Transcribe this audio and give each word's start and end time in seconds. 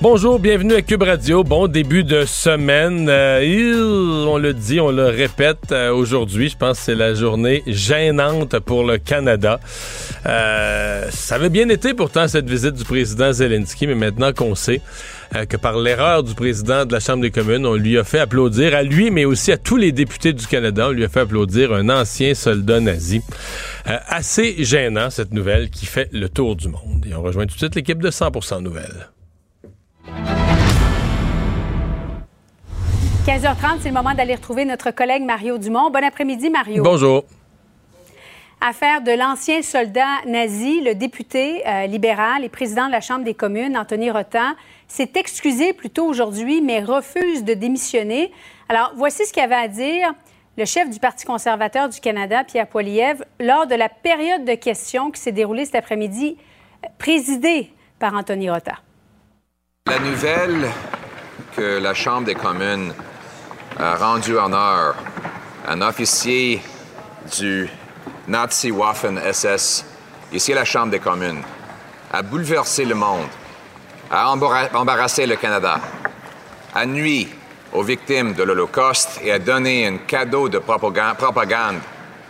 Bonjour, 0.00 0.38
bienvenue 0.38 0.74
à 0.74 0.82
Cube 0.82 1.02
Radio. 1.02 1.42
Bon 1.42 1.66
début 1.66 2.04
de 2.04 2.24
semaine. 2.24 3.08
Euh, 3.10 4.26
on 4.28 4.38
le 4.38 4.54
dit, 4.54 4.78
on 4.78 4.92
le 4.92 5.06
répète 5.06 5.72
euh, 5.72 5.92
aujourd'hui. 5.92 6.50
Je 6.50 6.56
pense 6.56 6.78
que 6.78 6.84
c'est 6.84 6.94
la 6.94 7.14
journée 7.14 7.64
gênante 7.66 8.60
pour 8.60 8.84
le 8.84 8.98
Canada. 8.98 9.58
Euh, 10.24 11.10
ça 11.10 11.34
avait 11.34 11.48
bien 11.48 11.68
été 11.68 11.94
pourtant 11.94 12.28
cette 12.28 12.48
visite 12.48 12.74
du 12.74 12.84
président 12.84 13.32
Zelensky, 13.32 13.88
mais 13.88 13.96
maintenant 13.96 14.32
qu'on 14.32 14.54
sait 14.54 14.80
que 15.48 15.56
par 15.56 15.76
l'erreur 15.76 16.22
du 16.22 16.34
président 16.34 16.86
de 16.86 16.92
la 16.92 17.00
Chambre 17.00 17.22
des 17.22 17.32
communes, 17.32 17.66
on 17.66 17.74
lui 17.74 17.98
a 17.98 18.04
fait 18.04 18.20
applaudir, 18.20 18.76
à 18.76 18.84
lui, 18.84 19.10
mais 19.10 19.24
aussi 19.24 19.50
à 19.50 19.58
tous 19.58 19.76
les 19.76 19.90
députés 19.90 20.32
du 20.32 20.46
Canada, 20.46 20.86
on 20.88 20.92
lui 20.92 21.04
a 21.04 21.08
fait 21.08 21.20
applaudir 21.20 21.72
un 21.72 21.88
ancien 21.88 22.34
soldat 22.34 22.78
nazi. 22.78 23.20
assez 23.84 24.62
gênant, 24.62 25.10
cette 25.10 25.32
nouvelle 25.32 25.70
qui 25.70 25.86
fait 25.86 26.08
le 26.12 26.28
tour 26.28 26.54
du 26.54 26.68
monde. 26.68 27.04
Et 27.10 27.14
on 27.14 27.22
rejoint 27.22 27.46
tout 27.46 27.54
de 27.54 27.58
suite 27.58 27.74
l'équipe 27.74 28.00
de 28.00 28.10
100% 28.10 28.62
Nouvelles. 28.62 29.08
15h30, 33.28 33.80
c'est 33.82 33.90
le 33.90 33.94
moment 33.94 34.14
d'aller 34.14 34.36
retrouver 34.36 34.64
notre 34.64 34.90
collègue 34.90 35.22
Mario 35.22 35.58
Dumont. 35.58 35.90
Bon 35.90 36.02
après-midi, 36.02 36.48
Mario. 36.48 36.82
Bonjour. 36.82 37.24
Affaire 38.58 39.02
de 39.02 39.10
l'ancien 39.10 39.60
soldat 39.60 40.24
nazi, 40.26 40.80
le 40.80 40.94
député 40.94 41.62
euh, 41.68 41.86
libéral 41.86 42.42
et 42.42 42.48
président 42.48 42.86
de 42.86 42.92
la 42.92 43.02
Chambre 43.02 43.24
des 43.24 43.34
communes, 43.34 43.76
Anthony 43.76 44.10
Rotan, 44.10 44.54
s'est 44.86 45.10
excusé 45.16 45.74
plus 45.74 45.90
tôt 45.90 46.06
aujourd'hui, 46.06 46.62
mais 46.62 46.82
refuse 46.82 47.44
de 47.44 47.52
démissionner. 47.52 48.32
Alors, 48.70 48.92
voici 48.96 49.26
ce 49.26 49.32
qu'il 49.34 49.42
avait 49.42 49.54
à 49.56 49.68
dire 49.68 50.14
le 50.56 50.64
chef 50.64 50.88
du 50.88 50.98
Parti 50.98 51.26
conservateur 51.26 51.90
du 51.90 52.00
Canada, 52.00 52.44
Pierre 52.44 52.66
Poilievre, 52.66 53.24
lors 53.40 53.66
de 53.66 53.74
la 53.74 53.90
période 53.90 54.46
de 54.46 54.54
questions 54.54 55.10
qui 55.10 55.20
s'est 55.20 55.32
déroulée 55.32 55.66
cet 55.66 55.74
après-midi, 55.74 56.38
présidée 56.96 57.74
par 57.98 58.14
Anthony 58.14 58.48
Rotan. 58.48 58.76
La 59.86 59.98
nouvelle 59.98 60.66
que 61.54 61.78
la 61.78 61.92
Chambre 61.92 62.24
des 62.24 62.34
communes 62.34 62.94
a 63.78 63.94
rendu 63.94 64.36
honneur 64.36 64.96
à 65.66 65.72
un 65.72 65.80
officier 65.82 66.60
du 67.38 67.68
Nazi 68.26 68.72
Waffen 68.72 69.20
SS 69.32 69.84
ici 70.32 70.52
à 70.52 70.56
la 70.56 70.64
Chambre 70.64 70.90
des 70.90 70.98
communes, 70.98 71.42
a 72.12 72.22
bouleversé 72.22 72.84
le 72.84 72.96
monde, 72.96 73.28
a 74.10 74.30
embarrassé 74.74 75.26
le 75.26 75.36
Canada, 75.36 75.80
a 76.74 76.86
nuit 76.86 77.28
aux 77.72 77.82
victimes 77.82 78.34
de 78.34 78.42
l'Holocauste 78.42 79.20
et 79.22 79.30
a 79.30 79.38
donné 79.38 79.86
un 79.86 79.98
cadeau 79.98 80.48
de 80.48 80.58
propagande 80.58 81.78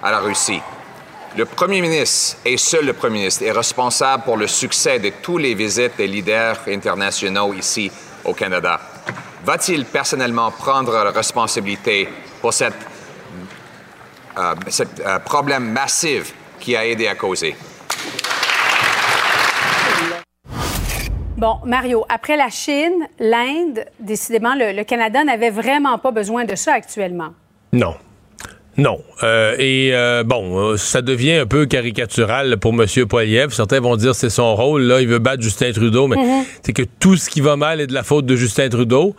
à 0.03 0.11
la 0.11 0.19
Russie. 0.19 0.61
Le 1.37 1.47
premier 1.47 1.81
ministre, 1.81 2.39
et 2.45 2.59
seul 2.59 2.85
le 2.85 2.93
premier 2.93 3.21
ministre, 3.21 3.45
est 3.45 3.53
responsable 3.53 4.25
pour 4.25 4.37
le 4.37 4.47
succès 4.47 4.99
de 4.99 5.13
toutes 5.23 5.43
les 5.43 5.55
visites 5.55 5.97
des 5.97 6.07
leaders 6.09 6.59
internationaux 6.69 7.55
ici 7.55 7.91
au 8.25 8.35
Canada 8.35 8.81
va-t-il 9.49 9.87
personnellement 9.87 10.51
prendre 10.51 10.93
la 10.93 11.11
responsabilité 11.11 12.07
pour 12.43 12.53
cette, 12.53 12.75
euh, 14.37 14.55
euh, 15.07 15.19
problème 15.21 15.73
massif 15.73 16.35
qui 16.61 16.77
a 16.77 16.85
aidé 16.85 17.07
à 17.09 17.15
causer? 17.15 17.57
Bon, 21.39 21.61
Mario, 21.65 22.05
après 22.11 22.37
la 22.37 22.51
Chine, 22.51 23.07
l'Inde, 23.19 23.87
décidément, 23.99 24.55
le 24.55 24.83
Canada 24.83 25.25
n'avait 25.25 25.51
vraiment 25.51 25.97
pas 25.97 26.11
besoin 26.11 26.45
de 26.45 26.55
ça 26.55 26.75
actuellement. 26.75 27.31
Non. 27.73 27.95
Non. 28.79 29.03
Euh, 29.25 29.57
et 29.59 29.91
euh, 29.93 30.23
bon, 30.23 30.57
euh, 30.57 30.77
ça 30.77 31.03
devient 31.03 31.33
un 31.33 31.47
peu 31.47 31.67
caricatural 31.67 32.59
pour 32.59 32.73
M. 32.73 32.87
Poiliev. 33.07 33.53
Certains 33.53 33.81
vont 33.81 33.97
dire 33.97 34.15
c'est 34.15 34.31
son 34.31 34.55
rôle. 34.55 34.83
Là, 34.83 35.01
il 35.01 35.09
veut 35.09 35.19
battre 35.19 35.43
Justin 35.43 35.73
Trudeau, 35.73 36.07
mais 36.07 36.17
mhm. 36.17 36.45
c'est 36.63 36.73
que 36.73 36.85
tout 37.01 37.17
ce 37.17 37.29
qui 37.29 37.41
va 37.41 37.57
mal 37.57 37.81
est 37.81 37.89
de 37.89 37.93
la 37.95 38.05
faute 38.05 38.25
de 38.25 38.37
Justin 38.37 38.69
Trudeau. 38.69 39.17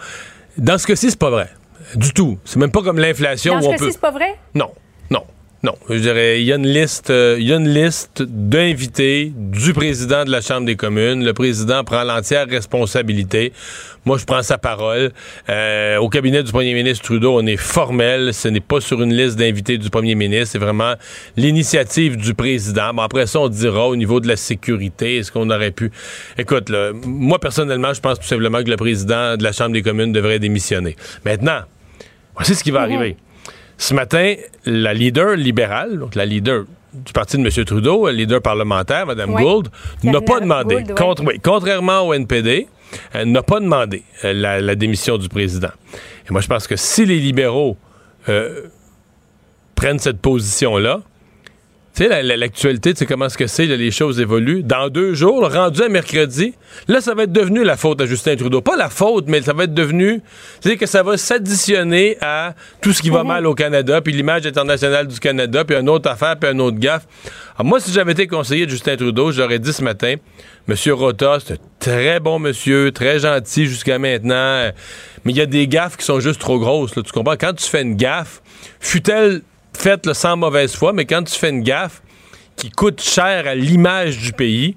Dans 0.57 0.77
ce 0.77 0.87
cas-ci, 0.87 1.09
c'est 1.09 1.19
pas 1.19 1.29
vrai. 1.29 1.49
Du 1.95 2.13
tout. 2.13 2.39
C'est 2.45 2.57
même 2.57 2.71
pas 2.71 2.81
comme 2.81 2.99
l'inflation. 2.99 3.55
Dans 3.55 3.61
ce 3.61 3.69
cas-ci, 3.69 3.91
c'est 3.91 4.01
pas 4.01 4.11
vrai? 4.11 4.35
Non. 4.55 4.71
Non. 5.11 5.23
Non, 5.61 5.75
je 5.89 5.95
dirais, 5.95 6.39
il 6.41 6.45
y 6.45 6.53
a 6.53 6.55
une 6.55 6.67
liste, 6.67 7.09
euh, 7.09 7.35
il 7.37 7.45
y 7.45 7.51
a 7.51 7.57
une 7.57 7.67
liste 7.67 8.23
d'invités 8.23 9.33
du 9.35 9.73
président 9.73 10.23
de 10.23 10.31
la 10.31 10.39
Chambre 10.39 10.65
des 10.65 10.77
communes. 10.77 11.25
Le 11.25 11.33
président 11.33 11.83
prend 11.83 12.03
l'entière 12.05 12.47
responsabilité. 12.47 13.51
Moi, 14.05 14.17
je 14.17 14.23
prends 14.23 14.41
sa 14.41 14.57
parole. 14.57 15.11
Euh, 15.49 15.97
au 15.97 16.07
cabinet 16.07 16.43
du 16.43 16.51
premier 16.53 16.73
ministre 16.73 17.03
Trudeau, 17.03 17.37
on 17.37 17.45
est 17.45 17.57
formel. 17.57 18.33
Ce 18.33 18.47
n'est 18.47 18.61
pas 18.61 18.79
sur 18.79 19.01
une 19.01 19.13
liste 19.13 19.37
d'invités 19.37 19.77
du 19.77 19.89
premier 19.89 20.15
ministre. 20.15 20.53
C'est 20.53 20.59
vraiment 20.59 20.93
l'initiative 21.35 22.15
du 22.15 22.33
président. 22.33 22.93
Bon, 22.93 23.01
après 23.01 23.27
ça, 23.27 23.41
on 23.41 23.49
dira 23.49 23.89
au 23.89 23.97
niveau 23.97 24.21
de 24.21 24.29
la 24.29 24.37
sécurité, 24.37 25.17
est-ce 25.17 25.29
qu'on 25.29 25.49
aurait 25.49 25.71
pu... 25.71 25.91
Écoute, 26.37 26.71
moi, 27.03 27.37
personnellement, 27.37 27.93
je 27.93 27.99
pense 27.99 28.17
tout 28.17 28.27
simplement 28.27 28.63
que 28.63 28.69
le 28.69 28.77
président 28.77 29.35
de 29.35 29.43
la 29.43 29.51
Chambre 29.51 29.73
des 29.73 29.81
communes 29.81 30.13
devrait 30.13 30.39
démissionner. 30.39 30.95
Maintenant, 31.25 31.63
voici 32.33 32.55
ce 32.55 32.63
qui 32.63 32.71
va 32.71 32.87
mhm. 32.87 32.93
arriver. 32.93 33.17
Ce 33.79 33.93
matin, 33.93 34.35
la 34.65 34.93
leader 34.93 35.37
libérale, 35.37 35.97
donc 35.97 36.13
la 36.13 36.25
leader 36.25 36.65
du 36.93 37.13
parti 37.13 37.37
de 37.37 37.41
M. 37.41 37.65
Trudeau, 37.65 38.07
la 38.07 38.11
leader 38.11 38.41
parlementaire, 38.41 39.05
Mme 39.05 39.35
Gould, 39.35 39.69
n'a 40.03 40.19
pas 40.19 40.41
demandé, 40.41 40.83
contrairement 41.41 42.01
au 42.01 42.13
NPD, 42.13 42.67
elle 43.13 43.31
n'a 43.31 43.41
pas 43.41 43.61
demandé 43.61 44.03
euh, 44.25 44.33
la, 44.33 44.75
démission 44.75 45.17
du 45.17 45.29
président. 45.29 45.69
Et 46.27 46.31
moi, 46.31 46.41
je 46.41 46.47
pense 46.47 46.67
que 46.67 46.75
si 46.75 47.05
les 47.05 47.19
libéraux 47.19 47.77
euh, 48.27 48.63
prennent 49.75 49.99
cette 49.99 50.19
position-là, 50.19 50.99
tu 51.99 52.07
sais, 52.07 52.23
l'actualité, 52.23 52.93
tu 52.93 52.99
sais 52.99 53.05
comment 53.05 53.25
est-ce 53.25 53.37
que 53.37 53.47
c'est, 53.47 53.65
les 53.65 53.91
choses 53.91 54.21
évoluent. 54.21 54.63
Dans 54.63 54.87
deux 54.87 55.15
jours, 55.15 55.51
rendu 55.51 55.81
à 55.81 55.89
mercredi, 55.89 56.53
là, 56.87 57.01
ça 57.01 57.13
va 57.13 57.23
être 57.23 57.33
devenu 57.33 57.65
la 57.65 57.75
faute 57.75 57.99
à 57.99 58.05
Justin 58.05 58.37
Trudeau. 58.37 58.61
Pas 58.61 58.77
la 58.77 58.89
faute, 58.89 59.25
mais 59.27 59.41
ça 59.41 59.51
va 59.51 59.65
être 59.65 59.73
devenu, 59.73 60.21
tu 60.61 60.69
sais, 60.69 60.77
que 60.77 60.85
ça 60.85 61.03
va 61.03 61.17
s'additionner 61.17 62.15
à 62.21 62.53
tout 62.81 62.93
ce 62.93 63.01
qui 63.01 63.09
va 63.09 63.23
mhm. 63.23 63.27
mal 63.27 63.45
au 63.45 63.53
Canada, 63.53 63.99
puis 63.99 64.13
l'image 64.13 64.45
internationale 64.45 65.07
du 65.07 65.19
Canada, 65.19 65.65
puis 65.65 65.75
une 65.75 65.89
autre 65.89 66.09
affaire, 66.09 66.37
puis 66.39 66.49
un 66.49 66.59
autre 66.59 66.77
gaffe. 66.77 67.05
Alors, 67.57 67.65
moi, 67.65 67.81
si 67.81 67.91
j'avais 67.91 68.13
été 68.13 68.27
conseiller 68.27 68.65
de 68.65 68.71
Justin 68.71 68.95
Trudeau, 68.95 69.33
j'aurais 69.33 69.59
dit 69.59 69.73
ce 69.73 69.83
matin, 69.83 70.15
Monsieur 70.69 70.93
Rota, 70.93 71.39
c'est 71.45 71.55
un 71.55 71.57
très 71.79 72.21
bon 72.21 72.39
monsieur, 72.39 72.93
très 72.93 73.19
gentil 73.19 73.65
jusqu'à 73.65 73.99
maintenant, 73.99 74.71
mais 75.25 75.33
il 75.33 75.35
y 75.35 75.41
a 75.41 75.45
des 75.45 75.67
gaffes 75.67 75.97
qui 75.97 76.05
sont 76.05 76.21
juste 76.21 76.39
trop 76.39 76.59
grosses, 76.59 76.93
tu 76.93 77.01
comprends? 77.11 77.35
Quand 77.37 77.51
tu 77.53 77.65
fais 77.65 77.81
une 77.81 77.97
gaffe, 77.97 78.41
fut-elle 78.79 79.41
faites 79.81 80.11
sans 80.13 80.37
mauvaise 80.37 80.75
foi, 80.75 80.93
mais 80.93 81.05
quand 81.05 81.23
tu 81.23 81.35
fais 81.35 81.49
une 81.49 81.63
gaffe 81.63 82.01
qui 82.55 82.69
coûte 82.69 83.01
cher 83.01 83.47
à 83.47 83.55
l'image 83.55 84.17
du 84.17 84.33
pays, 84.33 84.75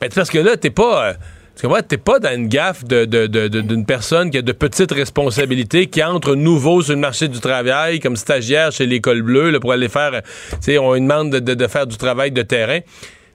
ben, 0.00 0.08
parce 0.14 0.30
que 0.30 0.38
là, 0.38 0.56
t'es 0.56 0.70
pas. 0.70 1.08
Euh, 1.08 1.12
tu 1.60 1.66
t'es 1.88 1.96
pas 1.96 2.20
dans 2.20 2.32
une 2.32 2.46
gaffe 2.46 2.84
d'une 2.84 3.84
personne 3.84 4.30
qui 4.30 4.38
a 4.38 4.42
de 4.42 4.52
petites 4.52 4.92
responsabilités, 4.92 5.88
qui 5.88 6.04
entre 6.04 6.36
nouveau 6.36 6.82
sur 6.82 6.94
le 6.94 7.00
marché 7.00 7.26
du 7.26 7.40
travail 7.40 7.98
comme 7.98 8.14
stagiaire 8.14 8.70
chez 8.70 8.86
l'école 8.86 9.22
bleue 9.22 9.58
pour 9.58 9.72
aller 9.72 9.88
faire, 9.88 10.22
sais, 10.60 10.78
on 10.78 10.94
lui 10.94 11.00
demande 11.00 11.30
de, 11.30 11.66
faire 11.66 11.88
du 11.88 11.96
travail 11.96 12.30
de 12.30 12.42
terrain. 12.42 12.78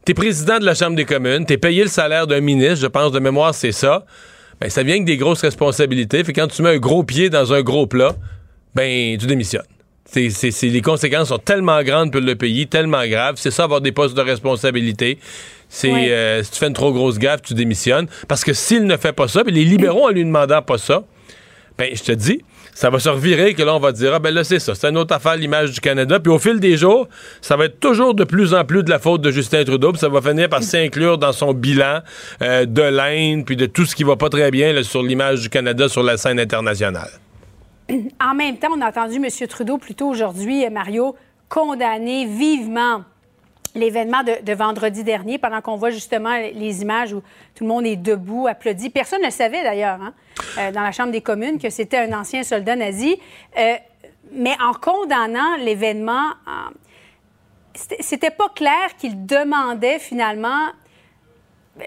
T'es 0.05 0.13
président 0.13 0.57
de 0.57 0.63
la 0.63 0.73
Chambre 0.73 0.95
des 0.95 1.03
communes, 1.03 1.45
t'es 1.45 1.57
payé 1.57 1.83
le 1.83 1.89
salaire 1.89 2.25
d'un 2.25 2.39
ministre, 2.39 2.77
je 2.77 2.87
pense 2.87 3.11
de 3.11 3.19
mémoire 3.19 3.53
c'est 3.53 3.73
ça. 3.73 4.05
Ben 4.61 4.69
ça 4.69 4.83
vient 4.83 4.95
avec 4.95 5.05
des 5.05 5.17
grosses 5.17 5.41
responsabilités. 5.41 6.23
Fait 6.23 6.31
quand 6.31 6.47
tu 6.47 6.61
mets 6.61 6.75
un 6.75 6.77
gros 6.77 7.03
pied 7.03 7.29
dans 7.29 7.51
un 7.51 7.61
gros 7.61 7.87
plat, 7.87 8.15
ben 8.73 9.17
tu 9.17 9.27
démissionnes 9.27 9.63
les 10.15 10.81
conséquences 10.81 11.29
sont 11.29 11.37
tellement 11.37 11.81
grandes 11.83 12.11
pour 12.11 12.21
le 12.21 12.35
pays, 12.35 12.67
tellement 12.67 13.05
graves. 13.07 13.35
C'est 13.37 13.51
ça, 13.51 13.63
avoir 13.63 13.81
des 13.81 13.91
postes 13.91 14.15
de 14.15 14.21
responsabilité. 14.21 15.19
C'est 15.69 15.91
euh, 15.91 16.43
si 16.43 16.51
tu 16.51 16.59
fais 16.59 16.67
une 16.67 16.73
trop 16.73 16.93
grosse 16.93 17.17
gaffe, 17.17 17.41
tu 17.41 17.53
démissionnes. 17.53 18.07
Parce 18.27 18.43
que 18.43 18.53
s'il 18.53 18.85
ne 18.85 18.95
fait 18.97 19.13
pas 19.13 19.27
ça, 19.27 19.41
les 19.45 19.63
libéraux 19.63 20.05
en 20.07 20.11
lui 20.11 20.23
demandant 20.23 20.61
pas 20.61 20.77
ça, 20.77 21.03
ben 21.77 21.89
je 21.93 22.03
te 22.03 22.11
dis, 22.11 22.41
ça 22.75 22.89
va 22.89 22.99
se 22.99 23.09
revirer 23.09 23.55
que 23.55 23.63
là 23.63 23.75
on 23.75 23.79
va 23.79 23.91
dire 23.91 24.13
ah 24.13 24.19
ben 24.19 24.33
là 24.33 24.43
c'est 24.43 24.59
ça, 24.59 24.75
c'est 24.75 24.87
une 24.87 24.97
autre 24.97 25.15
affaire 25.15 25.35
l'image 25.35 25.71
du 25.71 25.79
Canada. 25.79 26.19
Puis 26.19 26.31
au 26.31 26.37
fil 26.37 26.59
des 26.59 26.77
jours, 26.77 27.07
ça 27.41 27.55
va 27.55 27.65
être 27.65 27.79
toujours 27.79 28.13
de 28.13 28.23
plus 28.23 28.53
en 28.53 28.63
plus 28.65 28.83
de 28.83 28.89
la 28.91 28.99
faute 28.99 29.21
de 29.21 29.31
Justin 29.31 29.63
Trudeau. 29.63 29.91
Puis 29.91 29.99
ça 29.99 30.09
va 30.09 30.21
finir 30.21 30.49
par 30.49 30.61
s'inclure 30.61 31.17
dans 31.17 31.31
son 31.31 31.53
bilan 31.53 32.01
euh, 32.41 32.65
de 32.65 32.81
l'Inde 32.83 33.45
puis 33.45 33.55
de 33.55 33.65
tout 33.65 33.85
ce 33.85 33.95
qui 33.95 34.03
va 34.03 34.15
pas 34.15 34.29
très 34.29 34.51
bien 34.51 34.81
sur 34.83 35.01
l'image 35.01 35.41
du 35.41 35.49
Canada 35.49 35.89
sur 35.89 36.03
la 36.03 36.17
scène 36.17 36.39
internationale. 36.39 37.09
En 38.21 38.33
même 38.33 38.57
temps, 38.57 38.69
on 38.71 38.81
a 38.81 38.89
entendu 38.89 39.15
M. 39.15 39.47
Trudeau 39.47 39.77
plus 39.77 39.95
tôt 39.95 40.07
aujourd'hui, 40.07 40.69
Mario, 40.69 41.15
condamner 41.49 42.25
vivement 42.25 43.03
l'événement 43.75 44.21
de, 44.23 44.53
vendredi 44.53 45.03
dernier, 45.03 45.37
pendant 45.37 45.61
qu'on 45.61 45.77
voit 45.77 45.89
justement 45.89 46.35
les 46.37 46.81
images 46.81 47.13
où 47.13 47.21
tout 47.55 47.63
le 47.63 47.67
monde 47.67 47.85
est 47.85 47.95
debout, 47.95 48.47
applaudit. 48.47 48.89
Personne 48.89 49.21
ne 49.23 49.29
savait 49.29 49.63
d'ailleurs 49.63 49.99
hein, 50.01 50.13
euh, 50.59 50.71
dans 50.71 50.81
la 50.81 50.91
Chambre 50.91 51.11
des 51.11 51.21
communes 51.21 51.59
que 51.59 51.69
c'était 51.69 51.97
un 51.97 52.13
ancien 52.17 52.43
soldat 52.43 52.75
nazi. 52.75 53.17
Euh, 53.57 53.75
mais 54.31 54.55
en 54.61 54.73
condamnant 54.73 55.57
l'événement, 55.57 56.31
c'était 57.99 58.31
pas 58.31 58.49
clair 58.49 58.95
qu'il 58.97 59.25
demandait 59.25 59.99
finalement 59.99 60.69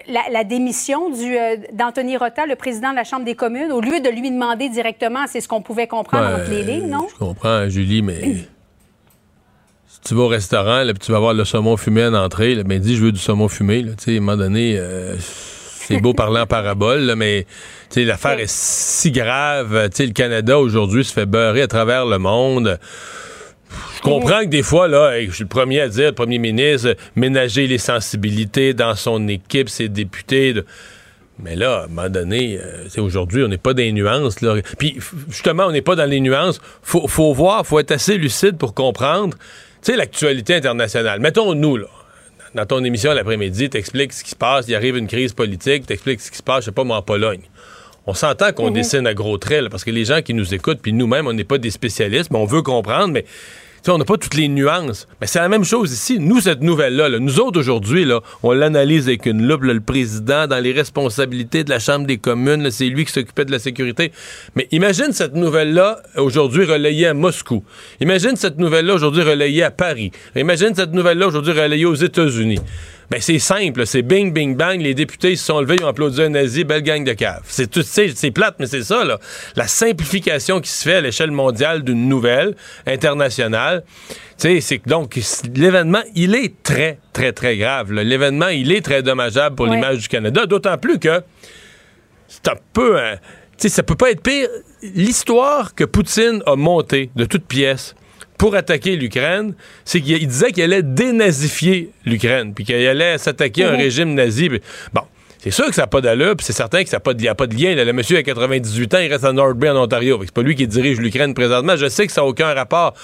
la, 0.07 0.43
démission 0.43 1.11
euh, 1.13 1.55
d'Anthony 1.73 2.17
Rota, 2.17 2.45
le 2.45 2.55
président 2.55 2.91
de 2.91 2.95
la 2.95 3.03
Chambre 3.03 3.25
des 3.25 3.35
communes, 3.35 3.71
au 3.71 3.81
lieu 3.81 3.99
de 4.01 4.09
lui 4.09 4.29
demander 4.31 4.69
directement, 4.69 5.25
c'est 5.27 5.41
ce 5.41 5.47
qu'on 5.47 5.61
pouvait 5.61 5.87
comprendre 5.87 6.41
entre 6.41 6.49
les 6.49 6.63
lignes, 6.63 6.89
non? 6.89 7.07
Je 7.09 7.17
comprends, 7.17 7.69
Julie, 7.69 8.01
mais 8.01 8.47
si 9.87 10.01
tu 10.03 10.13
vas 10.13 10.23
au 10.23 10.27
restaurant, 10.27 10.83
là, 10.83 10.93
tu 10.93 11.11
vas 11.11 11.19
voir 11.19 11.33
le 11.33 11.45
saumon 11.45 11.77
fumé 11.77 12.05
en 12.05 12.13
entrée, 12.13 12.55
là, 12.55 12.63
ben 12.63 12.79
dis, 12.79 12.95
je 12.95 13.03
veux 13.03 13.11
du 13.11 13.19
saumon 13.19 13.47
fumé. 13.47 13.81
Là, 13.81 13.93
à 14.05 14.11
un 14.11 14.13
moment 14.15 14.37
donné, 14.37 14.75
euh, 14.77 15.15
c'est 15.19 16.01
beau 16.01 16.13
parler 16.13 16.41
en 16.41 16.45
parabole, 16.45 17.15
mais 17.15 17.45
l'affaire 17.95 18.39
est 18.39 18.49
si 18.49 19.11
grave. 19.11 19.89
le 19.97 20.11
Canada, 20.11 20.59
aujourd'hui, 20.59 21.05
se 21.05 21.13
fait 21.13 21.25
beurrer 21.25 21.61
à 21.61 21.67
travers 21.67 22.05
le 22.05 22.17
monde. 22.17 22.77
Je 23.97 24.01
comprends 24.01 24.41
que 24.41 24.47
des 24.47 24.63
fois, 24.63 24.87
là, 24.87 25.21
je 25.23 25.31
suis 25.31 25.43
le 25.43 25.49
premier 25.49 25.81
à 25.81 25.89
dire, 25.89 26.07
le 26.07 26.11
premier 26.13 26.37
ministre, 26.37 26.95
ménager 27.15 27.67
les 27.67 27.77
sensibilités 27.77 28.73
dans 28.73 28.95
son 28.95 29.27
équipe, 29.27 29.69
ses 29.69 29.89
députés. 29.89 30.53
Mais 31.39 31.55
là, 31.55 31.81
à 31.81 31.83
un 31.83 31.87
moment 31.87 32.09
donné, 32.09 32.59
euh, 32.59 33.01
aujourd'hui, 33.01 33.43
on 33.43 33.47
n'est 33.47 33.57
pas 33.57 33.73
dans 33.73 33.83
les 33.83 33.91
nuances. 33.91 34.37
Puis, 34.77 34.97
justement, 35.29 35.65
on 35.65 35.71
n'est 35.71 35.81
pas 35.81 35.95
dans 35.95 36.09
les 36.09 36.19
nuances. 36.19 36.59
Faut, 36.81 37.07
faut 37.07 37.33
voir, 37.33 37.65
faut 37.65 37.79
être 37.79 37.91
assez 37.91 38.17
lucide 38.17 38.57
pour 38.57 38.73
comprendre, 38.73 39.37
tu 39.37 39.91
sais, 39.91 39.97
l'actualité 39.97 40.55
internationale. 40.55 41.19
Mettons, 41.19 41.53
nous, 41.53 41.77
là, 41.77 41.87
dans 42.55 42.65
ton 42.65 42.83
émission 42.83 43.13
l'après-midi, 43.13 43.69
t'expliques 43.69 44.13
ce 44.13 44.23
qui 44.23 44.31
se 44.31 44.35
passe, 44.35 44.65
il 44.67 44.75
arrive 44.75 44.97
une 44.97 45.07
crise 45.07 45.33
politique, 45.33 45.85
t'expliques 45.85 46.21
ce 46.21 46.31
qui 46.31 46.37
se 46.37 46.43
passe, 46.43 46.61
je 46.61 46.65
sais 46.65 46.71
pas 46.71 46.83
moi, 46.83 46.97
en 46.97 47.01
Pologne. 47.03 47.41
On 48.07 48.13
s'entend 48.13 48.53
qu'on 48.53 48.67
mhm. 48.67 48.73
dessine 48.73 49.07
à 49.07 49.13
gros 49.13 49.37
traits, 49.37 49.69
parce 49.69 49.83
que 49.83 49.91
les 49.91 50.05
gens 50.05 50.21
qui 50.21 50.33
nous 50.33 50.53
écoutent, 50.53 50.79
puis 50.81 50.93
nous-mêmes, 50.93 51.27
on 51.27 51.33
n'est 51.33 51.43
pas 51.43 51.57
des 51.57 51.71
spécialistes, 51.71 52.31
mais 52.31 52.39
on 52.39 52.45
veut 52.45 52.61
comprendre, 52.61 53.13
mais 53.13 53.25
on 53.91 53.97
n'a 53.97 54.05
pas 54.05 54.17
toutes 54.17 54.35
les 54.35 54.47
nuances. 54.47 55.07
Mais 55.21 55.27
c'est 55.27 55.39
la 55.39 55.49
même 55.49 55.63
chose 55.63 55.91
ici. 55.91 56.19
Nous, 56.19 56.41
cette 56.41 56.61
nouvelle-là, 56.61 57.09
nous 57.19 57.39
autres 57.39 57.59
aujourd'hui, 57.59 58.05
là, 58.05 58.21
on 58.43 58.51
l'analyse 58.51 59.07
avec 59.07 59.25
une 59.25 59.47
loupe. 59.47 59.63
le 59.63 59.79
président, 59.79 60.47
dans 60.47 60.59
les 60.59 60.71
responsabilités 60.71 61.63
de 61.63 61.69
la 61.69 61.79
Chambre 61.79 62.05
des 62.05 62.17
communes, 62.17 62.69
c'est 62.71 62.85
lui 62.85 63.05
qui 63.05 63.11
s'occupait 63.11 63.45
de 63.45 63.51
la 63.51 63.59
sécurité. 63.59 64.11
Mais 64.55 64.67
imagine 64.71 65.11
cette 65.11 65.35
nouvelle-là 65.35 66.01
aujourd'hui 66.15 66.65
relayée 66.65 67.07
à 67.07 67.13
Moscou. 67.13 67.63
Imagine 67.99 68.35
cette 68.35 68.57
nouvelle-là 68.57 68.93
aujourd'hui 68.93 69.23
relayée 69.23 69.63
à 69.63 69.71
Paris. 69.71 70.11
Imagine 70.35 70.73
cette 70.75 70.93
nouvelle-là 70.93 71.27
aujourd'hui 71.27 71.53
relayée 71.53 71.85
aux 71.85 71.95
États-Unis. 71.95 72.59
Ben, 73.09 73.21
c'est 73.21 73.39
simple, 73.39 73.85
c'est 73.85 74.01
bing, 74.01 74.33
bing, 74.33 74.55
bang. 74.57 74.81
Les 74.81 74.93
députés 74.93 75.37
se 75.37 75.45
sont 75.45 75.61
levés, 75.61 75.77
ils 75.79 75.85
ont 75.85 75.87
applaudi 75.87 76.21
un 76.21 76.29
nazi, 76.29 76.65
belle 76.65 76.81
gang 76.81 77.05
de 77.05 77.13
caves. 77.13 77.43
C'est 77.45 77.71
tout, 77.71 77.81
c'est 77.81 78.31
plate, 78.31 78.55
mais 78.59 78.65
c'est 78.65 78.83
ça, 78.83 79.05
là. 79.05 79.17
La 79.55 79.67
simplification 79.67 80.59
qui 80.59 80.69
se 80.69 80.83
fait 80.83 80.95
à 80.95 81.01
l'échelle 81.01 81.31
mondiale 81.31 81.83
d'une 81.83 82.09
nouvelle 82.09 82.55
internationale. 82.85 83.83
Tu 84.37 84.49
sais, 84.49 84.61
c'est 84.61 84.79
que 84.79 84.89
donc, 84.89 85.17
l'événement, 85.55 86.03
il 86.15 86.35
est 86.35 86.61
très, 86.63 86.99
très, 87.13 87.31
très 87.31 87.55
grave. 87.55 87.93
L'événement, 87.93 88.49
il 88.49 88.73
est 88.73 88.81
très 88.81 89.01
dommageable 89.03 89.55
pour 89.55 89.67
l'image 89.67 89.99
du 89.99 90.07
Canada, 90.09 90.45
d'autant 90.45 90.77
plus 90.77 90.99
que 90.99 91.21
c'est 92.27 92.49
un 92.49 92.57
peu 92.73 92.99
un. 92.99 93.15
Tu 93.15 93.21
sais, 93.57 93.69
ça 93.69 93.83
peut 93.83 93.95
pas 93.95 94.11
être 94.11 94.21
pire. 94.21 94.49
L'histoire 94.83 95.73
que 95.73 95.85
Poutine 95.85 96.43
a 96.45 96.55
montée 96.55 97.09
de 97.15 97.25
toutes 97.25 97.45
pièces 97.45 97.95
pour 98.37 98.55
attaquer 98.55 98.95
l'Ukraine, 98.95 99.53
c'est 99.83 100.01
qu'il 100.01 100.27
disait 100.27 100.51
qu'il 100.51 100.63
allait 100.63 100.83
dénazifier 100.83 101.91
l'Ukraine, 102.05 102.53
puis 102.53 102.63
qu'il 102.63 102.75
allait 102.75 103.17
s'attaquer 103.17 103.63
à 103.63 103.69
un 103.69 103.73
mhm. 103.73 103.77
régime 103.77 104.13
nazi. 104.13 104.49
Bon. 104.93 105.01
C'est 105.39 105.51
sûr 105.51 105.67
que 105.67 105.75
ça 105.75 105.83
n'a 105.83 105.87
pas 105.87 106.01
d'allure, 106.01 106.35
puis 106.35 106.45
c'est 106.45 106.51
certain 106.51 106.83
qu'il 106.83 106.89
n'y 107.19 107.27
a, 107.27 107.35
pas 107.35 107.47
de 107.47 107.55
lien. 107.55 107.73
le 107.75 107.93
monsieur 107.93 108.17
a 108.17 108.23
98 108.23 108.93
ans, 108.95 108.97
il 108.97 109.11
reste 109.11 109.23
à 109.23 109.31
North 109.31 109.55
Bay 109.55 109.69
en 109.69 109.77
Ontario. 109.77 110.19
C'est 110.25 110.33
pas 110.33 110.41
lui 110.41 110.55
qui 110.55 110.67
dirige 110.67 110.99
l'Ukraine 110.99 111.33
présentement. 111.33 111.75
Je 111.77 111.87
sais 111.87 112.07
que 112.07 112.11
ça 112.11 112.21
n'a 112.21 112.27
aucun 112.27 112.53
rapport. 112.53 112.95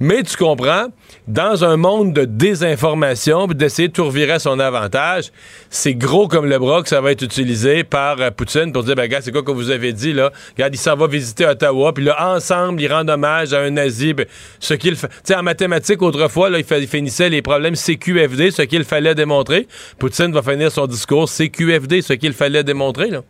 Mais 0.00 0.22
tu 0.22 0.36
comprends, 0.36 0.86
dans 1.28 1.64
un 1.64 1.76
monde 1.76 2.12
de 2.12 2.24
désinformation, 2.24 3.46
d'essayer 3.46 3.88
de 3.88 3.92
tout 3.92 4.04
revirer 4.04 4.32
à 4.32 4.38
son 4.38 4.58
avantage, 4.58 5.30
c'est 5.70 5.94
gros 5.94 6.26
comme 6.26 6.46
le 6.46 6.58
bras 6.58 6.82
que 6.82 6.88
ça 6.88 7.00
va 7.00 7.12
être 7.12 7.22
utilisé 7.22 7.84
par 7.84 8.20
euh, 8.20 8.30
Poutine 8.30 8.72
pour 8.72 8.82
dire, 8.82 8.96
ben, 8.96 9.06
gars, 9.06 9.20
c'est 9.20 9.30
quoi 9.30 9.42
que 9.42 9.52
vous 9.52 9.70
avez 9.70 9.92
dit, 9.92 10.12
là? 10.12 10.32
Regarde, 10.56 10.74
il 10.74 10.78
s'en 10.78 10.96
va 10.96 11.06
visiter 11.06 11.46
Ottawa, 11.46 11.92
puis 11.92 12.04
là, 12.04 12.34
ensemble, 12.34 12.82
il 12.82 12.92
rend 12.92 13.06
hommage 13.08 13.52
à 13.52 13.60
un 13.60 13.70
nazi. 13.70 14.14
Ben, 14.14 14.26
ce 14.58 14.74
qu'il. 14.74 14.96
Tu 14.96 15.06
sais, 15.22 15.36
en 15.36 15.42
mathématiques, 15.42 16.02
autrefois, 16.02 16.50
là, 16.50 16.58
il, 16.58 16.86
finissait 16.88 17.28
les 17.28 17.42
problèmes 17.42 17.76
CQFD, 17.76 18.50
ce 18.50 18.62
qu'il 18.62 18.84
fallait 18.84 19.14
démontrer. 19.14 19.68
Poutine 19.98 20.32
va 20.32 20.42
finir 20.42 20.72
son 20.72 20.86
discours 20.86 21.28
CQFD, 21.28 22.02
ce 22.02 22.14
qu'il 22.14 22.32
fallait 22.32 22.64
démontrer, 22.64 23.10
là. 23.10 23.22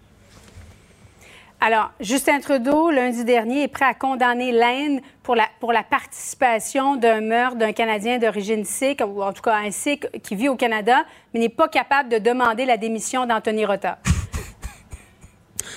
Alors, 1.67 1.93
Justin 1.99 2.41
Trudeau, 2.41 2.91
lundi 2.91 3.25
dernier, 3.25 3.63
est 3.63 3.69
prêt 3.69 3.87
à 3.87 3.95
condamner 3.95 4.53
l'Inde 4.53 5.01
pour 5.23 5.35
la, 5.35 5.49
pour 5.61 5.73
la 5.73 5.83
participation 5.83 6.97
d'un 6.97 7.23
meurtre 7.23 7.57
d'un 7.57 7.73
Canadien 7.73 8.19
d'origine 8.19 8.67
sikh, 8.67 9.01
ou 9.01 9.23
en 9.23 9.33
tout 9.33 9.41
cas 9.41 9.57
un 9.57 9.71
sikh 9.71 10.07
qui 10.23 10.37
vit 10.37 10.51
au 10.51 10.57
Canada, 10.57 11.07
mais 11.33 11.41
n'est 11.41 11.49
pas 11.49 11.69
capable 11.69 12.11
de 12.11 12.19
demander 12.19 12.67
la 12.67 12.77
démission 12.77 13.25
d'Anthony 13.25 13.65
Rota. 13.65 13.99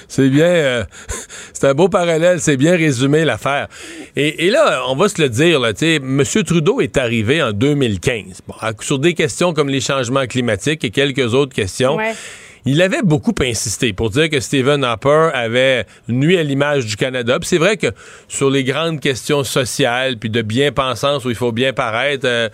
C'est 0.10 0.28
bien, 0.28 0.46
euh, 0.46 0.84
c'est 1.54 1.68
un 1.68 1.74
beau 1.74 1.88
parallèle, 1.88 2.42
c'est 2.42 2.58
bien 2.58 2.76
résumé 2.76 3.24
l'affaire. 3.24 3.70
Et, 4.18 4.50
là, 4.50 4.84
on 4.90 4.96
va 4.98 5.08
se 5.08 5.22
le 5.22 5.30
dire, 5.30 5.62
là, 5.62 5.72
M. 5.82 6.24
Trudeau 6.46 6.82
est 6.82 6.98
arrivé 6.98 7.42
en 7.42 7.54
2015, 7.54 8.42
sur 8.82 9.00
des 9.00 9.14
questions 9.14 9.54
comme 9.54 9.70
les 9.70 9.80
changements 9.80 10.28
climatiques 10.28 10.84
et 10.84 10.90
quelques 10.90 11.34
autres 11.34 11.56
questions 11.56 11.98
il 12.68 12.82
avait 12.82 13.02
beaucoup 13.02 13.34
insisté 13.40 13.94
pour 13.94 14.10
dire 14.10 14.30
que 14.30 14.42
Stephen 14.42 14.84
Harper 14.84 15.30
avait 15.34 15.86
nuit 16.10 16.38
à 16.38 16.44
l'image 16.44 16.86
du 16.86 16.98
Canada. 16.98 17.38
C'est 17.42 17.58
vrai 17.58 17.78
que 17.78 17.88
sur 18.28 18.50
les 18.50 18.66
grandes 18.66 19.00
questions 19.00 19.46
sociales 19.46 20.18
puis 20.18 20.30
de 20.30 20.42
bien-pensance 20.42 21.24
où 21.24 21.30
il 21.30 21.36
faut 21.36 21.54
bien 21.54 21.72
paraître, 21.72 22.28
euh, 22.28 22.50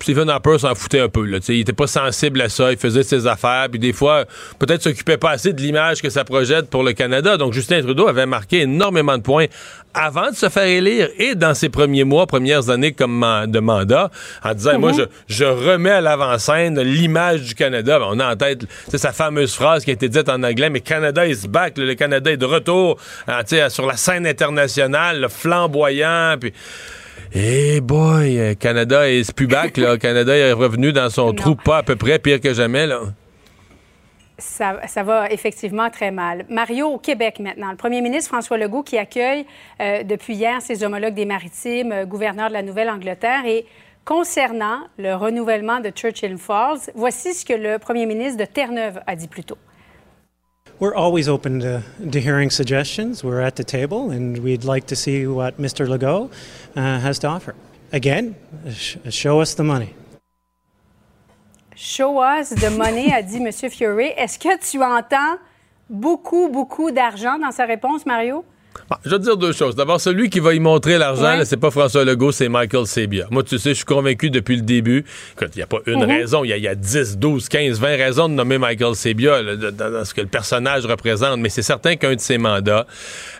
Stephen 0.00 0.28
Harper 0.30 0.58
s'en 0.58 0.74
foutait 0.74 1.00
un 1.00 1.08
peu. 1.08 1.24
Là, 1.24 1.38
il 1.48 1.60
était 1.60 1.72
pas 1.72 1.86
sensible 1.86 2.40
à 2.40 2.48
ça, 2.48 2.70
il 2.70 2.78
faisait 2.78 3.02
ses 3.02 3.26
affaires, 3.26 3.66
puis 3.70 3.80
des 3.80 3.92
fois, 3.92 4.24
peut-être 4.58 4.82
s'occupait 4.82 5.16
pas 5.16 5.30
assez 5.30 5.52
de 5.52 5.60
l'image 5.60 6.00
que 6.02 6.10
ça 6.10 6.24
projette 6.24 6.70
pour 6.70 6.84
le 6.84 6.92
Canada. 6.92 7.36
Donc 7.36 7.52
Justin 7.52 7.82
Trudeau 7.82 8.06
avait 8.06 8.26
marqué 8.26 8.62
énormément 8.62 9.16
de 9.16 9.22
points 9.22 9.46
avant 9.94 10.30
de 10.30 10.36
se 10.36 10.48
faire 10.48 10.64
élire 10.64 11.08
et 11.18 11.34
dans 11.34 11.54
ses 11.54 11.70
premiers 11.70 12.04
mois, 12.04 12.26
premières 12.26 12.68
années 12.68 12.92
comme 12.92 13.26
de 13.48 13.58
mandat, 13.58 14.10
en 14.44 14.54
disant, 14.54 14.78
moi, 14.78 14.92
mhm. 14.92 15.06
je, 15.26 15.44
remets 15.44 15.90
à 15.90 16.00
l'avant-scène 16.00 16.80
l'image 16.80 17.42
du 17.42 17.54
Canada. 17.54 17.98
Ben, 17.98 18.06
on 18.10 18.20
a 18.20 18.32
en 18.32 18.36
tête 18.36 18.66
sa 18.94 19.12
fameuse 19.12 19.54
phrase 19.54 19.84
qui 19.84 19.90
a 19.90 19.94
été 19.94 20.08
dite 20.08 20.28
en 20.28 20.42
anglais, 20.42 20.68
mais 20.68 20.80
Canada 20.80 21.26
is 21.26 21.48
back, 21.48 21.78
le 21.78 21.94
Canada 21.94 22.30
est 22.30 22.36
de 22.36 22.44
retour 22.44 22.98
hein, 23.26 23.40
sur 23.70 23.86
la 23.86 23.96
scène 23.96 24.26
internationale, 24.26 25.26
flamboyant, 25.30 26.36
puis... 26.38 26.52
Eh 27.34 27.80
boy, 27.80 28.38
euh, 28.38 28.54
Canada 28.54 29.08
est 29.08 29.32
plus 29.32 29.46
back, 29.46 29.76
là. 29.76 29.98
Canada 29.98 30.36
est 30.36 30.52
revenu 30.52 30.92
dans 30.92 31.10
son 31.10 31.32
trou 31.32 31.54
pas 31.54 31.78
à 31.78 31.82
peu 31.82 31.96
près 31.96 32.18
pire 32.18 32.40
que 32.40 32.52
jamais, 32.54 32.86
là. 32.86 33.00
Ça, 34.38 35.02
va 35.02 35.30
effectivement 35.30 35.88
très 35.88 36.10
mal. 36.10 36.44
Mario, 36.50 36.88
au 36.88 36.98
Québec 36.98 37.40
maintenant, 37.40 37.70
le 37.70 37.76
premier 37.76 38.02
ministre 38.02 38.28
François 38.28 38.58
Legault 38.58 38.82
qui 38.82 38.98
accueille 38.98 39.46
euh, 39.80 40.02
depuis 40.02 40.34
hier 40.34 40.60
ses 40.60 40.84
homologues 40.84 41.14
des 41.14 41.24
Maritimes, 41.24 41.92
euh, 41.92 42.04
gouverneur 42.04 42.48
de 42.48 42.52
la 42.52 42.62
Nouvelle-Angleterre. 42.62 43.46
Et 43.46 43.64
concernant 44.04 44.80
le 44.98 45.14
renouvellement 45.14 45.80
de 45.80 45.88
Churchill 45.88 46.36
Falls, 46.36 46.80
voici 46.94 47.32
ce 47.32 47.46
que 47.46 47.54
le 47.54 47.78
premier 47.78 48.04
ministre 48.04 48.38
de 48.38 48.44
Terre-Neuve 48.44 49.00
a 49.06 49.16
dit 49.16 49.28
plus 49.28 49.44
tôt. 49.44 49.58
We're 50.78 50.94
always 50.94 51.26
open 51.26 51.60
to, 51.60 51.82
to, 52.10 52.20
hearing 52.20 52.50
suggestions. 52.50 53.24
We're 53.24 53.40
at 53.40 53.56
the 53.56 53.64
table, 53.64 54.10
and 54.10 54.36
we'd 54.38 54.64
like 54.64 54.86
to 54.88 54.96
see 54.96 55.26
what 55.26 55.58
Mr. 55.58 55.88
Legault 55.88 56.30
uh, 56.76 57.00
has 57.00 57.18
to 57.20 57.28
offer. 57.28 57.54
Again, 57.92 58.36
sh 58.70 58.98
show 59.08 59.40
us 59.40 59.54
the 59.54 59.64
money. 59.64 59.94
Show 61.74 62.18
us 62.18 62.50
the 62.50 62.70
money, 62.70 63.10
a 63.10 63.22
dit 63.22 63.40
M. 63.40 63.70
Fury. 63.70 64.12
Est-ce 64.18 64.38
que 64.38 64.58
tu 64.58 64.82
entends 64.82 65.38
beaucoup, 65.88 66.50
beaucoup 66.50 66.90
d'argent 66.90 67.38
dans 67.38 67.52
sa 67.52 67.64
réponse, 67.64 68.04
Mario? 68.04 68.44
Je 69.04 69.10
vais 69.10 69.18
te 69.18 69.22
dire 69.22 69.36
deux 69.36 69.52
choses. 69.52 69.74
D'abord, 69.76 70.00
celui 70.00 70.30
qui 70.30 70.40
va 70.40 70.54
y 70.54 70.60
montrer 70.60 70.98
l'argent, 70.98 71.40
c'est 71.44 71.56
pas 71.56 71.70
François 71.70 72.04
Legault, 72.04 72.32
c'est 72.32 72.48
Michael 72.48 72.86
Sabia. 72.86 73.26
Moi, 73.30 73.42
tu 73.42 73.58
sais, 73.58 73.70
je 73.70 73.74
suis 73.74 73.84
convaincu 73.84 74.30
depuis 74.30 74.56
le 74.56 74.62
début 74.62 75.04
qu'il 75.38 75.48
n'y 75.56 75.62
a 75.62 75.66
pas 75.66 75.78
une 75.86 76.04
mhm. 76.04 76.10
raison, 76.10 76.44
il 76.44 76.56
y, 76.56 76.68
a 76.68 76.74
10, 76.74 77.18
12, 77.18 77.48
15, 77.48 77.80
20 77.80 77.88
raisons 77.96 78.28
de 78.28 78.34
nommer 78.34 78.58
Michael 78.58 78.94
Sabia 78.94 79.42
dans, 79.42 80.04
ce 80.04 80.14
que 80.14 80.20
le 80.20 80.26
personnage 80.26 80.86
représente, 80.86 81.38
mais 81.38 81.48
c'est 81.48 81.62
certain 81.62 81.96
qu'un 81.96 82.14
de 82.14 82.20
ses 82.20 82.38
mandats, 82.38 82.86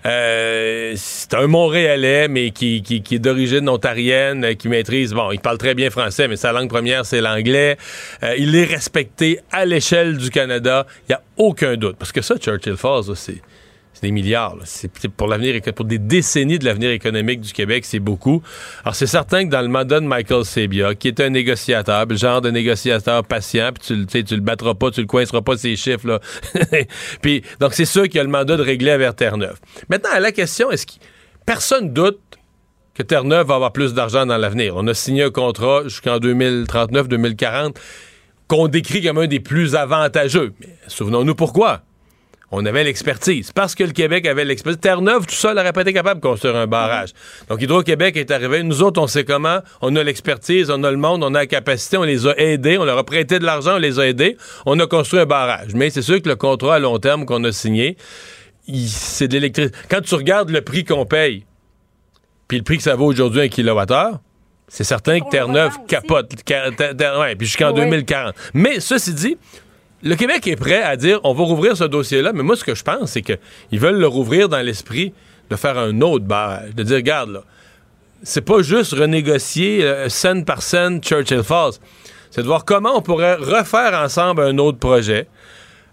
euh, 0.05 0.93
c'est 0.97 1.35
un 1.35 1.47
Montréalais, 1.47 2.29
mais 2.29 2.51
qui, 2.51 2.83
est 3.11 3.19
d'origine 3.19 3.69
ontarienne, 3.69 4.45
euh, 4.45 4.55
qui 4.55 4.69
maîtrise, 4.69 5.13
bon, 5.13 5.33
il 5.33 5.41
parle 5.41 5.59
très 5.59 5.75
bien 5.75 5.91
français, 5.91 6.29
mais 6.29 6.37
sa 6.37 6.53
langue 6.53 6.69
première, 6.69 7.07
c'est 7.07 7.21
l'anglais. 7.21 7.77
Euh, 8.23 8.35
il 8.39 8.55
est 8.57 8.65
respecté 8.65 9.41
à 9.51 9.65
l'échelle 9.65 10.17
du 10.17 10.31
Canada. 10.31 10.87
Il 11.09 11.13
n'y 11.13 11.15
a 11.15 11.23
aucun 11.37 11.77
doute. 11.77 11.97
Parce 11.99 12.13
que 12.13 12.23
ça, 12.23 12.37
Churchill 12.37 12.77
Falls, 12.77 13.15
c'est 13.15 13.41
C'est 13.97 14.09
des 14.09 14.13
milliards. 14.13 14.57
C'est 14.65 15.09
pour 15.09 15.27
l'avenir, 15.27 15.59
pour 15.75 15.87
des 15.87 15.97
décennies 15.97 16.59
de 16.59 16.67
l'avenir 16.67 16.91
économique 16.91 17.41
du 17.41 17.55
Québec, 17.55 17.87
c'est 17.87 17.99
beaucoup. 17.99 18.43
Alors, 18.85 18.95
c'est 18.95 19.07
certain 19.07 19.47
que 19.47 19.51
dans 19.51 19.63
le 19.63 19.69
mandat 19.69 20.01
de 20.01 20.05
Michael 20.05 20.45
Sabia, 20.45 20.95
qui 20.95 21.09
est 21.09 21.19
un 21.19 21.31
négociateur, 21.31 22.05
le 22.05 22.15
genre 22.15 22.43
de 22.43 22.51
négociateur 22.51 23.25
patient, 23.25 23.71
puis 23.73 24.07
tu, 24.07 24.25
tu 24.25 24.35
le 24.35 24.43
battras 24.43 24.75
pas, 24.75 24.91
tu 24.91 25.01
le 25.01 25.07
coinceras 25.07 25.41
pas 25.41 25.57
ces 25.57 25.77
chiffres, 25.77 26.07
là. 26.09 26.21
puis, 27.23 27.43
donc, 27.59 27.73
c'est 27.73 27.87
sûr 27.87 28.07
qu'il 28.07 28.21
a 28.21 28.23
le 28.23 28.29
mandat 28.29 28.59
de 28.59 28.63
régler 28.63 28.99
vers 28.99 29.15
Terre-Neuve. 29.15 29.59
Maintenant, 29.89 30.11
à 30.13 30.21
la 30.21 30.31
question, 30.31 30.71
est-ce 30.71 30.85
que 30.85 30.93
personne 31.47 31.95
doute 31.95 32.21
que 32.93 33.03
Terre-Neuve 33.03 33.47
va 33.47 33.55
avoir 33.55 33.73
plus 33.73 33.95
d'argent 33.95 34.27
dans 34.27 34.37
l'avenir? 34.37 34.75
On 34.77 34.87
a 34.89 34.93
signé 34.93 35.23
un 35.23 35.31
contrat 35.31 35.85
jusqu'en 35.85 36.19
2039-2040 36.19 37.77
qu'on 38.47 38.69
décrit 38.69 39.03
comme 39.03 39.17
un 39.17 39.27
des 39.27 39.41
plus 39.41 39.75
avantageux. 39.75 40.53
Mais 40.61 40.77
souvenons-nous 40.87 41.35
pourquoi 41.35 41.81
on 42.51 42.65
avait 42.65 42.85
l'expertise. 42.85 43.51
Parce 43.53 43.75
que 43.75 43.83
le 43.83 43.91
Québec 43.91 44.27
avait 44.27 44.45
l'expertise. 44.45 44.81
Terre-Neuve, 44.81 45.27
tout 45.27 45.35
seul, 45.35 45.57
n'aurait 45.57 45.73
pas 45.73 45.83
été 45.83 45.93
capable 45.93 46.21
de 46.21 46.27
construire 46.27 46.57
un 46.57 46.67
barrage. 46.67 47.11
Donc, 47.49 47.61
Hydro-Québec 47.61 48.17
est 48.17 48.31
arrivé. 48.31 48.63
Nous 48.63 48.83
autres, 48.83 49.01
on 49.01 49.07
sait 49.07 49.25
comment. 49.25 49.59
On 49.83 49.95
a 49.97 50.03
l'expertise, 50.03 50.71
on 50.71 50.83
a 50.85 50.91
le 50.91 50.97
monde, 50.97 51.25
on 51.25 51.35
a 51.35 51.41
la 51.41 51.47
capacité, 51.47 51.97
on 51.97 52.05
les 52.05 52.27
a 52.27 52.39
aidés, 52.39 52.79
on 52.79 52.85
leur 52.85 52.99
a 52.99 53.05
prêté 53.05 53.39
de 53.39 53.45
l'argent, 53.45 53.77
on 53.77 53.79
les 53.79 53.99
a 53.99 54.07
aidés. 54.07 54.37
On 54.65 54.79
a 54.79 54.87
construit 54.87 55.21
un 55.21 55.27
barrage. 55.27 55.75
Mais 55.75 55.91
c'est 55.91 56.03
sûr 56.03 56.23
que 56.23 56.29
le 56.29 56.37
contrat 56.37 56.77
à 56.77 56.79
long 56.79 56.99
terme 56.99 57.27
qu'on 57.27 57.43
a 57.45 57.53
signé, 57.53 57.97
c'est 58.87 59.29
de 59.29 59.35
l'électricité. 59.35 59.77
Quand 59.89 60.01
tu 60.01 60.15
regardes 60.15 60.51
le 60.51 60.61
prix 60.61 60.85
qu'on 60.85 61.05
paye, 61.05 61.45
puis 62.47 62.59
le 62.59 62.65
prix 62.65 62.77
que 62.77 62.85
ça 62.85 62.95
vaut 62.95 63.07
aujourd'hui 63.07 63.41
un 63.41 63.49
kilowattheure, 63.49 64.21
c'est 64.69 64.85
certain 64.85 65.21
que 65.21 65.31
Terre-Neuve 65.31 65.73
capote. 65.89 66.33
Ouais, 66.51 67.35
puis 67.37 67.47
jusqu'en 67.47 67.73
2040. 67.73 68.35
Mais 68.55 68.81
ceci 68.81 69.15
dit, 69.15 69.37
le 70.03 70.15
Québec 70.15 70.47
est 70.47 70.57
prêt 70.57 70.83
à 70.83 70.97
dire 70.97 71.21
on 71.25 71.33
va 71.33 71.45
rouvrir 71.45 71.77
ce 71.77 71.85
dossier-là, 71.85 72.33
mais 72.33 72.43
moi, 72.43 72.57
ce 72.57 72.65
que 72.65 72.75
je 72.75 72.83
pense, 72.83 73.13
c'est 73.13 73.23
qu'ils 73.23 73.81
veulent 73.81 73.99
le 73.99 74.07
rouvrir 74.07 74.49
dans 74.49 74.61
l'esprit 74.61 75.13
de 75.51 75.57
faire 75.57 75.79
un 75.79 76.01
autre 76.01 76.25
barrage, 76.25 76.75
de 76.75 76.83
dire 76.83 76.97
regarde, 76.97 77.31
là, 77.31 77.43
c'est 78.23 78.43
pas 78.43 78.63
juste 78.63 78.93
renégocier 78.95 79.85
euh, 79.85 80.09
scène 80.09 80.45
par 80.45 80.63
scène 80.63 81.01
Churchill 81.01 81.43
Falls. 81.43 81.75
C'est 82.31 82.43
de 82.43 82.47
voir 82.47 82.65
comment 82.65 82.97
on 82.97 83.03
pourrait 83.03 83.37
refaire 83.37 83.95
ensemble 83.95 84.43
un 84.43 84.59
autre 84.59 84.79
projet 84.79 85.29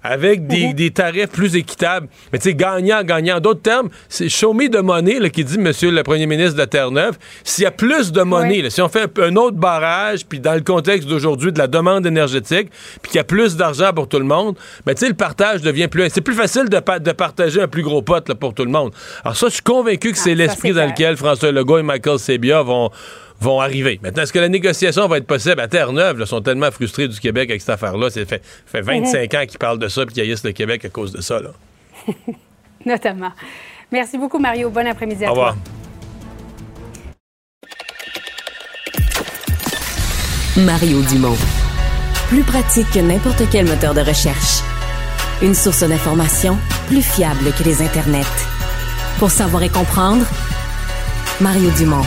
avec 0.04 0.42
mhm. 0.42 0.74
des, 0.74 0.92
tarifs 0.92 1.30
plus 1.30 1.56
équitables. 1.56 2.08
Mais 2.32 2.40
tu 2.40 2.50
sais, 2.50 2.56
gagnant, 2.56 3.04
gagnant. 3.04 3.38
En 3.38 3.40
d'autres 3.40 3.62
termes, 3.62 3.90
c'est 4.10 4.30
show 4.30 4.54
me 4.54 4.68
de 4.68 4.80
money 4.80 5.20
là, 5.20 5.30
qui 5.30 5.44
dit, 5.44 5.58
monsieur 5.58 5.92
le 5.92 6.04
premier 6.04 6.26
ministre 6.26 6.58
de 6.58 6.66
Terre-Neuve, 6.66 7.18
s'il 7.44 7.64
y 7.64 7.68
a 7.68 7.72
plus 7.72 8.12
de 8.12 8.22
monnaie, 8.22 8.70
si 8.70 8.82
on 8.82 8.90
fait 8.90 9.10
un, 9.20 9.36
autre 9.36 9.58
barrage, 9.58 10.26
puis 10.26 10.40
dans 10.40 10.54
le 10.54 10.62
contexte 10.62 11.08
d'aujourd'hui 11.08 11.52
de 11.52 11.60
la 11.60 11.68
demande 11.68 12.06
énergétique, 12.06 12.70
puis 13.02 13.12
qu'il 13.12 13.18
y 13.18 13.20
a 13.20 13.24
plus 13.24 13.56
d'argent 13.56 13.94
pour 13.94 14.08
tout 14.08 14.20
le 14.20 14.26
monde, 14.26 14.56
ben 14.86 14.94
tu 14.94 15.02
sais, 15.02 15.08
le 15.08 15.16
partage 15.16 15.62
devient 15.62 15.88
plus... 15.88 16.10
C'est 16.10 16.22
plus 16.22 16.36
facile 16.36 16.70
de, 16.70 17.00
de, 17.00 17.12
partager 17.12 17.62
un 17.62 17.68
plus 17.68 17.84
gros 17.84 18.02
pot 18.02 18.28
là, 18.28 18.36
pour 18.36 18.54
tout 18.54 18.66
le 18.66 18.72
monde. 18.72 18.92
Alors 19.24 19.38
ça, 19.38 19.48
je 19.48 19.54
suis 19.54 19.64
convaincu 19.64 20.12
que 20.12 20.18
c'est 20.18 20.32
ah, 20.32 20.36
l'esprit 20.36 20.74
dans 20.74 20.86
lequel 20.86 21.18
François 21.18 21.52
Legault 21.52 21.78
et 21.78 21.84
Michael 21.84 22.20
Sebia 22.20 22.62
vont 22.62 22.92
vont 23.40 23.60
arriver. 23.60 24.00
Maintenant, 24.02 24.24
est-ce 24.24 24.34
que 24.34 24.40
la 24.40 24.50
négociation 24.50 25.08
va 25.08 25.18
être 25.18 25.28
possible 25.28 25.60
à 25.60 25.68
Terre-Neuve? 25.68 26.18
Ils 26.20 26.28
sont 26.28 26.42
tellement 26.42 26.72
frustrés 26.72 27.08
du 27.08 27.20
Québec 27.20 27.50
avec 27.50 27.62
cette 27.62 27.72
affaire-là. 27.72 28.10
Ça 28.10 28.26
fait, 28.26 28.42
fait 28.66 28.82
25 28.82 29.34
mhm. 29.34 29.40
ans 29.40 29.46
qu'ils 29.46 29.60
parlent 29.60 29.80
de 29.80 29.88
ça 29.88 30.04
et 30.04 30.06
qu'ils 30.08 30.22
haïssent 30.24 30.44
le 30.44 30.52
Québec 30.52 30.86
à 30.86 30.90
cause 30.90 31.12
de 31.12 31.22
ça. 31.22 31.40
Là. 31.40 31.50
Notamment. 32.86 33.32
Merci 33.92 34.18
beaucoup, 34.18 34.40
Mario. 34.40 34.70
Bon 34.70 34.86
après-midi 34.88 35.26
à 35.26 35.30
Au 35.30 35.32
revoir. 35.32 35.56
Mario 40.58 41.02
Dumont. 41.10 41.38
Plus 42.28 42.44
pratique 42.44 42.90
que 42.92 43.00
n'importe 43.00 43.44
quel 43.52 43.66
moteur 43.66 43.94
de 43.94 44.02
recherche. 44.02 44.62
Une 45.42 45.56
source 45.56 45.84
d'information 45.84 46.58
plus 46.88 47.02
fiable 47.02 47.52
que 47.58 47.64
les 47.64 47.82
internets. 47.82 48.22
Pour 49.18 49.32
savoir 49.32 49.64
et 49.64 49.70
comprendre, 49.70 50.26
Mario 51.42 51.70
Dumont. 51.72 52.06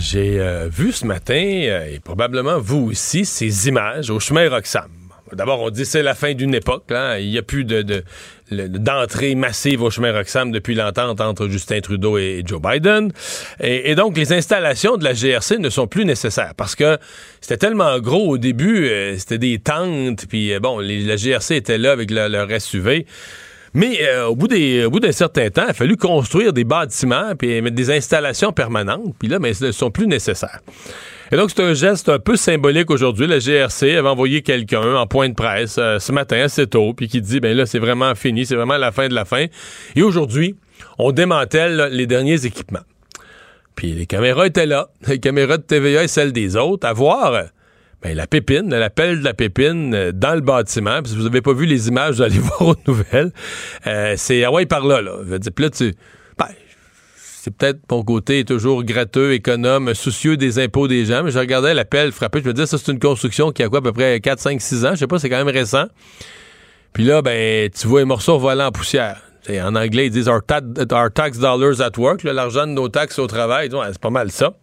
J'ai 0.00 0.40
euh, 0.40 0.66
vu 0.72 0.92
ce 0.92 1.04
matin, 1.04 1.34
euh, 1.34 1.94
et 1.94 2.00
probablement 2.00 2.58
vous 2.58 2.88
aussi, 2.90 3.26
ces 3.26 3.68
images 3.68 4.08
au 4.08 4.18
chemin 4.18 4.48
Roxham. 4.48 4.88
D'abord, 5.34 5.60
on 5.60 5.68
dit 5.68 5.84
c'est 5.84 6.02
la 6.02 6.14
fin 6.14 6.32
d'une 6.32 6.54
époque. 6.54 6.84
Il 7.20 7.28
n'y 7.28 7.36
a 7.36 7.42
plus 7.42 7.64
de, 7.64 8.02
d'entrée 8.50 9.34
massive 9.34 9.82
au 9.82 9.90
chemin 9.90 10.10
Roxham 10.12 10.52
depuis 10.52 10.74
l'entente 10.74 11.20
entre 11.20 11.48
Justin 11.48 11.80
Trudeau 11.80 12.16
et 12.16 12.42
Joe 12.46 12.60
Biden. 12.62 13.12
Et, 13.60 13.94
donc, 13.94 14.16
les 14.16 14.32
installations 14.32 14.96
de 14.96 15.04
la 15.04 15.12
GRC 15.12 15.58
ne 15.58 15.68
sont 15.68 15.86
plus 15.86 16.06
nécessaires 16.06 16.54
parce 16.56 16.74
que 16.74 16.96
c'était 17.42 17.58
tellement 17.58 18.00
gros 18.00 18.26
au 18.26 18.38
début, 18.38 18.88
euh, 18.88 19.18
c'était 19.18 19.38
des 19.38 19.58
tentes, 19.58 20.26
puis 20.28 20.58
bon, 20.60 20.78
la 20.80 21.16
GRC 21.16 21.56
était 21.56 21.78
là 21.78 21.92
avec 21.92 22.10
le, 22.10 22.26
leur 22.26 22.48
SUV. 22.58 23.06
Mais 23.72 24.00
euh, 24.02 24.26
au 24.26 24.34
bout 24.34 24.48
d'un 24.48 25.12
certain 25.12 25.48
temps, 25.50 25.64
il 25.66 25.70
a 25.70 25.74
fallu 25.74 25.96
construire 25.96 26.52
des 26.52 26.64
bâtiments 26.64 27.34
puis 27.38 27.62
mettre 27.62 27.76
des 27.76 27.90
installations 27.90 28.52
permanentes. 28.52 29.14
Puis 29.18 29.28
là, 29.28 29.38
mais 29.38 29.50
elles 29.50 29.68
ne 29.68 29.72
sont 29.72 29.90
plus 29.90 30.06
nécessaires. 30.06 30.60
Et 31.32 31.36
donc, 31.36 31.50
c'est 31.54 31.62
un 31.62 31.74
geste 31.74 32.08
un 32.08 32.18
peu 32.18 32.34
symbolique 32.34 32.90
aujourd'hui. 32.90 33.28
La 33.28 33.38
GRC 33.38 33.96
avait 33.96 34.08
envoyé 34.08 34.42
quelqu'un 34.42 34.96
en 34.96 35.06
point 35.06 35.28
de 35.28 35.34
presse 35.34 35.76
euh, 35.78 36.00
ce 36.00 36.10
matin 36.10 36.38
assez 36.38 36.66
tôt, 36.66 36.92
puis 36.92 37.06
qui 37.06 37.20
dit, 37.20 37.38
ben 37.38 37.56
là, 37.56 37.66
c'est 37.66 37.78
vraiment 37.78 38.16
fini, 38.16 38.44
c'est 38.44 38.56
vraiment 38.56 38.78
la 38.78 38.90
fin 38.90 39.06
de 39.06 39.14
la 39.14 39.24
fin. 39.24 39.46
Et 39.94 40.02
aujourd'hui, 40.02 40.56
on 40.98 41.12
démantèle 41.12 41.90
les 41.92 42.08
derniers 42.08 42.46
équipements. 42.46 42.80
Puis 43.76 43.92
les 43.92 44.06
caméras 44.06 44.48
étaient 44.48 44.66
là, 44.66 44.88
les 45.06 45.20
caméras 45.20 45.58
de 45.58 45.62
TVA 45.62 46.02
et 46.02 46.08
celles 46.08 46.32
des 46.32 46.56
autres, 46.56 46.86
à 46.86 46.92
voir 46.92 47.44
ben, 48.02 48.16
la 48.16 48.26
pépine, 48.26 48.74
l'appel 48.74 49.20
de 49.20 49.24
la 49.24 49.34
pépine 49.34 49.94
euh, 49.94 50.12
dans 50.12 50.34
le 50.34 50.40
bâtiment. 50.40 51.00
si 51.04 51.14
vous 51.14 51.24
n'avez 51.24 51.42
pas 51.42 51.52
vu 51.52 51.66
les 51.66 51.88
images, 51.88 52.16
vous 52.16 52.22
allez 52.22 52.38
voir 52.38 52.62
aux 52.62 52.76
nouvelles. 52.86 53.30
Euh, 53.86 54.14
c'est 54.16 54.42
ah 54.44 54.50
ouais 54.50 54.64
par 54.66 54.86
là, 54.86 55.02
là. 55.02 55.38
Dire, 55.38 55.52
là, 55.58 55.70
tu, 55.70 55.94
ben, 56.38 56.46
c'est 57.14 57.54
peut-être 57.54 57.80
mon 57.90 58.02
côté 58.02 58.44
toujours 58.44 58.84
gratteux, 58.84 59.32
économe, 59.32 59.92
soucieux 59.94 60.38
des 60.38 60.58
impôts 60.58 60.88
des 60.88 61.04
gens, 61.04 61.22
mais 61.22 61.30
je 61.30 61.38
regardais 61.38 61.74
l'appel 61.74 62.12
frappé, 62.12 62.40
je 62.42 62.48
me 62.48 62.54
disais, 62.54 62.66
ça 62.66 62.78
c'est 62.78 62.90
une 62.90 62.98
construction 62.98 63.52
qui 63.52 63.62
a 63.62 63.68
quoi 63.68 63.80
à 63.80 63.82
peu 63.82 63.92
près 63.92 64.20
4, 64.20 64.38
5, 64.38 64.60
6 64.60 64.84
ans, 64.86 64.90
je 64.92 65.00
sais 65.00 65.06
pas, 65.06 65.18
c'est 65.18 65.28
quand 65.28 65.42
même 65.42 65.54
récent. 65.54 65.86
Puis 66.94 67.04
là, 67.04 67.20
ben, 67.20 67.70
tu 67.70 67.86
vois 67.86 68.00
un 68.00 68.06
morceau 68.06 68.38
volant 68.38 68.66
en 68.66 68.72
poussière. 68.72 69.20
en 69.48 69.76
anglais, 69.76 70.06
ils 70.06 70.10
disent 70.10 70.28
our, 70.28 70.42
tax 70.42 71.38
dollars 71.38 71.80
at 71.80 71.98
work, 71.98 72.22
l'argent 72.24 72.66
de 72.66 72.72
nos 72.72 72.88
taxes 72.88 73.18
au 73.18 73.26
travail. 73.26 73.70
C'est 73.70 74.00
pas 74.00 74.10
mal 74.10 74.30
ça. 74.30 74.54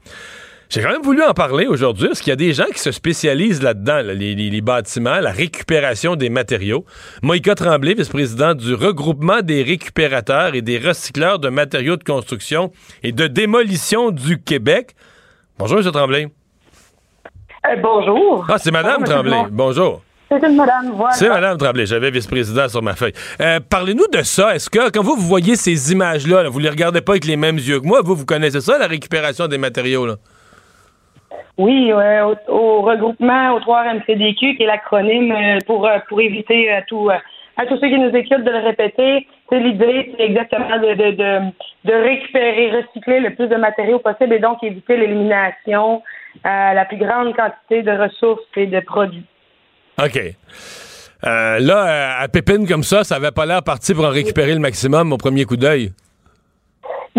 J'ai 0.69 0.81
quand 0.81 0.89
même 0.89 1.01
voulu 1.01 1.23
en 1.23 1.33
parler 1.33 1.65
aujourd'hui 1.65 2.07
parce 2.07 2.19
qu'il 2.19 2.31
y 2.31 2.33
a 2.33 2.37
des 2.37 2.51
gens 2.51 2.65
qui 2.65 2.79
se 2.79 2.91
spécialisent 2.91 3.63
là-dedans, 3.63 4.01
les, 4.03 4.61
bâtiments, 4.61 5.19
la 5.21 5.31
récupération 5.31 6.17
des 6.17 6.29
matériaux. 6.29 6.83
Moïka 7.21 7.55
Tremblay, 7.55 7.93
vice-président 7.93 8.53
du 8.53 8.73
regroupement 8.73 9.41
des 9.41 9.63
récupérateurs 9.63 10.55
et 10.55 10.61
des 10.61 10.77
recycleurs 10.77 11.39
de 11.39 11.47
matériaux 11.47 11.95
de 11.95 12.03
construction 12.03 12.71
et 13.01 13.13
de 13.13 13.27
démolition 13.27 14.11
du 14.11 14.41
Québec. 14.41 14.93
Bonjour, 15.57 15.79
M. 15.79 15.89
Tremblay. 15.89 16.27
Euh, 17.65 17.75
bonjour. 17.81 18.45
Ah, 18.49 18.57
c'est 18.57 18.71
Madame 18.71 19.05
Tremblay. 19.05 19.45
Bonjour. 19.49 20.01
C'est 20.29 20.45
une 20.45 20.57
madame, 20.57 20.91
voilà. 20.93 21.13
C'est 21.13 21.29
madame 21.29 21.57
Tremblay. 21.57 21.85
J'avais 21.85 22.11
vice-président 22.11 22.67
sur 22.67 22.81
ma 22.81 22.93
feuille. 22.93 23.13
Euh, 23.39 23.61
parlez-nous 23.61 24.07
de 24.11 24.21
ça. 24.21 24.53
Est-ce 24.53 24.69
que, 24.69 24.89
quand 24.89 25.01
vous, 25.01 25.15
vous 25.15 25.27
voyez 25.27 25.55
ces 25.55 25.93
images-là, 25.93 26.43
là, 26.43 26.49
vous 26.49 26.59
les 26.59 26.69
regardez 26.69 26.99
pas 26.99 27.13
avec 27.13 27.23
les 27.23 27.37
mêmes 27.37 27.55
yeux 27.55 27.79
que 27.79 27.85
moi, 27.85 28.01
vous, 28.03 28.15
vous 28.15 28.25
connaissez 28.25 28.59
ça, 28.59 28.77
la 28.77 28.87
récupération 28.87 29.47
des 29.47 29.57
matériaux, 29.57 30.05
là? 30.05 30.15
Oui, 31.57 31.91
au, 31.91 32.81
regroupement 32.81 33.55
au 33.55 33.59
3MCDQ, 33.59 34.57
qui 34.57 34.63
est 34.63 34.67
l'acronyme 34.67 35.31
euh, 35.31 35.59
pour, 35.65 35.87
euh, 35.87 35.97
pour 36.07 36.21
éviter 36.21 36.71
à, 36.71 36.83
euh, 36.91 37.09
à 37.57 37.65
tous 37.65 37.77
ceux 37.79 37.89
qui 37.89 37.97
nous 37.97 38.15
écoutent 38.15 38.43
de 38.43 38.51
le 38.51 38.59
répéter. 38.59 39.27
C'est 39.49 39.59
l'idée, 39.59 40.13
c'est 40.15 40.23
exactement 40.23 40.77
de, 40.77 40.93
de, 40.93 41.93
récupérer, 41.93 42.71
recycler 42.71 43.19
le 43.21 43.33
plus 43.33 43.47
de 43.47 43.55
matériaux 43.55 43.99
possible 43.99 44.33
et 44.33 44.39
donc 44.39 44.63
éviter 44.63 44.97
l'élimination 44.97 46.03
à 46.43 46.75
la 46.75 46.85
plus 46.85 46.97
grande 46.97 47.35
quantité 47.35 47.81
de 47.81 47.91
ressources 47.91 48.43
et 48.55 48.67
de 48.67 48.79
produits. 48.81 49.25
OK. 50.03 50.19
là, 51.23 52.19
à 52.19 52.27
pépine 52.27 52.67
comme 52.67 52.83
ça, 52.83 53.03
ça 53.03 53.15
avait 53.15 53.31
pas 53.31 53.47
l'air 53.47 53.63
parti 53.63 53.95
pour 53.95 54.05
en 54.05 54.09
récupérer 54.09 54.53
le 54.53 54.59
maximum 54.59 55.11
au 55.11 55.17
premier 55.17 55.45
coup 55.45 55.57
d'œil. 55.57 55.91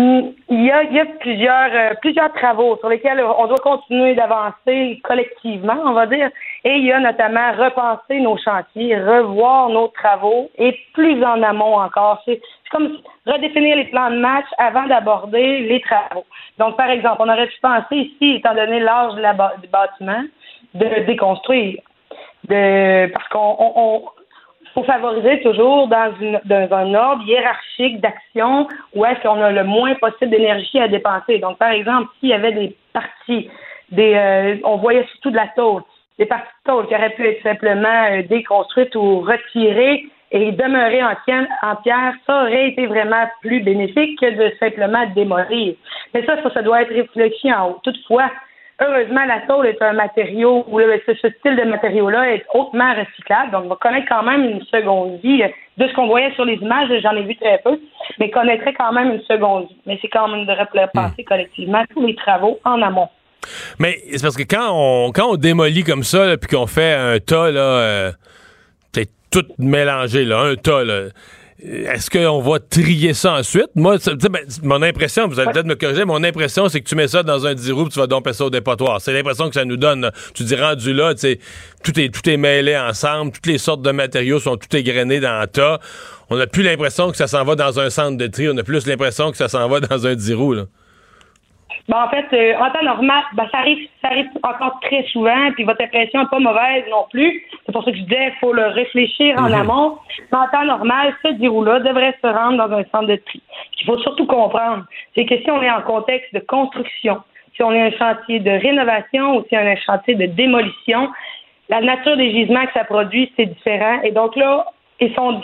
Il 0.01 0.63
y 0.63 0.71
a, 0.71 0.83
il 0.83 0.93
y 0.93 0.99
a 0.99 1.05
plusieurs, 1.19 1.73
euh, 1.73 1.93
plusieurs 1.99 2.31
travaux 2.31 2.77
sur 2.77 2.87
lesquels 2.87 3.21
on 3.21 3.47
doit 3.47 3.57
continuer 3.57 4.15
d'avancer 4.15 5.01
collectivement, 5.03 5.75
on 5.83 5.91
va 5.91 6.05
dire. 6.05 6.29
Et 6.63 6.75
il 6.75 6.85
y 6.85 6.93
a 6.93 7.01
notamment 7.01 7.51
repenser 7.51 8.21
nos 8.21 8.37
chantiers, 8.37 8.97
revoir 8.97 9.67
nos 9.67 9.89
travaux 9.89 10.49
et 10.57 10.79
plus 10.93 11.21
en 11.21 11.43
amont 11.43 11.77
encore. 11.79 12.21
C'est 12.23 12.39
comme 12.71 12.97
redéfinir 13.27 13.75
les 13.75 13.85
plans 13.85 14.09
de 14.09 14.19
match 14.19 14.45
avant 14.57 14.87
d'aborder 14.87 15.67
les 15.67 15.81
travaux. 15.81 16.25
Donc, 16.59 16.77
par 16.77 16.89
exemple, 16.89 17.17
on 17.19 17.29
aurait 17.29 17.47
pu 17.47 17.59
penser 17.61 17.95
ici, 17.95 18.35
étant 18.35 18.55
donné 18.55 18.79
l'âge 18.79 19.15
du 19.15 19.67
bâtiment, 19.67 20.23
de 20.75 21.05
déconstruire. 21.07 21.81
De, 22.47 23.11
parce 23.11 23.27
qu'on 23.27 23.57
on, 23.59 24.03
favoriser 24.83 25.41
toujours 25.41 25.87
dans, 25.87 26.13
un 26.71 26.93
ordre 26.93 27.23
hiérarchique 27.25 27.99
d'action 28.01 28.67
où 28.93 29.05
est-ce 29.05 29.21
qu'on 29.21 29.41
a 29.41 29.51
le 29.51 29.63
moins 29.63 29.95
possible 29.95 30.31
d'énergie 30.31 30.79
à 30.79 30.87
dépenser. 30.87 31.39
Donc, 31.39 31.57
par 31.57 31.71
exemple, 31.71 32.09
s'il 32.19 32.29
y 32.29 32.33
avait 32.33 32.51
des 32.51 32.75
parties, 32.93 33.49
des, 33.91 34.13
euh, 34.15 34.55
on 34.63 34.77
voyait 34.77 35.05
surtout 35.11 35.31
de 35.31 35.35
la 35.35 35.47
tôle, 35.55 35.83
des 36.17 36.25
parties 36.25 36.47
de 36.65 36.71
tôle 36.71 36.87
qui 36.87 36.95
auraient 36.95 37.09
pu 37.11 37.27
être 37.27 37.43
simplement 37.43 38.05
euh, 38.11 38.23
déconstruites 38.23 38.95
ou 38.95 39.21
retirées 39.21 40.05
et 40.31 40.51
demeurer 40.51 41.03
entière, 41.03 41.47
entière, 41.63 42.13
ça 42.27 42.43
aurait 42.43 42.69
été 42.69 42.85
vraiment 42.85 43.25
plus 43.41 43.61
bénéfique 43.61 44.19
que 44.19 44.29
de 44.29 44.53
simplement 44.59 45.05
démolir. 45.15 45.75
Mais 46.13 46.25
ça, 46.25 46.41
ça, 46.43 46.53
ça 46.53 46.61
doit 46.61 46.83
être 46.83 46.93
réfléchi 46.93 47.51
en 47.51 47.69
haut. 47.69 47.79
Toutefois, 47.83 48.29
heureusement, 48.81 49.25
la 49.25 49.41
tôle 49.47 49.67
est 49.67 49.81
un 49.81 49.93
matériau 49.93 50.65
où 50.67 50.79
ce, 50.79 51.13
style 51.13 51.55
de 51.55 51.69
matériau-là 51.69 52.33
est 52.33 52.45
hautement 52.53 52.93
recyclable, 52.93 53.51
donc 53.51 53.65
on 53.65 53.69
va 53.69 53.75
connaître 53.75 54.07
quand 54.09 54.23
même 54.23 54.43
une 54.43 54.63
seconde 54.65 55.19
vie. 55.23 55.43
De 55.77 55.87
ce 55.87 55.93
qu'on 55.93 56.07
voyait 56.07 56.33
sur 56.35 56.43
les 56.43 56.55
images, 56.55 56.89
j'en 57.01 57.15
ai 57.15 57.23
vu 57.23 57.35
très 57.37 57.59
peu, 57.63 57.79
mais 58.19 58.29
connaîtrait 58.29 58.73
quand 58.73 58.91
même 58.91 59.11
une 59.11 59.21
seconde 59.21 59.67
vie. 59.67 59.77
Mais 59.85 59.97
c'est 60.01 60.09
quand 60.09 60.27
même 60.27 60.45
de 60.45 60.51
repenser 60.51 61.21
hmm. 61.21 61.25
collectivement 61.25 61.83
tous 61.93 62.05
les 62.05 62.15
travaux 62.15 62.59
en 62.65 62.81
amont. 62.81 63.07
Mais 63.79 63.97
c'est 64.11 64.21
parce 64.21 64.35
que 64.35 64.43
quand 64.43 64.69
on 64.71 65.11
quand 65.11 65.31
on 65.31 65.35
démolit 65.37 65.83
comme 65.83 66.03
ça, 66.03 66.35
puis 66.37 66.49
qu'on 66.53 66.67
fait 66.67 66.93
un 66.93 67.19
tas 67.19 67.49
là, 67.51 67.61
euh, 67.61 68.11
tout 69.31 69.45
mélangé, 69.57 70.25
là, 70.25 70.41
un 70.41 70.55
tas, 70.55 70.83
là. 70.83 71.09
Est-ce 71.61 72.09
qu'on 72.09 72.39
va 72.39 72.59
trier 72.59 73.13
ça 73.13 73.33
ensuite? 73.33 73.67
Moi, 73.75 73.97
ben, 74.29 74.39
mon 74.63 74.81
impression, 74.81 75.27
vous 75.27 75.39
allez 75.41 75.51
peut-être 75.51 75.65
me 75.65 75.75
corriger, 75.75 76.05
mon 76.05 76.23
impression, 76.23 76.69
c'est 76.69 76.79
que 76.79 76.87
tu 76.87 76.95
mets 76.95 77.09
ça 77.09 77.21
dans 77.21 77.45
un 77.45 77.53
10 77.53 77.71
roues 77.71 77.89
tu 77.89 77.99
vas 77.99 78.07
domper 78.07 78.31
ça 78.31 78.45
au 78.45 78.49
dépotoir. 78.49 79.01
C'est 79.01 79.11
l'impression 79.11 79.49
que 79.49 79.55
ça 79.55 79.65
nous 79.65 79.75
donne. 79.75 80.09
Tu 80.33 80.43
dis 80.43 80.55
rendu 80.55 80.93
là, 80.93 81.13
tu 81.13 81.21
sais, 81.21 81.39
tout 81.83 81.99
est, 81.99 82.09
tout 82.09 82.27
est 82.29 82.37
mêlé 82.37 82.77
ensemble, 82.77 83.33
toutes 83.33 83.47
les 83.47 83.57
sortes 83.57 83.81
de 83.81 83.91
matériaux 83.91 84.39
sont 84.39 84.55
tout 84.55 84.73
égrenés 84.73 85.19
dans 85.19 85.41
un 85.41 85.47
tas. 85.47 85.79
On 86.29 86.37
n'a 86.37 86.47
plus 86.47 86.63
l'impression 86.63 87.11
que 87.11 87.17
ça 87.17 87.27
s'en 87.27 87.43
va 87.43 87.55
dans 87.55 87.77
un 87.79 87.89
centre 87.89 88.17
de 88.17 88.27
tri, 88.27 88.47
on 88.47 88.57
a 88.57 88.63
plus 88.63 88.87
l'impression 88.87 89.31
que 89.31 89.37
ça 89.37 89.49
s'en 89.49 89.67
va 89.67 89.81
dans 89.81 90.07
un 90.07 90.15
10 90.15 90.33
roues, 90.35 90.53
là. 90.53 90.65
Ben, 91.89 92.03
en 92.03 92.09
fait, 92.09 92.27
euh, 92.33 92.55
en 92.59 92.69
temps 92.69 92.83
normal, 92.83 93.23
ben, 93.33 93.47
ça 93.51 93.57
arrive, 93.57 93.89
ça 93.99 94.09
arrive 94.09 94.29
encore 94.43 94.79
très 94.81 95.03
souvent, 95.11 95.51
puis 95.53 95.63
votre 95.63 95.81
impression 95.81 96.21
n'est 96.21 96.29
pas 96.29 96.39
mauvaise 96.39 96.83
non 96.91 97.07
plus. 97.09 97.43
C'est 97.65 97.71
pour 97.71 97.83
ça 97.83 97.91
que 97.91 97.97
je 97.97 98.03
disais, 98.03 98.27
il 98.27 98.39
faut 98.39 98.53
le 98.53 98.67
réfléchir 98.67 99.35
en 99.39 99.49
mhm. 99.49 99.53
amont. 99.55 99.97
Mais 100.31 100.37
en 100.37 100.47
temps 100.49 100.65
normal, 100.65 101.15
ce 101.25 101.29
dirou-là 101.33 101.79
devrait 101.79 102.15
se 102.21 102.27
rendre 102.27 102.57
dans 102.57 102.77
un 102.77 102.83
centre 102.91 103.07
de 103.07 103.15
tri. 103.15 103.41
Ce 103.71 103.77
qu'il 103.77 103.87
faut 103.87 103.97
surtout 103.97 104.27
comprendre, 104.27 104.85
c'est 105.15 105.25
que 105.25 105.35
si 105.41 105.49
on 105.49 105.63
est 105.63 105.71
en 105.71 105.81
contexte 105.81 106.31
de 106.31 106.39
construction, 106.41 107.23
si 107.55 107.63
on 107.63 107.71
est 107.71 107.81
un 107.81 107.91
chantier 107.97 108.39
de 108.39 108.51
rénovation 108.51 109.37
ou 109.37 109.45
si 109.49 109.57
on 109.57 109.61
est 109.61 109.71
un 109.71 109.75
chantier 109.75 110.13
de 110.13 110.27
démolition, 110.27 111.09
la 111.69 111.81
nature 111.81 112.17
des 112.17 112.29
gisements 112.29 112.67
que 112.67 112.73
ça 112.73 112.83
produit, 112.83 113.31
c'est 113.35 113.47
différent. 113.47 113.99
Et 114.03 114.11
donc 114.11 114.35
là, 114.35 114.67
et 115.01 115.13
sont, 115.15 115.41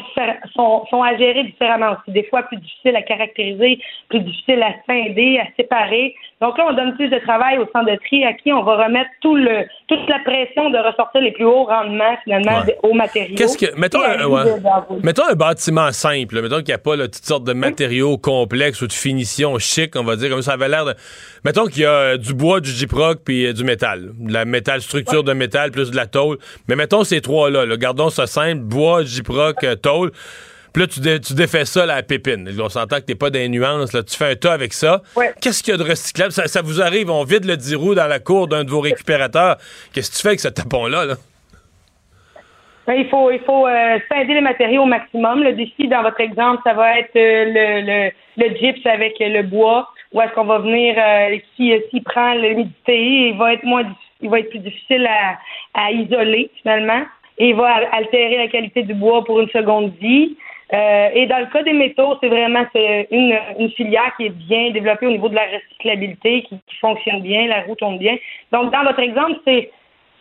sont, 0.53 0.85
sont 0.89 1.01
à 1.01 1.15
gérer 1.17 1.43
différemment 1.43 1.91
aussi. 1.91 2.11
Des 2.11 2.23
fois, 2.25 2.43
plus 2.43 2.57
difficile 2.57 2.95
à 2.95 3.01
caractériser, 3.01 3.79
plus 4.09 4.19
difficile 4.19 4.61
à 4.61 4.73
scinder, 4.85 5.39
à 5.39 5.45
séparer. 5.55 6.13
Donc 6.41 6.57
là, 6.57 6.65
on 6.69 6.73
donne 6.73 6.95
plus 6.95 7.07
de 7.07 7.17
travail 7.19 7.57
au 7.57 7.65
centre 7.71 7.89
de 7.89 7.97
tri 8.07 8.25
à 8.25 8.33
qui 8.33 8.51
on 8.51 8.63
va 8.63 8.85
remettre 8.85 9.09
tout 9.21 9.35
le, 9.35 9.65
toute 9.87 10.07
la 10.09 10.19
pression 10.19 10.69
de 10.69 10.77
ressortir 10.77 11.21
les 11.21 11.31
plus 11.31 11.45
hauts 11.45 11.63
rendements, 11.63 12.17
finalement, 12.23 12.63
aux 12.83 12.93
matériaux. 12.93 13.35
Qu'est-ce 13.37 13.57
que, 13.57 13.79
mettons, 13.79 14.01
un, 14.01 14.27
mettons 15.03 15.23
un 15.29 15.35
bâtiment 15.35 15.91
simple, 15.91 16.41
mettons 16.41 16.57
qu'il 16.57 16.67
n'y 16.67 16.73
a 16.73 16.77
pas 16.77 16.97
toutes 16.97 17.15
sortes 17.15 17.45
de 17.45 17.53
matériaux 17.53 18.17
complexes 18.17 18.81
ou 18.81 18.87
de 18.87 18.93
finitions 18.93 19.57
chic, 19.59 19.95
on 19.95 20.03
va 20.03 20.15
dire, 20.17 20.29
comme 20.29 20.41
ça 20.41 20.53
avait 20.53 20.69
l'air 20.69 20.85
de. 20.85 20.93
Mettons 21.45 21.67
qu'il 21.67 21.83
y 21.83 21.85
a 21.85 22.17
du 22.17 22.33
bois, 22.33 22.59
du 22.59 22.71
gyproc 22.71 23.19
puis 23.23 23.45
euh, 23.45 23.53
du 23.53 23.63
métal. 23.63 24.09
De 24.17 24.33
la 24.33 24.45
métal, 24.45 24.81
structure 24.81 25.23
de 25.23 25.31
métal 25.31 25.69
plus 25.69 25.91
de 25.91 25.95
la 25.95 26.07
tôle. 26.07 26.39
Mais 26.67 26.75
mettons 26.75 27.03
ces 27.03 27.21
trois-là, 27.21 27.67
là, 27.67 27.77
gardons 27.77 28.09
ça 28.09 28.25
simple, 28.25 28.61
bois, 28.61 29.03
gyproc, 29.03 29.63
euh, 29.63 29.75
tôle. 29.75 30.11
Puis 30.73 30.81
là, 30.81 31.19
tu, 31.19 31.33
défais 31.35 31.65
ça 31.65 31.83
à 31.83 31.85
la 31.85 32.01
pépine. 32.01 32.49
On 32.59 32.67
s'entend 32.67 32.95
que 32.95 33.03
t'es 33.03 33.15
pas 33.15 33.29
des 33.29 33.47
nuances. 33.47 33.93
Là. 33.93 34.01
Tu 34.01 34.17
fais 34.17 34.31
un 34.31 34.35
tas 34.35 34.53
avec 34.53 34.73
ça. 34.73 35.03
Qu'est-ce 35.39 35.61
qu'il 35.61 35.71
y 35.71 35.75
a 35.75 35.77
de 35.77 35.87
recyclable? 35.87 36.31
Ça, 36.31 36.61
vous 36.63 36.81
arrive, 36.81 37.11
on 37.11 37.23
vide 37.23 37.45
le 37.45 37.55
10 37.55 37.75
roues 37.75 37.95
dans 37.95 38.07
la 38.07 38.19
cour 38.19 38.47
d'un 38.47 38.63
de 38.63 38.71
vos 38.71 38.81
récupérateurs. 38.81 39.57
Qu'est-ce 39.93 40.09
que 40.09 40.15
tu 40.15 40.21
fais 40.23 40.29
avec 40.29 40.39
ce 40.39 40.47
tapon-là? 40.47 41.05
Là? 41.05 41.15
Ben, 42.87 42.95
il 42.95 43.07
faut, 43.07 43.31
il 43.31 43.39
faut 43.41 43.67
euh, 43.67 43.99
scinder 44.11 44.33
les 44.33 44.41
matériaux 44.41 44.81
au 44.81 44.87
maximum. 44.87 45.43
Le 45.43 45.53
défi, 45.53 45.87
dans 45.87 46.01
votre 46.01 46.19
exemple, 46.19 46.61
ça 46.63 46.73
va 46.73 46.99
être 46.99 47.15
euh, 47.15 47.45
le, 47.45 48.11
le, 48.43 48.55
gyps 48.57 48.85
avec 48.85 49.13
le 49.19 49.43
bois. 49.43 49.89
Ou 50.15 50.21
est-ce 50.21 50.31
qu'on 50.31 50.45
va 50.45 50.59
venir, 50.59 50.95
euh, 50.97 51.37
s'il 51.57 52.03
prend 52.03 52.35
l'humidité, 52.35 53.27
il 53.27 53.37
va 53.37 53.53
être 53.53 53.65
moins 53.65 53.83
il 54.21 54.29
va 54.29 54.39
être 54.39 54.49
plus 54.49 54.59
difficile 54.59 55.07
à, 55.73 55.91
isoler 55.91 56.49
finalement. 56.61 57.01
Et 57.37 57.49
il 57.49 57.55
va 57.55 57.81
altérer 57.91 58.37
la 58.37 58.47
qualité 58.47 58.83
du 58.83 58.93
bois 58.93 59.25
pour 59.25 59.41
une 59.41 59.49
seconde 59.49 59.91
vie. 59.99 60.37
Euh, 60.73 61.09
et 61.13 61.25
dans 61.27 61.39
le 61.39 61.47
cas 61.47 61.63
des 61.63 61.73
métaux, 61.73 62.17
c'est 62.21 62.29
vraiment 62.29 62.65
une, 62.73 63.37
une, 63.59 63.69
filière 63.71 64.15
qui 64.15 64.27
est 64.27 64.29
bien 64.29 64.71
développée 64.71 65.05
au 65.05 65.11
niveau 65.11 65.27
de 65.27 65.35
la 65.35 65.47
recyclabilité, 65.47 66.43
qui, 66.43 66.59
fonctionne 66.79 67.21
bien, 67.21 67.47
la 67.47 67.63
roue 67.63 67.75
tourne 67.75 67.97
bien. 67.97 68.15
Donc, 68.53 68.71
dans 68.71 68.83
votre 68.83 69.01
exemple, 69.01 69.39
c'est 69.45 69.69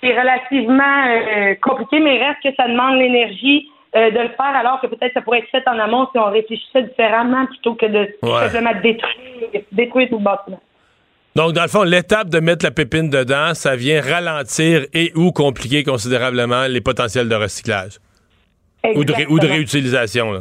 relativement 0.03 1.05
euh, 1.07 1.55
compliqué, 1.63 2.01
mais 2.01 2.19
reste 2.19 2.43
que 2.43 2.55
ça 2.57 2.67
demande 2.67 2.97
l'énergie 2.97 3.69
euh, 3.97 4.11
de 4.11 4.19
le 4.19 4.29
faire, 4.29 4.57
alors 4.57 4.81
que 4.81 4.87
peut-être 4.87 5.13
ça 5.15 5.21
pourrait 5.21 5.39
être 5.39 5.51
fait 5.51 5.67
en 5.69 5.79
amont 5.79 6.09
si 6.13 6.19
on 6.19 6.31
réfléchissait 6.31 6.83
différemment 6.83 7.47
plutôt 7.47 7.75
que 7.75 7.87
de 7.87 8.09
simplement 8.23 8.73
détruire, 8.83 9.63
détruire 9.73 10.09
tout 10.09 10.19
le 10.19 10.25
bâtiment. 10.25 10.61
Donc, 11.37 11.53
dans 11.53 11.63
le 11.63 11.69
fond, 11.69 11.83
l'étape 11.83 12.29
de 12.29 12.39
mettre 12.39 12.65
la 12.65 12.71
pépine 12.71 13.11
dedans, 13.11 13.55
ça 13.55 13.75
vient 13.75 14.01
ralentir 14.01 14.87
et 14.93 15.13
ou 15.17 15.33
compliquer 15.33 15.83
considérablement 15.83 16.67
les 16.69 16.81
potentiels 16.81 17.29
de 17.29 17.35
recyclage. 17.35 17.99
Ou 18.95 19.05
de, 19.05 19.47
réutilisation, 19.47 20.31
là. 20.31 20.41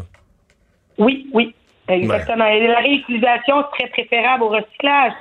Oui, 0.97 1.27
oui, 1.33 1.55
exactement. 1.87 2.45
Et 2.45 2.67
la 2.67 2.79
réutilisation 2.79 3.63
serait 3.71 3.89
préférable 3.89 4.43
au 4.43 4.49
recyclage. 4.49 5.13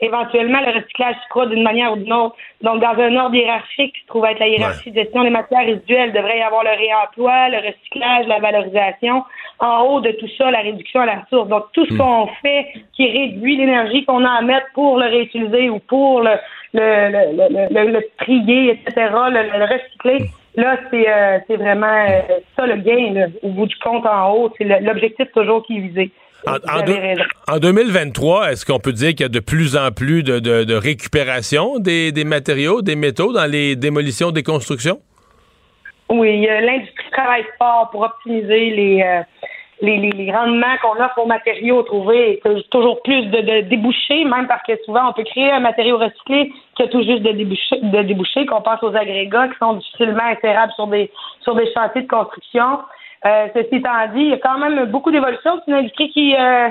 Éventuellement, 0.00 0.60
le 0.60 0.78
recyclage 0.78 1.16
se 1.16 1.28
fera 1.32 1.46
d'une 1.46 1.62
manière 1.62 1.92
ou 1.92 1.96
d'une 1.96 2.12
autre. 2.12 2.36
Donc, 2.62 2.80
dans 2.80 3.02
un 3.02 3.16
ordre 3.16 3.34
hiérarchique 3.34 3.94
qui 3.94 4.00
se 4.02 4.06
trouve 4.06 4.24
être 4.26 4.38
la 4.38 4.46
hiérarchie 4.46 4.92
de 4.92 5.00
gestion 5.00 5.24
des 5.24 5.30
matières 5.30 5.66
résiduelles, 5.66 6.12
devrait 6.12 6.38
y 6.38 6.42
avoir 6.42 6.62
le 6.62 6.70
réemploi, 6.70 7.48
le 7.48 7.58
recyclage, 7.58 8.26
la 8.28 8.38
valorisation. 8.38 9.24
En 9.58 9.82
haut 9.82 10.00
de 10.00 10.12
tout 10.12 10.28
ça, 10.38 10.52
la 10.52 10.60
réduction 10.60 11.00
à 11.00 11.06
la 11.06 11.26
source. 11.28 11.48
Donc, 11.48 11.64
tout 11.72 11.84
ce 11.86 11.94
hmm. 11.94 11.98
qu'on 11.98 12.26
fait 12.42 12.68
qui 12.92 13.10
réduit 13.10 13.56
l'énergie 13.56 14.04
qu'on 14.04 14.24
a 14.24 14.30
à 14.30 14.42
mettre 14.42 14.66
pour 14.74 14.98
le 14.98 15.06
réutiliser 15.06 15.68
ou 15.68 15.80
pour 15.80 16.20
le, 16.20 16.36
le, 16.74 17.68
le, 17.70 17.92
le, 17.92 18.00
trier, 18.18 18.70
etc., 18.70 19.10
le, 19.30 19.64
recycler, 19.64 20.30
Là, 20.56 20.76
c'est 20.90 21.08
euh, 21.08 21.56
vraiment 21.56 21.86
euh, 21.86 22.20
ça 22.56 22.66
le 22.66 22.76
gain, 22.76 23.30
au 23.42 23.50
bout 23.50 23.66
du 23.66 23.76
compte 23.76 24.04
en 24.06 24.32
haut. 24.32 24.52
C'est 24.58 24.64
l'objectif 24.64 25.30
toujours 25.32 25.64
qui 25.64 25.76
est 25.76 25.80
visé. 25.80 26.10
En, 26.46 27.58
2023, 27.58 28.52
est-ce 28.52 28.64
qu'on 28.64 28.78
peut 28.78 28.92
dire 28.92 29.10
qu'il 29.10 29.20
y 29.20 29.24
a 29.24 29.28
de 29.28 29.40
plus 29.40 29.76
en 29.76 29.90
plus 29.90 30.22
de, 30.22 30.74
récupération 30.74 31.78
des, 31.78 32.12
matériaux, 32.24 32.80
des 32.82 32.96
métaux 32.96 33.32
dans 33.32 33.50
les 33.50 33.76
démolitions 33.76 34.30
des 34.30 34.42
constructions? 34.42 35.00
Oui, 36.08 36.46
l'industrie 36.46 37.10
travaille 37.12 37.44
fort 37.58 37.90
pour 37.90 38.02
optimiser 38.02 38.70
les, 38.70 39.02
euh, 39.02 39.22
les, 39.82 40.32
rendements 40.32 40.76
qu'on 40.82 41.02
offre 41.04 41.18
aux 41.18 41.26
matériaux 41.26 41.82
trouvés, 41.82 42.40
toujours 42.70 43.02
plus 43.02 43.26
de, 43.26 43.60
débouchés, 43.68 44.24
même 44.24 44.46
parce 44.46 44.62
que 44.66 44.72
souvent 44.84 45.10
on 45.10 45.12
peut 45.12 45.24
créer 45.24 45.50
un 45.50 45.60
matériau 45.60 45.98
recyclé 45.98 46.52
qui 46.76 46.82
a 46.82 46.88
tout 46.88 47.02
juste 47.02 47.22
de 47.22 47.32
débouchés, 47.32 47.80
de 47.82 48.02
débouchés 48.02 48.46
qu'on 48.46 48.62
pense 48.62 48.82
aux 48.82 48.94
agrégats 48.94 49.48
qui 49.48 49.58
sont 49.58 49.74
difficilement 49.74 50.24
insérables 50.24 50.72
sur 50.74 50.86
des 50.86 51.10
sur 51.42 51.54
des 51.54 51.70
chantiers 51.72 52.02
de 52.02 52.08
construction. 52.08 52.78
Euh, 53.26 53.46
ceci 53.54 53.76
étant 53.76 54.06
dit, 54.14 54.20
il 54.20 54.28
y 54.28 54.32
a 54.32 54.38
quand 54.38 54.58
même 54.58 54.86
beaucoup 54.86 55.10
d'évolution. 55.10 55.60
C'est 55.64 55.72
une 55.72 55.78
industrie 55.78 56.10
qui, 56.10 56.34
euh, 56.36 56.68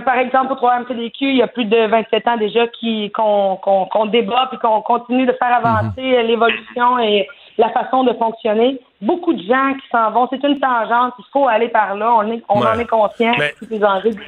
par 0.00 0.18
exemple, 0.18 0.52
au 0.52 0.56
3 0.56 0.80
MCDQ, 0.80 1.16
il 1.20 1.36
y 1.36 1.42
a 1.42 1.48
plus 1.48 1.64
de 1.64 1.86
27 1.86 2.28
ans 2.28 2.36
déjà 2.36 2.66
qu'on 3.14 4.06
débat 4.06 4.50
et 4.52 4.56
qu'on 4.56 4.80
continue 4.82 5.26
de 5.26 5.32
faire 5.32 5.54
avancer 5.54 6.00
mm-hmm. 6.00 6.26
l'évolution 6.26 6.98
et 7.00 7.26
la 7.58 7.70
façon 7.70 8.04
de 8.04 8.12
fonctionner. 8.14 8.80
Beaucoup 9.02 9.32
de 9.34 9.42
gens 9.42 9.74
qui 9.74 9.88
s'en 9.90 10.10
vont. 10.10 10.28
C'est 10.30 10.42
une 10.46 10.58
tangente. 10.58 11.14
Il 11.18 11.24
faut 11.32 11.46
aller 11.48 11.68
par 11.68 11.94
là. 11.96 12.14
On, 12.18 12.32
est, 12.32 12.42
on 12.48 12.60
en 12.60 12.78
est 12.78 12.86
conscient. 12.86 13.32
les 13.70 13.84
enjeux 13.84 14.10
du 14.10 14.20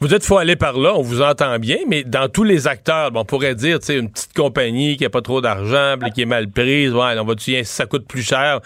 Vous 0.00 0.08
dites 0.08 0.24
faut 0.24 0.38
aller 0.38 0.56
par 0.56 0.78
là. 0.78 0.92
On 0.96 1.02
vous 1.02 1.22
entend 1.22 1.58
bien, 1.58 1.78
mais 1.88 2.02
dans 2.04 2.28
tous 2.28 2.44
les 2.44 2.66
acteurs, 2.66 3.10
on 3.14 3.24
pourrait 3.24 3.54
dire, 3.54 3.78
tu 3.78 3.86
sais, 3.86 3.98
une 3.98 4.10
petite 4.10 4.34
compagnie 4.34 4.96
qui 4.96 5.04
a 5.04 5.10
pas 5.10 5.22
trop 5.22 5.40
d'argent, 5.40 5.96
qui 6.14 6.22
est 6.22 6.26
mal 6.26 6.48
prise, 6.48 6.92
ouais, 6.94 7.18
on 7.18 7.24
va 7.24 7.34
dire 7.34 7.64
ça 7.64 7.86
coûte 7.86 8.06
plus 8.06 8.22
cher? 8.22 8.60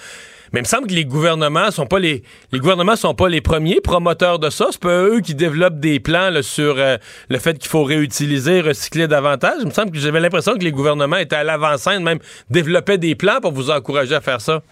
Mais 0.57 0.61
il 0.61 0.62
me 0.62 0.69
semble 0.69 0.87
que 0.87 0.95
les 0.95 1.05
gouvernements 1.05 1.71
sont 1.71 1.85
pas 1.85 1.99
les 1.99 2.23
gouvernements 2.51 2.97
sont 2.97 3.14
pas 3.14 3.29
les 3.29 3.42
premiers 3.42 3.83
promoteurs 3.83 4.38
de 4.38 4.49
ça. 4.49 4.69
C'est 4.71 4.81
pas 4.81 5.03
eux 5.03 5.21
qui 5.21 5.35
développent 5.35 5.81
des 5.81 6.01
plans 6.01 6.31
sur 6.40 6.77
euh, 6.79 6.97
le 7.29 7.38
fait 7.38 7.59
qu'il 7.59 7.69
faut 7.69 7.85
réutiliser, 7.85 8.62
recycler 8.62 9.07
davantage. 9.07 9.59
Il 9.61 9.66
me 9.66 9.71
semble 9.71 9.90
que 9.90 9.99
j'avais 9.99 10.19
l'impression 10.19 10.55
que 10.55 10.64
les 10.64 10.73
gouvernements 10.73 11.19
étaient 11.19 11.37
à 11.37 11.45
l'avant-scène, 11.45 12.03
même 12.03 12.21
développaient 12.49 12.97
des 12.97 13.14
plans 13.14 13.42
pour 13.42 13.53
vous 13.53 13.69
encourager 13.69 14.14
à 14.14 14.23
faire 14.23 14.40
ça. 14.40 14.62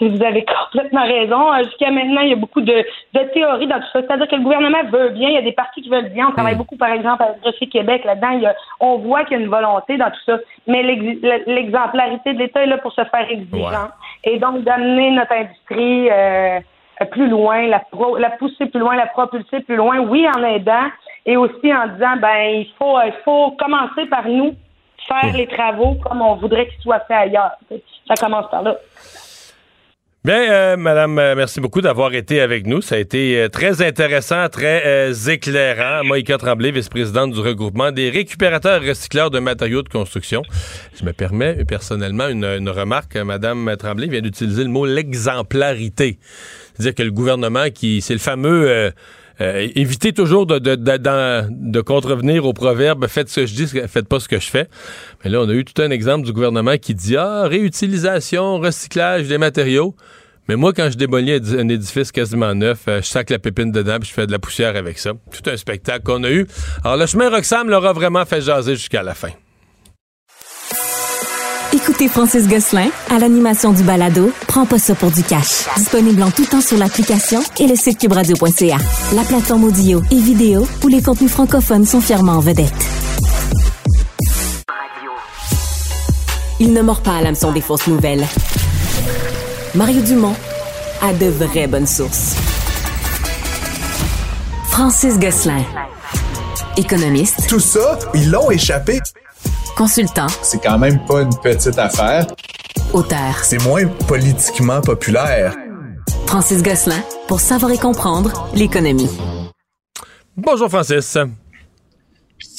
Vous 0.00 0.22
avez 0.22 0.44
complètement 0.64 1.04
raison. 1.04 1.52
Euh, 1.52 1.64
jusqu'à 1.64 1.90
maintenant, 1.90 2.22
il 2.22 2.30
y 2.30 2.32
a 2.32 2.36
beaucoup 2.36 2.60
de, 2.60 2.84
théories 3.32 3.66
dans 3.66 3.78
tout 3.78 3.86
ça. 3.92 4.00
C'est-à-dire 4.02 4.28
que 4.28 4.36
le 4.36 4.42
gouvernement 4.42 4.82
veut 4.90 5.10
bien. 5.10 5.28
Il 5.28 5.34
y 5.34 5.38
a 5.38 5.42
des 5.42 5.52
partis 5.52 5.82
qui 5.82 5.88
veulent 5.88 6.10
bien. 6.10 6.28
On 6.28 6.32
travaille 6.32 6.54
mm. 6.54 6.58
beaucoup, 6.58 6.76
par 6.76 6.90
exemple, 6.90 7.22
avec 7.22 7.42
Rocher 7.42 7.66
Québec. 7.66 8.04
Là-dedans, 8.04 8.52
on 8.80 8.98
voit 8.98 9.24
qu'il 9.24 9.38
y 9.38 9.40
a 9.40 9.44
une 9.44 9.50
volonté 9.50 9.96
dans 9.96 10.10
tout 10.10 10.20
ça. 10.26 10.38
Mais 10.66 10.82
l'exemplarité 10.82 12.32
de 12.32 12.38
l'État 12.38 12.62
est 12.62 12.66
là 12.66 12.78
pour 12.78 12.92
se 12.92 13.04
faire 13.04 13.30
exigeant. 13.30 13.88
Et 14.24 14.38
donc, 14.38 14.62
d'amener 14.62 15.10
notre 15.10 15.32
industrie 15.32 16.08
euh, 16.10 16.60
plus 17.10 17.28
loin, 17.28 17.66
la, 17.66 17.82
la 18.18 18.30
pousser 18.30 18.66
plus 18.66 18.80
loin, 18.80 18.96
la 18.96 19.06
propulser 19.06 19.60
plus 19.60 19.76
loin. 19.76 19.98
Oui, 19.98 20.26
en 20.36 20.42
aidant. 20.42 20.88
Et 21.24 21.36
aussi 21.36 21.72
en 21.72 21.86
disant, 21.88 22.16
ben, 22.20 22.50
il 22.50 22.68
faut, 22.78 22.98
il 23.04 23.14
faut 23.24 23.52
commencer 23.52 24.06
par 24.06 24.26
nous 24.26 24.54
faire 25.06 25.32
les 25.34 25.46
travaux 25.46 25.94
comme 26.02 26.22
on 26.22 26.36
voudrait 26.36 26.68
qu'ils 26.68 26.80
soient 26.80 27.00
faits 27.00 27.16
ailleurs. 27.16 27.52
Ça 28.08 28.14
commence 28.14 28.48
par 28.50 28.62
là. 28.62 28.76
Bien, 30.24 30.52
euh, 30.52 30.76
Madame, 30.76 31.18
euh, 31.18 31.34
merci 31.34 31.60
beaucoup 31.60 31.80
d'avoir 31.80 32.14
été 32.14 32.40
avec 32.40 32.64
nous. 32.64 32.80
Ça 32.80 32.94
a 32.94 32.98
été 32.98 33.40
euh, 33.40 33.48
très 33.48 33.82
intéressant, 33.82 34.48
très 34.48 35.10
éclairant. 35.28 36.04
Moïka 36.04 36.38
Tremblay, 36.38 36.70
vice-présidente 36.70 37.32
du 37.32 37.40
regroupement 37.40 37.90
des 37.90 38.08
récupérateurs 38.08 38.84
et 38.84 38.90
recycleurs 38.90 39.32
de 39.32 39.40
matériaux 39.40 39.82
de 39.82 39.88
construction. 39.88 40.44
Je 40.94 41.04
me 41.04 41.12
permets 41.12 41.64
personnellement 41.64 42.28
une, 42.28 42.68
remarque. 42.68 43.16
Madame 43.16 43.74
Tremblay 43.76 44.06
vient 44.06 44.20
d'utiliser 44.20 44.62
le 44.62 44.70
mot 44.70 44.86
l'exemplarité. 44.86 46.20
C'est-à-dire 46.74 46.94
que 46.94 47.02
le 47.02 47.10
gouvernement 47.10 47.70
qui, 47.74 48.00
c'est 48.00 48.14
le 48.14 48.20
fameux 48.20 48.92
euh, 49.40 49.68
évitez 49.74 50.12
toujours 50.12 50.46
de, 50.46 50.58
de, 50.58 50.76
de, 50.76 51.80
contrevenir 51.80 52.44
au 52.44 52.52
proverbe 52.52 53.06
faites 53.06 53.28
ce 53.28 53.40
que 53.40 53.46
je 53.46 53.54
dis, 53.54 53.66
faites 53.66 54.08
pas 54.08 54.20
ce 54.20 54.28
que 54.28 54.38
je 54.38 54.48
fais. 54.48 54.68
Mais 55.24 55.30
là, 55.30 55.40
on 55.40 55.48
a 55.48 55.52
eu 55.52 55.64
tout 55.64 55.80
un 55.80 55.90
exemple 55.90 56.26
du 56.26 56.32
gouvernement 56.32 56.76
qui 56.76 56.94
dit 56.94 57.16
Ah, 57.16 57.46
réutilisation, 57.46 58.58
recyclage 58.58 59.28
des 59.28 59.38
matériaux. 59.38 59.94
Mais 60.48 60.56
moi, 60.56 60.72
quand 60.72 60.90
je 60.90 60.96
démolis 60.96 61.40
un 61.56 61.68
édifice 61.68 62.10
quasiment 62.10 62.54
neuf, 62.54 62.80
euh, 62.88 63.00
je 63.00 63.06
sac 63.06 63.30
la 63.30 63.38
pépine 63.38 63.70
dedans 63.70 63.98
puis 64.00 64.08
je 64.08 64.14
fais 64.14 64.26
de 64.26 64.32
la 64.32 64.38
poussière 64.38 64.76
avec 64.76 64.98
ça. 64.98 65.12
Tout 65.12 65.48
un 65.50 65.56
spectacle 65.56 66.02
qu'on 66.02 66.24
a 66.24 66.30
eu. 66.30 66.46
Alors, 66.84 66.96
le 66.96 67.06
chemin 67.06 67.30
Roxham 67.30 67.70
l'aura 67.70 67.92
vraiment 67.92 68.24
fait 68.24 68.40
jaser 68.40 68.74
jusqu'à 68.74 69.02
la 69.02 69.14
fin. 69.14 69.30
Écoutez 71.74 72.06
Francis 72.06 72.46
Gosselin 72.48 72.90
à 73.08 73.18
l'animation 73.18 73.72
du 73.72 73.82
balado 73.82 74.30
Prends 74.46 74.66
pas 74.66 74.78
ça 74.78 74.94
pour 74.94 75.10
du 75.10 75.22
cash. 75.22 75.64
Disponible 75.76 76.22
en 76.22 76.30
tout 76.30 76.44
temps 76.44 76.60
sur 76.60 76.76
l'application 76.76 77.40
et 77.58 77.66
le 77.66 77.74
site 77.76 77.98
cubradio.ca. 77.98 78.76
La 79.14 79.22
plateforme 79.22 79.64
audio 79.64 80.02
et 80.10 80.18
vidéo 80.20 80.68
où 80.84 80.88
les 80.88 81.00
contenus 81.00 81.30
francophones 81.30 81.86
sont 81.86 82.02
fièrement 82.02 82.32
en 82.32 82.40
vedette. 82.40 82.74
Il 86.60 86.74
ne 86.74 86.82
mord 86.82 87.00
pas 87.00 87.16
à 87.16 87.22
l'hameçon 87.22 87.52
des 87.52 87.62
fausses 87.62 87.86
nouvelles. 87.86 88.26
Mario 89.74 90.02
Dumont 90.02 90.36
a 91.00 91.14
de 91.14 91.26
vraies 91.26 91.68
bonnes 91.68 91.86
sources. 91.86 92.36
Francis 94.68 95.18
Gosselin, 95.18 95.64
économiste. 96.76 97.46
Tout 97.48 97.60
ça, 97.60 97.98
ils 98.12 98.30
l'ont 98.30 98.50
échappé. 98.50 99.00
Consultant. 99.76 100.26
C'est 100.42 100.62
quand 100.62 100.78
même 100.78 101.04
pas 101.06 101.22
une 101.22 101.34
petite 101.42 101.78
affaire. 101.78 102.26
Auteur. 102.92 103.38
C'est 103.42 103.62
moins 103.64 103.86
politiquement 104.06 104.80
populaire. 104.80 105.56
Francis 106.26 106.62
Gosselin, 106.62 107.02
pour 107.26 107.40
savoir 107.40 107.72
et 107.72 107.78
comprendre 107.78 108.48
l'économie. 108.54 109.10
Bonjour 110.36 110.68
Francis. 110.68 111.16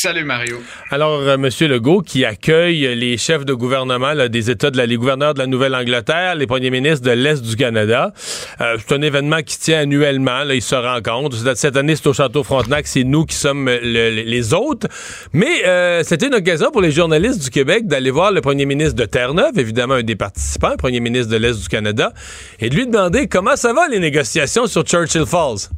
Salut 0.03 0.25
Mario. 0.25 0.61
Alors, 0.91 1.21
euh, 1.21 1.37
Monsieur 1.37 1.69
Legault, 1.69 2.01
qui 2.01 2.25
accueille 2.25 2.93
les 2.93 3.15
chefs 3.15 3.45
de 3.45 3.53
gouvernement 3.53 4.13
des 4.27 4.49
États, 4.51 4.69
de 4.69 4.75
la, 4.75 4.85
les 4.85 4.97
gouverneurs 4.97 5.33
de 5.33 5.39
la 5.39 5.47
Nouvelle-Angleterre, 5.47 6.35
les 6.35 6.45
premiers 6.45 6.71
ministres 6.71 7.05
de 7.05 7.11
l'Est 7.11 7.41
du 7.41 7.55
Canada. 7.55 8.11
Euh, 8.59 8.75
c'est 8.85 8.95
un 8.95 9.01
événement 9.01 9.41
qui 9.43 9.57
tient 9.57 9.79
annuellement. 9.79 10.43
Là, 10.43 10.55
ils 10.55 10.61
se 10.61 10.75
rencontrent. 10.75 11.37
Cette 11.55 11.77
année, 11.77 11.95
c'est 11.95 12.07
au 12.07 12.11
Château 12.11 12.43
Frontenac. 12.43 12.85
C'est 12.85 13.05
nous 13.05 13.25
qui 13.25 13.37
sommes 13.37 13.69
les 13.69 14.53
autres. 14.53 14.89
Mais 15.31 15.65
euh, 15.65 16.03
c'était 16.03 16.27
une 16.27 16.35
occasion 16.35 16.69
pour 16.69 16.81
les 16.81 16.91
journalistes 16.91 17.41
du 17.41 17.49
Québec 17.49 17.87
d'aller 17.87 18.11
voir 18.11 18.33
le 18.33 18.41
premier 18.41 18.65
ministre 18.65 18.95
de 18.95 19.05
Terre-Neuve, 19.05 19.57
évidemment 19.57 19.93
un 19.93 20.03
des 20.03 20.17
participants, 20.17 20.75
premier 20.75 20.99
ministre 20.99 21.31
de 21.31 21.37
l'Est 21.37 21.61
du 21.61 21.69
Canada, 21.69 22.11
et 22.59 22.67
de 22.69 22.75
lui 22.75 22.87
demander 22.87 23.29
comment 23.29 23.55
ça 23.55 23.71
va 23.71 23.87
les 23.87 23.99
négociations 23.99 24.67
sur 24.67 24.83
Churchill 24.83 25.25
Falls? 25.25 25.69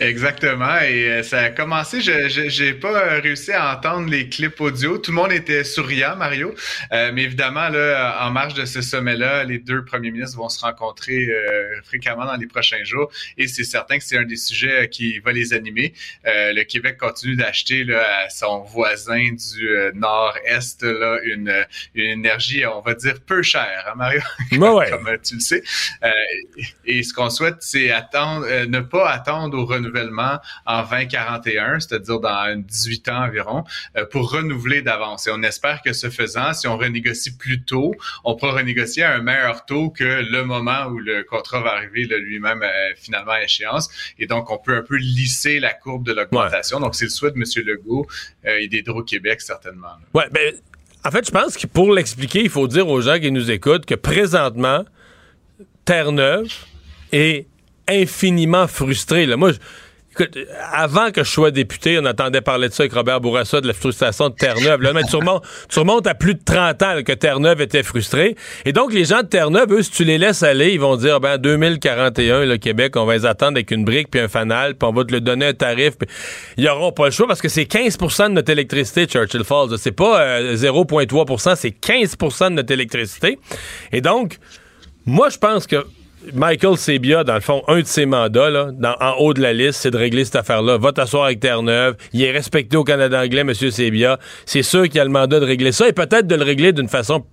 Exactement. 0.00 0.78
Et 0.80 1.10
euh, 1.10 1.22
ça 1.22 1.40
a 1.40 1.50
commencé, 1.50 2.00
je 2.00 2.62
n'ai 2.62 2.74
pas 2.74 3.20
réussi 3.20 3.52
à 3.52 3.76
entendre 3.76 4.08
les 4.08 4.28
clips 4.28 4.60
audio. 4.60 4.98
Tout 4.98 5.10
le 5.10 5.16
monde 5.16 5.32
était 5.32 5.64
souriant, 5.64 6.16
Mario. 6.16 6.54
Euh, 6.92 7.10
mais 7.12 7.22
évidemment, 7.22 7.68
là, 7.68 8.18
en 8.26 8.30
marge 8.30 8.54
de 8.54 8.64
ce 8.64 8.80
sommet-là, 8.80 9.44
les 9.44 9.58
deux 9.58 9.84
premiers 9.84 10.10
ministres 10.10 10.36
vont 10.38 10.48
se 10.48 10.60
rencontrer 10.60 11.26
euh, 11.28 11.80
fréquemment 11.84 12.26
dans 12.26 12.36
les 12.36 12.46
prochains 12.46 12.84
jours. 12.84 13.10
Et 13.38 13.48
c'est 13.48 13.64
certain 13.64 13.98
que 13.98 14.04
c'est 14.04 14.18
un 14.18 14.24
des 14.24 14.36
sujets 14.36 14.88
qui 14.88 15.18
va 15.20 15.32
les 15.32 15.52
animer. 15.52 15.94
le 16.24 16.62
Québec 16.64 16.96
continue 16.98 17.36
d'acheter 17.36 17.86
à 17.94 18.28
son 18.30 18.60
voisin 18.62 19.32
du 19.32 19.68
nord-est 19.94 20.82
là, 20.82 21.18
une, 21.24 21.66
une, 21.94 22.10
énergie, 22.10 22.64
on 22.66 22.80
va 22.80 22.94
dire, 22.94 23.14
peu 23.26 23.42
chère, 23.42 23.84
hein, 23.88 23.94
Mario? 23.96 24.20
Comme 24.50 25.18
tu 25.22 25.34
le 25.34 25.40
sais. 25.40 25.62
et 26.84 27.02
ce 27.02 27.12
qu'on 27.12 27.30
souhaite, 27.30 27.56
c'est 27.60 27.90
attendre, 27.90 28.46
ne 28.66 28.80
pas 28.80 29.10
attendre 29.10 29.55
au 29.56 29.66
renouvellement 29.66 30.38
en 30.66 30.82
2041, 30.82 31.80
c'est-à-dire 31.80 32.20
dans 32.20 32.60
18 32.60 33.08
ans 33.08 33.24
environ, 33.24 33.64
euh, 33.96 34.04
pour 34.06 34.30
renouveler 34.30 34.82
d'avance. 34.82 35.26
Et 35.26 35.30
on 35.32 35.42
espère 35.42 35.82
que 35.82 35.92
ce 35.92 36.10
faisant, 36.10 36.52
si 36.52 36.66
on 36.66 36.76
renégocie 36.76 37.36
plus 37.36 37.62
tôt, 37.62 37.94
on 38.24 38.36
pourra 38.36 38.52
renégocier 38.52 39.02
à 39.02 39.14
un 39.14 39.22
meilleur 39.22 39.64
taux 39.64 39.90
que 39.90 40.04
le 40.04 40.44
moment 40.44 40.86
où 40.86 40.98
le 40.98 41.24
contrat 41.24 41.60
va 41.60 41.72
arriver 41.72 42.06
lui-même 42.18 42.62
euh, 42.62 42.92
finalement 42.96 43.32
à 43.32 43.42
échéance. 43.42 43.88
Et 44.18 44.26
donc, 44.26 44.50
on 44.50 44.58
peut 44.58 44.76
un 44.76 44.82
peu 44.82 44.96
lisser 44.96 45.60
la 45.60 45.72
courbe 45.72 46.04
de 46.04 46.12
l'augmentation. 46.12 46.80
Donc, 46.80 46.94
c'est 46.94 47.06
le 47.06 47.10
souhait 47.10 47.30
de 47.30 47.36
M. 47.36 47.66
Legault 47.66 48.06
euh, 48.44 48.58
et 48.60 48.68
d'Hydro-Québec, 48.68 49.40
certainement. 49.40 49.96
Oui, 50.14 50.24
ben, 50.30 50.54
en 51.04 51.10
fait, 51.10 51.26
je 51.26 51.30
pense 51.30 51.56
que 51.56 51.66
pour 51.66 51.92
l'expliquer, 51.92 52.42
il 52.42 52.50
faut 52.50 52.68
dire 52.68 52.88
aux 52.88 53.00
gens 53.00 53.18
qui 53.18 53.30
nous 53.30 53.50
écoutent 53.50 53.86
que 53.86 53.94
présentement, 53.94 54.84
Terre-Neuve 55.84 56.52
est 57.12 57.46
infiniment 57.88 58.66
frustré. 58.66 59.26
Là. 59.26 59.36
Moi, 59.36 59.52
écoute, 60.12 60.38
avant 60.72 61.10
que 61.10 61.22
je 61.22 61.30
sois 61.30 61.50
député, 61.50 61.98
on 62.00 62.04
attendait 62.04 62.40
parler 62.40 62.68
de 62.68 62.72
ça 62.72 62.84
avec 62.84 62.92
Robert 62.94 63.20
Bourassa, 63.20 63.60
de 63.60 63.66
la 63.66 63.74
frustration 63.74 64.28
de 64.30 64.34
Terre-Neuve. 64.34 64.80
Là, 64.80 64.92
mais 64.92 65.02
tu, 65.04 65.16
remontes, 65.16 66.06
à 66.06 66.14
plus 66.14 66.34
de 66.34 66.40
30 66.44 66.82
ans 66.82 67.02
que 67.04 67.12
Terre-Neuve 67.12 67.60
était 67.60 67.82
frustré. 67.82 68.36
Et 68.64 68.72
donc, 68.72 68.92
les 68.92 69.04
gens 69.04 69.22
de 69.22 69.26
Terre-Neuve, 69.26 69.72
eux, 69.72 69.82
si 69.82 69.90
tu 69.90 70.04
les 70.04 70.18
laisses 70.18 70.42
aller, 70.42 70.72
ils 70.72 70.80
vont 70.80 70.96
dire, 70.96 71.20
ben, 71.20 71.38
2041, 71.38 72.44
le 72.44 72.56
Québec, 72.56 72.96
on 72.96 73.04
va 73.04 73.14
les 73.14 73.26
attendre 73.26 73.56
avec 73.56 73.70
une 73.70 73.84
brique 73.84 74.10
puis 74.10 74.20
un 74.20 74.28
fanal, 74.28 74.74
puis 74.74 74.88
on 74.88 74.92
va 74.92 75.04
te 75.04 75.12
le 75.12 75.20
donner 75.20 75.46
un 75.46 75.54
tarif. 75.54 75.94
Ils 76.56 76.64
n'auront 76.64 76.92
pas 76.92 77.06
le 77.06 77.10
choix 77.10 77.26
parce 77.26 77.42
que 77.42 77.48
c'est 77.48 77.64
15% 77.64 78.28
de 78.28 78.32
notre 78.32 78.50
électricité, 78.50 79.06
Churchill 79.06 79.44
Falls. 79.44 79.76
C'est 79.78 79.92
pas 79.92 80.40
0,3% 80.40 81.50
euh, 81.50 81.54
c'est 81.56 81.70
15% 81.70 82.50
de 82.50 82.54
notre 82.54 82.72
électricité. 82.72 83.38
Et 83.92 84.00
donc, 84.00 84.38
moi, 85.04 85.28
je 85.28 85.38
pense 85.38 85.66
que 85.66 85.86
Michael 86.34 86.76
Sebia, 86.76 87.24
dans 87.24 87.34
le 87.34 87.40
fond, 87.40 87.62
un 87.68 87.80
de 87.80 87.86
ses 87.86 88.06
mandats, 88.06 88.50
là, 88.50 88.70
en 89.00 89.12
haut 89.18 89.34
de 89.34 89.40
la 89.40 89.52
liste, 89.52 89.80
c'est 89.80 89.90
de 89.90 89.96
régler 89.96 90.24
cette 90.24 90.36
affaire-là. 90.36 90.78
Va 90.78 90.92
t'asseoir 90.92 91.24
avec 91.24 91.40
Terre-Neuve. 91.40 91.96
Il 92.12 92.22
est 92.22 92.30
respecté 92.30 92.76
au 92.76 92.84
Canada 92.84 93.20
anglais, 93.22 93.40
M. 93.40 93.54
Sebia. 93.54 94.18
C'est 94.44 94.62
sûr 94.62 94.88
qu'il 94.88 95.00
a 95.00 95.04
le 95.04 95.10
mandat 95.10 95.40
de 95.40 95.46
régler 95.46 95.72
ça 95.72 95.88
et 95.88 95.92
peut-être 95.92 96.26
de 96.26 96.34
le 96.34 96.44
régler 96.44 96.72
d'une 96.72 96.88
façon. 96.88 97.24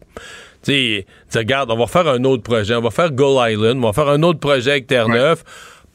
Tu 0.63 1.03
sais, 1.29 1.39
regarde, 1.39 1.71
on 1.71 1.77
va 1.77 1.87
faire 1.87 2.07
un 2.07 2.23
autre 2.23 2.43
projet. 2.43 2.75
On 2.75 2.81
va 2.81 2.91
faire 2.91 3.11
Gull 3.11 3.51
Island. 3.51 3.77
On 3.83 3.87
va 3.87 3.93
faire 3.93 4.09
un 4.09 4.23
autre 4.23 4.39
projet 4.39 4.71
avec 4.71 4.87
Terre-Neuve. 4.87 5.43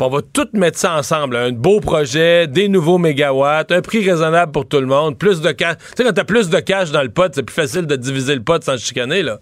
On 0.00 0.08
va 0.10 0.20
tout 0.22 0.46
mettre 0.52 0.78
ça 0.78 0.94
ensemble. 0.96 1.34
Un 1.34 1.50
beau 1.50 1.80
projet, 1.80 2.46
des 2.46 2.68
nouveaux 2.68 2.98
mégawatts, 2.98 3.72
un 3.72 3.80
prix 3.80 4.08
raisonnable 4.08 4.52
pour 4.52 4.68
tout 4.68 4.78
le 4.78 4.86
monde, 4.86 5.18
plus 5.18 5.40
de 5.40 5.50
cash. 5.50 5.76
Tu 5.78 5.84
sais, 5.96 6.04
quand 6.04 6.12
t'as 6.12 6.24
plus 6.24 6.48
de 6.48 6.60
cash 6.60 6.92
dans 6.92 7.02
le 7.02 7.08
pot, 7.08 7.32
c'est 7.34 7.42
plus 7.42 7.54
facile 7.54 7.86
de 7.86 7.96
diviser 7.96 8.36
le 8.36 8.42
pot 8.42 8.62
sans 8.62 8.76
chicaner, 8.76 9.22
là. 9.22 9.40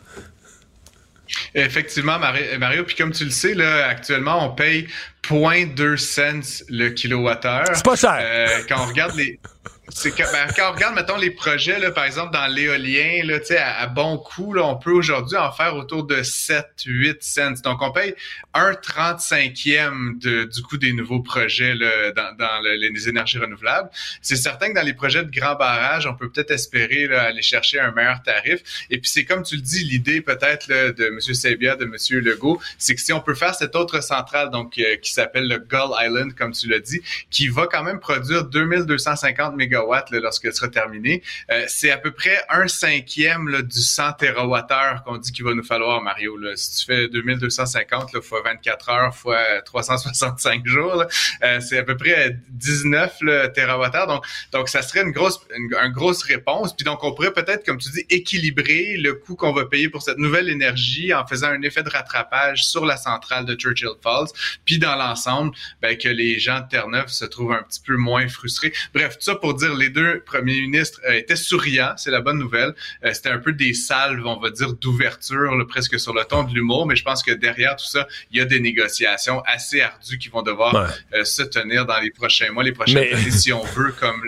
Effectivement, 1.54 2.18
Mario. 2.18 2.84
Puis 2.84 2.96
comme 2.96 3.12
tu 3.12 3.24
le 3.24 3.30
sais, 3.30 3.54
là, 3.54 3.86
actuellement, 3.86 4.46
on 4.46 4.54
paye 4.54 4.86
0.2 5.28 5.96
cents 5.96 6.64
le 6.68 6.90
kilowattheure. 6.90 7.66
C'est 7.74 7.84
pas 7.84 7.96
cher. 7.96 8.18
Euh, 8.20 8.62
quand 8.68 8.82
on 8.82 8.86
regarde 8.86 9.16
les 9.16 9.38
ben, 9.86 10.48
quand 10.56 10.70
on 10.70 10.74
regarde, 10.74 10.94
mettons, 10.96 11.16
les 11.16 11.30
projets, 11.30 11.78
là, 11.78 11.92
par 11.92 12.04
exemple, 12.04 12.32
dans 12.32 12.46
l'éolien, 12.46 13.22
là, 13.24 13.38
à, 13.58 13.82
à 13.82 13.86
bon 13.86 14.18
coût, 14.18 14.52
là, 14.52 14.64
on 14.64 14.76
peut 14.76 14.90
aujourd'hui 14.90 15.36
en 15.36 15.52
faire 15.52 15.76
autour 15.76 16.04
de 16.04 16.22
7, 16.22 16.66
8 16.84 17.22
cents. 17.22 17.62
Donc, 17.62 17.80
on 17.82 17.92
paye 17.92 18.14
un 18.52 18.72
35e 18.72 20.18
de, 20.18 20.44
du 20.44 20.62
coût 20.62 20.76
des 20.76 20.92
nouveaux 20.92 21.20
projets 21.20 21.74
là, 21.74 22.10
dans, 22.12 22.34
dans 22.36 22.60
les 22.62 23.08
énergies 23.08 23.38
renouvelables. 23.38 23.88
C'est 24.22 24.36
certain 24.36 24.70
que 24.70 24.74
dans 24.74 24.84
les 24.84 24.94
projets 24.94 25.24
de 25.24 25.30
grands 25.30 25.54
barrages, 25.54 26.06
on 26.06 26.14
peut 26.14 26.30
peut-être 26.30 26.50
espérer 26.50 27.06
là, 27.06 27.22
aller 27.22 27.42
chercher 27.42 27.78
un 27.78 27.92
meilleur 27.92 28.22
tarif. 28.22 28.86
Et 28.90 28.98
puis, 28.98 29.08
c'est 29.08 29.24
comme 29.24 29.44
tu 29.44 29.54
le 29.54 29.62
dis, 29.62 29.84
l'idée 29.84 30.20
peut-être 30.20 30.68
de 30.68 31.06
M. 31.06 31.20
Sebia, 31.20 31.76
de 31.76 31.84
M. 31.84 31.94
Legault, 32.20 32.60
c'est 32.78 32.94
que 32.94 33.00
si 33.00 33.12
on 33.12 33.20
peut 33.20 33.34
faire 33.34 33.54
cette 33.54 33.76
autre 33.76 34.02
centrale, 34.02 34.50
donc 34.50 34.78
euh, 34.78 34.96
qui 34.96 35.12
s'appelle 35.12 35.48
le 35.48 35.58
Gull 35.58 35.92
Island, 36.00 36.34
comme 36.34 36.52
tu 36.52 36.68
l'as 36.68 36.80
dit, 36.80 37.00
qui 37.30 37.48
va 37.48 37.66
quand 37.70 37.84
même 37.84 38.00
produire 38.00 38.44
2250 38.44 39.54
MW 39.76 40.20
lorsqu'elle 40.20 40.54
sera 40.54 40.68
terminée. 40.68 41.22
Euh, 41.50 41.64
c'est 41.68 41.90
à 41.90 41.98
peu 41.98 42.10
près 42.10 42.38
un 42.48 42.68
cinquième 42.68 43.62
du 43.62 43.80
100 43.80 44.12
TWh 44.14 45.04
qu'on 45.04 45.18
dit 45.18 45.32
qu'il 45.32 45.44
va 45.44 45.54
nous 45.54 45.64
falloir, 45.64 46.02
Mario. 46.02 46.36
Si 46.56 46.80
tu 46.80 46.86
fais 46.86 47.08
2250 47.08 48.12
là, 48.12 48.20
fois 48.20 48.42
24 48.42 48.88
heures 48.90 49.14
fois 49.14 49.40
365 49.64 50.66
jours, 50.66 51.04
euh, 51.42 51.60
c'est 51.60 51.78
à 51.78 51.84
peu 51.84 51.96
près 51.96 52.36
19 52.50 53.18
TWh. 53.54 54.06
Donc, 54.06 54.24
donc 54.52 54.68
ça 54.68 54.82
serait 54.82 55.02
une 55.02 55.12
grosse, 55.12 55.40
une, 55.56 55.92
grosse 55.92 56.22
réponse. 56.22 56.74
Puis 56.74 56.84
donc, 56.84 57.02
on 57.04 57.14
pourrait 57.14 57.32
peut-être, 57.32 57.64
comme 57.64 57.78
tu 57.78 57.90
dis, 57.90 58.04
équilibrer 58.10 58.96
le 58.96 59.14
coût 59.14 59.36
qu'on 59.36 59.52
va 59.52 59.64
payer 59.64 59.88
pour 59.88 60.02
cette 60.02 60.18
nouvelle 60.18 60.48
énergie 60.48 61.12
en 61.14 61.26
faisant 61.26 61.48
un 61.48 61.62
effet 61.62 61.82
de 61.82 61.90
rattrapage 61.90 62.64
sur 62.66 62.86
la 62.86 62.96
centrale 62.96 63.44
de 63.44 63.54
Churchill 63.54 63.88
Falls. 64.02 64.28
Puis 64.64 64.78
dans 64.78 64.96
l'ensemble, 64.96 65.52
ben, 65.80 65.96
que 65.96 66.08
les 66.08 66.38
gens 66.38 66.60
de 66.60 66.68
Terre-Neuve 66.68 67.08
se 67.08 67.24
trouvent 67.24 67.52
un 67.52 67.62
petit 67.62 67.80
peu 67.80 67.96
moins 67.96 68.28
frustrés. 68.28 68.72
Bref, 68.94 69.14
tout 69.18 69.24
ça 69.24 69.34
pour 69.34 69.54
dire 69.54 69.65
dire, 69.66 69.76
les 69.76 69.90
deux 69.90 70.22
premiers 70.24 70.60
ministres 70.60 71.00
étaient 71.08 71.36
souriants, 71.36 71.94
c'est 71.96 72.10
la 72.10 72.20
bonne 72.20 72.38
nouvelle. 72.38 72.74
C'était 73.12 73.30
un 73.30 73.38
peu 73.38 73.52
des 73.52 73.74
salves, 73.74 74.24
on 74.24 74.38
va 74.38 74.50
dire, 74.50 74.72
d'ouverture, 74.74 75.52
presque 75.68 75.98
sur 75.98 76.14
le 76.14 76.24
ton 76.24 76.44
de 76.44 76.54
l'humour, 76.54 76.86
mais 76.86 76.96
je 76.96 77.04
pense 77.04 77.22
que 77.22 77.32
derrière 77.32 77.76
tout 77.76 77.86
ça, 77.86 78.06
il 78.30 78.38
y 78.38 78.40
a 78.40 78.44
des 78.44 78.60
négociations 78.60 79.42
assez 79.46 79.80
ardues 79.80 80.18
qui 80.18 80.28
vont 80.28 80.42
devoir 80.42 80.92
se 81.24 81.42
tenir 81.42 81.86
dans 81.86 81.98
les 82.00 82.10
prochains 82.10 82.50
mois, 82.52 82.62
les 82.62 82.72
prochaines 82.72 83.14
années, 83.14 83.30
si 83.30 83.52
on 83.52 83.64
veut, 83.76 83.92
comme 83.98 84.20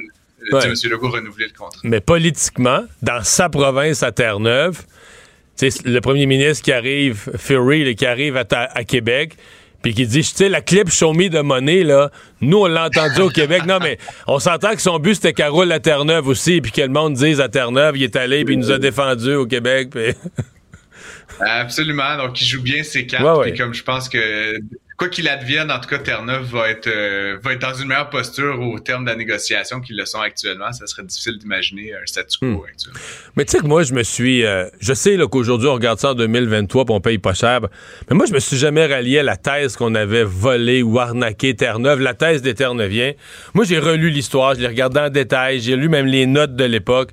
ouais. 0.53 0.67
M. 0.67 0.75
Legault, 0.91 1.11
renouveler 1.11 1.47
le 1.47 1.59
contrat. 1.59 1.81
Mais 1.85 2.01
politiquement, 2.01 2.85
dans 3.03 3.23
sa 3.23 3.49
province 3.49 4.03
à 4.03 4.13
Terre-Neuve, 4.13 4.85
le 5.61 6.01
premier 6.01 6.27
ministre 6.27 6.65
qui 6.65 6.73
arrive, 6.73 7.31
Fury, 7.37 7.95
qui 7.97 8.07
arrive 8.07 8.37
à, 8.37 8.85
Québec, 8.85 9.37
puis 9.83 9.95
qui 9.95 10.07
dit, 10.07 10.21
tu 10.21 10.35
sais, 10.35 10.49
la 10.49 10.61
clip 10.61 10.91
Show 10.91 11.13
Me 11.13 11.29
de 11.29 11.41
monnaie, 11.41 11.85
là, 11.85 12.11
nous, 12.41 12.59
on 12.59 12.67
l'a 12.67 12.87
entendu 12.87 13.21
au 13.21 13.29
Québec. 13.29 13.65
Non, 13.67 13.79
mais 13.81 13.99
on 14.27 14.39
s'entend 14.39 14.75
que 14.75 14.83
son 14.83 14.99
but, 14.99 15.15
c'était 15.15 15.33
qu'elle 15.33 15.51
roule 15.51 15.71
à 15.71 15.79
Terre-Neuve 15.79 16.27
aussi, 16.27 16.61
puis 16.61 16.73
que 16.73 16.81
le 16.81 16.89
monde 16.89 17.15
dise 17.15 17.41
à 17.41 17.49
Terre-Neuve, 17.49 17.97
il 17.97 18.03
est 18.03 18.17
allé, 18.17 18.45
puis 18.45 18.55
il 18.55 18.59
nous 18.59 18.73
a 18.73 18.79
défendu 18.79 19.35
au 19.35 19.47
Québec. 19.47 19.91
Absolument. 21.41 22.17
Donc, 22.17 22.41
il 22.41 22.47
joue 22.47 22.63
bien 22.63 22.83
ses 22.83 23.07
cartes. 23.07 23.43
Puis 23.43 23.55
comme 23.55 23.75
je 23.75 23.85
pense 23.85 24.09
que 24.09 24.59
quoi 24.99 25.09
qu'il 25.09 25.29
advienne, 25.29 25.71
en 25.71 25.79
tout 25.79 25.89
cas, 25.89 25.99
Terre-Neuve 25.99 26.51
va 26.51 26.69
être 26.71 26.89
euh, 26.89 27.39
va 27.41 27.53
être 27.53 27.61
dans 27.61 27.73
une 27.73 27.87
meilleure 27.87 28.11
posture 28.11 28.61
au 28.61 28.81
terme 28.81 29.05
de 29.05 29.11
la 29.11 29.17
négociation 29.17 29.81
qu'ils 29.81 29.97
le 29.97 30.05
sont 30.05 30.21
actuellement. 30.21 30.73
Ça 30.73 30.89
serait 30.89 31.05
difficile 31.05 31.39
d'imaginer 31.39 31.95
un 31.95 32.05
statu 32.05 32.39
quo 32.41 32.47
hmm. 32.47 32.61
actuellement. 32.69 33.01
Mais 33.37 33.45
tu 33.45 33.53
sais 33.53 33.59
que 33.61 33.67
moi, 33.67 33.85
je 33.85 33.95
me 33.95 34.03
suis... 34.03 34.45
Euh, 34.45 34.69
je 34.81 34.93
sais 34.93 35.17
qu'aujourd'hui, 35.31 35.69
on 35.69 35.75
regarde 35.75 36.01
ça 36.01 36.11
en 36.11 36.15
2023 36.15 36.85
puis 36.85 36.95
on 36.95 37.01
paye 37.01 37.19
pas 37.19 37.33
cher. 37.33 37.61
Mais 38.11 38.17
moi, 38.17 38.27
je 38.27 38.33
me 38.33 38.41
suis 38.41 38.57
jamais 38.57 38.87
rallié 38.87 39.21
à 39.21 39.23
la 39.23 39.37
thèse 39.37 39.77
qu'on 39.77 39.95
avait 39.95 40.25
volé 40.25 40.83
ou 40.83 40.99
arnaqué 40.99 41.55
Terre-Neuve, 41.55 42.01
la 42.01 42.15
thèse 42.15 42.43
des 42.43 42.55
Terre-Neuviens. 42.55 43.13
Moi, 43.55 43.65
j'ai 43.65 43.79
relu 43.79 44.11
l'histoire, 44.11 44.57
je 44.57 44.61
l'ai 44.61 44.67
regardé 44.67 44.99
en 44.99 45.11
détail, 45.11 45.61
j'ai 45.61 45.77
lu 45.77 45.89
même 45.89 46.07
les 46.07 46.27
notes 46.27 46.57
de 46.57 46.65
l'époque. 46.65 47.11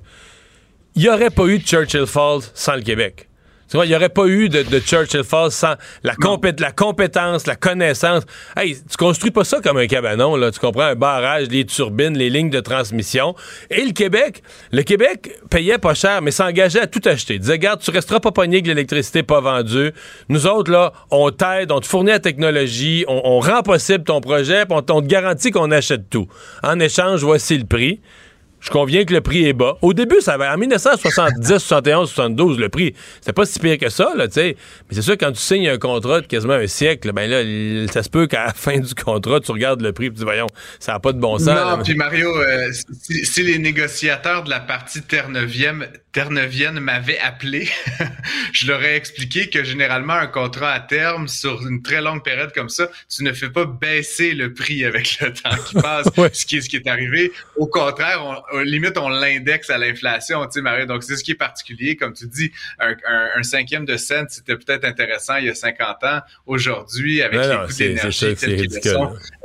Il 0.96 1.02
n'y 1.02 1.08
aurait 1.08 1.30
pas 1.30 1.46
eu 1.46 1.60
de 1.60 1.64
Churchill 1.64 2.06
Falls 2.06 2.42
sans 2.52 2.74
le 2.74 2.82
Québec. 2.82 3.28
Tu 3.68 3.76
vois, 3.76 3.86
il 3.86 3.88
n'y 3.88 3.96
aurait 3.96 4.08
pas 4.08 4.26
eu 4.26 4.48
de, 4.48 4.62
Churchill 4.78 5.24
Falls 5.24 5.50
sans 5.50 5.74
la, 6.04 6.14
la 6.58 6.72
compétence, 6.72 7.46
la 7.46 7.56
connaissance. 7.56 8.22
Hey, 8.56 8.76
tu 8.88 8.96
construis 8.96 9.32
pas 9.32 9.44
ça 9.44 9.60
comme 9.60 9.76
un 9.76 9.86
cabanon, 9.86 10.36
là. 10.36 10.52
Tu 10.52 10.60
comprends 10.60 10.84
un 10.84 10.94
barrage, 10.94 11.48
les 11.48 11.64
turbines, 11.64 12.16
les 12.16 12.30
lignes 12.30 12.50
de 12.50 12.60
transmission. 12.60 13.34
Et 13.70 13.84
le 13.84 13.92
Québec, 13.92 14.42
le 14.70 14.82
Québec 14.82 15.40
payait 15.50 15.78
pas 15.78 15.94
cher, 15.94 16.22
mais 16.22 16.30
s'engageait 16.30 16.80
à 16.80 16.86
tout 16.86 17.02
acheter. 17.06 17.34
Il 17.34 17.40
disait, 17.40 17.54
regarde, 17.54 17.80
tu 17.80 17.90
resteras 17.90 18.20
pas 18.20 18.30
pogné 18.30 18.62
que 18.62 18.68
l'électricité 18.68 19.22
pas 19.24 19.40
vendue. 19.40 19.92
Nous 20.28 20.46
autres, 20.46 20.70
là, 20.70 20.92
on 21.10 21.30
t'aide, 21.30 21.72
on 21.72 21.80
te 21.80 21.86
fournit 21.86 22.10
la 22.10 22.20
technologie, 22.20 23.04
on, 23.08 23.40
rend 23.40 23.62
possible 23.62 24.04
ton 24.04 24.20
projet, 24.20 24.64
puis 24.64 24.78
on, 24.78 24.94
on 24.94 25.02
te 25.02 25.06
garantit 25.06 25.50
qu'on 25.50 25.70
achète 25.70 26.08
tout. 26.08 26.26
En 26.62 26.78
échange, 26.78 27.22
voici 27.22 27.58
le 27.58 27.64
prix. 27.64 28.00
Je 28.66 28.70
conviens 28.72 29.04
que 29.04 29.14
le 29.14 29.20
prix 29.20 29.46
est 29.46 29.52
bas. 29.52 29.78
Au 29.80 29.92
début, 29.92 30.20
ça 30.20 30.32
avait, 30.32 30.48
en 30.48 30.56
1970, 30.56 31.58
71, 31.58 32.10
72, 32.10 32.58
le 32.58 32.68
prix, 32.68 32.94
c'était 33.20 33.32
pas 33.32 33.46
si 33.46 33.60
pire 33.60 33.78
que 33.78 33.88
ça, 33.88 34.12
là, 34.16 34.26
tu 34.26 34.34
sais. 34.34 34.56
Mais 34.88 34.96
c'est 34.96 35.02
sûr, 35.02 35.16
quand 35.16 35.30
tu 35.30 35.40
signes 35.40 35.68
un 35.68 35.78
contrat 35.78 36.20
de 36.20 36.26
quasiment 36.26 36.54
un 36.54 36.66
siècle, 36.66 37.12
ben 37.12 37.30
là, 37.30 37.42
ça 37.92 38.02
se 38.02 38.10
peut 38.10 38.26
qu'à 38.26 38.46
la 38.46 38.52
fin 38.54 38.80
du 38.80 38.92
contrat, 38.92 39.38
tu 39.38 39.52
regardes 39.52 39.82
le 39.82 39.92
prix 39.92 40.06
et 40.06 40.10
tu 40.10 40.16
dis, 40.16 40.24
voyons, 40.24 40.48
ça 40.80 40.92
n'a 40.92 40.98
pas 40.98 41.12
de 41.12 41.20
bon 41.20 41.38
sens. 41.38 41.48
Non, 41.48 41.80
puis 41.84 41.94
Mario, 41.94 42.36
euh, 42.36 42.72
si, 43.22 43.42
les 43.44 43.58
négociateurs 43.58 44.42
de 44.42 44.50
la 44.50 44.58
partie 44.58 45.00
Terre-Neuvienne 45.00 45.86
Terre-Neuvienne 46.16 46.80
m'avait 46.80 47.18
appelé, 47.18 47.68
je 48.52 48.66
leur 48.66 48.82
ai 48.82 48.96
expliqué 48.96 49.50
que 49.50 49.62
généralement, 49.64 50.14
un 50.14 50.26
contrat 50.26 50.72
à 50.72 50.80
terme, 50.80 51.28
sur 51.28 51.66
une 51.66 51.82
très 51.82 52.00
longue 52.00 52.24
période 52.24 52.54
comme 52.54 52.70
ça, 52.70 52.88
tu 53.14 53.22
ne 53.22 53.34
fais 53.34 53.50
pas 53.50 53.66
baisser 53.66 54.32
le 54.32 54.54
prix 54.54 54.86
avec 54.86 55.18
le 55.20 55.30
temps 55.34 55.54
qui 55.68 55.74
passe, 55.74 56.08
ce, 56.32 56.46
qui 56.46 56.62
ce 56.62 56.70
qui 56.70 56.76
est 56.76 56.88
arrivé. 56.88 57.32
Au 57.56 57.66
contraire, 57.66 58.24
on, 58.50 58.55
limite, 58.62 58.96
on 58.98 59.08
l'indexe 59.08 59.70
à 59.70 59.78
l'inflation, 59.78 60.44
tu 60.46 60.52
sais, 60.52 60.60
Marie. 60.60 60.86
Donc, 60.86 61.02
c'est 61.02 61.16
ce 61.16 61.24
qui 61.24 61.32
est 61.32 61.36
particulier. 61.36 61.96
Comme 61.96 62.12
tu 62.12 62.26
dis, 62.26 62.52
un, 62.78 62.94
un, 63.36 63.42
cinquième 63.42 63.84
de 63.84 63.96
cent, 63.96 64.24
c'était 64.28 64.56
peut-être 64.56 64.84
intéressant 64.84 65.36
il 65.36 65.46
y 65.46 65.50
a 65.50 65.54
50 65.54 66.04
ans. 66.04 66.20
Aujourd'hui, 66.46 67.22
avec 67.22 67.40
les 67.40 67.66
coûts 67.66 67.72
d'énergie 67.72 68.26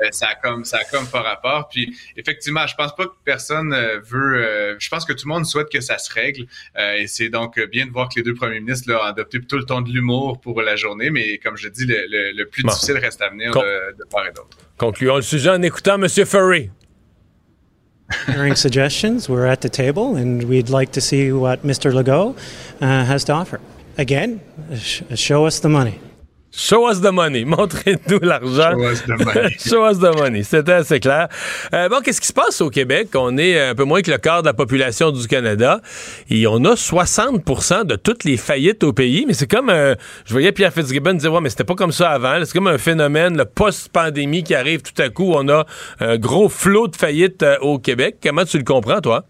euh, 0.02 0.10
ça 0.12 0.30
a 0.30 0.36
comme, 0.36 0.66
ça 0.66 0.80
a 0.80 0.84
comme 0.86 1.08
pas 1.08 1.22
rapport. 1.22 1.70
Puis, 1.70 1.96
effectivement, 2.18 2.66
je 2.68 2.76
pense 2.76 2.96
pas 2.96 3.06
que 3.06 3.14
personne 3.24 3.74
euh, 3.74 4.00
veut, 4.04 4.44
euh, 4.44 4.76
je 4.80 4.90
pense 4.90 5.06
que 5.06 5.14
tout 5.14 5.28
le 5.28 5.34
monde 5.34 5.46
souhaite 5.46 5.70
que 5.70 5.82
ça 5.82 5.98
se 5.98 6.12
règle. 6.14 6.46
Euh, 6.78 6.96
et 6.96 7.08
c'est 7.08 7.30
donc 7.30 7.60
bien 7.68 7.86
de 7.86 7.92
voir 7.92 8.10
que 8.10 8.16
les 8.18 8.24
deux 8.24 8.34
premiers 8.34 8.60
ministres 8.60 8.92
ont 8.94 9.04
adopté 9.04 9.40
plutôt 9.40 9.58
le 9.58 9.66
ton 9.66 9.82
de 9.82 9.90
l'humour 9.90 10.40
pour 10.42 10.62
la 10.62 10.76
journée, 10.76 11.10
mais 11.10 11.38
comme 11.38 11.58
je 11.58 11.68
dis, 11.70 11.86
le, 11.88 12.44
plus 12.46 12.64
difficile 12.64 12.98
reste 12.98 13.22
à 13.22 13.30
venir 13.30 13.54
de, 13.54 14.04
part 14.10 14.28
et 14.28 14.32
d'autre. 14.32 14.58
Concluons 14.78 15.18
le 15.18 15.22
sujet 15.22 15.50
en 15.50 15.62
écoutant 15.62 16.02
M. 16.02 16.08
Furry. 16.26 16.70
Hearing 18.28 18.56
suggestions, 18.56 19.28
we're 19.30 19.46
at 19.46 19.62
the 19.62 19.70
table 19.70 20.16
and 20.16 20.44
we'd 20.44 20.70
like 20.70 20.92
to 20.94 21.02
see 21.02 21.32
what 21.32 21.64
Mr. 21.64 21.92
Legault 21.94 22.38
uh, 22.82 23.06
has 23.06 23.24
to 23.26 23.34
offer. 23.34 23.60
Again, 23.98 24.42
show 24.76 25.46
us 25.46 25.60
the 25.60 25.70
money. 25.70 26.00
Show 26.54 26.90
us 26.90 27.00
the 27.00 27.12
money. 27.12 27.46
Montrez-nous 27.46 28.20
l'argent. 28.20 28.72
Show 28.72 28.84
us 28.84 29.02
the 29.04 29.26
money. 29.26 29.56
Show 29.60 29.86
us 29.86 30.00
the 30.00 30.16
money. 30.18 30.44
C'était 30.44 30.74
assez 30.74 31.00
clair. 31.00 31.30
Euh, 31.74 31.88
bon, 31.88 32.02
qu'est-ce 32.02 32.20
qui 32.20 32.28
se 32.28 32.34
passe 32.34 32.60
au 32.60 32.70
Québec? 32.70 33.10
On 33.16 33.38
est 33.38 33.60
un 33.70 33.76
peu 33.76 33.86
moins 33.86 34.02
que 34.02 34.12
le 34.12 34.18
quart 34.18 34.42
de 34.42 34.48
la 34.48 34.54
population 34.54 35.12
du 35.12 35.28
Canada. 35.28 35.82
Et 36.30 36.46
on 36.48 36.64
a 36.66 36.74
60% 36.74 37.86
de 37.86 37.96
toutes 37.96 38.26
les 38.26 38.36
faillites 38.36 38.84
au 38.84 38.92
pays. 38.92 39.26
Mais 39.26 39.34
c'est 39.34 39.50
comme, 39.50 39.70
euh, 39.70 39.96
je 40.26 40.34
voyais 40.34 40.52
Pierre 40.52 40.74
Fitzgibbon 40.74 41.14
dire, 41.14 41.32
ouais, 41.32 41.42
mais 41.42 41.50
c'était 41.50 41.64
pas 41.64 41.76
comme 41.76 41.94
ça 41.94 42.12
avant. 42.12 42.44
C'est 42.44 42.54
comme 42.54 42.68
un 42.68 42.78
phénomène, 42.78 43.38
le 43.38 43.46
post-pandémie 43.46 44.44
qui 44.44 44.54
arrive 44.54 44.82
tout 44.82 45.02
à 45.02 45.10
coup. 45.10 45.32
On 45.34 45.48
a 45.48 45.66
un 46.02 46.18
gros 46.18 46.50
flot 46.50 46.90
de 46.90 46.98
faillites 46.98 47.44
euh, 47.44 47.58
au 47.60 47.80
Québec. 47.80 48.18
Comment 48.22 48.44
tu 48.44 48.58
le 48.58 48.66
comprends, 48.66 49.00
toi? 49.00 49.26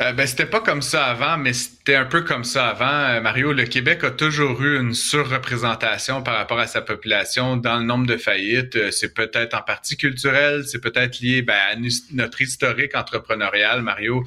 Euh, 0.00 0.12
ben, 0.12 0.26
c'était 0.26 0.46
pas 0.46 0.60
comme 0.60 0.82
ça 0.82 1.04
avant, 1.04 1.36
mais 1.36 1.52
c'était 1.52 1.75
un 1.94 2.04
peu 2.04 2.22
comme 2.22 2.44
ça 2.44 2.68
avant. 2.68 2.86
Euh, 2.86 3.20
Mario, 3.20 3.52
le 3.52 3.64
Québec 3.64 4.02
a 4.02 4.10
toujours 4.10 4.62
eu 4.62 4.80
une 4.80 4.94
surreprésentation 4.94 6.22
par 6.22 6.36
rapport 6.36 6.58
à 6.58 6.66
sa 6.66 6.80
population 6.80 7.56
dans 7.56 7.78
le 7.78 7.84
nombre 7.84 8.06
de 8.06 8.16
faillites. 8.16 8.76
Euh, 8.76 8.90
c'est 8.90 9.14
peut-être 9.14 9.54
en 9.54 9.62
partie 9.62 9.96
culturel, 9.96 10.64
c'est 10.66 10.80
peut-être 10.80 11.20
lié 11.20 11.42
ben, 11.42 11.54
à 11.54 11.76
notre 12.12 12.40
historique 12.40 12.94
entrepreneurial, 12.96 13.82
Mario, 13.82 14.24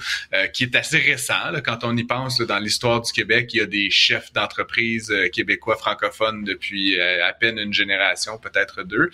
qui 0.54 0.63
est 0.63 0.76
assez 0.76 0.98
récent. 0.98 1.52
Là, 1.52 1.62
quand 1.62 1.84
on 1.84 1.95
y 1.98 2.04
pense 2.04 2.39
dans 2.41 2.60
l'histoire 2.60 3.02
du 3.02 3.12
Québec, 3.12 3.50
il 3.54 3.58
y 3.58 3.62
a 3.62 3.65
des 3.65 3.89
chefs 3.89 4.32
d'entreprise 4.34 5.13
québécois 5.34 5.78
francophones 5.78 6.43
depuis 6.43 7.00
à 7.00 7.34
peine 7.34 7.58
une 7.58 7.74
génération, 7.74 8.38
peut-être 8.38 8.84
deux. 8.84 9.10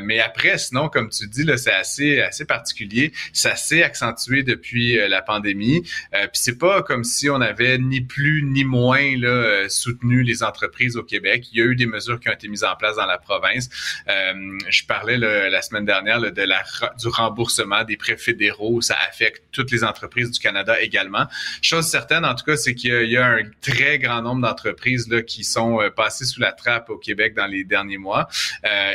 mais 0.00 0.20
après, 0.20 0.58
sinon, 0.58 0.88
comme 0.88 1.08
tu 1.10 1.26
dis, 1.26 1.44
c'est 1.56 1.72
assez, 1.72 2.20
assez 2.20 2.44
particulier. 2.44 3.12
Ça 3.32 3.56
s'est 3.56 3.82
accentué 3.82 4.42
depuis 4.42 4.96
la 5.08 5.22
pandémie. 5.22 5.82
Euh, 6.14 6.26
Puis 6.26 6.40
c'est 6.40 6.58
pas 6.58 6.82
comme 6.82 7.04
si 7.04 7.28
on 7.28 7.40
avait 7.40 7.67
ni 7.76 8.00
plus 8.00 8.42
ni 8.42 8.64
moins 8.64 9.16
là, 9.16 9.28
euh, 9.28 9.68
soutenu 9.68 10.22
les 10.22 10.42
entreprises 10.42 10.96
au 10.96 11.02
Québec. 11.02 11.46
Il 11.52 11.58
y 11.58 11.62
a 11.62 11.64
eu 11.64 11.76
des 11.76 11.86
mesures 11.86 12.18
qui 12.20 12.28
ont 12.28 12.32
été 12.32 12.48
mises 12.48 12.64
en 12.64 12.74
place 12.76 12.96
dans 12.96 13.06
la 13.06 13.18
province. 13.18 13.68
Euh, 14.08 14.58
je 14.68 14.84
parlais 14.84 15.18
la 15.18 15.62
semaine 15.62 15.84
dernière 15.84 16.20
de 16.20 16.38
du 16.38 17.08
remboursement 17.08 17.84
des 17.84 17.96
prêts 17.96 18.16
fédéraux. 18.16 18.80
Ça 18.80 18.96
affecte 19.08 19.42
toutes 19.52 19.70
les 19.70 19.84
entreprises 19.84 20.30
du 20.30 20.38
Canada 20.38 20.80
également. 20.80 21.26
Chose 21.62 21.86
certaine, 21.86 22.24
en 22.24 22.34
tout 22.34 22.44
cas, 22.44 22.56
c'est 22.56 22.74
qu'il 22.74 23.10
y, 23.10 23.16
a 23.16 23.26
un 23.26 23.42
très 23.60 23.98
grand 23.98 24.22
nombre 24.22 24.42
d'entreprises 24.46 25.08
qui 25.26 25.44
sont 25.44 25.80
euh, 25.80 25.90
passées 25.90 26.24
sous 26.24 26.40
la 26.40 26.52
trappe 26.52 26.90
au 26.90 26.96
Québec 26.96 27.34
dans 27.34 27.46
les 27.46 27.64
derniers 27.64 27.98
mois. 27.98 28.28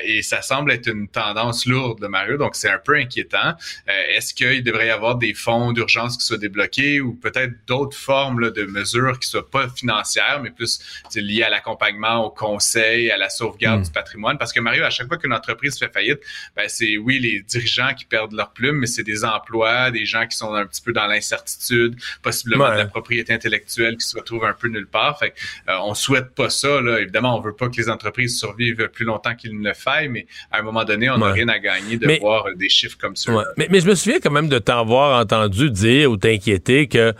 Et 0.06 0.22
ça 0.22 0.42
semble 0.42 0.72
être 0.72 0.88
une 0.88 1.08
tendance 1.08 1.66
lourde, 1.66 2.02
de 2.02 2.08
Mario. 2.08 2.38
Donc, 2.38 2.56
c'est 2.56 2.70
un 2.70 2.80
peu 2.80 2.96
inquiétant. 2.96 3.54
Est-ce 3.88 4.34
qu'il 4.34 4.64
devrait 4.64 4.88
y 4.88 4.92
avoir 4.92 5.18
des 5.18 5.34
fonds 5.34 5.72
d'urgence 5.72 6.18
qui 6.18 6.26
soient 6.26 6.38
débloqués 6.38 7.02
ou 7.02 7.14
peut-être 7.14 7.54
d'autres 7.68 7.98
formes 7.98 8.52
de 8.52 8.63
mesures 8.66 9.20
qui 9.20 9.28
soient 9.28 9.50
pas 9.50 9.68
financières, 9.70 10.40
mais 10.42 10.52
plus 10.52 10.80
liées 11.16 11.44
à 11.44 11.50
l'accompagnement, 11.50 12.26
au 12.26 12.30
conseil, 12.30 13.12
à 13.12 13.18
la 13.18 13.30
sauvegarde 13.30 13.82
hmm. 13.82 13.84
du 13.84 13.92
patrimoine. 13.92 14.38
Parce 14.38 14.54
que 14.54 14.60
Mario, 14.60 14.84
à 14.84 14.90
chaque 14.90 15.08
fois 15.08 15.18
qu'une 15.18 15.34
entreprise 15.34 15.78
fait 15.78 15.92
faillite, 15.92 16.20
ben, 16.56 16.66
c'est 16.68 16.98
oui 16.98 17.20
les 17.20 17.42
dirigeants 17.42 17.94
qui 17.94 18.06
perdent 18.06 18.34
leur 18.34 18.52
plume, 18.52 18.78
mais 18.78 18.88
c'est 18.88 19.04
des 19.04 19.26
emplois, 19.26 19.92
des 19.92 20.06
gens 20.06 20.26
qui 20.28 20.38
sont 20.38 20.54
un 20.54 20.66
petit 20.66 20.82
peu 20.82 20.94
dans 20.94 21.08
l'incertitude, 21.08 21.96
possiblement 22.22 22.70
de 22.70 22.78
la 22.78 22.86
propriété 22.86 23.34
intellectuelle 23.34 23.98
qui 23.98 24.08
se 24.08 24.18
retrouve 24.18 24.46
un 24.46 24.54
peu 24.54 24.68
nulle 24.68 24.88
part. 24.88 25.20
Fait 25.20 25.34
euh, 25.70 25.78
on 25.84 25.94
souhaite 25.94 26.34
pas 26.36 26.50
ça. 26.50 26.82
Là. 26.82 27.00
Évidemment, 27.00 27.38
on 27.38 27.42
veut 27.42 27.56
pas 27.56 27.70
que 27.70 27.78
les 27.78 27.90
entreprises 27.90 28.38
survivent 28.40 28.90
plus 28.90 29.06
longtemps 29.06 29.36
qu'ils 29.36 29.60
ne 29.60 29.68
le 29.68 29.74
faillent, 29.74 30.10
mais 30.10 30.28
à 30.52 30.60
un 30.60 30.62
moment 30.62 30.84
donné, 30.84 31.10
on 31.10 31.18
n'a 31.18 31.32
rien 31.32 31.48
à 31.48 31.60
gagner 31.60 31.98
de 31.98 32.20
voir 32.20 32.46
des 32.56 32.70
chiffres 32.70 32.98
comme 33.00 33.16
ça. 33.16 33.32
Mais, 33.58 33.68
mais, 33.70 33.80
je 33.80 33.88
me 33.88 33.96
souviens 33.96 34.20
quand 34.20 34.32
même 34.32 34.50
de 34.50 34.60
t'avoir 34.60 35.20
entendu 35.20 35.70
dire 35.70 36.12
ou 36.12 36.18
t'inquiéter 36.18 36.88
que 36.88 37.14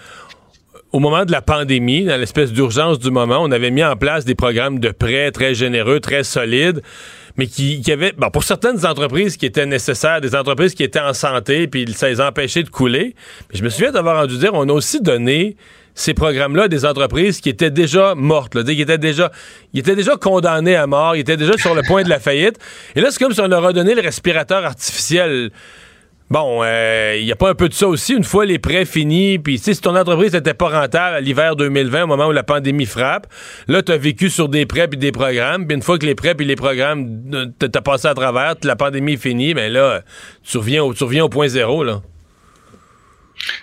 au 0.94 1.00
moment 1.00 1.26
de 1.26 1.32
la 1.32 1.42
pandémie, 1.42 2.06
dans 2.06 2.18
l'espèce 2.18 2.54
d'urgence 2.54 3.00
du 3.00 3.10
moment, 3.10 3.40
on 3.42 3.52
avait 3.52 3.72
mis 3.72 3.84
en 3.84 3.96
place 3.96 4.26
des 4.26 4.36
programmes 4.36 4.80
de 4.80 4.92
prêts 4.92 5.32
très 5.32 5.56
généreux, 5.56 6.00
très 6.00 6.24
solides, 6.24 6.84
mais 7.36 7.48
qui, 7.48 7.84
avaient, 7.92 8.12
bon, 8.12 8.30
pour 8.30 8.44
certaines 8.44 8.86
entreprises 8.86 9.36
qui 9.36 9.48
étaient 9.48 9.66
nécessaires, 9.66 10.22
des 10.22 10.36
entreprises 10.36 10.76
qui 10.76 10.84
étaient 10.84 11.00
en 11.00 11.14
santé, 11.14 11.68
puis 11.68 11.92
ça 11.94 12.10
les 12.10 12.22
empêchait 12.22 12.62
de 12.62 12.70
couler. 12.70 13.16
Mais 13.50 13.58
je 13.58 13.64
me 13.64 13.70
souviens 13.70 13.92
d'avoir 13.92 14.20
entendu 14.20 14.38
dire, 14.38 14.52
on 14.54 14.70
a 14.70 14.72
aussi 14.72 15.02
donné 15.02 15.58
ces 15.96 16.14
programmes-là 16.14 16.68
des 16.68 16.86
entreprises 16.86 17.42
qui 17.42 17.50
étaient 17.50 17.72
déjà 17.72 18.14
mortes, 18.14 18.54
là, 18.54 18.64
qui 18.64 18.80
étaient 18.80 19.00
déjà, 19.00 19.32
ils 19.74 19.80
étaient 19.80 19.96
déjà 19.96 20.16
condamnés 20.16 20.76
à 20.76 20.86
mort, 20.86 21.16
ils 21.16 21.22
étaient 21.22 21.38
déjà 21.38 21.58
sur 21.58 21.74
le 21.74 21.82
point 21.88 22.04
de 22.04 22.10
la 22.10 22.20
faillite. 22.20 22.60
Et 22.96 23.02
là, 23.02 23.10
c'est 23.10 23.18
comme 23.18 23.34
si 23.34 23.42
on 23.42 23.48
leur 23.48 23.66
a 23.66 23.74
donné 23.74 23.96
le 23.96 24.02
respirateur 24.02 24.64
artificiel 24.64 25.50
Bon, 26.30 26.64
il 26.64 26.68
euh, 26.68 27.22
n'y 27.22 27.32
a 27.32 27.36
pas 27.36 27.50
un 27.50 27.54
peu 27.54 27.70
de 27.70 27.74
ça 27.74 27.88
aussi, 27.88 28.14
une 28.14 28.24
fois 28.24 28.46
les 28.46 28.58
prêts 28.58 28.86
finis, 28.86 29.38
puis 29.38 29.58
si 29.58 29.76
ton 29.80 29.96
entreprise 29.96 30.34
n'était 30.34 30.54
pas 30.54 30.70
rentable 30.70 31.18
à 31.18 31.22
l'hiver 31.22 31.56
2020, 31.56 32.04
au 32.04 32.08
moment 32.08 32.28
où 32.28 32.32
la 32.32 32.44
pandémie 32.44 32.86
frappe, 32.86 33.28
là, 33.68 33.84
tu 33.84 33.92
as 33.92 33.98
vécu 33.98 34.30
sur 34.30 34.50
des 34.50 34.66
prêts 34.66 34.88
puis 34.88 34.98
des 34.98 35.12
programmes, 35.12 35.68
puis 35.68 35.76
une 35.76 35.84
fois 35.84 36.00
que 36.00 36.06
les 36.06 36.16
prêts 36.16 36.34
puis 36.34 36.46
les 36.46 36.56
programmes, 36.56 37.22
euh, 37.34 37.46
t'as 37.60 37.82
passé 37.82 38.08
à 38.08 38.14
travers, 38.14 38.56
la 38.64 38.76
pandémie 38.76 39.14
est 39.14 39.18
finie, 39.18 39.54
ben 39.54 39.72
là, 39.72 40.02
tu 40.44 40.58
reviens 40.58 40.84
au, 40.84 40.94
tu 40.94 41.04
reviens 41.04 41.26
au 41.26 41.30
point 41.30 41.48
zéro, 41.48 41.84
là. 41.84 42.02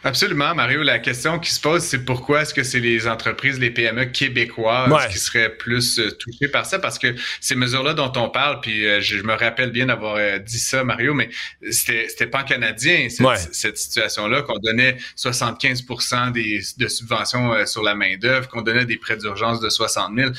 Absolument, 0.04 0.54
Mario. 0.54 0.82
La 0.82 0.98
question 0.98 1.38
qui 1.38 1.52
se 1.52 1.60
pose, 1.60 1.82
c'est 1.82 2.04
pourquoi 2.04 2.42
est-ce 2.42 2.54
que 2.54 2.62
c'est 2.62 2.80
les 2.80 3.06
entreprises, 3.06 3.58
les 3.58 3.70
PME 3.70 4.06
québécoisois 4.06 5.06
qui 5.06 5.18
seraient 5.18 5.56
plus 5.56 5.98
euh, 5.98 6.10
touchées 6.10 6.48
par 6.48 6.66
ça? 6.66 6.78
Parce 6.78 6.98
que 6.98 7.14
ces 7.40 7.54
mesures-là 7.54 7.94
dont 7.94 8.12
on 8.16 8.28
parle, 8.28 8.60
puis 8.60 8.86
euh, 8.86 9.00
je, 9.00 9.20
me 9.22 9.34
rappelle 9.34 9.70
bien 9.70 9.86
d'avoir 9.86 10.16
euh, 10.16 10.38
dit 10.38 10.58
ça, 10.58 10.84
Mario, 10.84 11.14
mais 11.14 11.30
c'était 11.70 12.26
pas 12.26 12.42
canadien, 12.42 13.08
cette, 13.08 13.54
cette 13.54 13.78
situation-là, 13.78 14.42
qu'on 14.42 14.58
donnait 14.58 14.96
75 15.16 15.84
des, 16.32 16.60
de 16.78 16.88
subventions 16.88 17.66
sur 17.66 17.82
la 17.82 17.94
main-d'œuvre, 17.94 18.48
qu'on 18.48 18.62
donnait 18.62 18.86
des 18.86 18.96
prêts 18.96 19.16
d'urgence 19.16 19.60
de 19.60 19.68
60 19.68 20.12
000. 20.16 20.30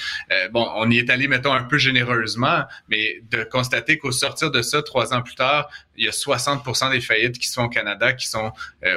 bon, 0.52 0.68
on 0.76 0.90
y 0.90 0.98
est 0.98 1.10
allé, 1.10 1.28
mettons, 1.28 1.54
un 1.54 1.64
peu 1.64 1.78
généreusement, 1.78 2.64
mais 2.90 3.22
de 3.30 3.44
constater 3.44 3.98
qu'au 3.98 4.12
sortir 4.12 4.52
de 4.52 4.62
ça, 4.62 4.82
trois 4.82 5.14
ans 5.14 5.22
plus 5.22 5.36
tard, 5.36 5.70
il 6.02 6.06
y 6.06 6.10
a 6.10 6.12
60% 6.12 6.92
des 6.92 7.02
faillites 7.02 7.38
qui 7.38 7.48
sont 7.48 7.64
au 7.64 7.70
Canada, 7.70 8.14
qui 8.14 8.28
sont 8.28 8.52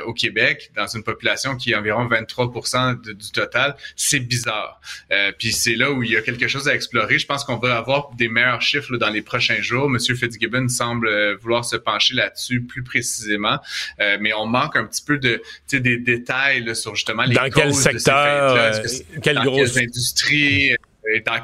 au 0.07 0.13
Québec 0.13 0.73
dans 0.75 0.87
une 0.87 1.03
population 1.03 1.57
qui 1.57 1.73
est 1.73 1.75
environ 1.75 2.07
23% 2.07 3.01
du 3.01 3.31
total, 3.33 3.77
c'est 3.97 4.21
bizarre. 4.21 4.81
Euh, 5.11 5.33
puis 5.39 5.53
c'est 5.53 5.75
là 5.75 5.91
où 5.91 6.03
il 6.03 6.11
y 6.11 6.17
a 6.17 6.23
quelque 6.23 6.49
chose 6.49 6.69
à 6.69 6.75
explorer. 6.75 7.19
Je 7.19 7.27
pense 7.27 7.45
qu'on 7.45 7.57
va 7.57 7.77
avoir 7.77 8.11
des 8.15 8.29
meilleurs 8.29 8.63
chiffres 8.63 8.97
dans 8.97 9.11
les 9.11 9.23
prochains 9.23 9.61
jours. 9.61 9.89
Monsieur 9.89 10.15
Fitzgibbon 10.15 10.69
semble 10.69 11.09
euh, 11.09 11.37
vouloir 11.41 11.65
se 11.65 11.77
pencher 11.77 12.15
là-dessus 12.15 12.63
plus 12.63 12.83
précisément, 12.83 13.59
euh, 14.01 14.19
mais 14.21 14.33
on 14.33 14.47
manque 14.47 14.77
un 14.77 14.85
petit 14.85 15.03
peu 15.03 15.19
de 15.19 15.43
des 15.73 15.99
détails 15.99 16.75
sur 16.77 16.95
justement 16.95 17.25
les 17.25 17.35
dans 17.35 17.51
quel 17.51 17.75
secteur, 17.75 18.81
quelle 19.23 19.41
grosse 19.41 19.77
industrie 19.77 20.71
dans 20.71 20.77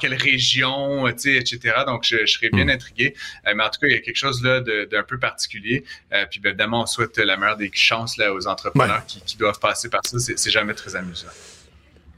quelle 0.00 0.14
région, 0.14 1.06
etc. 1.08 1.58
Donc, 1.86 2.04
je, 2.04 2.18
je 2.26 2.32
serais 2.32 2.50
bien 2.50 2.66
hmm. 2.66 2.70
intrigué. 2.70 3.14
Euh, 3.46 3.52
mais 3.54 3.64
en 3.64 3.70
tout 3.70 3.80
cas, 3.80 3.86
il 3.86 3.92
y 3.92 3.96
a 3.96 4.00
quelque 4.00 4.16
chose 4.16 4.42
là 4.42 4.60
d'un 4.60 5.02
peu 5.02 5.18
particulier. 5.18 5.84
Euh, 6.12 6.24
puis, 6.30 6.40
ben, 6.40 6.50
évidemment, 6.50 6.82
on 6.82 6.86
souhaite 6.86 7.16
la 7.18 7.36
meilleure 7.36 7.56
des 7.56 7.70
chances 7.72 8.16
là, 8.16 8.32
aux 8.32 8.46
entrepreneurs 8.46 9.04
qui, 9.06 9.20
qui, 9.22 9.36
doivent 9.36 9.60
passer 9.60 9.88
par 9.88 10.00
ça. 10.04 10.18
C'est 10.18 10.50
jamais 10.50 10.74
très 10.74 10.96
amusant. 10.96 11.28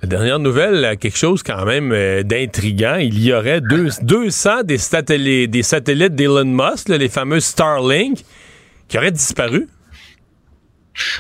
La 0.03 0.09
dernière 0.09 0.41
nouvelle, 0.41 0.99
quelque 0.99 1.17
chose 1.17 1.45
quand 1.45 1.65
même 1.65 1.93
euh, 1.93 2.25
d'intriguant. 2.25 2.97
Il 2.97 3.23
y 3.23 3.33
aurait 3.33 3.61
deux, 3.61 3.89
200 4.03 4.65
des 4.65 4.79
satellites 4.79 5.51
des 5.51 5.63
satellites 5.63 6.15
d'Elon 6.15 6.45
Musk, 6.45 6.89
les 6.89 7.09
fameux 7.09 7.39
Starlink, 7.39 8.25
qui 8.89 8.99
auraient 8.99 9.13
disparu. 9.13 9.69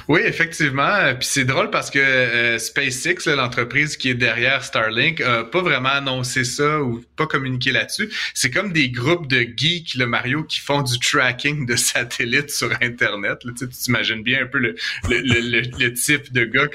Oui, 0.09 0.21
effectivement. 0.25 1.15
Puis 1.19 1.29
c'est 1.29 1.45
drôle 1.45 1.71
parce 1.71 1.91
que 1.91 1.99
euh, 1.99 2.59
SpaceX, 2.59 3.27
l'entreprise 3.27 3.97
qui 3.97 4.11
est 4.11 4.15
derrière 4.15 4.65
Starlink, 4.65 5.21
a 5.21 5.45
pas 5.45 5.63
vraiment 5.63 5.91
annoncé 5.91 6.45
ça 6.45 6.81
ou 6.81 7.05
pas 7.17 7.27
communiqué 7.27 7.73
là-dessus. 7.73 8.11
C'est 8.35 8.51
comme 8.51 8.73
des 8.73 8.91
groupes 8.91 9.27
de 9.27 9.47
geeks, 9.57 9.95
le 9.95 10.07
Mario, 10.07 10.45
qui 10.45 10.61
font 10.61 10.83
du 10.83 10.99
tracking 10.99 11.67
de 11.67 11.77
satellites 11.77 12.51
sur 12.51 12.71
Internet. 12.83 13.39
tu 13.59 13.69
t'imagines 13.69 14.23
bien 14.23 14.43
un 14.43 14.47
peu 14.47 14.59
le, 14.59 14.77
le, 15.09 15.61
le, 15.61 15.93
type 15.95 16.33
de 16.33 16.45
gars 16.45 16.67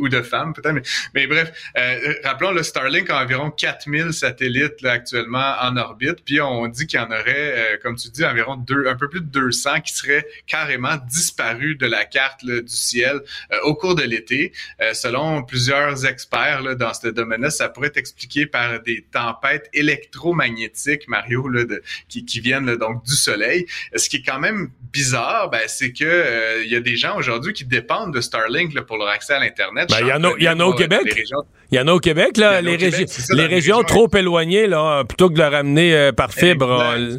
ou, 0.00 0.08
de 0.08 0.22
femme 0.22 0.52
peut-être. 0.52 0.86
Mais, 1.14 1.26
bref, 1.26 1.52
euh, 1.76 2.14
rappelons, 2.24 2.52
le 2.52 2.62
Starlink 2.62 3.10
a 3.10 3.22
environ 3.22 3.50
4000 3.50 4.12
satellites 4.12 4.84
actuellement 4.84 5.54
en 5.60 5.76
orbite. 5.76 6.24
Puis 6.24 6.40
on 6.40 6.66
dit 6.68 6.86
qu'il 6.86 6.98
y 6.98 7.02
en 7.02 7.10
aurait, 7.10 7.74
euh, 7.74 7.76
comme 7.82 7.96
tu 7.96 8.08
dis, 8.08 8.24
environ 8.24 8.56
deux, 8.56 8.86
un 8.88 8.96
peu 8.96 9.08
plus 9.08 9.20
de 9.20 9.26
200 9.26 9.80
qui 9.82 9.94
seraient 9.94 10.26
carrément 10.46 10.96
disparus 11.08 11.78
de 11.78 11.86
la 11.86 12.04
carte 12.04 12.31
du 12.42 12.62
ciel 12.66 13.20
euh, 13.52 13.56
au 13.64 13.74
cours 13.74 13.94
de 13.94 14.02
l'été. 14.02 14.52
Euh, 14.80 14.94
selon 14.94 15.42
plusieurs 15.42 16.06
experts 16.06 16.62
là, 16.62 16.74
dans 16.74 16.94
ce 16.94 17.08
domaine-là, 17.08 17.50
ça 17.50 17.68
pourrait 17.68 17.88
être 17.88 17.96
expliqué 17.96 18.46
par 18.46 18.80
des 18.82 19.04
tempêtes 19.12 19.68
électromagnétiques, 19.72 21.08
Mario, 21.08 21.48
là, 21.48 21.64
de, 21.64 21.82
qui, 22.08 22.24
qui 22.24 22.40
viennent 22.40 22.76
donc 22.76 23.04
du 23.04 23.14
soleil. 23.14 23.66
Ce 23.94 24.08
qui 24.08 24.16
est 24.16 24.22
quand 24.22 24.38
même 24.38 24.70
bizarre, 24.92 25.50
ben, 25.50 25.62
c'est 25.66 25.92
que 25.92 26.04
euh, 26.04 26.64
il 26.64 26.70
y 26.70 26.76
a 26.76 26.80
des 26.80 26.96
gens 26.96 27.16
aujourd'hui 27.16 27.52
qui 27.52 27.64
dépendent 27.64 28.14
de 28.14 28.20
Starlink 28.20 28.78
pour 28.82 28.98
leur 28.98 29.08
accès 29.08 29.34
à 29.34 29.40
l'internet. 29.40 29.88
Ben, 29.90 29.98
il 30.00 30.08
y 30.08 30.12
en 30.12 30.24
a, 30.24 30.32
il 30.38 30.44
y 30.44 30.48
en 30.48 30.60
a 30.60 30.64
au 30.64 30.74
Québec. 30.74 31.22
Il 31.70 31.76
y 31.76 31.80
en 31.80 31.88
a 31.88 31.92
au 31.92 32.00
Québec 32.00 32.36
là, 32.36 32.60
les, 32.60 32.76
les, 32.76 33.46
régions 33.46 33.82
trop 33.82 34.06
éloignées 34.14 34.66
là, 34.66 35.04
plutôt 35.04 35.30
que 35.30 35.34
de 35.34 35.38
le 35.38 35.48
ramener 35.48 36.12
par 36.14 36.32
fibre. 36.32 37.18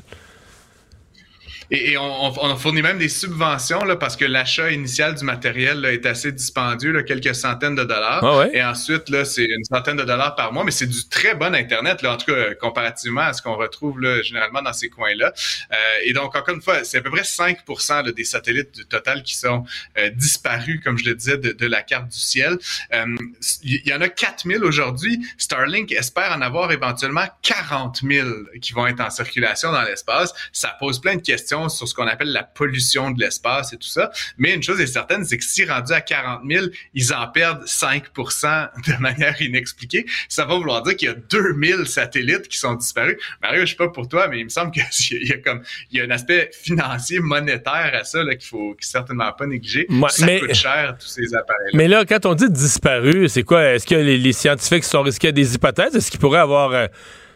Et, 1.75 1.97
on, 1.97 2.43
on, 2.43 2.55
fournit 2.55 2.83
même 2.83 2.99
des 2.99 3.09
subventions 3.09 3.83
là, 3.83 3.95
parce 3.95 4.15
que 4.15 4.25
l'achat 4.25 4.69
initial 4.69 5.15
du 5.15 5.25
matériel 5.25 5.81
là, 5.81 5.91
est 5.91 6.05
assez 6.05 6.31
dispendieux, 6.31 6.91
là, 6.91 7.01
quelques 7.01 7.33
centaines 7.33 7.73
de 7.73 7.83
dollars. 7.83 8.23
Ah 8.23 8.47
et 8.53 8.63
ensuite, 8.63 9.09
là, 9.09 9.25
c'est 9.25 9.45
une 9.45 9.63
centaine 9.63 9.97
de 9.97 10.03
dollars 10.03 10.35
par 10.35 10.53
mois, 10.53 10.63
mais 10.63 10.71
c'est 10.71 10.85
du 10.85 11.09
très 11.09 11.33
bon 11.33 11.55
Internet, 11.55 12.03
là, 12.03 12.13
en 12.13 12.17
tout 12.17 12.31
cas, 12.31 12.53
comparativement 12.53 13.21
à 13.21 13.33
ce 13.33 13.41
qu'on 13.41 13.55
retrouve 13.55 13.99
là, 13.99 14.21
généralement 14.21 14.61
dans 14.61 14.71
ces 14.71 14.89
coins-là. 14.89 15.33
Euh, 15.71 15.75
et 16.05 16.13
donc, 16.13 16.35
encore 16.35 16.53
une 16.53 16.61
fois, 16.61 16.83
c'est 16.83 16.99
à 16.99 17.01
peu 17.01 17.09
près 17.09 17.23
5% 17.23 18.11
des 18.11 18.23
satellites 18.23 18.75
du 18.75 18.85
total 18.85 19.23
qui 19.23 19.35
sont 19.35 19.65
euh, 19.97 20.11
disparus, 20.11 20.79
comme 20.83 20.99
je 20.99 21.05
le 21.05 21.15
disais, 21.15 21.37
de, 21.37 21.53
de 21.53 21.65
la 21.65 21.81
carte 21.81 22.07
du 22.07 22.19
ciel. 22.19 22.59
Euh, 22.93 23.15
il 23.63 23.87
y 23.87 23.93
en 23.93 24.01
a 24.01 24.09
4000 24.09 24.63
aujourd'hui. 24.63 25.25
Starlink 25.39 25.91
espère 25.91 26.33
en 26.33 26.41
avoir 26.41 26.71
éventuellement 26.71 27.25
40 27.41 28.01
000 28.03 28.29
qui 28.61 28.73
vont 28.73 28.85
être 28.85 29.01
en 29.01 29.09
circulation 29.09 29.71
dans 29.71 29.81
l'espace. 29.81 30.33
Ça 30.51 30.75
pose 30.79 31.01
plein 31.01 31.15
de 31.15 31.21
questions 31.21 31.62
sur 31.69 31.87
ce 31.87 31.93
qu'on 31.93 32.07
appelle 32.07 32.31
la 32.31 32.43
pollution 32.43 33.11
de 33.11 33.19
l'espace 33.19 33.73
et 33.73 33.77
tout 33.77 33.87
ça. 33.87 34.11
Mais 34.37 34.53
une 34.53 34.63
chose 34.63 34.79
est 34.79 34.87
certaine, 34.87 35.25
c'est 35.25 35.37
que 35.37 35.43
si 35.43 35.65
rendu 35.65 35.93
à 35.93 36.01
40 36.01 36.41
000, 36.49 36.67
ils 36.93 37.13
en 37.13 37.27
perdent 37.27 37.63
5% 37.65 38.69
de 38.87 39.01
manière 39.01 39.41
inexpliquée, 39.41 40.05
ça 40.29 40.45
va 40.45 40.55
vouloir 40.55 40.81
dire 40.83 40.95
qu'il 40.95 41.07
y 41.07 41.11
a 41.11 41.15
2000 41.15 41.85
satellites 41.85 42.47
qui 42.47 42.57
sont 42.57 42.75
disparus. 42.75 43.17
Mario, 43.41 43.61
je 43.65 43.71
sais 43.71 43.75
pas 43.75 43.89
pour 43.89 44.07
toi, 44.07 44.27
mais 44.27 44.39
il 44.39 44.45
me 44.45 44.49
semble 44.49 44.71
qu'il 44.71 44.83
y 45.27 45.31
a 45.31 45.37
comme 45.37 45.63
il 45.91 45.97
y 45.97 46.01
a 46.01 46.05
un 46.05 46.11
aspect 46.11 46.49
financier 46.53 47.19
monétaire 47.19 47.91
à 47.93 48.03
ça 48.03 48.23
qu'il 48.35 48.47
faut 48.47 48.75
certainement 48.79 49.31
pas 49.31 49.45
négliger. 49.45 49.87
ça 50.09 50.39
coûte 50.39 50.53
cher 50.53 50.95
tous 50.99 51.07
ces 51.07 51.33
appareils. 51.35 51.73
-là. 51.73 51.77
Mais 51.77 51.87
là, 51.87 52.05
quand 52.05 52.25
on 52.25 52.33
dit 52.33 52.49
disparu, 52.49 53.27
c'est 53.29 53.43
quoi? 53.43 53.63
Est-ce 53.63 53.85
que 53.85 53.95
les, 53.95 54.33
scientifiques 54.33 54.83
sont 54.83 55.01
risqués 55.01 55.29
à 55.29 55.31
des 55.31 55.55
hypothèses? 55.55 55.95
Est-ce 55.95 56.09
qu'ils 56.11 56.19
pourraient 56.19 56.39
avoir 56.39 56.71
euh, 56.71 56.87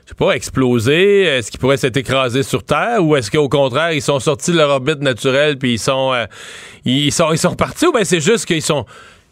je 0.07 0.11
sais 0.11 0.15
pas, 0.15 0.31
exploser? 0.31 1.23
Est-ce 1.23 1.51
qu'ils 1.51 1.59
pourraient 1.59 1.75
s'être 1.75 1.97
écrasés 1.97 2.41
sur 2.41 2.63
Terre 2.63 3.03
ou 3.03 3.17
est-ce 3.17 3.29
qu'au 3.29 3.49
contraire, 3.49 3.91
ils 3.91 4.01
sont 4.01 4.21
sortis 4.21 4.51
de 4.53 4.55
leur 4.55 4.69
orbite 4.69 5.01
naturelle 5.01 5.57
puis 5.57 5.73
ils 5.73 5.79
sont, 5.79 6.13
euh, 6.13 6.25
ils 6.85 7.11
sont, 7.11 7.33
ils 7.33 7.37
sont 7.37 7.49
repartis 7.49 7.87
ou 7.87 7.91
bien 7.91 8.05
c'est 8.05 8.21
juste 8.21 8.45
qu'ils 8.45 8.61
sont, 8.61 8.85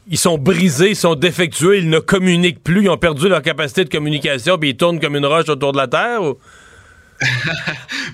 ils 0.10 0.18
sont 0.18 0.38
brisés, 0.38 0.90
ils 0.90 0.96
sont 0.98 1.16
défectueux, 1.16 1.78
ils 1.78 1.90
ne 1.90 2.00
communiquent 2.00 2.62
plus, 2.62 2.84
ils 2.84 2.90
ont 2.90 2.98
perdu 2.98 3.30
leur 3.30 3.42
capacité 3.42 3.86
de 3.86 3.90
communication 3.90 4.58
puis 4.58 4.72
ils 4.72 4.76
tournent 4.76 5.00
comme 5.00 5.16
une 5.16 5.26
roche 5.26 5.48
autour 5.48 5.72
de 5.72 5.78
la 5.78 5.88
Terre 5.88 6.22
ou? 6.22 6.38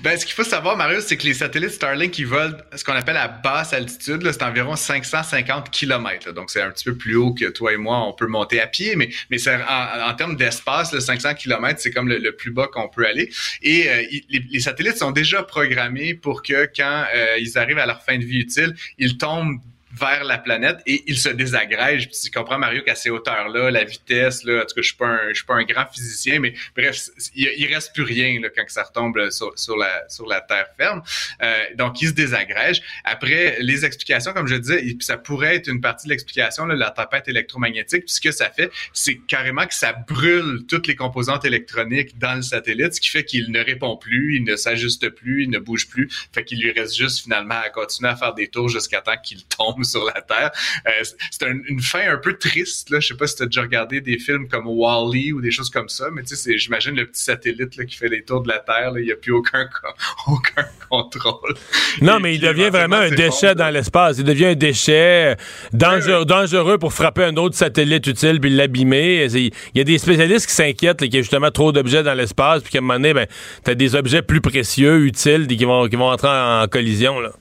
Ben, 0.02 0.16
ce 0.16 0.24
qu'il 0.24 0.34
faut 0.34 0.44
savoir, 0.44 0.76
Mario, 0.76 1.00
c'est 1.00 1.16
que 1.16 1.24
les 1.24 1.34
satellites 1.34 1.70
Starlink, 1.70 2.18
ils 2.18 2.26
volent 2.26 2.56
ce 2.74 2.84
qu'on 2.84 2.92
appelle 2.92 3.16
à 3.16 3.28
basse 3.28 3.72
altitude. 3.72 4.22
C'est 4.30 4.42
environ 4.42 4.76
550 4.76 5.70
km. 5.70 6.32
donc, 6.32 6.50
c'est 6.50 6.62
un 6.62 6.70
petit 6.70 6.84
peu 6.84 6.96
plus 6.96 7.16
haut 7.16 7.34
que 7.34 7.46
toi 7.46 7.72
et 7.72 7.76
moi, 7.76 8.06
on 8.06 8.12
peut 8.12 8.26
monter 8.26 8.60
à 8.60 8.66
pied. 8.66 8.94
Mais, 8.96 9.10
mais 9.30 9.38
en, 9.48 10.10
en, 10.10 10.14
termes 10.14 10.36
d'espace, 10.36 10.96
500 10.96 11.34
km, 11.34 11.80
c'est 11.80 11.90
comme 11.90 12.08
le, 12.08 12.32
plus 12.32 12.52
bas 12.52 12.68
qu'on 12.72 12.88
peut 12.88 13.06
aller. 13.06 13.30
Et 13.62 13.88
euh, 13.88 14.02
les, 14.28 14.60
satellites 14.60 14.98
sont 14.98 15.10
déjà 15.10 15.42
programmés 15.42 16.14
pour 16.14 16.42
que 16.42 16.68
quand 16.74 17.04
euh, 17.14 17.38
ils 17.38 17.58
arrivent 17.58 17.78
à 17.78 17.86
leur 17.86 18.02
fin 18.02 18.18
de 18.18 18.24
vie 18.24 18.40
utile, 18.40 18.74
ils 18.98 19.18
tombent 19.18 19.58
vers 19.92 20.24
la 20.24 20.38
planète 20.38 20.78
et 20.86 21.04
il 21.06 21.18
se 21.18 21.28
désagrège. 21.28 22.08
Puis 22.08 22.18
tu 22.24 22.30
comprends, 22.30 22.58
Mario, 22.58 22.82
qu'à 22.82 22.94
ces 22.94 23.10
hauteurs-là, 23.10 23.70
la 23.70 23.84
vitesse, 23.84 24.44
là, 24.44 24.62
en 24.62 24.66
tout 24.66 24.74
cas, 24.74 24.82
je 24.82 24.88
suis 24.88 24.96
pas 24.96 25.06
un, 25.06 25.28
je 25.28 25.34
suis 25.34 25.44
pas 25.44 25.54
un 25.54 25.64
grand 25.64 25.86
physicien, 25.86 26.38
mais 26.40 26.54
bref, 26.76 27.08
il, 27.34 27.50
il 27.56 27.72
reste 27.72 27.92
plus 27.94 28.02
rien 28.02 28.40
là, 28.40 28.48
quand 28.54 28.64
ça 28.68 28.84
retombe 28.84 29.30
sur, 29.30 29.52
sur, 29.58 29.76
la, 29.76 30.08
sur 30.08 30.26
la 30.26 30.40
terre 30.40 30.68
ferme. 30.76 31.02
Euh, 31.42 31.64
donc, 31.76 32.00
il 32.00 32.08
se 32.08 32.12
désagrège. 32.12 32.82
Après, 33.04 33.56
les 33.60 33.84
explications, 33.84 34.32
comme 34.32 34.46
je 34.46 34.56
disais, 34.56 34.96
ça 35.00 35.16
pourrait 35.16 35.56
être 35.56 35.68
une 35.68 35.80
partie 35.80 36.06
de 36.06 36.12
l'explication, 36.12 36.66
la 36.66 36.90
tempête 36.90 37.28
électromagnétique. 37.28 38.04
Puis 38.06 38.14
ce 38.14 38.20
que 38.20 38.32
ça 38.32 38.50
fait, 38.50 38.70
c'est 38.92 39.16
carrément 39.26 39.66
que 39.66 39.74
ça 39.74 39.92
brûle 39.92 40.64
toutes 40.68 40.86
les 40.86 40.96
composantes 40.96 41.44
électroniques 41.44 42.18
dans 42.18 42.34
le 42.34 42.42
satellite, 42.42 42.94
ce 42.94 43.00
qui 43.00 43.08
fait 43.08 43.24
qu'il 43.24 43.50
ne 43.50 43.62
répond 43.62 43.96
plus, 43.96 44.36
il 44.36 44.44
ne 44.44 44.56
s'ajuste 44.56 45.08
plus, 45.10 45.44
il 45.44 45.50
ne 45.50 45.58
bouge 45.58 45.88
plus. 45.88 46.08
Fait 46.32 46.44
qu'il 46.44 46.60
lui 46.60 46.72
reste 46.72 46.96
juste 46.96 47.22
finalement 47.22 47.60
à 47.62 47.68
continuer 47.70 48.10
à 48.10 48.16
faire 48.16 48.34
des 48.34 48.48
tours 48.48 48.68
jusqu'à 48.68 49.00
temps 49.00 49.16
qu'il 49.22 49.44
tombe 49.44 49.81
sur 49.92 50.04
la 50.04 50.20
Terre. 50.20 50.50
Euh, 50.86 51.04
c'est 51.30 51.46
une 51.46 51.80
fin 51.80 52.12
un 52.12 52.16
peu 52.16 52.36
triste. 52.36 52.90
Là. 52.90 53.00
Je 53.00 53.08
sais 53.08 53.14
pas 53.14 53.26
si 53.26 53.36
tu 53.36 53.42
as 53.42 53.46
déjà 53.46 53.62
regardé 53.62 54.00
des 54.00 54.18
films 54.18 54.48
comme 54.48 54.66
Wall-E 54.66 55.32
ou 55.32 55.40
des 55.40 55.50
choses 55.50 55.70
comme 55.70 55.88
ça, 55.88 56.08
mais 56.12 56.22
tu 56.22 56.36
sais, 56.36 56.58
j'imagine 56.58 56.94
le 56.94 57.06
petit 57.06 57.22
satellite 57.22 57.76
là, 57.76 57.84
qui 57.84 57.96
fait 57.96 58.08
les 58.08 58.22
tours 58.22 58.42
de 58.42 58.48
la 58.48 58.58
Terre. 58.58 58.92
Il 58.96 59.04
n'y 59.04 59.12
a 59.12 59.16
plus 59.16 59.32
aucun, 59.32 59.68
aucun 60.26 60.64
contrôle. 60.88 61.54
Non, 62.00 62.20
mais 62.20 62.34
il 62.34 62.40
devient 62.40 62.70
vraiment 62.70 62.96
un 62.96 63.10
déchet 63.10 63.54
dans 63.54 63.70
l'espace. 63.70 64.18
Il 64.18 64.24
devient 64.24 64.46
un 64.46 64.54
déchet 64.54 65.36
dangereux, 65.72 66.24
dangereux 66.24 66.78
pour 66.78 66.92
frapper 66.92 67.24
un 67.24 67.36
autre 67.36 67.56
satellite 67.56 68.06
utile 68.06 68.40
puis 68.40 68.50
l'abîmer. 68.50 69.26
Il 69.34 69.50
y 69.74 69.80
a 69.80 69.84
des 69.84 69.98
spécialistes 69.98 70.46
qui 70.46 70.54
s'inquiètent 70.54 70.98
qu'il 70.98 71.14
y 71.14 71.18
a 71.18 71.22
justement 71.22 71.50
trop 71.50 71.72
d'objets 71.72 72.02
dans 72.02 72.14
l'espace 72.14 72.62
puis 72.62 72.72
qu'à 72.72 72.78
un 72.78 72.82
moment 72.82 72.94
donné, 72.94 73.14
ben, 73.14 73.26
tu 73.64 73.70
as 73.70 73.74
des 73.74 73.94
objets 73.94 74.22
plus 74.22 74.40
précieux, 74.40 75.04
utiles, 75.04 75.46
qui 75.46 75.64
vont, 75.64 75.88
qui 75.88 75.96
vont 75.96 76.10
entrer 76.10 76.28
en, 76.28 76.62
en 76.62 76.68
collision. 76.68 77.20
Là. 77.20 77.32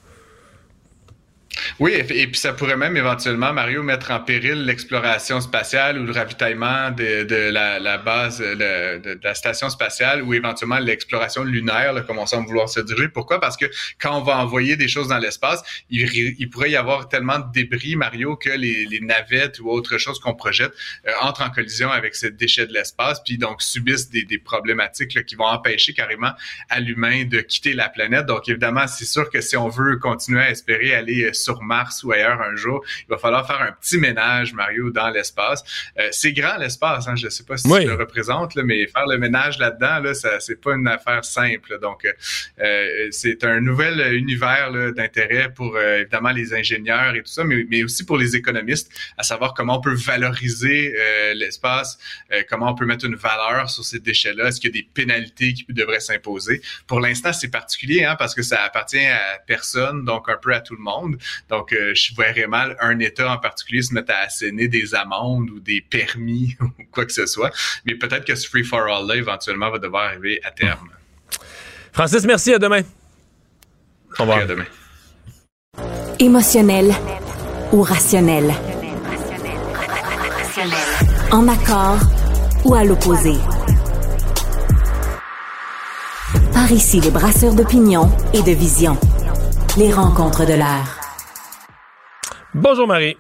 Oui, 1.80 1.94
et 1.94 2.28
puis 2.28 2.40
ça 2.40 2.54
pourrait 2.54 2.78
même 2.78 2.98
éventuellement, 2.98 3.54
Mario, 3.54 3.84
mettre 3.84 4.12
en 4.12 4.20
péril 4.20 4.66
l'exploration 4.66 5.42
spatiale 5.42 5.98
ou 6.00 6.06
le 6.06 6.12
ravitaillement 6.12 6.92
de, 6.92 7.50
la, 7.52 7.98
base 7.98 8.40
de, 8.40 9.20
la 9.24 9.36
station 9.36 9.70
spatiale 9.70 10.24
ou 10.24 10.34
éventuellement 10.34 10.80
l'exploration 10.80 11.44
lunaire, 11.44 11.94
là, 11.94 12.02
comme 12.02 12.20
on 12.20 12.26
semble 12.26 12.48
vouloir 12.48 12.70
se 12.70 12.80
diriger. 12.80 13.10
Pourquoi? 13.10 13.40
Parce 13.40 13.58
que 13.58 13.66
quand 14.00 14.18
on 14.18 14.22
va 14.22 14.38
envoyer 14.38 14.76
des 14.76 14.88
choses 14.88 15.08
dans 15.08 15.18
l'espace, 15.18 15.64
il, 15.90 16.50
pourrait 16.50 16.72
y 16.72 16.76
avoir 16.76 17.10
tellement 17.10 17.40
de 17.40 17.52
débris, 17.52 17.96
Mario, 17.96 18.36
que 18.36 18.50
les, 18.50 19.00
navettes 19.02 19.60
ou 19.60 19.70
autre 19.70 19.98
chose 19.98 20.20
qu'on 20.20 20.36
projette 20.36 20.74
euh, 21.08 21.12
entrent 21.22 21.42
en 21.42 21.50
collision 21.50 21.90
avec 21.92 22.16
ces 22.16 22.30
déchets 22.30 22.68
de 22.68 22.74
l'espace, 22.74 23.22
puis 23.24 23.38
donc 23.38 23.62
subissent 23.62 24.10
des, 24.10 24.26
problématiques 24.38 25.14
là, 25.14 25.24
qui 25.24 25.36
vont 25.36 25.46
empêcher 25.46 25.94
carrément 25.94 26.32
à 26.70 26.80
l'humain 26.80 27.26
de 27.26 27.42
quitter 27.42 27.74
la 27.74 27.90
planète. 27.90 28.26
Donc 28.26 28.48
évidemment, 28.48 28.88
c'est 28.88 29.06
sûr 29.06 29.30
que 29.30 29.42
si 29.42 29.58
on 29.58 29.70
veut 29.70 29.98
continuer 29.98 30.42
à 30.42 30.50
espérer 30.52 30.94
aller 30.94 31.24
euh, 31.26 31.34
sur 31.52 31.62
Mars 31.62 32.04
ou 32.04 32.12
ailleurs 32.12 32.42
un 32.42 32.56
jour, 32.56 32.84
il 33.02 33.10
va 33.10 33.18
falloir 33.18 33.46
faire 33.46 33.62
un 33.62 33.72
petit 33.74 33.98
ménage, 33.98 34.54
Mario, 34.54 34.90
dans 34.90 35.10
l'espace. 35.10 35.64
Euh, 36.00 36.08
c'est 36.12 36.32
grand 36.34 36.58
l'espace, 36.58 37.08
hein, 37.08 37.16
je 37.16 37.26
ne 37.26 37.30
sais 37.30 37.44
pas 37.44 37.58
si 37.58 37.68
tu 37.68 37.88
le 37.88 37.94
représentes, 37.94 38.56
là, 38.56 38.64
mais 38.64 38.88
faire 38.88 39.06
le 39.08 39.18
ménage 39.18 39.60
là-dedans, 39.60 40.00
là, 40.00 40.14
ça 40.14 40.40
c'est 40.40 40.60
pas 40.60 40.74
une 40.74 40.88
affaire 40.88 41.26
simple. 41.26 41.80
Donc, 41.82 42.06
euh, 42.60 43.08
c'est 43.12 43.44
un 43.44 43.60
nouvel 43.60 44.14
univers 44.14 44.72
d'intérêt 44.94 45.54
pour 45.54 45.78
évidemment 45.80 46.32
les 46.32 46.54
ingénieurs 46.54 47.16
et 47.16 47.22
tout 47.22 47.32
ça, 47.32 47.44
mais, 47.44 47.66
mais, 47.70 47.84
aussi 47.84 48.06
pour 48.06 48.18
les 48.18 48.36
économistes, 48.36 48.92
à 49.18 49.24
savoir 49.24 49.54
comment 49.54 49.78
on 49.78 49.82
peut 49.82 49.94
valoriser 49.94 50.94
l'espace, 51.36 51.98
comment 52.50 52.72
on 52.72 52.76
peut 52.76 52.86
mettre 52.86 53.06
une 53.06 53.16
valeur 53.16 53.70
sur 53.70 53.84
ces 53.84 54.00
déchets-là. 54.00 54.48
Est-ce 54.48 54.62
qu'il 54.62 54.76
y 54.76 54.80
a 54.80 54.82
des 54.82 54.88
pénalités 54.94 55.54
qui 55.54 55.66
devraient 55.70 56.00
s'imposer? 56.00 56.62
Pour 56.88 57.00
l'instant, 57.00 57.34
c'est 57.34 57.50
particulier 57.50 58.04
hein, 58.04 58.16
parce 58.18 58.36
que 58.36 58.42
ça 58.42 58.64
appartient 58.64 59.06
à 59.06 59.40
personne, 59.46 60.06
donc 60.06 60.30
un 60.30 60.38
peu 60.38 60.54
à 60.54 60.62
tout 60.62 60.76
le 60.76 60.82
monde. 60.82 61.18
Donc, 61.50 61.74
euh, 61.74 61.94
je 61.94 62.14
verrais 62.16 62.48
mal 62.48 62.78
un 62.80 62.98
État 63.00 63.32
en 63.32 63.38
particulier 63.38 63.82
se 63.82 63.94
mettre 63.94 64.14
à 64.14 64.20
asséner 64.26 64.68
des 64.68 64.96
amendes 64.96 65.50
ou 65.50 65.60
des 65.60 65.82
permis 65.82 66.56
ou 66.62 66.70
quoi 66.92 67.06
que 67.06 67.14
ce 67.14 67.26
soit. 67.26 67.52
Mais 67.86 67.96
peut-être 67.96 68.26
que 68.26 68.36
ce 68.36 68.48
free 68.48 68.64
for 68.64 68.82
all 68.82 69.08
là 69.08 69.16
éventuellement 69.16 69.70
va 69.70 69.80
devoir 69.80 70.06
arriver 70.06 70.40
à 70.44 70.52
terme. 70.52 70.90
Francis, 71.92 72.26
merci. 72.26 72.54
À 72.54 72.60
demain. 72.60 72.82
Au 74.18 74.22
revoir. 74.24 74.40
À 74.40 74.46
demain. 74.46 74.66
Émotionnel 76.20 76.94
ou 77.72 77.82
rationnel? 77.82 78.54
En 81.32 81.48
accord 81.48 82.00
ou 82.66 82.76
à 82.76 82.84
l'opposé? 82.84 83.34
Par 86.54 86.72
ici, 86.72 87.00
les 87.00 87.10
brasseurs 87.10 87.56
d'opinion 87.56 88.12
et 88.34 88.42
de 88.42 88.52
vision. 88.52 88.98
Les 89.78 89.92
rencontres 89.92 90.46
de 90.46 90.54
l'air. 90.54 91.01
Bonjour 92.54 92.86
Marie. 92.86 93.16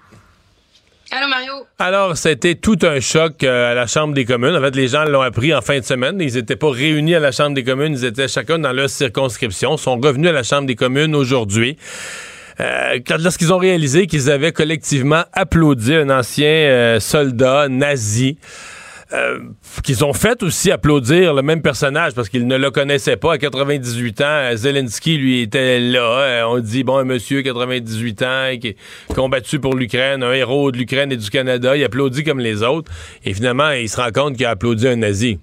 Allô 1.09 1.27
Mario. 1.29 1.53
Alors, 1.79 2.17
c'était 2.17 2.55
tout 2.55 2.77
un 2.81 2.99
choc 2.99 3.43
euh, 3.43 3.71
à 3.71 3.73
la 3.73 3.87
Chambre 3.87 4.13
des 4.13 4.25
communes. 4.25 4.55
En 4.55 4.61
fait, 4.61 4.75
les 4.75 4.89
gens 4.89 5.05
l'ont 5.05 5.21
appris 5.21 5.53
en 5.53 5.61
fin 5.61 5.79
de 5.79 5.85
semaine. 5.85 6.17
Ils 6.19 6.33
n'étaient 6.33 6.57
pas 6.57 6.69
réunis 6.69 7.15
à 7.15 7.19
la 7.21 7.31
Chambre 7.31 7.53
des 7.53 7.63
communes. 7.63 7.93
Ils 7.93 8.03
étaient 8.03 8.27
chacun 8.27 8.59
dans 8.59 8.73
leur 8.73 8.89
circonscription. 8.89 9.75
Ils 9.75 9.79
sont 9.79 9.97
revenus 9.97 10.29
à 10.29 10.33
la 10.33 10.43
Chambre 10.43 10.67
des 10.67 10.75
communes 10.75 11.15
aujourd'hui. 11.15 11.77
Euh, 12.59 12.99
lorsqu'ils 13.19 13.53
ont 13.53 13.57
réalisé 13.57 14.05
qu'ils 14.05 14.29
avaient 14.29 14.51
collectivement 14.51 15.23
applaudi 15.31 15.95
un 15.95 16.09
ancien 16.09 16.47
euh, 16.47 16.99
soldat 16.99 17.69
nazi 17.69 18.37
euh, 19.13 19.39
qu'ils 19.83 20.05
ont 20.05 20.13
fait 20.13 20.41
aussi 20.41 20.71
applaudir 20.71 21.33
le 21.33 21.41
même 21.41 21.61
personnage 21.61 22.13
parce 22.13 22.29
qu'ils 22.29 22.47
ne 22.47 22.55
le 22.55 22.71
connaissaient 22.71 23.17
pas. 23.17 23.33
À 23.33 23.37
98 23.37 24.21
ans, 24.21 24.51
Zelensky, 24.55 25.17
lui, 25.17 25.41
était 25.41 25.79
là. 25.79 25.99
Euh, 25.99 26.43
on 26.45 26.59
dit, 26.59 26.83
bon, 26.83 26.97
un 26.97 27.03
monsieur, 27.03 27.41
98 27.41 28.21
ans, 28.21 28.51
qui 28.59 28.69
est 28.69 28.77
combattu 29.13 29.59
pour 29.59 29.75
l'Ukraine, 29.75 30.23
un 30.23 30.31
héros 30.31 30.71
de 30.71 30.77
l'Ukraine 30.77 31.11
et 31.11 31.17
du 31.17 31.29
Canada, 31.29 31.75
il 31.75 31.83
applaudit 31.83 32.23
comme 32.23 32.39
les 32.39 32.63
autres. 32.63 32.89
Et 33.25 33.33
finalement, 33.33 33.71
il 33.71 33.89
se 33.89 33.97
rend 33.97 34.11
compte 34.11 34.37
qu'il 34.37 34.45
a 34.45 34.51
applaudi 34.51 34.87
un 34.87 34.95
nazi. 34.95 35.39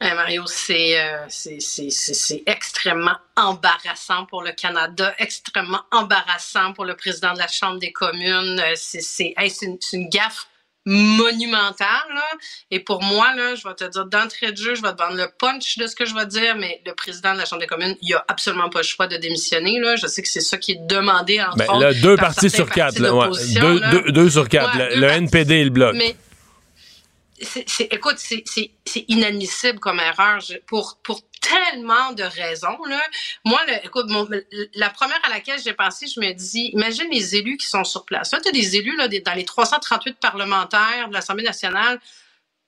Mario, 0.00 0.44
euh, 0.44 1.26
c'est 1.28 1.60
c'est 1.60 2.42
extrêmement 2.46 3.16
embarrassant 3.36 4.26
pour 4.26 4.42
le 4.42 4.52
Canada, 4.52 5.14
extrêmement 5.18 5.82
embarrassant 5.90 6.72
pour 6.72 6.84
le 6.84 6.94
président 6.94 7.32
de 7.32 7.38
la 7.38 7.48
Chambre 7.48 7.78
des 7.78 7.92
communes. 7.92 8.62
C'est 8.76 9.34
une 9.92 10.08
gaffe 10.08 10.46
monumental. 10.86 12.04
Là. 12.14 12.24
Et 12.70 12.80
pour 12.80 13.02
moi, 13.02 13.34
là, 13.34 13.54
je 13.56 13.66
vais 13.66 13.74
te 13.74 13.84
dire 13.84 14.06
d'entrée 14.06 14.52
de 14.52 14.56
jeu, 14.56 14.74
je 14.76 14.82
vais 14.82 14.92
te 14.92 14.98
vendre 15.02 15.16
le 15.16 15.26
punch 15.38 15.76
de 15.78 15.86
ce 15.86 15.96
que 15.96 16.06
je 16.06 16.14
vais 16.14 16.26
dire, 16.26 16.56
mais 16.56 16.80
le 16.86 16.94
président 16.94 17.34
de 17.34 17.38
la 17.38 17.44
Chambre 17.44 17.60
des 17.60 17.66
communes, 17.66 17.96
il 18.00 18.14
a 18.14 18.24
absolument 18.28 18.70
pas 18.70 18.78
le 18.78 18.84
choix 18.84 19.08
de 19.08 19.16
démissionner. 19.16 19.80
Là. 19.80 19.96
Je 19.96 20.06
sais 20.06 20.22
que 20.22 20.28
c'est 20.28 20.40
ça 20.40 20.56
qui 20.56 20.72
est 20.72 20.86
demandé 20.86 21.40
entre 21.42 21.56
ben, 21.56 21.92
deux 22.00 22.16
partis 22.16 22.48
sur 22.48 22.70
quatre. 22.70 22.98
Là, 23.00 23.30
deux, 23.60 24.12
deux, 24.12 24.30
sur 24.30 24.48
quatre. 24.48 24.78
le, 24.78 25.04
NPD 25.06 25.54
et 25.56 25.64
le 25.64 25.70
Bloc. 25.70 25.94
Mais, 25.96 26.16
c'est, 27.40 27.88
écoute, 27.90 28.16
c'est, 28.18 29.04
inadmissible 29.08 29.78
comme 29.78 30.00
erreur. 30.00 30.38
pour, 30.66 30.98
pour 31.02 31.25
tellement 31.48 32.12
de 32.12 32.22
raisons. 32.22 32.76
Moi, 33.44 33.60
écoute, 33.82 34.06
la 34.74 34.90
première 34.90 35.20
à 35.24 35.28
laquelle 35.30 35.60
j'ai 35.62 35.72
pensé, 35.72 36.06
je 36.06 36.20
me 36.20 36.32
dis, 36.32 36.70
imagine 36.72 37.08
les 37.10 37.36
élus 37.36 37.56
qui 37.56 37.66
sont 37.66 37.84
sur 37.84 38.04
place. 38.04 38.32
Là, 38.32 38.40
tu 38.40 38.52
des 38.52 38.76
élus 38.76 38.96
là, 38.96 39.08
dans 39.08 39.34
les 39.34 39.44
338 39.44 40.18
parlementaires 40.18 41.08
de 41.08 41.14
l'Assemblée 41.14 41.44
nationale, 41.44 42.00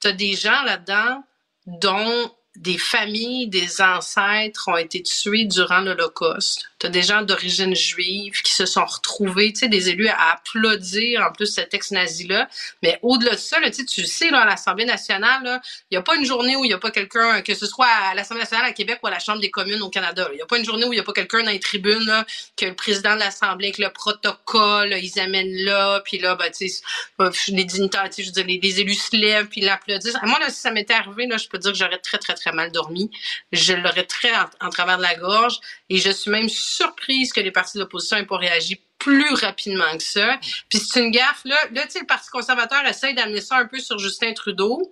tu 0.01 0.09
as 0.09 0.13
des 0.13 0.35
gens 0.35 0.63
là-dedans 0.63 1.25
dont 1.67 2.31
des 2.57 2.79
familles, 2.79 3.49
des 3.49 3.81
ancêtres 3.81 4.69
ont 4.69 4.77
été 4.77 5.03
tués 5.03 5.45
durant 5.45 5.81
l'Holocauste. 5.81 6.71
As 6.85 6.89
des 6.89 7.03
gens 7.03 7.23
d'origine 7.23 7.75
juive 7.75 8.41
qui 8.43 8.53
se 8.53 8.67
sont 8.67 8.85
retrouvés, 8.85 9.53
tu 9.53 9.61
sais, 9.61 9.69
des 9.69 9.89
élus 9.89 10.09
à 10.09 10.33
applaudir 10.33 11.23
en 11.23 11.33
plus 11.33 11.47
cet 11.47 11.75
ex-nazi-là. 11.75 12.49
Mais 12.83 12.99
au-delà 13.03 13.33
de 13.33 13.37
ça, 13.37 13.59
là, 13.61 13.71
tu 13.71 14.07
sais, 14.07 14.31
là, 14.31 14.43
à 14.43 14.47
l'Assemblée 14.47 14.85
nationale, 14.85 15.61
il 15.91 15.95
n'y 15.95 15.99
a 15.99 16.03
pas 16.03 16.17
une 16.17 16.25
journée 16.25 16.57
où 16.57 16.65
il 16.65 16.69
n'y 16.69 16.75
a 16.75 16.79
pas 16.79 16.91
quelqu'un, 16.91 17.43
que 17.43 17.55
ce 17.55 17.67
soit 17.67 17.87
à 17.87 18.15
l'Assemblée 18.15 18.43
nationale 18.43 18.67
à 18.67 18.73
Québec 18.73 19.01
ou 19.03 19.09
à 19.09 19.11
la 19.11 19.19
Chambre 19.19 19.41
des 19.41 19.51
communes 19.51 19.83
au 19.83 19.91
Canada. 19.91 20.29
Il 20.33 20.37
n'y 20.37 20.43
a 20.43 20.47
pas 20.47 20.59
une 20.59 20.65
journée 20.65 20.85
où 20.85 20.93
il 20.93 20.97
n'y 20.97 21.01
a 21.01 21.05
pas 21.05 21.13
quelqu'un 21.13 21.43
dans 21.43 21.51
les 21.51 21.61
tribunes 21.61 22.05
là, 22.05 22.25
que 22.57 22.67
le 22.67 22.75
président 22.75 23.15
de 23.15 23.21
l'Assemblée, 23.21 23.69
avec 23.69 23.79
le 23.79 23.91
protocole, 23.93 24.95
ils 25.03 25.19
amènent 25.21 25.57
là, 25.65 26.01
puis 26.05 26.19
là, 26.19 26.37
ben, 26.37 26.51
tu 26.51 26.69
sais, 26.69 26.83
les 27.49 27.65
dignitaires, 27.65 28.09
je 28.17 28.25
veux 28.25 28.31
dire, 28.31 28.47
les, 28.47 28.81
élus 28.81 28.95
se 28.95 29.17
lèvent, 29.17 29.49
puis 29.49 29.61
l'applaudissent. 29.61 30.17
Moi, 30.23 30.39
là, 30.39 30.51
si 30.51 30.61
ça 30.61 30.71
m'était 30.71 30.95
arrivé, 30.95 31.27
là, 31.27 31.37
je 31.37 31.49
peux 31.49 31.59
dire 31.59 31.73
que 31.73 31.79
j'aurais 31.79 31.99
très, 31.99 32.19
très, 32.19 32.35
très 32.35 32.53
mal 32.53 32.71
dormi. 32.71 33.11
Je 33.53 33.75
l'aurais 33.75 34.05
très 34.05 34.33
en, 34.61 34.71
travers 34.71 34.99
de 34.99 35.03
la 35.03 35.15
gorge 35.15 35.59
et 35.91 35.99
je 35.99 36.11
suis 36.11 36.31
même 36.31 36.49
surprise 36.49 37.33
que 37.33 37.41
les 37.41 37.51
partis 37.51 37.79
d'opposition 37.79 38.17
n'aient 38.17 38.27
pas 38.27 38.37
réagi 38.37 38.81
plus 38.99 39.33
rapidement 39.35 39.97
que 39.97 40.03
ça. 40.03 40.39
Puis 40.69 40.79
c'est 40.79 41.01
une 41.01 41.11
gaffe, 41.11 41.43
là. 41.45 41.57
Là, 41.73 41.83
tu 41.85 41.93
sais, 41.93 42.01
le 42.01 42.07
Parti 42.07 42.29
conservateur 42.31 42.85
essaye 42.87 43.15
d'amener 43.15 43.41
ça 43.41 43.57
un 43.57 43.67
peu 43.67 43.79
sur 43.79 43.99
Justin 43.99 44.33
Trudeau. 44.33 44.91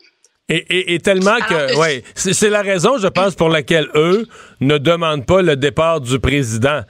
Et, 0.49 1.01
tellement 1.03 1.38
que, 1.38 1.76
ouais, 1.76 2.05
c'est 2.14 2.51
la 2.51 2.62
raison, 2.62 2.99
je 2.99 3.09
pense, 3.09 3.34
pour 3.34 3.49
laquelle 3.49 3.90
eux 3.97 4.28
ne 4.61 4.78
demandent 4.78 5.26
pas 5.26 5.42
le 5.42 5.57
départ 5.57 6.01
du 6.01 6.20
président 6.20 6.82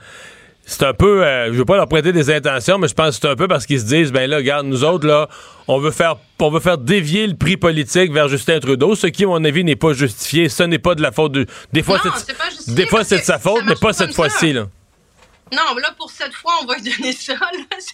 c'est 0.69 0.83
un 0.83 0.93
peu, 0.93 1.23
euh, 1.23 1.47
je 1.47 1.57
veux 1.57 1.65
pas 1.65 1.77
leur 1.77 1.87
prêter 1.87 2.11
des 2.11 2.29
intentions, 2.29 2.77
mais 2.77 2.89
je 2.89 2.93
pense 2.93 3.15
que 3.15 3.21
c'est 3.21 3.31
un 3.31 3.37
peu 3.37 3.47
parce 3.47 3.65
qu'ils 3.65 3.79
se 3.79 3.85
disent, 3.85 4.11
ben 4.11 4.29
là, 4.29 4.35
regarde, 4.35 4.67
nous 4.67 4.83
autres, 4.83 5.07
là, 5.07 5.29
on 5.69 5.79
veut 5.79 5.91
faire, 5.91 6.17
on 6.39 6.51
veut 6.51 6.59
faire 6.59 6.77
dévier 6.77 7.25
le 7.25 7.35
prix 7.35 7.55
politique 7.55 8.11
vers 8.11 8.27
Justin 8.27 8.59
Trudeau, 8.59 8.93
ce 8.93 9.07
qui, 9.07 9.23
à 9.23 9.27
mon 9.27 9.43
avis, 9.45 9.63
n'est 9.63 9.77
pas 9.77 9.93
justifié. 9.93 10.49
Ce 10.49 10.63
n'est 10.63 10.77
pas 10.77 10.93
de 10.93 11.01
la 11.01 11.13
faute 11.13 11.31
de, 11.31 11.45
des 11.71 11.83
fois, 11.83 11.99
c'est, 12.03 12.73
des 12.73 12.85
fois, 12.85 13.05
c'est 13.05 13.19
de 13.19 13.23
sa 13.23 13.39
faute, 13.39 13.63
mais 13.65 13.75
pas 13.79 13.93
cette 13.93 14.13
fois-ci, 14.13 14.51
là. 14.51 14.67
Non, 15.53 15.75
là, 15.77 15.91
pour 15.97 16.11
cette 16.11 16.33
fois, 16.33 16.53
on 16.61 16.65
va 16.65 16.75
lui 16.75 16.91
donner 16.91 17.13
ça. 17.13 17.35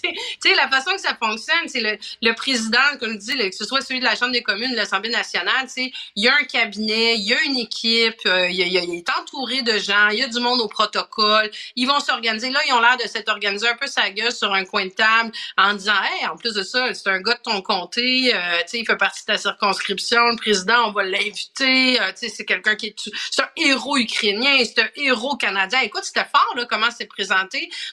Tu 0.03 0.49
sais, 0.49 0.55
la 0.55 0.67
façon 0.69 0.91
que 0.91 1.01
ça 1.01 1.15
fonctionne, 1.15 1.67
c'est 1.67 1.79
le, 1.79 1.97
le 2.21 2.33
président, 2.33 2.79
comme 2.99 3.13
je 3.13 3.17
dis, 3.17 3.49
que 3.49 3.55
ce 3.55 3.65
soit 3.65 3.81
celui 3.81 3.99
de 3.99 4.05
la 4.05 4.15
Chambre 4.15 4.31
des 4.31 4.41
communes, 4.41 4.71
de 4.71 4.75
l'Assemblée 4.75 5.09
nationale, 5.09 5.67
tu 5.73 5.91
il 6.15 6.23
y 6.23 6.27
a 6.27 6.35
un 6.35 6.43
cabinet, 6.43 7.15
il 7.15 7.23
y 7.23 7.33
a 7.33 7.41
une 7.43 7.57
équipe, 7.57 8.19
euh, 8.25 8.49
il, 8.49 8.61
est 8.61 9.09
entouré 9.19 9.61
de 9.61 9.77
gens, 9.77 10.09
il 10.09 10.19
y 10.19 10.23
a 10.23 10.27
du 10.27 10.39
monde 10.39 10.59
au 10.61 10.67
protocole, 10.67 11.49
ils 11.75 11.87
vont 11.87 11.99
s'organiser. 11.99 12.49
Là, 12.49 12.59
ils 12.67 12.73
ont 12.73 12.81
l'air 12.81 12.97
de 12.97 13.07
s'être 13.07 13.29
organisés 13.29 13.67
un 13.67 13.75
peu 13.75 13.87
sa 13.87 14.09
gueule 14.09 14.31
sur 14.31 14.53
un 14.53 14.65
coin 14.65 14.85
de 14.85 14.91
table 14.91 15.31
en 15.57 15.73
disant, 15.73 15.93
hey, 15.93 16.27
en 16.27 16.37
plus 16.37 16.53
de 16.53 16.63
ça, 16.63 16.93
c'est 16.93 17.09
un 17.09 17.21
gars 17.21 17.35
de 17.35 17.41
ton 17.41 17.61
comté, 17.61 18.33
euh, 18.33 18.39
tu 18.69 18.77
il 18.77 18.85
fait 18.85 18.97
partie 18.97 19.21
de 19.21 19.33
ta 19.33 19.37
circonscription, 19.37 20.27
le 20.29 20.37
président, 20.37 20.87
on 20.87 20.91
va 20.91 21.03
l'inviter, 21.03 22.01
euh, 22.01 22.11
tu 22.19 22.29
c'est 22.29 22.45
quelqu'un 22.45 22.75
qui 22.75 22.87
est... 22.87 23.09
C'est 23.31 23.41
un 23.41 23.49
héros 23.57 23.97
ukrainien, 23.97 24.57
c'est 24.65 24.81
un 24.81 24.89
héros 24.95 25.37
canadien. 25.37 25.81
Écoute, 25.81 26.03
c'était 26.03 26.25
fort, 26.25 26.53
là, 26.55 26.65
comment 26.69 26.89
c'est 26.95 27.05
présenté 27.05 27.42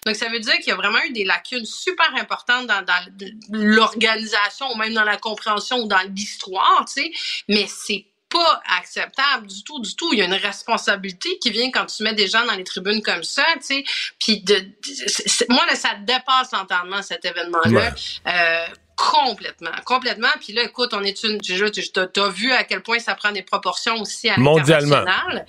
donc, 0.07 0.17
ça 0.17 0.29
veut 0.29 0.41
dire 0.41 0.55
qu'il 0.55 0.69
y 0.69 0.73
a 0.73 0.77
vraiment 0.77 1.03
eu 1.05 1.13
des 1.13 1.25
lacunes 1.25 1.65
super 1.65 2.15
importantes 2.17 2.67
dans, 2.67 2.85
l'organisation 3.51 4.71
ou 4.73 4.77
même 4.77 4.95
dans 4.95 5.05
la 5.05 5.17
compréhension 5.17 5.79
ou 5.79 5.89
dans 5.89 6.03
l'histoire, 6.15 6.85
tu 6.87 7.03
sais. 7.03 7.13
Mais 7.49 7.67
c'est 7.69 8.07
pas 8.29 8.63
acceptable 8.79 9.47
du 9.49 9.65
tout, 9.65 9.81
du 9.81 9.95
tout. 9.97 10.13
Il 10.13 10.21
y 10.21 10.23
a 10.23 10.25
une 10.25 10.35
responsabilité 10.35 11.39
qui 11.39 11.51
vient 11.51 11.71
quand 11.71 11.87
tu 11.87 12.03
mets 12.05 12.15
des 12.15 12.29
gens 12.29 12.45
dans 12.47 12.55
les 12.55 12.65
tribunes 12.65 13.03
comme 13.03 13.25
ça, 13.25 13.45
tu 13.57 13.63
sais. 13.63 13.85
Puis 14.19 14.41
de, 14.41 14.55
moi 15.49 15.67
là, 15.67 15.75
ça 15.75 15.95
dépasse 16.01 16.53
l'entendement 16.53 17.03
cet 17.03 17.25
événement-là. 17.25 17.95
Euh, 18.27 18.67
complètement, 18.97 19.71
complètement. 19.85 20.29
Puis 20.41 20.53
là, 20.53 20.63
écoute, 20.63 20.91
on 20.93 21.03
est 21.03 21.23
une, 21.25 21.41
tu 21.41 21.53
as 21.55 22.29
vu 22.29 22.53
à 22.53 22.65
quel 22.65 22.83
point 22.83 22.99
ça 22.99 23.15
prend 23.15 23.33
des 23.33 23.43
proportions 23.43 24.01
aussi 24.01 24.29
à 24.29 24.37
l'international. 24.37 25.47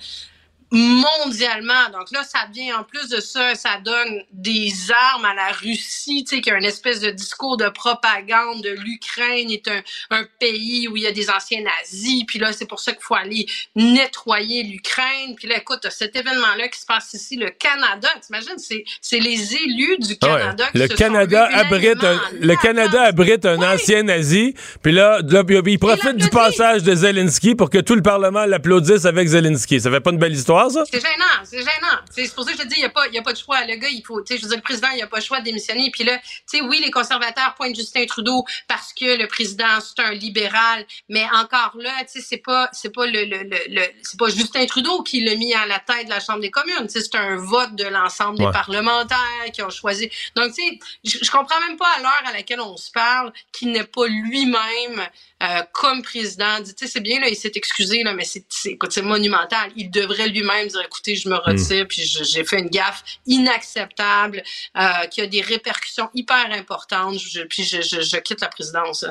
Mondialement. 0.72 1.90
Donc 1.92 2.10
là, 2.12 2.24
ça 2.24 2.46
devient 2.48 2.72
en 2.72 2.82
plus 2.82 3.10
de 3.10 3.20
ça, 3.20 3.54
ça 3.54 3.78
donne 3.84 4.22
des 4.32 4.72
armes 5.12 5.26
à 5.26 5.34
la 5.34 5.48
Russie, 5.52 6.24
tu 6.24 6.36
sais, 6.36 6.40
qui 6.40 6.50
a 6.50 6.56
une 6.56 6.64
espèce 6.64 7.00
de 7.00 7.10
discours 7.10 7.58
de 7.58 7.68
propagande 7.68 8.62
de 8.62 8.70
l'Ukraine 8.70 9.50
est 9.50 9.68
un, 9.68 9.82
un, 10.10 10.24
pays 10.40 10.88
où 10.88 10.96
il 10.96 11.02
y 11.02 11.06
a 11.06 11.12
des 11.12 11.28
anciens 11.28 11.60
nazis, 11.62 12.24
puis 12.26 12.38
là, 12.38 12.52
c'est 12.52 12.66
pour 12.66 12.80
ça 12.80 12.92
qu'il 12.92 13.02
faut 13.02 13.14
aller 13.14 13.46
nettoyer 13.76 14.62
l'Ukraine. 14.62 15.34
Puis 15.36 15.46
là, 15.46 15.58
écoute, 15.58 15.86
cet 15.90 16.16
événement-là 16.16 16.68
qui 16.68 16.80
se 16.80 16.86
passe 16.86 17.12
ici, 17.12 17.36
le 17.36 17.50
Canada, 17.50 18.08
t'imagines, 18.24 18.58
c'est, 18.58 18.84
c'est 19.02 19.18
les 19.18 19.54
élus 19.54 19.98
du 19.98 20.16
Canada 20.16 20.68
qui 20.72 20.78
le 20.78 20.88
se 20.88 20.94
Canada 20.94 21.50
sont 21.50 21.58
abrite 21.58 22.02
un, 22.02 22.20
Le 22.40 22.56
Canada 22.56 23.02
abrite 23.02 23.44
un 23.44 23.60
ancien 23.74 24.04
nazi, 24.04 24.54
puis 24.82 24.92
là, 24.92 25.20
là 25.22 25.42
il 25.66 25.78
profite 25.78 26.16
du 26.16 26.30
passage 26.30 26.82
de 26.82 26.94
Zelensky 26.94 27.54
pour 27.54 27.68
que 27.68 27.78
tout 27.78 27.94
le 27.94 28.02
Parlement 28.02 28.46
l'applaudisse 28.46 29.04
avec 29.04 29.28
Zelensky. 29.28 29.80
Ça 29.80 29.90
fait 29.90 30.00
pas 30.00 30.10
une 30.10 30.18
belle 30.18 30.32
histoire? 30.32 30.61
C'est 30.90 31.00
gênant, 31.00 31.44
c'est 31.44 31.58
gênant. 31.58 31.98
C'est 32.10 32.34
pour 32.34 32.44
ça 32.44 32.52
que 32.52 32.58
je 32.58 32.62
te 32.62 32.68
dis, 32.68 32.76
il 32.76 32.80
n'y 32.80 32.84
a, 32.86 32.90
pas, 32.90 33.04
a 33.04 33.22
pas 33.22 33.32
de 33.32 33.38
choix. 33.38 33.64
Le 33.64 33.76
gars, 33.76 33.88
il 33.88 34.02
faut, 34.04 34.20
tu 34.22 34.34
sais, 34.34 34.38
je 34.38 34.42
veux 34.42 34.48
dire, 34.48 34.58
le 34.58 34.62
président, 34.62 34.88
il 34.92 34.96
n'y 34.96 35.02
a 35.02 35.06
pas 35.06 35.18
le 35.18 35.22
choix 35.22 35.40
de 35.40 35.44
démissionner. 35.44 35.90
Puis 35.90 36.04
là, 36.04 36.18
tu 36.18 36.58
sais, 36.58 36.60
oui, 36.60 36.80
les 36.84 36.90
conservateurs 36.90 37.54
pointent 37.56 37.74
Justin 37.76 38.06
Trudeau 38.06 38.44
parce 38.68 38.92
que 38.92 39.16
le 39.16 39.26
président, 39.26 39.80
c'est 39.80 40.02
un 40.02 40.12
libéral. 40.12 40.86
Mais 41.08 41.24
encore 41.34 41.72
là, 41.78 41.92
tu 42.00 42.20
sais, 42.20 42.26
c'est 42.28 42.38
pas, 42.38 42.68
c'est 42.72 42.92
pas 42.92 43.06
le, 43.06 43.24
le, 43.24 43.42
le, 43.44 43.82
c'est 44.02 44.18
pas 44.18 44.28
Justin 44.28 44.66
Trudeau 44.66 45.02
qui 45.02 45.24
l'a 45.24 45.34
mis 45.34 45.54
à 45.54 45.66
la 45.66 45.78
tête 45.78 46.04
de 46.04 46.10
la 46.10 46.20
Chambre 46.20 46.40
des 46.40 46.50
communes. 46.50 46.86
Tu 46.86 46.90
sais, 46.90 47.00
c'est 47.00 47.16
un 47.16 47.36
vote 47.36 47.74
de 47.74 47.84
l'ensemble 47.84 48.38
des 48.38 48.50
parlementaires 48.50 49.18
qui 49.52 49.62
ont 49.62 49.70
choisi. 49.70 50.10
Donc, 50.36 50.54
tu 50.54 50.62
sais, 50.62 50.78
je, 51.04 51.18
je 51.22 51.30
comprends 51.30 51.60
même 51.66 51.76
pas 51.76 51.88
à 51.96 52.00
l'heure 52.00 52.22
à 52.26 52.32
laquelle 52.32 52.60
on 52.60 52.76
se 52.76 52.90
parle 52.90 53.32
qu'il 53.52 53.72
n'est 53.72 53.84
pas 53.84 54.06
lui-même 54.06 55.06
euh, 55.42 55.62
comme 55.72 56.02
président. 56.02 56.62
Tu 56.62 56.72
sais, 56.76 56.86
c'est 56.86 57.00
bien, 57.00 57.20
là, 57.20 57.28
il 57.28 57.36
s'est 57.36 57.52
excusé, 57.54 58.02
là, 58.02 58.14
mais 58.14 58.24
c'est, 58.24 58.44
c'est 58.48 59.02
monumental. 59.02 59.72
Il 59.76 59.90
devrait 59.90 60.28
lui-même 60.28 60.51
dire, 60.66 60.82
écoutez, 60.84 61.16
je 61.16 61.28
me 61.28 61.36
retire, 61.36 61.84
hmm. 61.84 61.88
puis 61.88 62.02
j'ai 62.02 62.44
fait 62.44 62.60
une 62.60 62.68
gaffe 62.68 63.02
inacceptable, 63.26 64.42
euh, 64.76 65.06
qui 65.10 65.20
a 65.20 65.26
des 65.26 65.40
répercussions 65.40 66.08
hyper 66.14 66.50
importantes, 66.52 67.16
puis 67.48 67.64
je, 67.64 67.80
je, 67.80 68.16
quitte 68.18 68.40
la 68.40 68.48
présidence. 68.48 69.04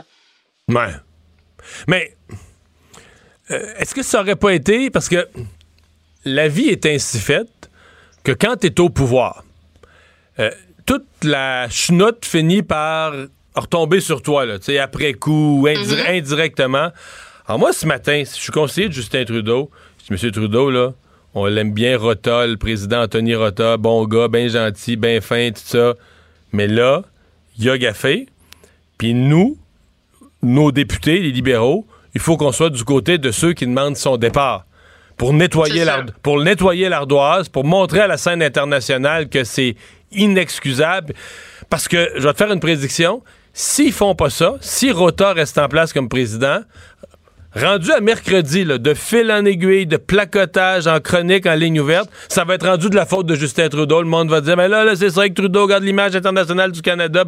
Ouais. 0.67 0.93
Mais 1.87 2.15
euh, 3.51 3.73
est-ce 3.77 3.93
que 3.93 4.03
ça 4.03 4.21
aurait 4.21 4.35
pas 4.35 4.53
été, 4.53 4.89
parce 4.89 5.09
que 5.09 5.27
la 6.25 6.47
vie 6.47 6.69
est 6.69 6.85
ainsi 6.85 7.19
faite 7.19 7.69
que 8.23 8.31
quand 8.31 8.57
tu 8.57 8.67
es 8.67 8.79
au 8.79 8.89
pouvoir, 8.89 9.43
toute 10.85 11.05
la 11.23 11.69
chenoute 11.69 12.25
finit 12.25 12.63
par 12.63 13.13
retomber 13.55 13.99
sur 13.99 14.21
toi, 14.21 14.45
là, 14.45 14.57
après 14.81 15.13
coup, 15.13 15.67
mhm. 15.67 16.05
indirectement. 16.07 16.91
Alors 17.47 17.59
moi, 17.59 17.73
ce 17.73 17.85
matin, 17.85 18.23
je 18.25 18.39
suis 18.39 18.51
conseiller 18.51 18.87
de 18.87 18.93
Justin 18.93 19.25
Trudeau. 19.25 19.71
Je 19.99 20.15
dis, 20.15 20.25
M. 20.25 20.31
Trudeau, 20.31 20.69
là, 20.69 20.93
on 21.33 21.45
l'aime 21.45 21.71
bien, 21.71 21.97
Rota, 21.97 22.45
le 22.45 22.57
président 22.57 23.03
Anthony 23.03 23.35
Rota, 23.35 23.77
bon 23.77 24.05
gars, 24.05 24.27
bien 24.27 24.47
gentil, 24.47 24.97
bien 24.97 25.21
fin, 25.21 25.51
tout 25.51 25.61
ça. 25.63 25.93
Mais 26.51 26.67
là, 26.67 27.03
il 27.57 27.69
a 27.69 27.77
gaffé. 27.77 28.27
Puis 28.97 29.13
nous, 29.13 29.57
nos 30.41 30.71
députés, 30.71 31.19
les 31.19 31.31
libéraux, 31.31 31.85
il 32.13 32.21
faut 32.21 32.35
qu'on 32.35 32.51
soit 32.51 32.69
du 32.69 32.83
côté 32.83 33.17
de 33.17 33.31
ceux 33.31 33.53
qui 33.53 33.65
demandent 33.65 33.95
son 33.95 34.17
départ. 34.17 34.65
Pour 35.15 35.33
nettoyer, 35.33 35.85
pour 36.23 36.41
nettoyer 36.41 36.89
l'ardoise, 36.89 37.47
pour 37.47 37.63
montrer 37.63 37.99
à 37.99 38.07
la 38.07 38.17
scène 38.17 38.41
internationale 38.41 39.29
que 39.29 39.43
c'est 39.43 39.75
inexcusable. 40.11 41.13
Parce 41.69 41.87
que, 41.87 42.11
je 42.17 42.23
vais 42.23 42.33
te 42.33 42.37
faire 42.37 42.51
une 42.51 42.59
prédiction, 42.59 43.21
S'ils 43.53 43.91
font 43.91 44.15
pas 44.15 44.29
ça, 44.29 44.55
si 44.61 44.91
Rota 44.91 45.33
reste 45.33 45.57
en 45.57 45.67
place 45.67 45.91
comme 45.91 46.07
président, 46.07 46.59
rendu 47.55 47.91
à 47.91 47.99
mercredi, 47.99 48.65
de 48.65 48.93
fil 48.93 49.31
en 49.31 49.45
aiguille, 49.45 49.85
de 49.85 49.97
placotage 49.97 50.87
en 50.87 50.99
chronique 50.99 51.45
en 51.45 51.55
ligne 51.55 51.79
ouverte, 51.79 52.09
ça 52.29 52.43
va 52.43 52.55
être 52.55 52.67
rendu 52.67 52.89
de 52.89 52.95
la 52.95 53.05
faute 53.05 53.25
de 53.25 53.35
Justin 53.35 53.69
Trudeau. 53.69 54.01
Le 54.01 54.07
monde 54.07 54.29
va 54.29 54.41
dire, 54.41 54.57
mais 54.57 54.67
là, 54.67 54.83
là 54.83 54.95
c'est 54.95 55.09
vrai 55.09 55.29
que 55.29 55.35
Trudeau 55.35 55.67
garde 55.67 55.83
l'image 55.83 56.15
internationale 56.15 56.71
du 56.71 56.81
Canada. 56.81 57.25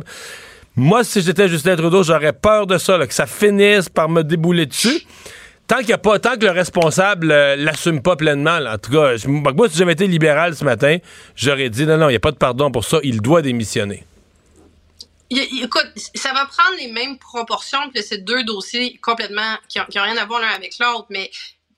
Moi, 0.75 1.03
si 1.03 1.21
j'étais 1.21 1.47
Justin 1.47 1.75
Trudeau, 1.75 2.03
j'aurais 2.03 2.33
peur 2.33 2.65
de 2.67 2.77
ça, 2.77 2.97
que 3.05 3.13
ça 3.13 3.25
finisse 3.25 3.89
par 3.89 4.09
me 4.09 4.23
débouler 4.23 4.65
dessus. 4.65 5.03
Tant 5.67 5.77
que 5.77 6.45
le 6.45 6.51
responsable 6.51 7.31
euh, 7.31 7.55
l'assume 7.55 8.01
pas 8.01 8.15
pleinement, 8.15 8.57
en 8.67 8.77
tout 8.77 8.91
cas, 8.91 9.13
moi, 9.27 9.69
si 9.69 9.77
j'avais 9.77 9.93
été 9.93 10.07
libéral 10.07 10.55
ce 10.55 10.65
matin, 10.65 10.97
j'aurais 11.35 11.69
dit 11.69 11.85
non, 11.85 11.97
non, 11.97 12.09
il 12.09 12.11
n'y 12.11 12.17
a 12.17 12.19
pas 12.19 12.31
de 12.31 12.37
pardon 12.37 12.69
pour 12.69 12.83
ça, 12.83 12.97
il 13.03 13.21
doit 13.21 13.41
démissionner 13.41 14.03
écoute, 15.39 15.91
ça 16.15 16.33
va 16.33 16.45
prendre 16.45 16.77
les 16.77 16.91
mêmes 16.91 17.17
proportions 17.17 17.89
que 17.91 18.01
ces 18.01 18.19
deux 18.19 18.43
dossiers 18.43 18.97
complètement 18.97 19.57
qui 19.67 19.79
n'ont 19.79 20.03
rien 20.03 20.17
à 20.17 20.25
voir 20.25 20.41
l'un 20.41 20.49
avec 20.49 20.77
l'autre, 20.79 21.07
mais 21.09 21.31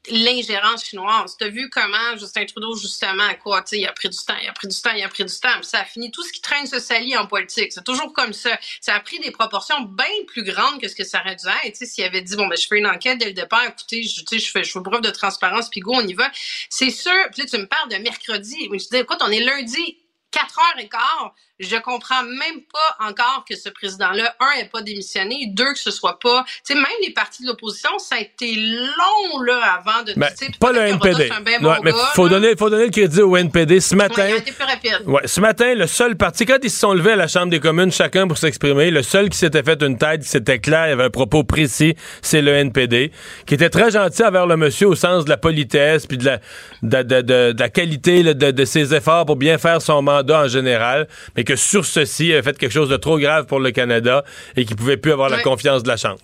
l'ingérence 0.09 0.85
chinoise. 0.85 1.35
Tu 1.37 1.45
as 1.45 1.49
vu 1.49 1.69
comment 1.69 2.17
Justin 2.17 2.45
Trudeau, 2.45 2.75
justement, 2.75 3.33
quoi, 3.41 3.63
il 3.71 3.85
a 3.85 3.93
pris 3.93 4.09
du 4.09 4.17
temps, 4.17 4.35
il 4.41 4.47
a 4.47 4.53
pris 4.53 4.67
du 4.67 4.79
temps, 4.79 4.91
il 4.91 5.03
a 5.03 5.09
pris 5.09 5.25
du 5.25 5.39
temps, 5.39 5.61
ça 5.61 5.79
a 5.79 5.85
fini. 5.85 6.11
Tout 6.11 6.23
ce 6.23 6.31
qui 6.31 6.41
traîne 6.41 6.67
se 6.67 6.79
salit 6.79 7.17
en 7.17 7.27
politique. 7.27 7.71
C'est 7.71 7.83
toujours 7.83 8.13
comme 8.13 8.33
ça. 8.33 8.57
Ça 8.81 8.95
a 8.95 8.99
pris 8.99 9.19
des 9.19 9.31
proportions 9.31 9.81
bien 9.81 10.05
plus 10.27 10.43
grandes 10.43 10.79
que 10.79 10.87
ce 10.87 10.95
que 10.95 11.03
ça 11.03 11.21
aurait 11.21 11.35
dû 11.35 11.45
être. 11.65 11.75
S'il 11.75 12.03
avait 12.03 12.21
dit, 12.21 12.35
bon, 12.35 12.47
ben, 12.47 12.57
je 12.57 12.67
fais 12.67 12.77
une 12.77 12.87
enquête 12.87 13.17
dès 13.17 13.27
le 13.27 13.33
départ, 13.33 13.63
écoutez, 13.65 14.03
je, 14.03 14.21
je 14.21 14.51
fais, 14.51 14.63
je 14.63 14.71
fais 14.71 14.81
preuve 14.81 15.01
de 15.01 15.11
transparence, 15.11 15.69
puis 15.69 15.79
go, 15.79 15.93
on 15.95 16.07
y 16.07 16.13
va. 16.13 16.29
C'est 16.69 16.91
sûr. 16.91 17.11
Tu 17.33 17.57
me 17.57 17.65
parles 17.65 17.89
de 17.89 17.97
mercredi. 17.97 18.69
Je 18.71 18.77
dis, 18.77 18.97
écoute, 18.97 19.19
on 19.21 19.31
est 19.31 19.41
lundi, 19.41 19.97
4 20.31 20.59
heures 20.59 20.79
et 20.79 20.89
quart 20.89 21.33
je 21.59 21.77
comprends 21.77 22.23
même 22.23 22.61
pas 22.71 23.07
encore 23.07 23.45
que 23.49 23.55
ce 23.55 23.69
président-là, 23.69 24.35
un, 24.39 24.57
n'ait 24.57 24.69
pas 24.69 24.81
démissionné, 24.81 25.47
deux, 25.53 25.73
que 25.73 25.79
ce 25.79 25.91
soit 25.91 26.19
pas. 26.19 26.43
Tu 26.65 26.73
sais, 26.73 26.75
même 26.75 26.85
les 27.01 27.13
partis 27.13 27.43
de 27.43 27.47
l'opposition, 27.47 27.97
ça 27.97 28.15
a 28.15 28.19
été 28.19 28.55
long, 28.55 29.39
là, 29.41 29.79
avant 29.79 30.03
de. 30.03 30.13
Ben, 30.17 30.29
pas 30.59 30.73
le 30.73 30.79
NPD. 30.81 31.29
ouais, 31.61 31.77
mais 31.83 31.91
faut 32.13 32.27
donner, 32.27 32.55
faut 32.57 32.69
donner 32.69 32.85
le 32.85 32.91
crédit 32.91 33.21
au 33.21 33.37
NPD. 33.37 33.79
Ce 33.79 33.95
matin. 33.95 34.25
Ouais, 34.25 34.41
plus 34.41 34.63
rapide. 34.63 35.01
Ouais, 35.05 35.21
ce 35.25 35.39
matin, 35.39 35.73
le 35.75 35.87
seul 35.87 36.17
parti, 36.17 36.45
quand 36.45 36.57
ils 36.61 36.69
se 36.69 36.79
sont 36.79 36.93
levés 36.93 37.11
à 37.13 37.15
la 37.15 37.27
Chambre 37.27 37.49
des 37.49 37.61
communes, 37.61 37.91
chacun 37.91 38.27
pour 38.27 38.37
s'exprimer, 38.37 38.91
le 38.91 39.01
seul 39.01 39.29
qui 39.29 39.37
s'était 39.37 39.63
fait 39.63 39.81
une 39.81 39.97
tête, 39.97 40.23
qui 40.23 40.27
s'était 40.29 40.59
clair, 40.59 40.87
il 40.87 40.91
avait 40.91 41.05
un 41.05 41.09
propos 41.09 41.43
précis, 41.43 41.95
c'est 42.21 42.41
le 42.41 42.51
NPD, 42.51 43.11
qui 43.45 43.53
était 43.53 43.69
très 43.69 43.91
gentil 43.91 44.23
envers 44.23 44.45
le 44.45 44.57
monsieur 44.57 44.87
au 44.87 44.95
sens 44.95 45.23
de 45.23 45.29
la 45.29 45.37
politesse, 45.37 46.05
puis 46.05 46.17
de 46.17 46.25
la, 46.25 46.39
de, 46.81 47.01
de, 47.03 47.21
de, 47.21 47.51
de 47.53 47.59
la 47.59 47.69
qualité 47.69 48.23
de, 48.23 48.51
de 48.51 48.65
ses 48.65 48.93
efforts 48.93 49.25
pour 49.25 49.37
bien 49.37 49.57
faire 49.57 49.81
son 49.81 50.01
mandat 50.01 50.41
en 50.43 50.47
général, 50.47 51.07
mais 51.35 51.44
que 51.45 51.55
sur 51.55 51.85
ceci, 51.85 52.27
il 52.27 52.33
avait 52.33 52.43
fait 52.43 52.57
quelque 52.57 52.73
chose 52.73 52.89
de 52.89 52.97
trop 52.97 53.19
grave 53.19 53.45
pour 53.45 53.59
le 53.59 53.71
Canada 53.71 54.23
et 54.55 54.65
qu'il 54.65 54.75
pouvait 54.75 54.97
plus 54.97 55.11
avoir 55.11 55.29
la 55.29 55.41
confiance 55.41 55.83
de 55.83 55.87
la 55.87 55.97
Chambre. 55.97 56.21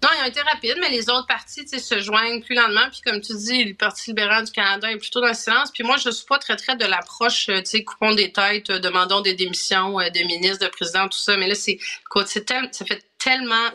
Non, 0.00 0.08
ils 0.16 0.22
ont 0.22 0.28
été 0.28 0.40
rapides, 0.42 0.76
mais 0.80 0.90
les 0.90 1.10
autres 1.10 1.26
partis 1.26 1.66
se 1.66 2.00
joignent 2.00 2.40
plus 2.40 2.54
lentement. 2.54 2.88
Puis 2.90 3.00
comme 3.04 3.20
tu 3.20 3.34
dis, 3.34 3.64
le 3.64 3.74
Parti 3.74 4.10
libéral 4.10 4.44
du 4.44 4.52
Canada 4.52 4.92
est 4.92 4.96
plutôt 4.96 5.20
dans 5.20 5.28
le 5.28 5.34
silence. 5.34 5.72
Puis 5.72 5.82
moi, 5.82 5.96
je 5.96 6.10
suis 6.10 6.24
pas 6.24 6.38
très 6.38 6.54
très 6.56 6.76
de 6.76 6.84
l'approche, 6.84 7.48
euh, 7.48 7.58
tu 7.58 7.70
sais, 7.70 7.84
coupons 7.84 8.14
des 8.14 8.30
têtes, 8.30 8.70
euh, 8.70 8.78
demandons 8.78 9.22
des 9.22 9.34
démissions 9.34 9.98
euh, 9.98 10.08
de 10.10 10.20
ministres, 10.20 10.64
de 10.64 10.70
présidents, 10.70 11.08
tout 11.08 11.18
ça. 11.18 11.36
Mais 11.36 11.48
là, 11.48 11.56
c'est, 11.56 11.78
ça 12.14 12.84
fait 12.86 13.04
tellement 13.18 13.70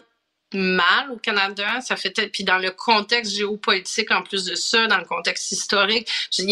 mal 0.54 1.12
au 1.12 1.18
Canada. 1.18 1.82
Ça 1.82 1.96
fait 1.96 2.14
puis 2.32 2.44
dans 2.44 2.58
le 2.58 2.72
contexte 2.72 3.36
géopolitique 3.36 4.12
en 4.12 4.22
plus 4.22 4.46
de 4.46 4.56
ça, 4.56 4.88
dans 4.88 4.98
le 4.98 5.06
contexte 5.06 5.52
historique, 5.52 6.10
c'est 6.30 6.46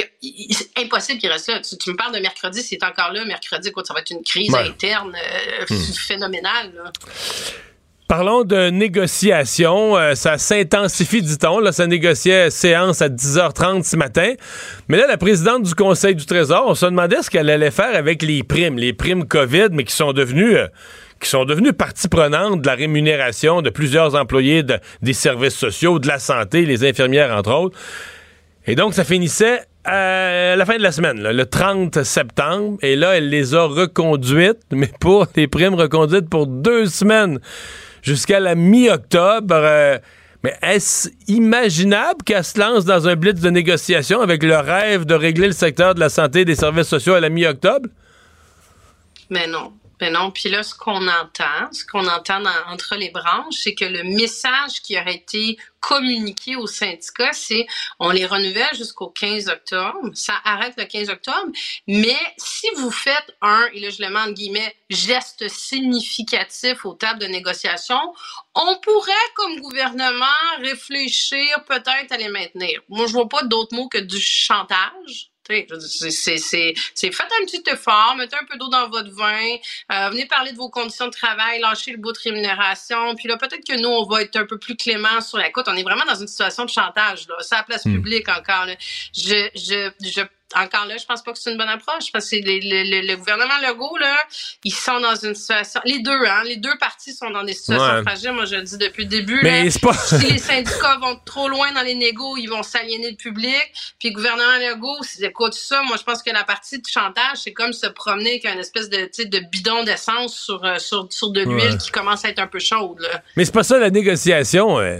impossible 0.78 1.20
qu'il 1.20 1.32
reste 1.32 1.48
là. 1.48 1.62
Tu, 1.62 1.90
me 1.90 1.96
parles 1.96 2.16
de 2.16 2.20
mercredi, 2.20 2.62
c'est 2.62 2.84
encore 2.84 3.12
là 3.14 3.26
mercredi, 3.26 3.72
quoi, 3.72 3.84
ça 3.84 3.94
va 3.94 4.02
être 4.02 4.12
une 4.12 4.24
crise 4.24 4.54
interne 4.54 5.16
euh, 5.16 5.66
hmm. 5.70 5.94
phénoménale. 5.94 6.92
Parlons 8.12 8.44
de 8.44 8.70
négociations. 8.70 9.96
Euh, 9.96 10.16
ça 10.16 10.38
s'intensifie, 10.38 11.22
dit-on. 11.22 11.60
Là, 11.60 11.72
ça 11.72 11.88
négociait 11.88 12.50
séance 12.50 13.02
à 13.02 13.08
10h30 13.08 13.84
ce 13.84 13.96
matin. 13.96 14.34
Mais 14.90 14.98
là, 14.98 15.08
la 15.08 15.16
présidente 15.16 15.64
du 15.64 15.74
Conseil 15.76 16.14
du 16.14 16.26
Trésor, 16.26 16.66
on 16.68 16.76
se 16.76 16.86
demandait 16.86 17.22
ce 17.22 17.30
qu'elle 17.30 17.50
allait 17.50 17.72
faire 17.72 17.96
avec 17.96 18.22
les 18.22 18.44
primes, 18.44 18.78
les 18.78 18.92
primes 18.92 19.26
COVID, 19.26 19.70
mais 19.72 19.86
qui 19.86 19.96
sont 19.96 20.12
devenues... 20.12 20.58
Euh, 20.58 20.68
qui 21.22 21.30
sont 21.30 21.46
devenus 21.46 21.74
partie 21.74 22.08
prenante 22.08 22.62
de 22.62 22.68
la 22.68 22.76
rémunération 22.76 23.62
de 23.62 23.70
plusieurs 23.70 24.16
employés 24.16 24.64
des 25.02 25.14
services 25.14 25.56
sociaux, 25.56 26.00
de 26.00 26.08
la 26.08 26.20
santé, 26.20 26.66
les 26.66 26.84
infirmières 26.84 27.36
entre 27.36 27.54
autres. 27.54 27.80
Et 28.68 28.76
donc, 28.76 28.94
ça 28.94 29.04
finissait 29.04 29.62
à 29.84 30.56
la 30.56 30.66
fin 30.66 30.78
de 30.78 30.84
la 30.84 30.92
semaine, 30.92 31.22
le 31.22 31.46
30 31.46 32.04
septembre. 32.04 32.78
Et 32.82 32.96
là, 32.96 33.18
elle 33.18 33.30
les 33.30 33.56
a 33.56 33.64
reconduites, 33.64 34.60
mais 34.72 34.92
pour 35.00 35.28
des 35.28 35.48
primes 35.48 35.76
reconduites 35.76 36.30
pour 36.30 36.48
deux 36.48 36.88
semaines 36.88 37.40
jusqu'à 38.02 38.40
la 38.40 38.56
mi-octobre. 38.56 39.56
Euh, 39.56 39.98
mais 40.44 40.56
est-ce 40.64 41.10
imaginable 41.28 42.24
qu'elle 42.26 42.44
se 42.44 42.60
lance 42.60 42.84
dans 42.84 43.08
un 43.08 43.16
blitz 43.16 43.40
de 43.40 43.50
négociation 43.52 44.22
avec 44.22 44.42
le 44.42 44.58
rêve 44.58 45.06
de 45.06 45.14
régler 45.14 45.48
le 45.48 45.54
secteur 45.54 45.94
de 45.94 46.00
la 46.00 46.10
santé 46.10 46.42
et 46.42 46.46
des 46.46 46.56
services 46.56 46.88
sociaux 46.88 47.14
à 47.14 47.20
la 47.20 47.30
mi-octobre? 47.30 47.88
Mais 49.30 49.48
non. 49.48 49.72
Ben 50.02 50.14
non. 50.14 50.32
Puis 50.32 50.50
là, 50.50 50.64
ce 50.64 50.74
qu'on 50.74 51.08
entend, 51.08 51.72
ce 51.72 51.86
qu'on 51.86 52.08
entend 52.08 52.42
entre 52.68 52.96
les 52.96 53.12
branches, 53.12 53.54
c'est 53.54 53.76
que 53.76 53.86
le 53.86 54.04
message 54.04 54.82
qui 54.82 54.98
aurait 54.98 55.14
été 55.14 55.60
communiqué 55.80 56.56
aux 56.56 56.66
syndicats, 56.66 57.34
c'est 57.34 57.68
on 58.00 58.10
les 58.10 58.26
renouvelle 58.26 58.76
jusqu'au 58.76 59.10
15 59.10 59.48
octobre. 59.48 60.10
Ça 60.16 60.34
arrête 60.44 60.74
le 60.78 60.86
15 60.86 61.10
octobre. 61.10 61.52
Mais 61.86 62.18
si 62.38 62.66
vous 62.78 62.90
faites 62.90 63.36
un, 63.44 63.68
et 63.74 63.80
là 63.80 63.92
je 63.92 64.02
le 64.02 64.10
mets 64.10 64.20
en 64.20 64.32
guillemets, 64.32 64.76
geste 64.90 65.48
significatif 65.48 66.84
aux 66.84 66.94
tables 66.94 67.20
de 67.20 67.28
négociation, 67.28 68.00
on 68.56 68.80
pourrait, 68.80 69.12
comme 69.36 69.60
gouvernement, 69.60 70.26
réfléchir 70.62 71.64
peut-être 71.68 72.12
à 72.12 72.18
les 72.18 72.30
maintenir. 72.30 72.82
Moi, 72.90 73.06
je 73.06 73.14
vois 73.14 73.30
pas 73.30 73.44
d'autres 73.44 73.76
mots 73.76 73.88
que 73.88 74.00
du 74.00 74.20
chantage. 74.20 75.31
C'est 76.96 77.12
faites 77.12 77.32
un 77.42 77.46
petit 77.46 77.64
effort, 77.68 78.16
mettez 78.18 78.36
un 78.36 78.46
peu 78.46 78.58
d'eau 78.58 78.70
dans 78.70 78.90
votre 78.90 79.12
vin, 79.12 79.56
euh, 79.92 80.10
venez 80.10 80.26
parler 80.26 80.52
de 80.52 80.58
vos 80.58 80.70
conditions 80.70 81.08
de 81.08 81.12
travail, 81.12 81.60
lâchez 81.60 81.92
le 81.92 81.98
bout 81.98 82.12
de 82.12 82.20
rémunération. 82.24 83.16
Puis 83.16 83.28
là, 83.28 83.38
peut-être 83.38 83.66
que 83.68 83.80
nous, 83.80 83.90
on 83.90 84.06
va 84.06 84.22
être 84.22 84.36
un 84.36 84.46
peu 84.46 84.58
plus 84.58 84.76
clément 84.76 85.22
sur 85.22 85.38
la 85.38 85.50
côte. 85.50 85.68
On 85.68 85.76
est 85.76 85.84
vraiment 85.84 86.06
dans 86.06 86.20
une 86.20 86.28
situation 86.28 86.66
de 86.66 86.70
chantage, 86.70 87.28
là. 87.28 87.36
C'est 87.40 87.56
la 87.56 87.64
place 87.64 87.86
hmm. 87.86 87.96
publique 87.96 88.30
encore. 88.30 88.66
Je, 89.14 89.50
je, 89.56 89.92
je 90.02 90.22
encore 90.56 90.86
là, 90.86 90.98
je 90.98 91.06
pense 91.06 91.22
pas 91.22 91.32
que 91.32 91.40
c'est 91.40 91.52
une 91.52 91.58
bonne 91.58 91.70
approche 91.70 92.12
parce 92.12 92.30
que 92.30 92.36
le, 92.36 93.16
gouvernement 93.16 93.58
Legault, 93.68 93.98
là, 93.98 94.16
ils 94.64 94.74
sont 94.74 95.00
dans 95.00 95.16
une 95.16 95.36
situation. 95.36 95.82
Les 95.86 96.00
deux, 96.00 96.26
hein, 96.26 96.44
les 96.46 96.58
deux 96.58 96.78
parties 96.80 97.14
sont 97.14 97.30
dans 97.30 97.44
des 97.44 97.54
situations 97.54 98.04
fragiles. 98.04 98.32
Moi, 98.32 98.46
je 98.46 98.56
le 98.56 98.64
dis 98.64 98.78
depuis 98.78 99.04
le 99.04 99.10
début. 99.10 99.40
Mais 99.44 99.66
là, 99.66 99.72
pas... 99.82 99.94
si 99.94 100.32
les 100.32 100.38
syndicats 100.38 100.98
vont 101.02 101.20
trop 101.26 101.48
loin 101.48 101.72
dans 101.74 101.82
les 101.82 101.96
négos, 101.96 102.38
ils 102.38 102.48
vont 102.48 102.64
s'aliéner 102.64 103.12
le 103.12 103.18
public. 103.18 103.72
Puis 104.00 104.10
le 104.10 104.16
gouvernement 104.16 104.58
Legault, 104.58 105.02
écoute 105.22 105.54
ça, 105.54 105.82
moi, 105.84 105.98
je 105.98 106.04
pense 106.04 106.24
que 106.24 106.32
la 106.32 106.44
partie 106.44 106.80
de 106.80 106.88
chantage, 106.88 107.38
c'est 107.44 107.54
comme 107.54 107.74
se 107.74 107.88
promener 107.88 108.32
avec 108.32 108.46
une 108.46 108.60
espèce 108.60 108.90
de, 108.90 109.10
de 109.24 109.40
bidon 109.52 109.84
d'essence 109.84 110.36
sur, 110.36 110.64
euh, 110.64 110.78
sur, 110.80 111.08
sur 111.12 111.32
de 111.32 111.42
l'huile 111.42 111.78
qui 111.78 111.92
commence 111.92 112.26
à 112.26 112.30
être 112.30 112.40
un 112.40 112.48
peu 112.48 112.60
chaude. 112.60 113.00
Là. 113.00 113.22
Mais 113.36 113.46
c'est 113.46 113.54
pas 113.54 113.64
ça 113.64 113.80
la 113.80 113.90
négociation. 113.90 114.80
Euh. 114.80 115.00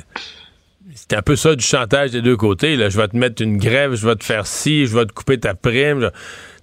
C'est 0.96 1.14
un 1.14 1.22
peu 1.22 1.36
ça 1.36 1.56
du 1.56 1.64
chantage 1.64 2.12
des 2.12 2.22
deux 2.22 2.36
côtés. 2.36 2.76
Là. 2.76 2.90
Je 2.90 2.98
vais 2.98 3.08
te 3.08 3.16
mettre 3.16 3.42
une 3.42 3.58
grève, 3.58 3.94
je 3.94 4.08
vais 4.08 4.16
te 4.16 4.24
faire 4.24 4.48
ci, 4.48 4.88
je 4.88 4.98
vais 4.98 5.06
te 5.06 5.14
couper 5.14 5.40
ta 5.40 5.54
prime. 5.54 6.12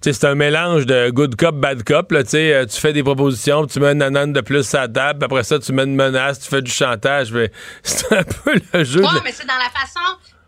C'est 0.01 0.23
un 0.25 0.35
mélange 0.35 0.85
de 0.85 1.09
good 1.09 1.35
cop, 1.35 1.55
bad 1.55 1.83
cop. 1.83 2.11
Là, 2.11 2.21
euh, 2.33 2.65
tu 2.65 2.79
fais 2.79 2.93
des 2.93 3.03
propositions, 3.03 3.65
tu 3.65 3.79
mets 3.79 3.87
un 3.87 4.01
anane 4.01 4.33
de 4.33 4.41
plus 4.41 4.73
à 4.75 4.81
la 4.81 4.87
table, 4.87 5.23
après 5.23 5.43
ça, 5.43 5.59
tu 5.59 5.71
mets 5.71 5.83
une 5.83 5.95
menace, 5.95 6.39
tu 6.39 6.49
fais 6.49 6.61
du 6.61 6.71
chantage. 6.71 7.33
C'est 7.83 8.11
un 8.13 8.23
peu 8.23 8.59
le 8.73 8.83
jeu. 8.83 9.01
Ouais, 9.01 9.09
mais 9.23 9.31
c'est 9.31 9.47
dans 9.47 9.57
la 9.57 9.69
façon. 9.69 9.99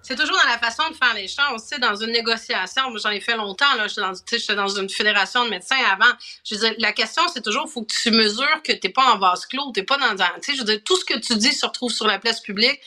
C'est 0.01 0.15
toujours 0.15 0.36
dans 0.36 0.51
la 0.51 0.57
façon 0.57 0.84
de 0.89 0.95
faire 0.95 1.13
les 1.15 1.28
choses. 1.28 1.65
Tu 1.72 1.80
dans 1.80 1.95
une 1.95 2.11
négociation, 2.11 2.84
j'en 2.97 3.11
ai 3.11 3.22
fait 3.22 3.38
longtemps, 3.38 3.74
là, 3.78 3.88
j'étais 3.88 4.55
dans, 4.55 4.63
dans 4.63 4.67
une 4.67 4.89
fédération 4.89 5.45
de 5.45 5.49
médecins 5.49 5.78
avant. 5.91 6.11
Je 6.43 6.55
veux 6.55 6.76
la 6.80 6.91
question, 6.91 7.22
c'est 7.34 7.41
toujours, 7.41 7.69
faut 7.69 7.84
que 7.84 7.93
tu 7.93 8.11
mesures 8.11 8.61
que 8.63 8.74
t'es 8.74 8.89
pas 8.89 9.13
en 9.13 9.19
vase 9.19 9.45
clos, 9.45 9.72
t'es 9.74 9.84
pas 9.84 9.97
dans 9.97 10.13
tu 10.15 10.24
sais, 10.41 10.53
je 10.53 10.59
veux 10.59 10.65
dire, 10.65 10.82
tout 10.84 10.97
ce 10.97 11.05
que 11.05 11.17
tu 11.17 11.36
dis 11.36 11.53
se 11.53 11.65
retrouve 11.65 11.91
sur 11.91 12.07
la 12.07 12.19
place 12.19 12.41
publique 12.41 12.82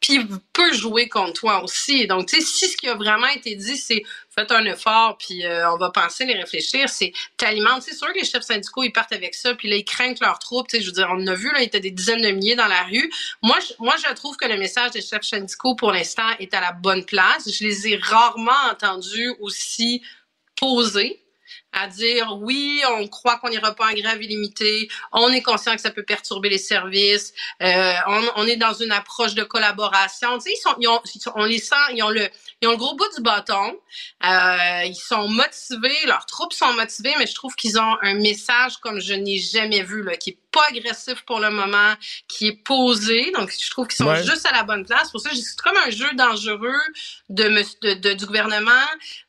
puis 0.00 0.20
peut 0.52 0.72
jouer 0.72 1.08
contre 1.08 1.32
toi 1.34 1.62
aussi. 1.64 2.06
Donc, 2.06 2.28
tu 2.28 2.36
sais, 2.36 2.46
si 2.46 2.68
ce 2.68 2.76
qui 2.76 2.88
a 2.88 2.94
vraiment 2.94 3.26
été 3.28 3.54
dit, 3.56 3.76
c'est 3.76 4.02
faites 4.30 4.52
un 4.52 4.64
effort, 4.64 5.18
puis 5.18 5.44
euh, 5.44 5.70
on 5.72 5.76
va 5.76 5.90
penser, 5.90 6.24
les 6.24 6.34
réfléchir, 6.34 6.88
c'est 6.88 7.12
t'alimentes. 7.36 7.82
C'est 7.82 7.94
sûr 7.94 8.08
que 8.12 8.18
les 8.18 8.24
chefs 8.24 8.44
syndicaux, 8.44 8.84
ils 8.84 8.92
partent 8.92 9.12
avec 9.12 9.34
ça, 9.34 9.54
puis 9.54 9.68
là, 9.68 9.76
ils 9.76 9.84
craignent 9.84 10.14
leurs 10.20 10.38
troupes. 10.38 10.68
Tu 10.68 10.76
sais, 10.76 10.82
je 10.82 10.86
veux 10.88 10.92
dire, 10.92 11.08
on 11.10 11.26
a 11.26 11.34
vu, 11.34 11.50
là, 11.52 11.60
il 11.60 11.66
était 11.66 11.80
des 11.80 11.90
dizaines 11.90 12.22
de 12.22 12.30
milliers 12.30 12.56
dans 12.56 12.68
la 12.68 12.84
rue. 12.84 13.10
Moi, 13.42 13.58
je, 13.60 13.74
moi, 13.80 13.96
je 13.96 14.12
trouve 14.14 14.36
que 14.36 14.46
le 14.46 14.56
message 14.56 14.92
des 14.92 15.02
chefs 15.02 15.24
syndicaux, 15.24 15.74
pour 15.74 15.92
l'instant, 15.92 16.28
est 16.38 16.54
à 16.54 16.60
la 16.60 16.72
bonne 16.72 17.04
place. 17.04 17.50
Je 17.50 17.64
les 17.64 17.88
ai 17.88 17.96
rarement 17.96 18.52
entendus 18.70 19.34
aussi 19.40 20.02
posés 20.56 21.20
à 21.72 21.86
dire 21.86 22.38
oui, 22.40 22.82
on 22.98 23.06
croit 23.08 23.38
qu'on 23.38 23.50
n'ira 23.50 23.74
pas 23.74 23.86
en 23.86 23.92
grève 23.92 24.22
illimitée, 24.22 24.88
on 25.12 25.30
est 25.30 25.42
conscient 25.42 25.74
que 25.74 25.80
ça 25.80 25.90
peut 25.90 26.02
perturber 26.02 26.48
les 26.48 26.58
services, 26.58 27.32
euh, 27.62 27.92
on, 28.06 28.22
on, 28.36 28.46
est 28.46 28.56
dans 28.56 28.72
une 28.72 28.92
approche 28.92 29.34
de 29.34 29.44
collaboration. 29.44 30.38
Tu 30.38 30.50
sais, 30.50 30.56
ils 30.56 30.60
sont, 30.60 30.74
ils 30.80 30.88
ont, 30.88 31.00
on 31.36 31.44
les 31.44 31.58
sent, 31.58 31.74
ils 31.94 32.02
ont 32.02 32.10
le, 32.10 32.28
ils 32.60 32.68
ont 32.68 32.72
le 32.72 32.76
gros 32.76 32.96
bout 32.96 33.08
du 33.14 33.22
bâton, 33.22 33.78
euh, 34.24 34.84
ils 34.84 34.96
sont 34.96 35.28
motivés, 35.28 36.06
leurs 36.06 36.26
troupes 36.26 36.52
sont 36.52 36.72
motivées, 36.72 37.14
mais 37.18 37.26
je 37.26 37.34
trouve 37.34 37.54
qu'ils 37.54 37.78
ont 37.78 37.96
un 38.02 38.14
message 38.14 38.78
comme 38.78 39.00
je 39.00 39.14
n'ai 39.14 39.38
jamais 39.38 39.82
vu 39.82 40.02
là, 40.02 40.16
qui 40.16 40.30
est 40.30 40.38
pas 40.50 40.64
agressif 40.70 41.22
pour 41.26 41.40
le 41.40 41.50
moment, 41.50 41.94
qui 42.26 42.48
est 42.48 42.64
posé. 42.64 43.30
Donc, 43.32 43.52
je 43.52 43.70
trouve 43.70 43.86
qu'ils 43.86 44.04
sont 44.04 44.14
juste 44.16 44.46
à 44.46 44.52
la 44.52 44.64
bonne 44.64 44.84
place. 44.84 45.10
Pour 45.10 45.20
ça, 45.20 45.30
c'est 45.34 45.56
comme 45.62 45.76
un 45.76 45.90
jeu 45.90 46.08
dangereux 46.14 46.80
de, 47.28 47.94
de, 47.94 48.12
du 48.14 48.26
gouvernement 48.26 48.72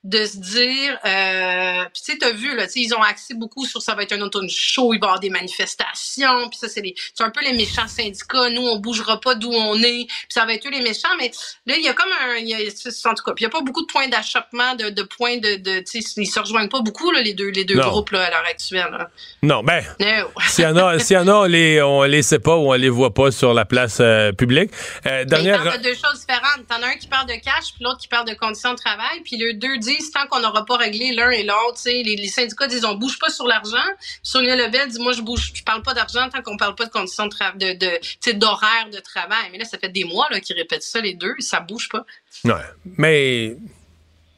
de 0.04 0.26
se 0.26 0.38
dire, 0.38 0.98
euh, 1.06 1.84
puis 1.94 2.02
tu 2.04 2.12
sais, 2.14 2.18
t'as 2.18 2.32
vu 2.32 2.56
là, 2.56 2.66
ils 2.74 2.94
ont 2.96 3.02
axé 3.02 3.34
beaucoup 3.34 3.66
sur 3.66 3.82
ça 3.82 3.96
va 3.96 4.04
être 4.04 4.14
un 4.14 4.22
automne 4.22 4.50
chaud, 4.50 4.94
il 4.94 5.00
va 5.00 5.08
y 5.08 5.10
avoir 5.10 5.20
des 5.20 5.30
manifestations, 5.30 6.50
puis 6.50 6.58
ça 6.58 6.70
c'est 6.70 6.82
les, 6.82 6.96
c'est 7.14 7.24
un 7.24 7.30
peu 7.30 7.42
les 7.42 7.54
méchants 7.54 7.88
syndicats. 7.88 8.50
Nous, 8.50 8.62
on 8.62 8.80
bougera 8.80 9.20
pas 9.20 9.36
d'où 9.36 9.52
on 9.52 9.76
est, 9.82 10.06
puis 10.06 10.28
ça 10.30 10.46
va 10.46 10.54
être 10.54 10.66
eux 10.66 10.72
les 10.72 10.82
méchants. 10.82 11.16
Mais 11.18 11.32
là, 11.66 11.76
il 11.78 11.84
y 11.84 11.90
a 11.90 11.94
comme 11.94 12.12
un, 12.22 12.36
il 12.38 12.48
y 12.48 12.54
a, 12.54 12.92
tout 13.20 13.24
cas, 13.26 13.34
il 13.38 13.44
y 13.44 13.46
a 13.46 13.50
pas 13.50 13.62
beaucoup 13.62 13.82
de 13.82 13.92
points 13.92 14.08
d'achoppement, 14.08 14.76
de, 14.76 14.90
de 14.90 15.04
points 15.04 15.38
de, 15.38 15.84
ils 15.94 16.28
se 16.28 16.40
rejoignent 16.40 16.70
pas 16.70 16.82
beaucoup 16.82 17.12
là, 17.12 17.22
les 17.22 17.34
deux, 17.34 17.50
les 17.50 17.66
deux 17.66 17.80
groupes 17.80 18.12
là 18.12 18.24
à 18.24 18.30
l'heure 18.30 18.46
actuelle. 18.50 19.08
Non, 19.42 19.64
ben, 19.64 19.84
s'il 20.48 20.64
y 20.64 20.68
en 20.68 20.78
a, 20.78 21.00
s'il 21.00 21.16
y 21.16 21.20
en 21.20 21.28
a, 21.28 21.34
on 21.34 21.44
les, 21.46 21.82
on 21.82 22.04
les 22.04 22.22
sait 22.22 22.40
pas 22.40 22.56
ou 22.56 22.72
on 22.72 22.74
les 22.74 22.90
voit 22.90 23.14
pas 23.14 23.32
sur 23.32 23.54
la 23.54 23.66
place 23.66 23.98
euh, 24.00 24.32
publique. 24.32 24.72
Euh, 25.06 25.26
dernière... 25.26 25.62
Il 25.62 25.64
parle 25.64 25.78
de 25.78 25.84
deux 25.84 25.96
choses 25.96 26.20
différentes. 26.20 26.68
T'en 26.68 26.82
as 26.82 26.88
un 26.88 26.96
qui 26.96 27.08
parle 27.08 27.28
de 27.28 27.34
cash, 27.36 27.74
puis 27.76 27.84
l'autre 27.84 28.00
qui 28.00 28.08
parle 28.08 28.28
de 28.28 28.34
conditions 28.34 28.72
de 28.72 28.78
travail. 28.78 29.22
Puis 29.24 29.38
les 29.38 29.54
deux 29.54 29.78
disent 29.78 30.12
tant 30.12 30.28
qu'on 30.28 30.40
n'aura 30.40 30.66
pas 30.66 30.78
réglé 30.78 31.14
l'un 31.14 31.30
et 31.30 31.44
l'autre, 31.44 31.80
les, 31.86 32.04
les 32.04 32.28
syndicats 32.28 32.68
disent 32.68 32.86
on 32.86 32.96
bouge 32.96 33.20
pas 33.20 33.30
sur 33.30 33.48
l'argent. 33.48 33.78
Sonia 34.24 34.56
Lebel 34.56 34.90
dit 34.90 35.00
moi 35.00 35.14
je 35.14 35.22
bouge, 35.22 35.52
je 35.54 35.64
parle 35.64 35.82
pas 35.82 35.94
d'argent 35.94 36.30
tant 36.30 36.42
qu'on 36.42 36.58
parle 36.58 36.76
pas 36.76 36.86
de 36.86 36.92
conditions 36.92 37.26
de 37.26 37.32
travail, 37.32 37.78
de, 37.78 38.32
d'horaire 38.34 38.90
de 38.92 39.00
travail. 39.00 39.50
Mais 39.52 39.58
là 39.58 39.66
ça 39.66 39.78
fait 39.78 39.90
des 39.90 40.04
mois 40.04 40.28
qu'ils 40.40 40.56
répètent 40.56 40.84
ça 40.84 41.02
les 41.02 41.14
deux, 41.14 41.36
ça 41.40 41.60
bouge 41.60 41.90
pas. 41.90 42.06
Ouais, 42.46 42.54
mais 42.98 43.56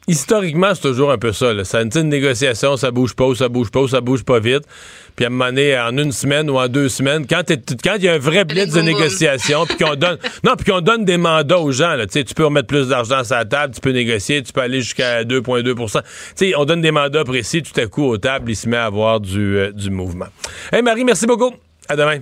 historiquement, 0.08 0.74
c'est 0.74 0.82
toujours 0.82 1.12
un 1.12 1.18
peu 1.18 1.32
ça. 1.32 1.54
Là. 1.54 1.64
Ça 1.64 1.82
une 1.82 2.10
négociation, 2.10 2.78
ça 2.78 2.92
bouge 2.92 3.16
pas, 3.16 3.26
ou 3.26 3.36
ça 3.36 3.50
bouge 3.50 3.70
pas, 3.70 3.82
ou 3.82 3.88
ça 3.88 4.02
bouge 4.02 4.24
pas 4.24 4.40
vite. 4.40 4.64
Puis 5.16 5.26
à 5.26 5.28
un 5.28 5.32
moment 5.32 5.46
donné, 5.46 5.78
en 5.78 5.98
une 5.98 6.12
semaine 6.12 6.50
ou 6.50 6.58
en 6.58 6.68
deux 6.68 6.90
semaines, 6.90 7.28
quand 7.28 7.44
il 7.50 8.04
y 8.04 8.08
a 8.08 8.14
un 8.14 8.18
vrai 8.18 8.46
blitz 8.46 8.74
de 8.74 8.82
négociation, 8.82 9.66
puis 9.66 9.78
qu'on 9.78 9.96
donne, 9.96 10.18
non, 10.44 10.56
puis 10.56 10.72
qu'on 10.72 10.82
donne 10.82 11.06
des 11.06 11.18
mandats 11.18 11.60
aux 11.60 11.72
gens, 11.72 11.96
là, 11.96 12.08
tu 12.08 12.24
peux 12.36 12.46
remettre 12.46 12.68
plus 12.68 12.88
d'argent 12.90 13.24
sur 13.24 13.36
la 13.36 13.46
table, 13.46 13.74
tu 13.74 13.82
peux 13.82 13.92
négocier, 13.92 14.42
tu 14.42 14.54
peux 14.54 14.62
aller 14.62 14.82
jusqu'à 14.82 15.24
2,2% 15.24 16.02
sais, 16.36 16.54
on 16.56 16.66
donne 16.66 16.82
des 16.82 16.92
mandats 16.92 17.24
précis, 17.24 17.62
tout 17.62 17.80
à 17.80 17.88
coup, 17.88 18.06
aux 18.06 18.18
tables, 18.18 18.50
il 18.52 18.56
se 18.56 18.68
met 18.68 18.78
à 18.78 18.86
avoir 18.86 19.20
du, 19.20 19.58
euh, 19.58 19.72
du 19.72 19.90
mouvement. 19.90 20.28
Hey 20.72 20.82
Marie, 20.82 21.04
merci 21.04 21.26
beaucoup. 21.26 21.54
À 21.88 21.96
demain. 21.96 22.20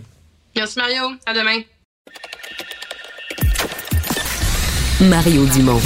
Merci 0.56 0.80
Mario. 0.80 1.04
À 1.26 1.34
demain. 1.34 1.62
Mario 5.08 5.46
Dumont. 5.46 5.80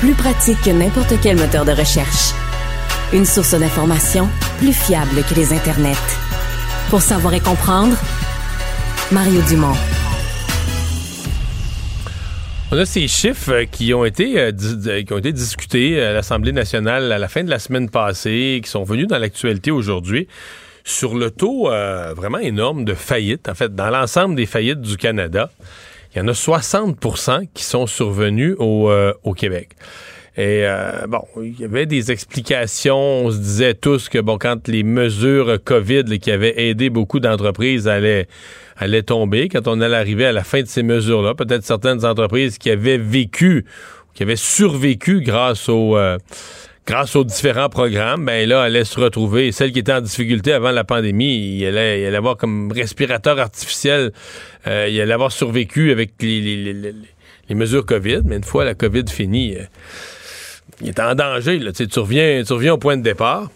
Plus 0.00 0.14
pratique 0.14 0.60
que 0.64 0.70
n'importe 0.70 1.14
quel 1.22 1.36
moteur 1.36 1.64
de 1.64 1.70
recherche. 1.70 2.34
Une 3.12 3.24
source 3.24 3.54
d'information 3.54 4.28
plus 4.58 4.72
fiable 4.72 5.22
que 5.28 5.34
les 5.36 5.52
internets. 5.52 5.94
Pour 6.90 7.02
savoir 7.02 7.34
et 7.34 7.40
comprendre, 7.40 7.96
Mario 9.12 9.40
Dumont. 9.42 9.76
On 12.72 12.78
a 12.78 12.84
ces 12.84 13.06
chiffres 13.06 13.62
qui 13.70 13.94
ont 13.94 14.04
été, 14.04 14.40
euh, 14.40 15.02
qui 15.02 15.12
ont 15.12 15.18
été 15.18 15.32
discutés 15.32 16.02
à 16.02 16.12
l'Assemblée 16.12 16.50
nationale 16.50 17.12
à 17.12 17.18
la 17.18 17.28
fin 17.28 17.44
de 17.44 17.50
la 17.50 17.60
semaine 17.60 17.88
passée, 17.88 18.60
qui 18.64 18.68
sont 18.68 18.82
venus 18.82 19.06
dans 19.06 19.18
l'actualité 19.18 19.70
aujourd'hui, 19.70 20.26
sur 20.82 21.14
le 21.14 21.30
taux 21.30 21.70
euh, 21.70 22.12
vraiment 22.12 22.38
énorme 22.38 22.84
de 22.84 22.94
faillites, 22.94 23.48
en 23.48 23.54
fait, 23.54 23.72
dans 23.72 23.88
l'ensemble 23.88 24.34
des 24.34 24.46
faillites 24.46 24.80
du 24.80 24.96
Canada. 24.96 25.48
Il 26.16 26.20
y 26.20 26.22
en 26.22 26.28
a 26.28 26.32
60% 26.32 27.48
qui 27.52 27.62
sont 27.62 27.86
survenus 27.86 28.56
au, 28.58 28.88
euh, 28.88 29.12
Québec. 29.36 29.68
Et 30.38 30.62
euh, 30.64 31.06
bon, 31.06 31.20
il 31.42 31.60
y 31.60 31.64
avait 31.64 31.84
des 31.84 32.10
explications. 32.10 32.96
On 32.96 33.30
se 33.30 33.36
disait 33.36 33.74
tous 33.74 34.08
que 34.08 34.18
bon, 34.18 34.38
quand 34.38 34.66
les 34.66 34.82
mesures 34.82 35.58
COVID 35.62 36.18
qui 36.18 36.30
avaient 36.30 36.68
aidé 36.68 36.88
beaucoup 36.88 37.20
d'entreprises 37.20 37.86
allaient, 37.86 38.28
allaient 38.78 39.02
tomber, 39.02 39.50
quand 39.50 39.68
on 39.68 39.82
allait 39.82 39.96
arriver 39.96 40.24
à 40.24 40.32
la 40.32 40.42
fin 40.42 40.62
de 40.62 40.66
ces 40.66 40.82
mesures-là, 40.82 41.34
peut-être 41.34 41.64
certaines 41.64 42.02
entreprises 42.06 42.56
qui 42.56 42.70
avaient 42.70 42.96
vécu, 42.96 43.66
qui 44.14 44.22
avaient 44.22 44.36
survécu 44.36 45.20
grâce 45.20 45.68
au 45.68 45.98
euh, 45.98 46.16
grâce 46.86 47.16
aux 47.16 47.24
différents 47.24 47.68
programmes, 47.68 48.24
ben 48.24 48.48
là, 48.48 48.66
elle 48.66 48.76
allait 48.76 48.84
se 48.84 48.98
retrouver. 48.98 49.50
Celle 49.52 49.72
qui 49.72 49.80
était 49.80 49.92
en 49.92 50.00
difficulté 50.00 50.52
avant 50.52 50.70
la 50.70 50.84
pandémie, 50.84 51.58
il 51.58 51.66
allait, 51.66 52.00
il 52.00 52.06
allait 52.06 52.16
avoir 52.16 52.36
comme 52.36 52.70
respirateur 52.70 53.38
artificiel, 53.38 54.12
euh, 54.66 54.88
il 54.88 55.00
allait 55.00 55.12
avoir 55.12 55.32
survécu 55.32 55.90
avec 55.90 56.12
les, 56.20 56.94
mesures 57.50 57.84
COVID. 57.84 58.22
Mais 58.24 58.36
une 58.36 58.44
fois 58.44 58.64
la 58.64 58.74
COVID 58.74 59.04
finie, 59.08 59.56
euh, 59.56 59.64
il 60.80 60.88
est 60.88 61.00
en 61.00 61.14
danger. 61.14 61.58
Là. 61.58 61.72
Tu, 61.72 61.86
reviens, 61.98 62.42
tu 62.46 62.52
reviens 62.52 62.74
au 62.74 62.78
point 62.78 62.96
de 62.96 63.02
départ. 63.02 63.50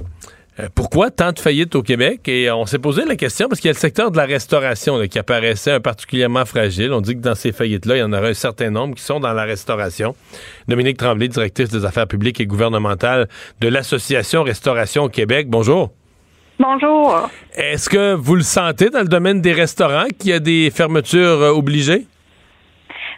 Euh, 0.60 0.68
pourquoi 0.74 1.10
tant 1.10 1.32
de 1.32 1.38
faillites 1.38 1.74
au 1.74 1.82
Québec? 1.82 2.28
Et 2.28 2.50
on 2.50 2.66
s'est 2.66 2.78
posé 2.78 3.04
la 3.04 3.16
question 3.16 3.48
parce 3.48 3.60
qu'il 3.60 3.68
y 3.68 3.70
a 3.70 3.74
le 3.74 3.78
secteur 3.78 4.10
de 4.10 4.16
la 4.16 4.26
restauration 4.26 5.00
qui 5.08 5.18
apparaissait 5.18 5.80
particulièrement 5.80 6.44
fragile. 6.44 6.92
On 6.92 7.00
dit 7.00 7.14
que 7.14 7.20
dans 7.20 7.34
ces 7.34 7.52
faillites-là, 7.52 7.96
il 7.96 8.00
y 8.00 8.02
en 8.02 8.12
aura 8.12 8.28
un 8.28 8.34
certain 8.34 8.70
nombre 8.70 8.94
qui 8.94 9.02
sont 9.02 9.20
dans 9.20 9.32
la 9.32 9.44
restauration. 9.44 10.14
Dominique 10.68 10.98
Tremblay, 10.98 11.28
directrice 11.28 11.70
des 11.70 11.84
affaires 11.84 12.06
publiques 12.06 12.40
et 12.40 12.46
gouvernementales 12.46 13.28
de 13.60 13.68
l'Association 13.68 14.42
Restauration 14.42 15.08
Québec. 15.08 15.48
Bonjour. 15.48 15.92
Bonjour. 16.58 17.30
Est-ce 17.54 17.88
que 17.88 18.12
vous 18.14 18.36
le 18.36 18.42
sentez 18.42 18.90
dans 18.90 19.00
le 19.00 19.08
domaine 19.08 19.40
des 19.40 19.52
restaurants 19.52 20.08
qu'il 20.18 20.30
y 20.30 20.34
a 20.34 20.40
des 20.40 20.70
fermetures 20.70 21.42
euh, 21.42 21.50
obligées? 21.50 22.06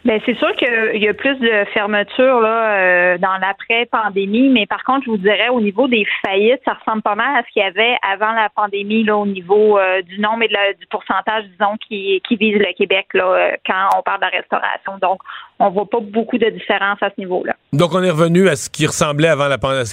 Bien, 0.04 0.18
c'est 0.26 0.36
sûr 0.36 0.52
qu'il 0.56 1.00
y 1.00 1.06
a 1.06 1.14
plus 1.14 1.38
de 1.38 1.64
fermetures 1.72 2.40
là, 2.40 2.74
euh, 2.74 3.18
dans 3.18 3.36
l'après-pandémie, 3.40 4.48
mais 4.48 4.66
par 4.66 4.82
contre, 4.82 5.04
je 5.04 5.10
vous 5.10 5.16
dirais, 5.16 5.48
au 5.48 5.60
niveau 5.60 5.86
des 5.86 6.04
faillites, 6.24 6.60
ça 6.64 6.72
ressemble 6.74 7.02
pas 7.02 7.14
mal 7.14 7.36
à 7.38 7.42
ce 7.46 7.52
qu'il 7.52 7.62
y 7.62 7.64
avait 7.64 7.94
avant 8.02 8.32
la 8.32 8.48
pandémie 8.48 9.04
là, 9.04 9.16
au 9.16 9.26
niveau 9.26 9.78
euh, 9.78 10.02
du 10.02 10.20
nombre 10.20 10.42
et 10.42 10.74
du 10.74 10.86
pourcentage, 10.88 11.44
disons, 11.44 11.76
qui, 11.86 12.20
qui 12.26 12.34
vise 12.34 12.58
le 12.58 12.76
Québec 12.76 13.06
là, 13.14 13.24
euh, 13.24 13.50
quand 13.64 13.90
on 13.96 14.02
parle 14.02 14.22
de 14.22 14.36
restauration. 14.36 14.98
Donc, 15.00 15.20
on 15.60 15.70
voit 15.70 15.88
pas 15.88 16.00
beaucoup 16.00 16.38
de 16.38 16.50
différence 16.50 16.98
à 17.00 17.10
ce 17.10 17.20
niveau-là. 17.20 17.54
Donc, 17.72 17.94
on 17.94 18.02
est 18.02 18.10
revenu 18.10 18.48
à 18.48 18.56
ce 18.56 18.68
qui 18.68 18.86
ressemblait 18.86 19.28
avant 19.28 19.46
la 19.46 19.58
pandémie, 19.58 19.84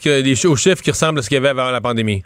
aux 0.45 0.55
chiffres 0.55 0.81
qui 0.81 0.89
ressemblent 0.89 1.19
à 1.19 1.21
ce 1.21 1.29
qu'il 1.29 1.35
y 1.35 1.39
avait 1.39 1.49
avant 1.49 1.69
la 1.69 1.81
pandémie? 1.81 2.23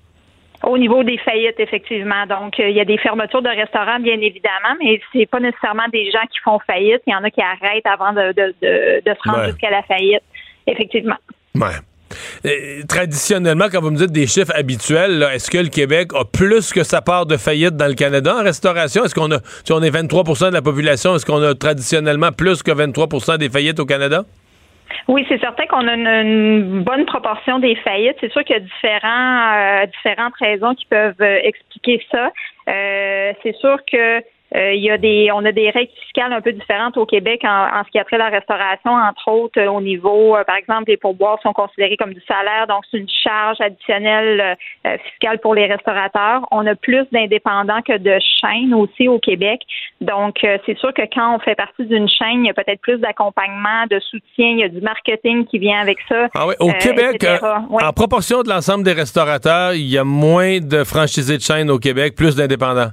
Au 0.63 0.77
niveau 0.77 1.03
des 1.03 1.17
faillites, 1.17 1.59
effectivement. 1.59 2.25
Donc, 2.27 2.57
euh, 2.59 2.69
il 2.69 2.75
y 2.75 2.79
a 2.79 2.85
des 2.85 2.97
fermetures 2.97 3.41
de 3.41 3.49
restaurants, 3.49 3.99
bien 3.99 4.19
évidemment, 4.19 4.75
mais 4.79 5.01
c'est 5.11 5.25
pas 5.25 5.41
nécessairement 5.41 5.87
des 5.91 6.09
gens 6.09 6.25
qui 6.31 6.39
font 6.39 6.57
faillite. 6.65 7.01
Il 7.05 7.11
y 7.11 7.15
en 7.15 7.23
a 7.23 7.29
qui 7.29 7.41
arrêtent 7.41 7.85
avant 7.85 8.13
de, 8.13 8.31
de, 8.31 8.55
de, 8.61 9.13
se 9.13 9.29
rendre 9.29 9.45
jusqu'à 9.45 9.69
la 9.69 9.83
faillite, 9.83 10.23
effectivement. 10.65 11.17
Ouais. 11.55 12.85
Traditionnellement, 12.87 13.65
quand 13.69 13.81
vous 13.81 13.91
me 13.91 13.97
dites 13.97 14.11
des 14.11 14.27
chiffres 14.27 14.53
habituels, 14.55 15.27
est-ce 15.33 15.51
que 15.51 15.57
le 15.57 15.69
Québec 15.69 16.11
a 16.13 16.23
plus 16.23 16.71
que 16.71 16.83
sa 16.83 17.01
part 17.01 17.25
de 17.25 17.35
faillite 17.35 17.75
dans 17.75 17.87
le 17.87 17.95
Canada 17.95 18.35
en 18.39 18.43
restauration? 18.43 19.03
Est-ce 19.03 19.15
qu'on 19.15 19.31
a, 19.31 19.39
si 19.65 19.73
on 19.73 19.81
est 19.81 19.89
23% 19.89 20.49
de 20.49 20.53
la 20.53 20.61
population, 20.61 21.15
est-ce 21.15 21.25
qu'on 21.25 21.41
a 21.41 21.55
traditionnellement 21.55 22.31
plus 22.31 22.63
que 22.63 22.71
23% 22.71 23.37
des 23.37 23.49
faillites 23.49 23.79
au 23.79 23.85
Canada? 23.85 24.23
Oui, 25.07 25.25
c'est 25.27 25.39
certain 25.39 25.65
qu'on 25.65 25.87
a 25.87 25.93
une, 25.95 26.83
bonne 26.83 27.05
proportion 27.05 27.59
des 27.59 27.75
faillites. 27.75 28.17
C'est 28.19 28.31
sûr 28.31 28.43
qu'il 28.43 28.55
y 28.55 28.59
a 28.59 28.61
différents, 28.61 29.53
euh, 29.57 29.85
différentes 29.87 30.33
raisons 30.39 30.75
qui 30.75 30.85
peuvent 30.85 31.21
euh, 31.21 31.39
expliquer 31.43 32.01
ça. 32.11 32.31
Euh, 32.69 33.33
c'est 33.43 33.55
sûr 33.57 33.77
que 33.91 34.21
il 34.55 34.83
y 34.83 34.91
a 34.91 34.97
des, 34.97 35.29
on 35.33 35.43
a 35.45 35.51
des 35.51 35.69
règles 35.69 35.91
fiscales 36.03 36.31
un 36.31 36.41
peu 36.41 36.51
différentes 36.51 36.97
au 36.97 37.05
Québec 37.05 37.41
en, 37.43 37.83
ce 37.85 37.91
qui 37.91 37.99
a 37.99 38.03
trait 38.03 38.17
à 38.17 38.29
la 38.29 38.29
restauration, 38.29 38.91
entre 38.91 39.27
autres 39.27 39.61
au 39.61 39.81
niveau, 39.81 40.35
euh, 40.35 40.43
par 40.43 40.55
exemple, 40.55 40.85
les 40.87 40.97
pourboires 40.97 41.39
sont 41.41 41.53
considérés 41.53 41.97
comme 41.97 42.13
du 42.13 42.21
salaire, 42.27 42.67
donc 42.67 42.83
c'est 42.89 42.97
une 42.97 43.09
charge 43.09 43.59
additionnelle 43.61 44.57
euh, 44.85 44.97
fiscale 45.09 45.39
pour 45.39 45.55
les 45.55 45.65
restaurateurs. 45.65 46.45
On 46.51 46.65
a 46.67 46.75
plus 46.75 47.05
d'indépendants 47.11 47.81
que 47.81 47.97
de 47.97 48.17
chaînes 48.41 48.73
aussi 48.73 49.07
au 49.07 49.19
Québec, 49.19 49.61
donc 50.01 50.37
c'est 50.41 50.77
sûr 50.77 50.93
que 50.93 51.03
quand 51.13 51.35
on 51.35 51.39
fait 51.39 51.55
partie 51.55 51.85
d'une 51.85 52.07
chaîne, 52.07 52.43
il 52.43 52.47
y 52.47 52.49
a 52.49 52.53
peut-être 52.53 52.81
plus 52.81 52.97
d'accompagnement, 52.97 53.85
de 53.89 53.99
soutien, 53.99 54.49
il 54.49 54.59
y 54.59 54.63
a 54.63 54.69
du 54.69 54.81
marketing 54.81 55.45
qui 55.45 55.59
vient 55.59 55.81
avec 55.81 55.97
ça. 56.07 56.27
Ah 56.35 56.47
oui, 56.47 56.53
au 56.59 56.71
Québec, 56.73 57.25
en 57.69 57.93
proportion 57.93 58.43
de 58.43 58.49
l'ensemble 58.49 58.83
des 58.83 58.93
restaurateurs, 58.93 59.73
il 59.73 59.89
y 59.89 59.97
a 59.97 60.03
moins 60.03 60.59
de 60.59 60.83
franchisés 60.83 61.37
de 61.37 61.41
chaînes 61.41 61.69
au 61.69 61.79
Québec, 61.79 62.15
plus 62.15 62.35
d'indépendants. 62.35 62.91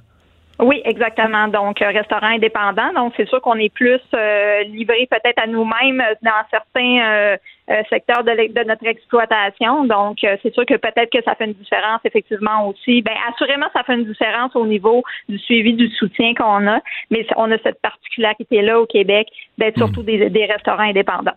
Oui, 0.62 0.82
exactement. 0.84 1.48
Donc, 1.48 1.78
restaurant 1.78 2.26
indépendant. 2.26 2.92
Donc, 2.94 3.14
c'est 3.16 3.28
sûr 3.28 3.40
qu'on 3.40 3.54
est 3.54 3.72
plus 3.72 4.00
euh, 4.14 4.62
livré 4.64 5.08
peut-être 5.10 5.42
à 5.42 5.46
nous-mêmes 5.46 6.02
dans 6.22 6.42
certains 6.50 7.00
euh, 7.00 7.36
euh, 7.70 7.82
secteurs 7.88 8.24
de, 8.24 8.52
de, 8.52 8.64
notre 8.64 8.86
exploitation. 8.86 9.84
Donc, 9.84 10.18
c'est 10.20 10.52
sûr 10.52 10.66
que 10.66 10.76
peut-être 10.76 11.10
que 11.10 11.22
ça 11.24 11.34
fait 11.34 11.46
une 11.46 11.54
différence 11.54 12.00
effectivement 12.04 12.68
aussi. 12.68 13.00
Bien, 13.00 13.14
assurément, 13.32 13.66
ça 13.72 13.84
fait 13.84 13.94
une 13.94 14.04
différence 14.04 14.54
au 14.54 14.66
niveau 14.66 15.02
du 15.28 15.38
suivi, 15.38 15.72
du 15.72 15.88
soutien 15.88 16.34
qu'on 16.34 16.66
a. 16.66 16.80
Mais 17.10 17.26
on 17.36 17.50
a 17.50 17.58
cette 17.58 17.80
particularité-là 17.80 18.80
au 18.80 18.86
Québec 18.86 19.28
d'être 19.56 19.76
hmm. 19.76 19.86
surtout 19.86 20.02
des, 20.02 20.28
des 20.28 20.44
restaurants 20.44 20.80
indépendants. 20.80 21.36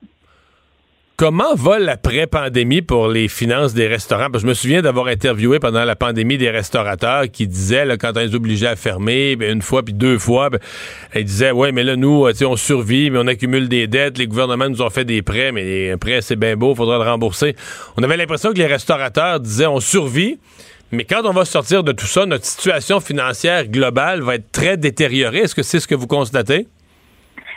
Comment 1.15 1.53
va 1.53 1.77
l'après-pandémie 1.77 2.81
pour 2.81 3.07
les 3.07 3.27
finances 3.27 3.75
des 3.75 3.85
restaurants? 3.87 4.29
Je 4.35 4.47
me 4.47 4.55
souviens 4.55 4.81
d'avoir 4.81 5.05
interviewé 5.05 5.59
pendant 5.59 5.85
la 5.85 5.95
pandémie 5.95 6.39
des 6.39 6.49
restaurateurs 6.49 7.25
qui 7.31 7.47
disaient, 7.47 7.85
là, 7.85 7.97
quand 7.97 8.13
on 8.15 8.19
les 8.19 8.33
obligeait 8.33 8.65
à 8.65 8.75
fermer, 8.75 9.35
ben, 9.35 9.53
une 9.53 9.61
fois 9.61 9.83
puis 9.83 9.93
deux 9.93 10.17
fois, 10.17 10.49
ben, 10.49 10.59
ils 11.13 11.23
disaient, 11.23 11.51
ouais, 11.51 11.71
mais 11.71 11.83
là, 11.83 11.95
nous, 11.95 12.25
on 12.41 12.55
survit, 12.55 13.11
mais 13.11 13.19
on 13.19 13.27
accumule 13.27 13.69
des 13.69 13.85
dettes, 13.85 14.17
les 14.17 14.25
gouvernements 14.25 14.67
nous 14.67 14.81
ont 14.81 14.89
fait 14.89 15.05
des 15.05 15.21
prêts, 15.21 15.51
mais 15.51 15.91
un 15.91 15.99
prêt, 15.99 16.21
c'est 16.21 16.35
bien 16.35 16.55
beau, 16.55 16.73
faudra 16.73 16.97
le 16.97 17.07
rembourser. 17.07 17.55
On 17.95 18.01
avait 18.01 18.17
l'impression 18.17 18.51
que 18.51 18.57
les 18.57 18.65
restaurateurs 18.65 19.39
disaient, 19.39 19.67
on 19.67 19.79
survit, 19.79 20.39
mais 20.91 21.03
quand 21.03 21.25
on 21.25 21.33
va 21.33 21.45
sortir 21.45 21.83
de 21.83 21.91
tout 21.91 22.07
ça, 22.07 22.25
notre 22.25 22.45
situation 22.45 22.99
financière 22.99 23.67
globale 23.67 24.21
va 24.21 24.35
être 24.35 24.51
très 24.51 24.77
détériorée. 24.77 25.41
Est-ce 25.41 25.53
que 25.53 25.63
c'est 25.63 25.79
ce 25.79 25.87
que 25.87 25.95
vous 25.95 26.07
constatez? 26.07 26.65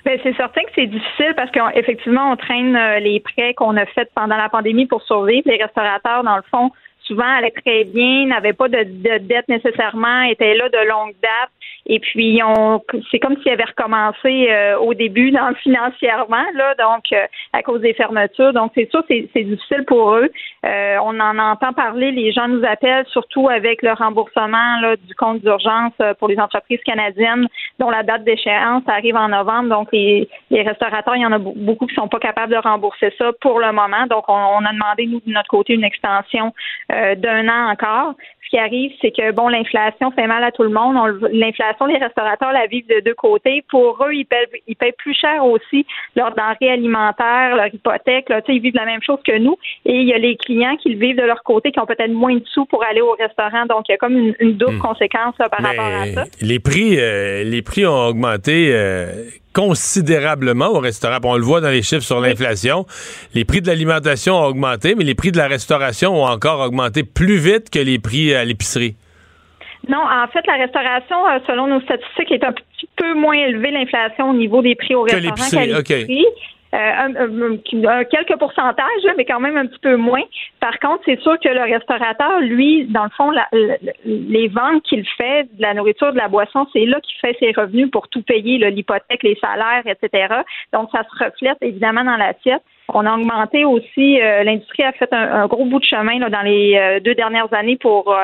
Ben, 0.07 0.21
c'est 0.23 0.37
certain 0.37 0.63
que 0.63 0.71
c'est 0.77 0.87
difficile 0.87 1.35
parce 1.35 1.51
qu'effectivement, 1.51 2.31
on 2.31 2.37
traîne 2.37 2.77
euh, 2.77 3.01
les 3.01 3.19
prêts 3.19 3.55
qu'on 3.55 3.77
a 3.77 3.85
faits 3.87 4.09
pendant 4.15 4.37
la 4.37 4.49
pandémie 4.49 4.87
pour 4.87 5.03
survivre. 5.03 5.43
Les 5.47 5.61
restaurateurs, 5.61 6.23
dans 6.23 6.37
le 6.37 6.45
fond, 6.49 6.71
souvent 7.01 7.27
allaient 7.27 7.51
très 7.51 7.83
bien, 7.83 8.27
n'avaient 8.27 8.53
pas 8.53 8.69
de 8.69 8.85
dette 9.19 9.49
nécessairement, 9.49 10.23
étaient 10.23 10.55
là 10.55 10.69
de 10.69 10.89
longue 10.89 11.15
date. 11.21 11.51
Et 11.89 12.01
puis, 12.01 12.41
on, 12.43 12.82
c'est 13.11 13.20
comme 13.20 13.37
s'ils 13.43 13.53
avaient 13.53 13.64
recommencé 13.64 14.49
euh, 14.51 14.76
au 14.78 14.95
début 14.95 15.32
financièrement, 15.62 16.45
là, 16.55 16.74
donc 16.74 17.05
euh, 17.12 17.26
à 17.53 17.62
cause 17.62 17.80
des 17.80 17.95
fermetures. 17.95 18.53
Donc, 18.53 18.72
c'est 18.74 18.91
sûr, 18.91 19.05
c'est, 19.09 19.28
c'est 19.32 19.45
difficile 19.45 19.84
pour 19.87 20.14
eux. 20.16 20.28
Euh, 20.64 20.97
on 21.03 21.20
en 21.20 21.39
entend 21.39 21.72
parler, 21.72 22.11
les 22.11 22.32
gens 22.32 22.49
nous 22.49 22.64
appellent, 22.64 23.07
surtout 23.07 23.49
avec 23.49 23.82
le 23.82 23.93
remboursement 23.93 24.80
là, 24.80 24.97
du 24.97 25.14
compte 25.14 25.41
d'urgence 25.43 25.93
pour 26.18 26.28
les 26.28 26.39
entreprises 26.41 26.80
canadiennes, 26.84 27.47
dont 27.78 27.91
la 27.91 28.03
date 28.03 28.24
d'échéance 28.24 28.82
arrive 28.89 29.16
en 29.16 29.28
novembre. 29.28 29.68
Donc, 29.68 29.89
les, 29.93 30.28
les 30.51 30.62
restaurateurs, 30.62 31.14
il 31.14 31.22
y 31.22 31.26
en 31.26 31.32
a 31.32 31.39
beaucoup 31.39 31.87
qui 31.87 31.95
sont 31.95 32.09
pas 32.09 32.18
capables 32.18 32.53
de 32.53 32.59
rembourser 32.59 33.12
ça 33.16 33.30
pour 33.41 33.61
le 33.61 33.70
moment. 33.70 34.07
Donc, 34.11 34.24
on, 34.28 34.32
on 34.32 34.64
a 34.64 34.72
demandé, 34.72 35.07
nous, 35.07 35.20
de 35.24 35.32
notre 35.32 35.49
côté, 35.49 35.74
une 35.74 35.84
extension 35.84 36.53
d'un 36.89 37.49
an 37.49 37.70
encore 37.70 38.14
ce 38.47 38.51
qui 38.51 38.59
arrive, 38.59 38.93
c'est 39.01 39.11
que 39.11 39.33
bon, 39.33 39.49
l'inflation 39.49 40.13
fait 40.13 40.27
mal 40.27 40.45
à 40.45 40.53
tout 40.53 40.63
le 40.63 40.69
monde. 40.69 40.97
L'inflation, 41.33 41.87
les 41.87 41.99
restaurateurs 41.99 42.53
la 42.53 42.67
vivent 42.67 42.87
de 42.87 43.01
deux 43.01 43.15
côtés. 43.15 43.65
Pour 43.69 43.99
eux, 44.05 44.15
ils 44.15 44.25
paient, 44.25 44.49
ils 44.69 44.77
paient 44.77 44.95
plus 44.97 45.15
cher 45.15 45.45
aussi 45.45 45.85
leur 46.15 46.33
denrée 46.35 46.73
alimentaire, 46.73 47.57
leur 47.57 47.75
hypothèque. 47.75 48.29
Là, 48.29 48.41
ils 48.49 48.61
vivent 48.61 48.77
la 48.77 48.85
même 48.85 49.03
chose 49.03 49.19
que 49.27 49.37
nous. 49.39 49.57
Et 49.85 49.95
il 49.95 50.07
y 50.07 50.15
a 50.15 50.19
les 50.19 50.37
clients 50.37 50.77
qui 50.77 50.91
le 50.91 50.99
vivent 50.99 51.17
de 51.17 51.23
leur 51.23 51.43
côté, 51.43 51.73
qui 51.73 51.81
ont 51.81 51.87
peut-être 51.87 52.13
moins 52.13 52.37
de 52.37 52.45
sous 52.47 52.67
pour 52.67 52.85
aller 52.85 53.01
au 53.01 53.13
restaurant. 53.13 53.67
Donc, 53.67 53.89
il 53.89 53.93
y 53.93 53.95
a 53.95 53.99
comme 53.99 54.17
une, 54.17 54.57
double 54.57 54.77
hmm. 54.77 54.81
conséquence 54.81 55.35
par 55.37 55.51
rapport 55.51 55.85
à 55.85 56.07
ça. 56.07 56.25
Les 56.41 56.61
prix, 56.61 56.99
euh, 56.99 57.43
les 57.43 57.63
prix 57.63 57.85
ont 57.85 58.07
augmenté. 58.07 58.71
Euh, 58.73 59.25
considérablement 59.57 60.69
au 60.69 60.81
restaurant. 60.81 61.17
On 61.25 61.37
le 61.37 61.43
voit 61.43 61.63
dans 61.63 61.71
les 61.71 61.81
chiffres 61.81 62.03
sur 62.03 62.21
l'inflation. 62.21 62.85
Les 63.35 63.47
prix 63.47 63.63
de 63.63 63.69
l'alimentation 63.69 64.35
ont 64.35 64.45
augmenté, 64.45 64.95
mais 64.95 65.05
les 65.05 65.15
prix 65.15 65.33
de 65.33 65.39
la 65.39 65.49
restauration 65.49 66.15
ont 66.15 66.27
encore 66.27 66.61
augmenté 66.61 67.05
plus 67.05 67.39
vite 67.39 67.71
que 67.71 67.79
les 67.79 67.99
prix 67.99 68.35
à 68.35 68.45
l'épicerie. 68.45 68.97
Non, 69.89 69.99
en 69.99 70.29
fait, 70.29 70.47
la 70.47 70.57
restauration, 70.57 71.27
euh, 71.27 71.39
selon 71.47 71.69
nos 71.69 71.81
statistiques, 71.81 72.33
est 72.33 72.45
un 72.45 72.53
petit 72.53 72.89
peu 72.97 73.15
moins 73.15 73.35
élevée 73.35 73.71
l'inflation 73.71 74.31
au 74.31 74.35
niveau 74.35 74.61
des 74.61 74.75
prix 74.75 74.95
au 74.95 75.03
restaurant 75.03 75.35
qu'à 75.35 75.97
l'épicerie. 75.97 76.27
Euh, 76.75 77.57
quelques 78.11 78.37
pourcentages, 78.39 79.07
mais 79.17 79.25
quand 79.25 79.41
même 79.41 79.57
un 79.57 79.67
petit 79.67 79.79
peu 79.79 79.97
moins. 79.97 80.23
Par 80.61 80.79
contre, 80.81 81.03
c'est 81.05 81.21
sûr 81.21 81.39
que 81.39 81.49
le 81.49 81.62
restaurateur, 81.62 82.41
lui, 82.41 82.85
dans 82.87 83.05
le 83.05 83.11
fond, 83.11 83.33
les 84.05 84.49
ventes 84.49 84.83
qu'il 84.83 85.07
fait 85.17 85.45
de 85.45 85.62
la 85.62 85.75
nourriture, 85.75 86.12
de 86.12 86.19
la 86.19 86.29
boisson, 86.29 86.67
c'est 86.73 86.85
là 86.85 87.01
qu'il 87.01 87.19
fait 87.21 87.37
ses 87.39 87.53
revenus 87.53 87.91
pour 87.91 88.09
tout 88.09 88.23
payer, 88.23 88.59
l'hypothèque, 88.71 89.23
les 89.23 89.39
salaires, 89.41 89.85
etc. 89.87 90.35
Donc, 90.73 90.91
ça 90.91 91.03
se 91.05 91.25
reflète 91.25 91.59
évidemment 91.61 92.05
dans 92.05 92.17
l'assiette. 92.17 92.62
On 92.89 93.05
a 93.07 93.14
augmenté 93.14 93.64
aussi, 93.64 94.21
euh, 94.21 94.45
l'industrie 94.45 94.85
a 94.85 94.93
fait 94.93 95.12
un, 95.12 95.47
gros 95.47 95.64
bout 95.64 95.81
de 95.81 95.85
chemin 95.85 96.19
dans 96.29 96.43
les 96.43 96.77
euh, 96.77 97.01
deux 97.01 97.14
dernières 97.14 97.53
années 97.53 97.77
pour 97.77 98.14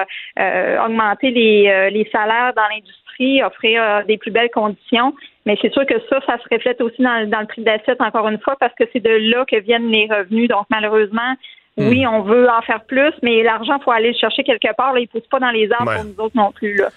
augmenter 0.84 1.30
les, 1.30 1.90
les 1.90 2.08
salaires 2.12 2.52
dans 2.54 2.68
l'industrie, 2.70 3.42
offrir 3.42 4.04
des 4.06 4.18
plus 4.18 4.30
belles 4.30 4.50
conditions. 4.50 5.14
Mais 5.46 5.56
c'est 5.60 5.72
sûr 5.72 5.84
que 5.86 5.94
ça, 6.08 6.20
ça 6.26 6.38
se 6.38 6.54
reflète 6.54 6.80
aussi 6.80 7.02
dans, 7.02 7.26
le 7.26 7.46
prix 7.46 7.62
d'assiette, 7.62 8.00
encore 8.00 8.28
une 8.28 8.38
fois, 8.38 8.56
parce 8.60 8.74
que 8.74 8.84
c'est 8.92 9.02
de 9.02 9.30
là 9.30 9.44
que 9.44 9.60
viennent 9.60 9.88
les 9.88 10.06
revenus. 10.06 10.48
Donc, 10.48 10.66
malheureusement, 10.70 11.34
hmm. 11.76 11.88
oui, 11.88 12.06
on 12.06 12.22
veut 12.22 12.48
en 12.48 12.62
faire 12.62 12.84
plus, 12.84 13.12
mais 13.22 13.42
l'argent, 13.42 13.78
il 13.80 13.82
faut 13.82 13.90
aller 13.90 14.12
le 14.12 14.18
chercher 14.18 14.44
quelque 14.44 14.74
part. 14.76 14.92
Là, 14.92 15.00
il 15.00 15.04
ne 15.04 15.08
pousse 15.08 15.28
pas 15.28 15.40
dans 15.40 15.50
les 15.50 15.70
arbres 15.72 15.94
pour 15.94 16.04
nous 16.04 16.24
autres 16.24 16.36
non 16.36 16.52
plus. 16.52 16.76
Là. 16.76 16.88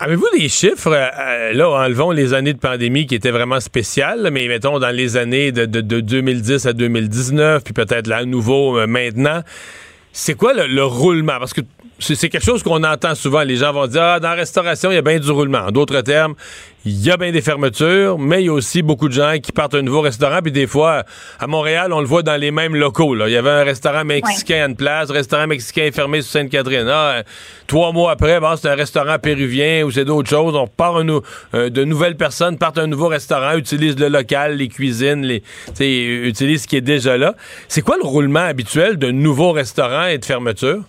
Avez-vous 0.00 0.26
des 0.32 0.48
chiffres, 0.48 0.92
euh, 0.92 1.08
euh, 1.18 1.52
là, 1.54 1.70
enlevons 1.70 2.12
les 2.12 2.32
années 2.32 2.52
de 2.52 2.60
pandémie 2.60 3.06
qui 3.06 3.16
étaient 3.16 3.32
vraiment 3.32 3.58
spéciales, 3.58 4.28
mais 4.30 4.46
mettons 4.46 4.78
dans 4.78 4.94
les 4.94 5.16
années 5.16 5.50
de, 5.50 5.66
2010 5.66 6.66
à 6.66 6.72
2019, 6.72 7.64
puis 7.64 7.74
peut-être 7.74 8.06
là 8.06 8.18
à 8.18 8.24
nouveau 8.24 8.78
euh, 8.78 8.86
maintenant, 8.86 9.40
c'est 10.12 10.34
quoi 10.34 10.52
le, 10.54 10.84
roulement? 10.84 11.38
Parce 11.40 11.52
que 11.52 11.62
c'est 11.98 12.28
quelque 12.28 12.44
chose 12.44 12.62
qu'on 12.62 12.82
entend 12.84 13.14
souvent. 13.14 13.42
Les 13.42 13.56
gens 13.56 13.72
vont 13.72 13.86
dire, 13.86 14.02
ah, 14.02 14.20
dans 14.20 14.28
la 14.28 14.34
restauration, 14.34 14.90
il 14.90 14.94
y 14.94 14.98
a 14.98 15.02
bien 15.02 15.18
du 15.18 15.30
roulement. 15.30 15.58
En 15.58 15.70
d'autres 15.70 16.00
termes, 16.02 16.34
il 16.84 17.04
y 17.04 17.10
a 17.10 17.16
bien 17.16 17.32
des 17.32 17.42
fermetures, 17.42 18.18
mais 18.18 18.42
il 18.42 18.46
y 18.46 18.48
a 18.48 18.52
aussi 18.52 18.82
beaucoup 18.82 19.08
de 19.08 19.12
gens 19.12 19.34
qui 19.42 19.52
partent 19.52 19.74
à 19.74 19.78
un 19.78 19.82
nouveau 19.82 20.00
restaurant. 20.00 20.38
Puis 20.42 20.52
des 20.52 20.66
fois, 20.66 21.02
à 21.40 21.46
Montréal, 21.46 21.92
on 21.92 22.00
le 22.00 22.06
voit 22.06 22.22
dans 22.22 22.36
les 22.36 22.50
mêmes 22.50 22.76
locaux. 22.76 23.14
Là. 23.14 23.28
Il 23.28 23.32
y 23.32 23.36
avait 23.36 23.50
un 23.50 23.64
restaurant 23.64 24.04
mexicain 24.04 24.62
à 24.62 24.68
une 24.68 24.76
place, 24.76 25.10
restaurant 25.10 25.46
mexicain 25.46 25.90
fermé 25.92 26.22
sur 26.22 26.32
Sainte-Catherine. 26.32 26.88
Ah, 26.88 27.22
trois 27.66 27.92
mois 27.92 28.12
après, 28.12 28.38
c'est 28.56 28.68
un 28.68 28.76
restaurant 28.76 29.18
péruvien 29.18 29.82
ou 29.84 29.90
c'est 29.90 30.04
d'autres 30.04 30.30
choses. 30.30 30.54
On 30.54 30.66
part 30.66 30.98
euh, 30.98 31.70
de 31.70 31.84
nouvelles 31.84 32.16
personnes 32.16 32.58
partent 32.58 32.78
à 32.78 32.82
un 32.82 32.86
nouveau 32.86 33.08
restaurant, 33.08 33.56
utilisent 33.56 33.98
le 33.98 34.08
local, 34.08 34.56
les 34.56 34.68
cuisines, 34.68 35.22
les, 35.22 35.42
utilisent 35.80 36.62
ce 36.62 36.68
qui 36.68 36.76
est 36.76 36.80
déjà 36.80 37.18
là. 37.18 37.34
C'est 37.66 37.82
quoi 37.82 37.96
le 37.96 38.06
roulement 38.06 38.40
habituel 38.40 38.96
d'un 38.96 39.12
nouveau 39.12 39.52
restaurant 39.52 40.06
et 40.06 40.18
de 40.18 40.24
fermeture? 40.24 40.84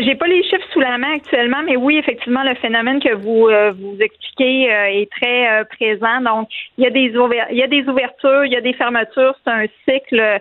J'ai 0.00 0.14
pas 0.14 0.26
les 0.26 0.42
chiffres 0.42 0.66
sous 0.72 0.80
la 0.80 0.98
main 0.98 1.14
actuellement, 1.14 1.62
mais 1.64 1.76
oui, 1.76 1.98
effectivement, 1.98 2.42
le 2.42 2.54
phénomène 2.56 3.00
que 3.00 3.14
vous 3.14 3.48
euh, 3.48 3.72
vous 3.72 3.96
expliquez 4.00 4.72
euh, 4.72 5.00
est 5.00 5.10
très 5.10 5.48
euh, 5.48 5.64
présent. 5.64 6.20
Donc, 6.22 6.48
il 6.78 6.84
y 6.84 6.86
a 6.86 6.90
des 6.90 7.12
il 7.50 7.56
y 7.56 7.62
a 7.62 7.66
des 7.66 7.88
ouvertures, 7.88 8.44
il 8.44 8.52
y 8.52 8.56
a 8.56 8.60
des 8.60 8.72
fermetures. 8.72 9.34
C'est 9.44 9.50
un 9.50 9.66
cycle 9.88 10.40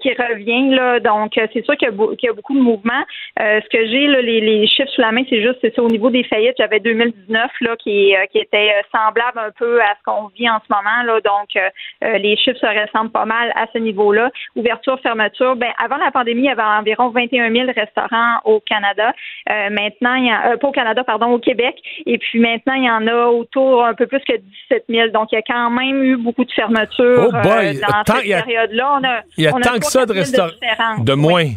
qui 0.00 0.10
revient 0.10 0.74
là. 0.74 1.00
Donc, 1.00 1.38
euh, 1.38 1.46
c'est 1.52 1.64
sûr 1.64 1.76
qu'il 1.76 1.88
y, 1.88 1.90
a 1.90 2.30
y 2.30 2.34
beaucoup 2.34 2.54
de 2.54 2.60
mouvements. 2.60 3.04
Euh, 3.40 3.60
ce 3.62 3.68
que 3.68 3.86
j'ai 3.86 4.06
là, 4.06 4.20
les, 4.20 4.40
les 4.40 4.66
chiffres 4.66 4.90
sous 4.90 5.00
la 5.00 5.12
main, 5.12 5.22
c'est 5.28 5.42
juste 5.42 5.58
c'est 5.60 5.74
ça 5.74 5.82
au 5.82 5.88
niveau 5.88 6.10
des 6.10 6.24
faillites. 6.24 6.54
J'avais 6.58 6.80
2019 6.80 7.50
là 7.60 7.76
qui 7.76 8.14
euh, 8.14 8.26
qui 8.30 8.38
était 8.38 8.70
euh, 8.70 8.82
semblable 8.92 9.38
un 9.38 9.50
peu 9.58 9.80
à 9.80 9.94
ce 9.98 10.02
qu'on 10.04 10.28
vit 10.28 10.48
en 10.48 10.58
ce 10.58 10.72
moment 10.72 11.02
là. 11.04 11.20
Donc, 11.20 11.56
euh, 11.56 11.68
euh, 12.04 12.18
les 12.18 12.36
chiffres 12.36 12.58
se 12.58 12.66
ressemblent 12.66 13.10
pas 13.12 13.24
mal 13.24 13.52
à 13.54 13.66
ce 13.72 13.78
niveau-là. 13.78 14.30
Ouverture, 14.56 14.98
fermeture. 15.00 15.56
Ben, 15.56 15.70
avant 15.82 15.96
la 15.96 16.10
pandémie, 16.10 16.42
il 16.42 16.46
y 16.46 16.50
avait 16.50 16.62
environ 16.62 17.10
21 17.10 17.52
000 17.52 17.66
restaurants 17.74 18.38
au 18.44 18.60
Canada. 18.60 19.12
Euh, 19.50 19.70
maintenant, 19.70 20.14
il 20.14 20.26
y 20.26 20.30
a, 20.30 20.52
euh, 20.52 20.56
pas 20.56 20.68
au 20.68 20.72
Canada, 20.72 21.04
pardon, 21.04 21.26
au 21.32 21.38
Québec. 21.38 21.76
Et 22.06 22.18
puis 22.18 22.40
maintenant, 22.40 22.74
il 22.74 22.84
y 22.84 22.90
en 22.90 23.06
a 23.06 23.26
autour 23.26 23.84
un 23.84 23.94
peu 23.94 24.06
plus 24.06 24.20
que 24.20 24.36
17 24.36 24.84
000. 24.88 25.08
Donc, 25.08 25.28
il 25.32 25.36
y 25.36 25.38
a 25.38 25.42
quand 25.42 25.70
même 25.70 26.02
eu 26.02 26.16
beaucoup 26.16 26.44
de 26.44 26.52
fermetures 26.52 27.30
Oh 27.32 27.34
euh, 27.34 27.72
dans 27.74 28.14
cette 28.16 28.44
période-là. 28.44 28.98
On 29.00 29.04
a, 29.04 29.20
Il 29.36 29.44
y 29.44 29.46
a 29.46 29.54
on 29.54 29.61
tant 29.62 29.78
que 29.78 29.86
ça 29.86 30.06
de 30.06 30.12
3 30.12 30.14
4 30.22 30.26
000 30.26 30.46
restaurants. 30.46 30.98
De 31.04 31.14
moins. 31.14 31.50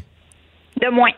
De 0.81 0.89
moins. 0.89 1.11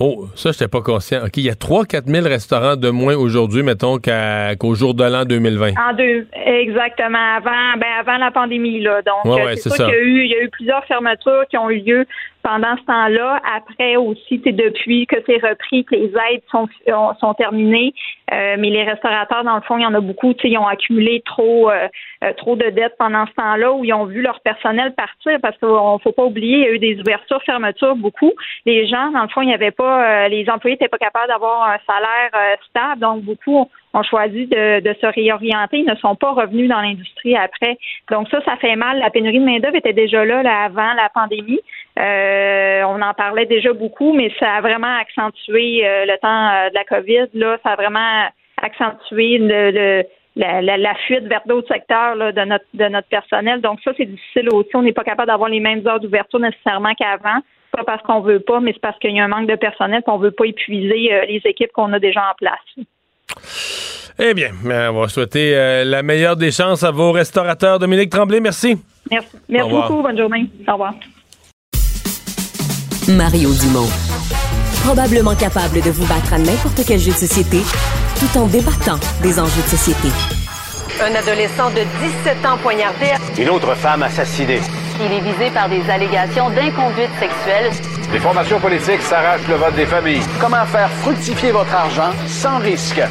Oh, 0.00 0.26
ça, 0.34 0.50
j'étais 0.50 0.66
pas 0.66 0.80
conscient. 0.80 1.24
OK, 1.24 1.36
il 1.36 1.44
y 1.44 1.50
a 1.50 1.54
3-4 1.54 2.06
000 2.06 2.26
restaurants 2.26 2.74
de 2.74 2.90
moins 2.90 3.14
aujourd'hui, 3.14 3.62
mettons, 3.62 3.98
qu'au 3.98 4.74
jour 4.74 4.92
de 4.92 5.04
l'an 5.04 5.24
2020. 5.24 5.68
En 5.68 5.94
deux, 5.94 6.26
exactement. 6.32 7.36
Avant, 7.36 7.78
ben 7.78 7.86
avant 8.00 8.16
la 8.16 8.32
pandémie 8.32 8.80
là. 8.80 9.02
Donc 9.02 9.24
Ouais, 9.24 9.40
euh, 9.40 9.44
ouais, 9.46 9.56
c'est 9.56 9.70
ça. 9.70 9.86
y 9.88 9.92
a 9.92 9.96
eu, 9.96 10.24
il 10.24 10.30
y 10.30 10.34
a 10.34 10.42
eu 10.42 10.48
plusieurs 10.50 10.84
fermetures 10.86 11.44
qui 11.48 11.56
ont 11.56 11.70
eu 11.70 11.78
lieu 11.78 12.06
pendant 12.44 12.76
ce 12.76 12.84
temps-là. 12.84 13.40
Après 13.56 13.96
aussi, 13.96 14.40
c'est 14.44 14.52
depuis 14.52 15.06
que 15.06 15.16
c'est 15.26 15.38
repris 15.44 15.84
que 15.84 15.96
les 15.96 16.12
aides 16.30 16.42
sont 16.50 16.68
ont- 16.88 17.14
sont 17.18 17.34
terminées. 17.34 17.92
Euh, 18.32 18.56
mais 18.58 18.70
les 18.70 18.84
restaurateurs, 18.84 19.42
dans 19.44 19.56
le 19.56 19.62
fond, 19.62 19.78
il 19.78 19.82
y 19.82 19.86
en 19.86 19.94
a 19.94 20.00
beaucoup. 20.00 20.34
Ils 20.44 20.58
ont 20.58 20.66
accumulé 20.66 21.22
trop 21.24 21.70
euh, 21.70 21.88
euh, 22.22 22.32
trop 22.34 22.54
de 22.54 22.68
dettes 22.70 22.94
pendant 22.98 23.26
ce 23.26 23.32
temps-là 23.32 23.72
où 23.72 23.84
ils 23.84 23.92
ont 23.94 24.04
vu 24.04 24.20
leur 24.22 24.40
personnel 24.40 24.94
partir 24.94 25.38
parce 25.42 25.56
qu'il 25.58 25.68
faut 26.02 26.12
pas 26.12 26.24
oublier, 26.24 26.56
il 26.58 26.62
y 26.62 26.66
a 26.66 26.70
eu 26.72 26.78
des 26.78 27.00
ouvertures, 27.00 27.42
fermetures 27.44 27.96
beaucoup. 27.96 28.32
Les 28.66 28.86
gens, 28.86 29.10
dans 29.10 29.22
le 29.22 29.28
fond, 29.28 29.40
il 29.42 29.48
n'y 29.48 29.54
avait 29.54 29.70
pas, 29.70 30.24
euh, 30.24 30.28
les 30.28 30.48
employés 30.50 30.74
n'étaient 30.76 30.88
pas 30.88 30.98
capables 30.98 31.28
d'avoir 31.28 31.68
un 31.68 31.78
salaire 31.86 32.30
euh, 32.34 32.56
stable, 32.68 33.00
donc 33.00 33.22
beaucoup 33.22 33.68
ont 33.94 34.02
choisi 34.02 34.46
de, 34.46 34.80
de 34.80 34.94
se 35.00 35.06
réorienter. 35.06 35.78
Ils 35.78 35.86
ne 35.86 35.94
sont 35.96 36.16
pas 36.16 36.32
revenus 36.32 36.68
dans 36.68 36.80
l'industrie 36.80 37.36
après. 37.36 37.78
Donc 38.10 38.28
ça, 38.28 38.42
ça 38.44 38.56
fait 38.56 38.76
mal. 38.76 38.98
La 38.98 39.10
pénurie 39.10 39.38
de 39.40 39.44
main-d'œuvre 39.44 39.76
était 39.76 39.92
déjà 39.92 40.24
là, 40.24 40.42
là 40.42 40.64
avant 40.64 40.92
la 40.94 41.08
pandémie. 41.14 41.60
Euh, 41.98 42.82
on 42.84 43.00
en 43.00 43.14
parlait 43.14 43.46
déjà 43.46 43.72
beaucoup, 43.72 44.12
mais 44.12 44.30
ça 44.40 44.54
a 44.54 44.60
vraiment 44.60 44.96
accentué 45.00 45.86
euh, 45.86 46.04
le 46.06 46.18
temps 46.18 46.48
euh, 46.50 46.68
de 46.70 46.74
la 46.74 46.84
COVID. 46.84 47.28
Là, 47.34 47.56
ça 47.62 47.70
a 47.70 47.76
vraiment 47.76 48.28
accentué 48.60 49.38
le, 49.38 49.70
le- 49.70 50.04
la, 50.36 50.60
la- 50.60 50.94
fuite 51.06 51.24
vers 51.28 51.42
d'autres 51.46 51.72
secteurs 51.72 52.16
là, 52.16 52.32
de 52.32 52.40
notre 52.40 52.64
de 52.74 52.86
notre 52.88 53.08
personnel. 53.08 53.60
Donc 53.60 53.78
ça, 53.84 53.92
c'est 53.96 54.06
difficile 54.06 54.48
aussi. 54.52 54.70
On 54.74 54.82
n'est 54.82 54.92
pas 54.92 55.04
capable 55.04 55.28
d'avoir 55.28 55.48
les 55.48 55.60
mêmes 55.60 55.86
heures 55.86 56.00
d'ouverture 56.00 56.40
nécessairement 56.40 56.94
qu'avant. 56.94 57.38
Pas 57.70 57.84
parce 57.84 58.02
qu'on 58.02 58.20
veut 58.20 58.40
pas, 58.40 58.58
mais 58.60 58.72
c'est 58.72 58.80
parce 58.80 58.98
qu'il 58.98 59.12
y 59.16 59.20
a 59.20 59.24
un 59.24 59.28
manque 59.28 59.48
de 59.48 59.56
personnel 59.56 60.02
qu'on 60.02 60.18
veut 60.18 60.30
pas 60.30 60.46
épuiser 60.46 61.12
euh, 61.12 61.24
les 61.26 61.40
équipes 61.44 61.72
qu'on 61.72 61.92
a 61.92 61.98
déjà 62.00 62.20
en 62.30 62.34
place. 62.36 62.86
Eh 64.18 64.32
bien, 64.34 64.50
ben, 64.62 64.90
on 64.90 65.00
va 65.00 65.08
souhaiter 65.08 65.56
euh, 65.56 65.84
la 65.84 66.02
meilleure 66.02 66.36
des 66.36 66.52
chances 66.52 66.82
à 66.84 66.90
vos 66.90 67.10
restaurateurs. 67.12 67.78
Dominique 67.78 68.10
Tremblay, 68.10 68.40
merci. 68.40 68.78
Merci, 69.10 69.28
merci 69.48 69.70
beaucoup. 69.70 70.02
Bonne 70.02 70.16
journée. 70.16 70.46
Au 70.68 70.72
revoir. 70.72 70.94
Mario 73.08 73.50
Dumont. 73.52 73.88
Probablement 74.84 75.34
capable 75.34 75.80
de 75.80 75.90
vous 75.90 76.06
battre 76.06 76.32
à 76.32 76.38
n'importe 76.38 76.82
quel 76.86 76.98
jeu 76.98 77.10
de 77.10 77.16
société 77.16 77.58
tout 78.20 78.38
en 78.38 78.46
débattant 78.46 78.98
des 79.22 79.38
enjeux 79.40 79.62
de 79.62 79.68
société. 79.76 80.08
Un 81.02 81.14
adolescent 81.14 81.70
de 81.70 81.82
17 82.24 82.46
ans 82.46 82.56
poignardé. 82.62 83.06
Une 83.36 83.48
autre 83.50 83.74
femme 83.74 84.04
assassinée. 84.04 84.60
Il 85.00 85.12
est 85.12 85.20
visé 85.20 85.50
par 85.52 85.68
des 85.68 85.82
allégations 85.90 86.50
d'inconduite 86.50 87.10
sexuelle. 87.18 87.70
Les 88.14 88.20
formations 88.20 88.60
politiques 88.60 89.02
s'arrachent 89.02 89.48
le 89.48 89.56
vote 89.56 89.74
des 89.74 89.86
familles. 89.86 90.22
Comment 90.40 90.64
faire 90.66 90.88
fructifier 91.02 91.50
votre 91.50 91.74
argent 91.74 92.12
sans 92.28 92.58
risque? 92.58 93.02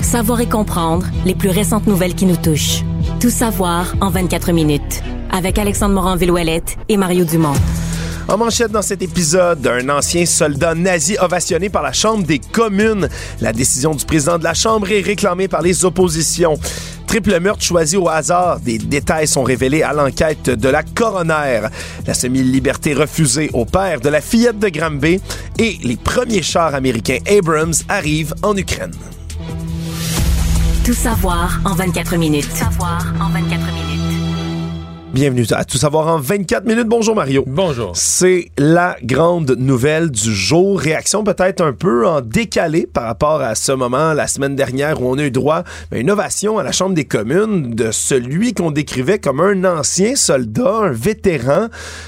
Savoir 0.00 0.40
et 0.40 0.48
comprendre 0.48 1.04
les 1.24 1.34
plus 1.34 1.48
récentes 1.48 1.88
nouvelles 1.88 2.14
qui 2.14 2.26
nous 2.26 2.36
touchent. 2.36 2.84
Tout 3.20 3.28
savoir 3.28 3.92
en 4.00 4.08
24 4.08 4.52
minutes. 4.52 5.02
Avec 5.32 5.58
Alexandre 5.58 5.94
Morin-Villouellette 5.94 6.76
et 6.88 6.96
Mario 6.96 7.24
Dumont. 7.24 7.54
En 8.28 8.38
manchette 8.38 8.70
dans 8.70 8.82
cet 8.82 9.02
épisode, 9.02 9.66
un 9.66 9.88
ancien 9.88 10.24
soldat 10.26 10.74
nazi 10.74 11.16
ovationné 11.20 11.68
par 11.68 11.82
la 11.82 11.92
Chambre 11.92 12.24
des 12.24 12.38
communes. 12.38 13.08
La 13.40 13.52
décision 13.52 13.94
du 13.94 14.04
président 14.04 14.38
de 14.38 14.44
la 14.44 14.54
Chambre 14.54 14.90
est 14.90 15.00
réclamée 15.00 15.48
par 15.48 15.60
les 15.60 15.84
oppositions. 15.84 16.58
Triple 17.06 17.40
meurtre 17.40 17.62
choisi 17.62 17.96
au 17.96 18.08
hasard. 18.08 18.60
Des 18.60 18.78
détails 18.78 19.26
sont 19.26 19.42
révélés 19.42 19.82
à 19.82 19.92
l'enquête 19.92 20.48
de 20.48 20.68
la 20.68 20.82
coroner. 20.82 21.62
La 22.06 22.14
semi-liberté 22.14 22.94
refusée 22.94 23.50
au 23.52 23.64
père 23.64 24.00
de 24.00 24.08
la 24.08 24.20
fillette 24.20 24.58
de 24.58 24.68
Granby. 24.68 25.20
Et 25.58 25.78
les 25.82 25.96
premiers 25.96 26.42
chars 26.42 26.74
américains 26.74 27.18
Abrams 27.28 27.74
arrivent 27.88 28.34
en 28.42 28.56
Ukraine. 28.56 28.94
Tout 30.84 30.94
savoir 30.94 31.60
en 31.64 31.74
24 31.74 32.16
minutes. 32.16 32.48
Tout 32.48 32.56
savoir 32.56 33.04
en 33.20 33.28
24 33.28 33.66
minutes. 33.66 33.71
Bienvenue 35.12 35.44
à 35.50 35.66
Tout 35.66 35.76
savoir 35.76 36.08
en 36.08 36.18
24 36.18 36.64
minutes. 36.64 36.86
Bonjour 36.88 37.14
Mario. 37.14 37.44
Bonjour. 37.46 37.92
C'est 37.94 38.46
la 38.56 38.96
grande 39.02 39.56
nouvelle 39.58 40.10
du 40.10 40.34
jour. 40.34 40.80
Réaction 40.80 41.22
peut-être 41.22 41.60
un 41.60 41.74
peu 41.74 42.06
en 42.06 42.22
décalé 42.22 42.86
par 42.86 43.04
rapport 43.04 43.42
à 43.42 43.54
ce 43.54 43.72
moment, 43.72 44.14
la 44.14 44.26
semaine 44.26 44.56
dernière, 44.56 45.02
où 45.02 45.10
on 45.10 45.18
a 45.18 45.24
eu 45.24 45.30
droit 45.30 45.64
à 45.92 45.98
une 45.98 46.10
ovation 46.10 46.56
à 46.56 46.62
la 46.62 46.72
Chambre 46.72 46.94
des 46.94 47.04
communes 47.04 47.74
de 47.74 47.90
celui 47.90 48.54
qu'on 48.54 48.70
décrivait 48.70 49.18
comme 49.18 49.40
un 49.40 49.64
ancien 49.64 50.16
soldat, 50.16 50.78
un 50.84 50.92
vétéran, 50.92 51.66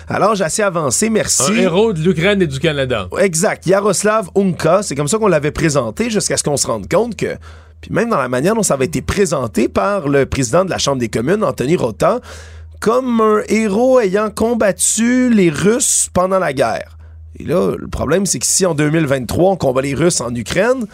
à 0.08 0.18
l'âge 0.18 0.40
assez 0.40 0.62
avancé, 0.62 1.10
merci. 1.10 1.52
Un 1.52 1.56
héros 1.56 1.92
de 1.92 2.00
l'Ukraine 2.00 2.40
et 2.40 2.46
du 2.46 2.58
Canada. 2.58 3.10
Exact. 3.20 3.66
Yaroslav 3.66 4.30
Unka, 4.34 4.82
c'est 4.82 4.94
comme 4.94 5.08
ça 5.08 5.18
qu'on 5.18 5.28
l'avait 5.28 5.50
présenté 5.50 6.08
jusqu'à 6.08 6.38
ce 6.38 6.42
qu'on 6.42 6.56
se 6.56 6.66
rende 6.66 6.88
compte 6.88 7.16
que, 7.16 7.36
puis 7.82 7.92
même 7.92 8.08
dans 8.08 8.16
la 8.16 8.30
manière 8.30 8.54
dont 8.54 8.62
ça 8.62 8.74
avait 8.74 8.86
été 8.86 9.02
présenté 9.02 9.68
par 9.68 10.08
le 10.08 10.24
président 10.24 10.64
de 10.64 10.70
la 10.70 10.78
Chambre 10.78 11.00
des 11.00 11.10
communes, 11.10 11.44
Anthony 11.44 11.76
Rota, 11.76 12.20
comme 12.84 13.22
un 13.22 13.40
héros 13.48 13.98
ayant 13.98 14.28
combattu 14.28 15.30
les 15.30 15.48
Russes 15.48 16.10
pendant 16.12 16.38
la 16.38 16.52
guerre. 16.52 16.98
Et 17.38 17.44
là, 17.44 17.74
le 17.78 17.88
problème, 17.88 18.26
c'est 18.26 18.38
que 18.38 18.44
si 18.44 18.66
en 18.66 18.74
2023, 18.74 19.52
on 19.52 19.56
combat 19.56 19.80
les 19.80 19.94
Russes 19.94 20.20
en 20.20 20.34
Ukraine, 20.34 20.84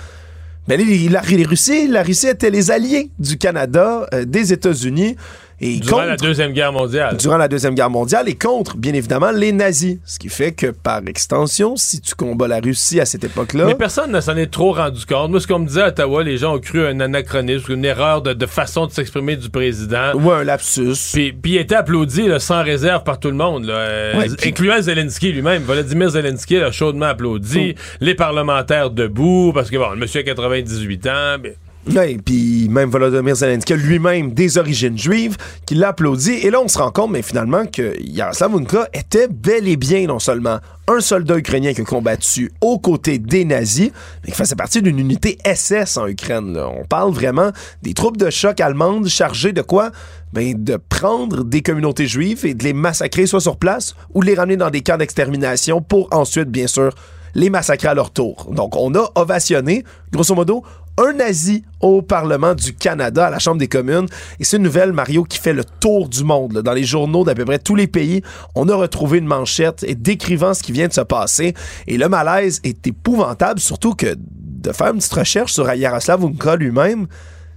ben, 0.69 0.79
les, 0.79 1.09
la, 1.09 1.21
les 1.23 1.43
Russie 1.43 1.89
était 2.29 2.51
les 2.51 2.71
alliés 2.71 3.11
du 3.19 3.39
Canada, 3.39 4.07
euh, 4.15 4.25
des 4.25 4.53
États-Unis. 4.53 5.17
Et 5.63 5.79
Durant 5.79 5.99
contre- 5.99 6.09
la 6.09 6.17
Deuxième 6.17 6.53
Guerre 6.53 6.73
mondiale. 6.73 7.17
durant 7.19 7.37
la 7.37 7.47
Deuxième 7.49 7.75
Guerre 7.75 7.91
mondiale 7.91 8.29
et 8.29 8.35
contre, 8.35 8.77
bien 8.79 8.95
évidemment, 8.95 9.31
les 9.31 9.53
nazis. 9.53 9.99
Ce 10.07 10.19
qui 10.19 10.29
fait 10.31 10.53
que, 10.53 10.69
par 10.69 11.01
extension, 11.07 11.77
si 11.77 12.01
tu 12.01 12.15
combats 12.15 12.49
la 12.49 12.61
Russie 12.61 12.99
à 13.01 13.05
cette 13.05 13.25
époque-là... 13.25 13.67
Mais 13.67 13.75
personne 13.75 14.11
ne 14.11 14.21
s'en 14.21 14.37
est 14.37 14.51
trop 14.51 14.73
rendu 14.73 15.05
compte. 15.05 15.31
Moi, 15.31 15.39
ce 15.41 15.47
qu'on 15.47 15.59
me 15.59 15.67
disait 15.67 15.83
à 15.83 15.89
Ottawa, 15.89 16.23
les 16.25 16.39
gens 16.39 16.55
ont 16.55 16.59
cru 16.61 16.87
un 16.87 16.99
anachronisme, 17.01 17.73
une 17.73 17.85
erreur 17.85 18.23
de, 18.23 18.33
de 18.33 18.47
façon 18.47 18.87
de 18.87 18.93
s'exprimer 18.93 19.37
du 19.37 19.51
président. 19.51 20.15
Ouais, 20.15 20.37
un 20.37 20.45
lapsus. 20.45 20.95
Puis, 21.13 21.33
puis 21.33 21.53
il 21.53 21.59
était 21.59 21.75
applaudi 21.75 22.27
là, 22.27 22.39
sans 22.39 22.63
réserve 22.63 23.03
par 23.05 23.21
tout 23.21 23.29
le 23.29 23.37
monde, 23.37 23.65
là, 23.67 23.75
euh, 23.75 24.19
Ouais, 24.19 24.27
puis- 24.39 24.49
incluant 24.49 24.81
Zelensky 24.81 25.31
lui-même. 25.33 25.63
Volodymyr 25.63 26.11
Zelensky 26.11 26.57
a 26.57 26.71
chaudement 26.73 27.07
applaudi. 27.07 27.75
Les 28.01 28.15
parlementaires 28.15 28.91
debout, 28.91 29.53
parce 29.55 29.71
que 29.71 29.77
bon, 29.77 29.91
le 29.91 29.97
monsieur 29.97 30.21
a 30.21 30.23
98 30.23 31.07
ans. 31.07 31.37
mais- 31.43 31.55
Ouais, 31.87 32.19
puis 32.23 32.69
même 32.69 32.91
Volodymyr 32.91 33.35
Zelensky 33.35 33.73
lui-même 33.73 34.33
des 34.33 34.59
origines 34.59 34.99
juives 34.99 35.37
qui 35.65 35.75
l'applaudit. 35.75 36.35
Et 36.43 36.51
là, 36.51 36.61
on 36.61 36.69
se 36.69 36.79
rend 36.79 36.91
compte, 36.91 37.11
mais 37.11 37.23
finalement, 37.23 37.65
que 37.65 37.97
Yaroslav 38.01 38.55
Unka 38.55 38.89
était 38.93 39.29
bel 39.29 39.67
et 39.67 39.77
bien 39.77 40.07
non 40.07 40.19
seulement 40.19 40.59
un 40.89 41.01
soldat 41.01 41.39
ukrainien 41.39 41.73
qui 41.73 41.81
a 41.81 41.85
combattu 41.85 42.53
aux 42.61 42.79
côtés 42.79 43.19
des 43.19 43.47
nazis, 43.47 43.93
mais 44.23 44.31
qui 44.31 44.37
faisait 44.37 44.57
partie 44.57 44.83
d'une 44.83 44.99
unité 44.99 45.39
SS 45.45 45.97
en 45.97 46.07
Ukraine. 46.07 46.59
On 46.59 46.85
parle 46.85 47.13
vraiment 47.13 47.51
des 47.83 47.95
troupes 47.95 48.19
de 48.19 48.29
choc 48.29 48.61
allemandes 48.61 49.09
chargées 49.09 49.53
de 49.53 49.63
quoi? 49.63 49.91
Ben, 50.33 50.63
de 50.63 50.77
prendre 50.77 51.45
des 51.45 51.63
communautés 51.63 52.07
juives 52.07 52.45
et 52.45 52.55
de 52.55 52.63
les 52.63 52.73
massacrer 52.75 53.27
soit 53.27 53.41
sur 53.41 53.57
place 53.57 53.97
ou 54.15 54.23
les 54.23 54.35
ramener 54.35 54.57
dans 54.57 54.71
des 54.71 54.83
camps 54.83 54.99
d'extermination 54.99 55.81
pour 55.81 56.09
ensuite, 56.13 56.51
bien 56.51 56.67
sûr, 56.67 56.95
les 57.35 57.51
massacrer 57.51 57.89
à 57.89 57.95
leur 57.95 58.11
tour. 58.11 58.49
Donc, 58.53 58.77
on 58.77 58.95
a 58.95 59.11
ovationné, 59.15 59.85
grosso 60.13 60.35
modo, 60.35 60.63
un 61.01 61.15
nazi 61.15 61.65
au 61.81 62.03
Parlement 62.03 62.55
du 62.55 62.75
Canada, 62.75 63.27
à 63.27 63.31
la 63.31 63.39
Chambre 63.39 63.59
des 63.59 63.69
communes. 63.69 64.07
Et 64.39 64.45
c'est 64.45 64.59
une 64.59 64.63
nouvelle, 64.65 64.93
Mario, 64.93 65.25
qui 65.25 65.39
fait 65.39 65.53
le 65.55 65.65
tour 65.65 66.09
du 66.09 66.25
monde. 66.25 66.53
là. 66.53 66.63
Dans 66.63 66.73
les 66.75 66.85
journaux 66.85 67.25
d'à 67.25 67.35
peu 67.35 67.45
près 67.45 67.59
tous 67.59 67.75
les 67.75 67.87
pays, 67.87 68.23
on 68.55 68.69
a 68.69 68.75
retrouvé 68.75 69.19
une 69.19 69.27
manchette 69.27 69.83
et 69.87 69.95
décrivant 69.95 70.53
ce 70.55 70.63
qui 70.63 70.73
vient 70.73 70.89
de 70.89 70.93
se 70.93 71.01
passer. 71.01 71.55
Et 71.87 71.97
le 71.97 72.09
malaise 72.09 72.61
est 72.65 72.87
épouvantable, 72.87 73.61
surtout 73.61 73.95
que 73.95 74.15
de 74.17 74.73
faire 74.73 74.89
une 74.89 74.99
petite 74.99 75.15
recherche 75.15 75.53
sur 75.55 75.73
Yaroslav 75.73 76.23
Unka 76.23 76.57
lui-même, 76.57 77.07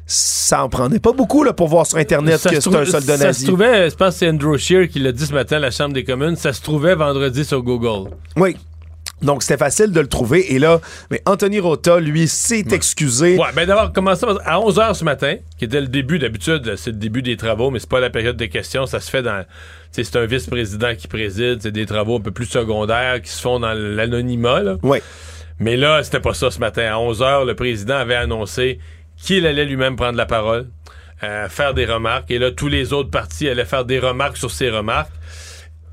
ça 0.05 0.63
en 0.63 0.69
prenait 0.69 0.99
pas 0.99 1.11
beaucoup 1.13 1.43
là, 1.43 1.53
pour 1.53 1.67
voir 1.67 1.85
sur 1.85 1.97
Internet 1.97 2.37
Ça 2.39 2.49
que 2.49 2.59
c'est 2.59 2.75
un 2.75 2.85
soldat 2.85 3.17
ça 3.17 3.25
nazi. 3.27 3.41
se 3.41 3.47
trouvait, 3.47 3.89
je 3.89 3.95
pense 3.95 4.13
que 4.13 4.19
c'est 4.19 4.29
Andrew 4.29 4.57
Scheer 4.57 4.87
qui 4.89 4.99
l'a 4.99 5.11
dit 5.11 5.25
ce 5.25 5.33
matin 5.33 5.57
à 5.57 5.59
la 5.59 5.71
Chambre 5.71 5.93
des 5.93 6.03
communes, 6.03 6.35
ça 6.35 6.53
se 6.53 6.61
trouvait 6.61 6.95
vendredi 6.95 7.43
sur 7.45 7.61
Google. 7.61 8.09
Oui. 8.37 8.55
Donc, 9.23 9.43
c'était 9.43 9.57
facile 9.57 9.91
de 9.91 9.99
le 9.99 10.07
trouver. 10.07 10.53
Et 10.53 10.59
là, 10.59 10.79
mais 11.09 11.21
Anthony 11.25 11.59
Rota, 11.59 11.99
lui, 11.99 12.27
s'est 12.27 12.65
excusé. 12.71 13.37
Ouais, 13.37 13.47
ben 13.55 13.65
d'abord, 13.65 13.93
commencer 13.93 14.25
à 14.45 14.59
11h 14.59 14.93
ce 14.93 15.03
matin, 15.03 15.37
qui 15.57 15.65
était 15.65 15.81
le 15.81 15.87
début, 15.87 16.19
d'habitude, 16.19 16.75
c'est 16.75 16.91
le 16.91 16.97
début 16.97 17.21
des 17.21 17.37
travaux, 17.37 17.71
mais 17.71 17.79
c'est 17.79 17.89
pas 17.89 17.99
la 17.99 18.09
période 18.09 18.37
des 18.37 18.49
questions, 18.49 18.85
ça 18.85 18.99
se 18.99 19.09
fait 19.09 19.23
dans... 19.23 19.45
C'est 19.91 20.15
un 20.15 20.25
vice-président 20.25 20.95
qui 20.95 21.07
préside, 21.07 21.61
c'est 21.61 21.71
des 21.71 21.85
travaux 21.85 22.17
un 22.17 22.21
peu 22.21 22.31
plus 22.31 22.47
secondaires 22.47 23.21
qui 23.21 23.29
se 23.29 23.39
font 23.39 23.59
dans 23.59 23.73
l'anonymat. 23.73 24.77
Oui. 24.81 24.99
Mais 25.59 25.77
là, 25.77 26.03
c'était 26.03 26.19
pas 26.19 26.33
ça 26.33 26.49
ce 26.49 26.59
matin. 26.59 26.83
À 26.83 26.95
11h, 26.95 27.45
le 27.45 27.55
président 27.55 27.95
avait 27.95 28.15
annoncé 28.15 28.79
qu'il 29.17 29.45
allait 29.45 29.65
lui-même 29.65 29.95
prendre 29.95 30.17
la 30.17 30.25
parole, 30.25 30.67
euh, 31.23 31.47
faire 31.47 31.73
des 31.73 31.85
remarques. 31.85 32.31
Et 32.31 32.39
là, 32.39 32.51
tous 32.51 32.67
les 32.67 32.91
autres 32.91 33.11
partis 33.11 33.47
allaient 33.47 33.65
faire 33.65 33.85
des 33.85 33.99
remarques 33.99 34.37
sur 34.37 34.51
ses 34.51 34.69
remarques. 34.69 35.13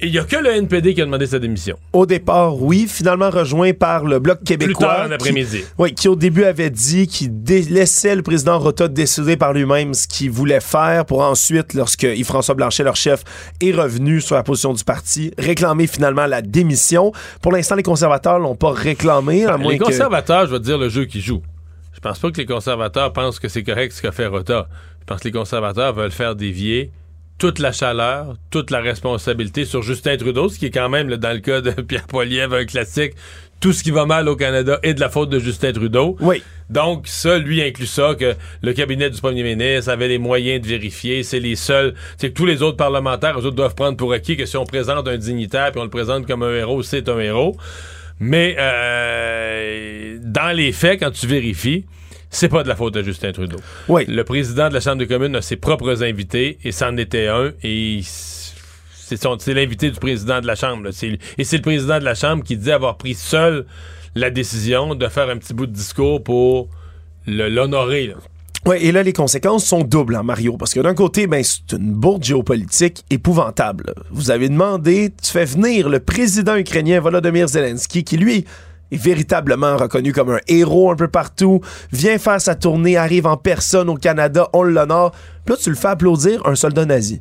Il 0.02 0.10
n'y 0.10 0.18
a 0.18 0.24
que 0.24 0.36
le 0.36 0.50
NPD 0.50 0.94
qui 0.94 1.02
a 1.02 1.04
demandé 1.04 1.26
sa 1.26 1.38
démission. 1.38 1.76
Au 1.92 2.06
départ, 2.06 2.60
oui, 2.62 2.86
finalement 2.88 3.28
rejoint 3.28 3.72
par 3.74 4.04
le 4.04 4.18
Bloc 4.18 4.42
québécois. 4.44 5.00
Plus 5.00 5.08
qui- 5.08 5.14
après-midi. 5.14 5.64
Oui, 5.78 5.92
qui 5.94 6.08
au 6.08 6.16
début 6.16 6.44
avait 6.44 6.70
dit 6.70 7.06
qu'il 7.06 7.30
laissait 7.44 8.16
le 8.16 8.22
président 8.22 8.58
Rota 8.58 8.88
décider 8.88 9.36
par 9.36 9.52
lui-même 9.52 9.92
ce 9.92 10.08
qu'il 10.08 10.30
voulait 10.30 10.60
faire 10.60 11.04
pour 11.04 11.20
ensuite, 11.20 11.74
lorsque 11.74 12.04
Yves-François 12.04 12.54
Blanchet, 12.54 12.82
leur 12.82 12.96
chef, 12.96 13.24
est 13.60 13.72
revenu 13.72 14.20
sur 14.22 14.36
la 14.36 14.42
position 14.42 14.72
du 14.72 14.84
parti, 14.84 15.32
réclamer 15.36 15.86
finalement 15.86 16.26
la 16.26 16.40
démission. 16.40 17.12
Pour 17.42 17.52
l'instant, 17.52 17.74
les 17.74 17.82
conservateurs 17.82 18.38
l'ont 18.38 18.56
pas 18.56 18.72
réclamé, 18.72 19.44
à 19.44 19.58
moins 19.58 19.72
les 19.72 19.78
que... 19.78 19.84
conservateurs, 19.84 20.46
je 20.46 20.52
vais 20.52 20.58
te 20.60 20.64
dire 20.64 20.78
le 20.78 20.88
jeu 20.88 21.04
qu'ils 21.04 21.20
jouent. 21.20 21.42
Je 21.92 22.00
pense 22.00 22.18
pas 22.18 22.30
que 22.30 22.38
les 22.38 22.46
conservateurs 22.46 23.12
pensent 23.12 23.38
que 23.38 23.48
c'est 23.48 23.62
correct 23.62 23.92
ce 23.92 24.00
qu'a 24.00 24.12
fait 24.12 24.26
Rota. 24.26 24.66
Je 25.00 25.04
pense 25.04 25.20
que 25.20 25.28
les 25.28 25.32
conservateurs 25.32 25.92
veulent 25.92 26.10
faire 26.10 26.34
dévier 26.34 26.90
toute 27.40 27.58
la 27.58 27.72
chaleur, 27.72 28.36
toute 28.50 28.70
la 28.70 28.80
responsabilité 28.80 29.64
sur 29.64 29.82
Justin 29.82 30.18
Trudeau, 30.18 30.50
ce 30.50 30.58
qui 30.58 30.66
est 30.66 30.70
quand 30.70 30.90
même, 30.90 31.08
là, 31.08 31.16
dans 31.16 31.32
le 31.32 31.40
cas 31.40 31.62
de 31.62 31.70
Pierre 31.88 32.06
Poilievre, 32.06 32.54
un 32.54 32.66
classique. 32.66 33.14
Tout 33.60 33.72
ce 33.72 33.82
qui 33.82 33.90
va 33.90 34.04
mal 34.04 34.28
au 34.28 34.36
Canada 34.36 34.78
est 34.82 34.92
de 34.92 35.00
la 35.00 35.08
faute 35.08 35.30
de 35.30 35.38
Justin 35.38 35.72
Trudeau. 35.72 36.16
Oui. 36.20 36.42
Donc, 36.68 37.08
ça, 37.08 37.38
lui 37.38 37.62
inclut 37.62 37.86
ça, 37.86 38.14
que 38.14 38.34
le 38.62 38.72
cabinet 38.74 39.08
du 39.08 39.18
premier 39.20 39.42
ministre 39.42 39.90
avait 39.90 40.08
les 40.08 40.18
moyens 40.18 40.62
de 40.62 40.68
vérifier. 40.68 41.22
C'est 41.22 41.40
les 41.40 41.56
seuls. 41.56 41.94
C'est 42.18 42.28
que 42.28 42.34
tous 42.34 42.46
les 42.46 42.60
autres 42.60 42.76
parlementaires, 42.76 43.38
eux 43.38 43.46
autres, 43.46 43.56
doivent 43.56 43.74
prendre 43.74 43.96
pour 43.96 44.12
acquis 44.12 44.36
que 44.36 44.44
si 44.44 44.58
on 44.58 44.64
présente 44.64 45.08
un 45.08 45.16
dignitaire 45.16 45.72
puis 45.72 45.80
on 45.80 45.84
le 45.84 45.90
présente 45.90 46.26
comme 46.26 46.42
un 46.42 46.54
héros, 46.54 46.82
c'est 46.82 47.08
un 47.08 47.18
héros. 47.18 47.56
Mais 48.18 48.54
euh, 48.58 50.18
dans 50.22 50.54
les 50.54 50.72
faits, 50.72 51.00
quand 51.00 51.10
tu 51.10 51.26
vérifies, 51.26 51.86
c'est 52.30 52.48
pas 52.48 52.62
de 52.62 52.68
la 52.68 52.76
faute 52.76 52.94
de 52.94 53.02
Justin 53.02 53.32
Trudeau. 53.32 53.58
Oui. 53.88 54.04
Le 54.06 54.22
président 54.24 54.68
de 54.68 54.74
la 54.74 54.80
Chambre 54.80 54.98
des 54.98 55.06
communes 55.06 55.36
a 55.36 55.42
ses 55.42 55.56
propres 55.56 56.02
invités 56.02 56.58
et 56.64 56.72
c'en 56.72 56.96
était 56.96 57.26
un 57.26 57.52
et 57.62 58.00
c'est 58.02 59.54
l'invité 59.54 59.90
du 59.90 59.98
président 59.98 60.40
de 60.40 60.46
la 60.46 60.54
Chambre. 60.54 60.84
là. 60.84 60.90
Et 61.38 61.44
c'est 61.44 61.56
le 61.56 61.62
président 61.62 61.98
de 61.98 62.04
la 62.04 62.14
Chambre 62.14 62.44
qui 62.44 62.56
dit 62.56 62.70
avoir 62.70 62.96
pris 62.96 63.14
seul 63.14 63.66
la 64.14 64.30
décision 64.30 64.94
de 64.94 65.08
faire 65.08 65.28
un 65.28 65.36
petit 65.36 65.54
bout 65.54 65.66
de 65.66 65.72
discours 65.72 66.22
pour 66.22 66.68
l'honorer. 67.26 68.14
Oui, 68.66 68.76
et 68.80 68.92
là, 68.92 69.02
les 69.02 69.14
conséquences 69.14 69.64
sont 69.64 69.82
doubles, 69.82 70.16
hein, 70.16 70.22
Mario, 70.22 70.58
parce 70.58 70.74
que 70.74 70.80
d'un 70.80 70.94
côté, 70.94 71.26
ben, 71.26 71.42
c'est 71.42 71.72
une 71.72 71.94
bourde 71.94 72.22
géopolitique 72.22 73.04
épouvantable. 73.08 73.94
Vous 74.10 74.30
avez 74.30 74.50
demandé, 74.50 75.10
tu 75.22 75.30
fais 75.30 75.46
venir 75.46 75.88
le 75.88 75.98
président 75.98 76.56
ukrainien 76.56 77.00
Volodymyr 77.00 77.48
Zelensky, 77.48 78.04
qui, 78.04 78.18
lui, 78.18 78.44
est 78.90 78.96
véritablement 78.96 79.76
reconnu 79.76 80.12
comme 80.12 80.30
un 80.30 80.40
héros 80.48 80.90
un 80.90 80.96
peu 80.96 81.08
partout, 81.08 81.60
vient 81.92 82.18
faire 82.18 82.40
sa 82.40 82.54
tournée, 82.54 82.96
arrive 82.96 83.26
en 83.26 83.36
personne 83.36 83.88
au 83.88 83.94
Canada, 83.94 84.48
on 84.52 84.62
l'honore. 84.62 85.12
Puis 85.44 85.54
là, 85.54 85.60
tu 85.62 85.70
le 85.70 85.76
fais 85.76 85.88
applaudir 85.88 86.46
un 86.46 86.54
soldat 86.54 86.84
nazi. 86.84 87.20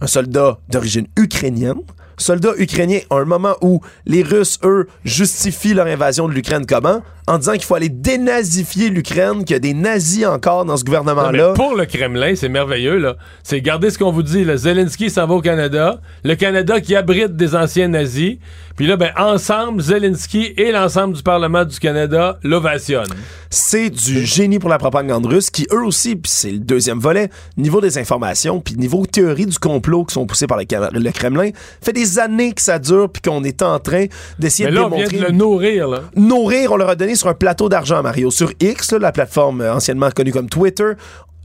Un 0.00 0.06
soldat 0.06 0.58
d'origine 0.68 1.06
ukrainienne. 1.16 1.80
Soldat 2.16 2.52
ukrainien 2.58 3.00
à 3.10 3.16
un 3.16 3.24
moment 3.24 3.56
où 3.60 3.80
les 4.06 4.22
Russes, 4.22 4.58
eux, 4.62 4.86
justifient 5.04 5.74
leur 5.74 5.86
invasion 5.86 6.28
de 6.28 6.32
l'Ukraine 6.32 6.64
comment? 6.66 7.02
En 7.26 7.38
disant 7.38 7.52
qu'il 7.52 7.64
faut 7.64 7.74
aller 7.74 7.88
dénazifier 7.88 8.90
l'Ukraine, 8.90 9.44
qu'il 9.44 9.54
y 9.54 9.56
a 9.56 9.58
des 9.58 9.72
nazis 9.72 10.26
encore 10.26 10.64
dans 10.64 10.76
ce 10.76 10.84
gouvernement-là. 10.84 11.54
pour 11.54 11.74
le 11.74 11.86
Kremlin, 11.86 12.34
c'est 12.36 12.50
merveilleux. 12.50 12.98
là. 12.98 13.16
C'est 13.42 13.60
garder 13.60 13.90
ce 13.90 13.98
qu'on 13.98 14.12
vous 14.12 14.22
dit. 14.22 14.44
Là. 14.44 14.56
Zelensky 14.56 15.08
s'en 15.08 15.26
va 15.26 15.34
au 15.34 15.40
Canada. 15.40 16.00
Le 16.22 16.34
Canada 16.34 16.80
qui 16.80 16.94
abrite 16.94 17.36
des 17.36 17.54
anciens 17.54 17.88
nazis. 17.88 18.36
Puis 18.76 18.88
là, 18.88 18.96
ben, 18.96 19.12
ensemble, 19.16 19.80
Zelensky 19.80 20.52
et 20.56 20.72
l'ensemble 20.72 21.14
du 21.14 21.22
Parlement 21.22 21.64
du 21.64 21.78
Canada 21.78 22.38
l'ovationnent. 22.42 23.06
c'est 23.48 23.88
du 23.88 24.26
génie 24.26 24.58
pour 24.58 24.68
la 24.68 24.78
propagande 24.78 25.26
russe 25.26 25.48
qui, 25.48 25.68
eux 25.72 25.84
aussi, 25.84 26.16
puis 26.16 26.30
c'est 26.34 26.50
le 26.50 26.58
deuxième 26.58 26.98
volet, 26.98 27.30
niveau 27.56 27.80
des 27.80 27.98
informations, 27.98 28.60
puis 28.60 28.74
niveau 28.74 29.06
théorie 29.06 29.46
du 29.46 29.60
complot 29.60 30.04
qui 30.04 30.14
sont 30.14 30.26
poussées 30.26 30.48
par 30.48 30.58
le, 30.58 31.10
Kremlin, 31.12 31.50
fait 31.80 31.92
des 31.92 32.18
années 32.18 32.52
que 32.52 32.60
ça 32.60 32.80
dure, 32.80 33.08
puis 33.08 33.22
qu'on 33.22 33.44
est 33.44 33.62
en 33.62 33.78
train 33.78 34.06
d'essayer 34.40 34.64
Mais 34.64 34.72
de 34.72 34.76
là, 34.76 34.88
on 34.90 34.96
vient 34.96 35.06
de 35.06 35.24
le 35.26 35.30
nourrir. 35.30 35.86
Là. 35.86 36.00
nourrir, 36.16 36.72
on 36.72 36.76
leur 36.76 36.88
a 36.88 36.96
donné 36.96 37.13
sur 37.14 37.28
un 37.28 37.34
plateau 37.34 37.68
d'argent, 37.68 38.02
Mario. 38.02 38.30
Sur 38.30 38.52
X, 38.60 38.92
la 38.92 39.12
plateforme 39.12 39.60
euh, 39.60 39.74
anciennement 39.74 40.10
connue 40.10 40.32
comme 40.32 40.48
Twitter, 40.48 40.92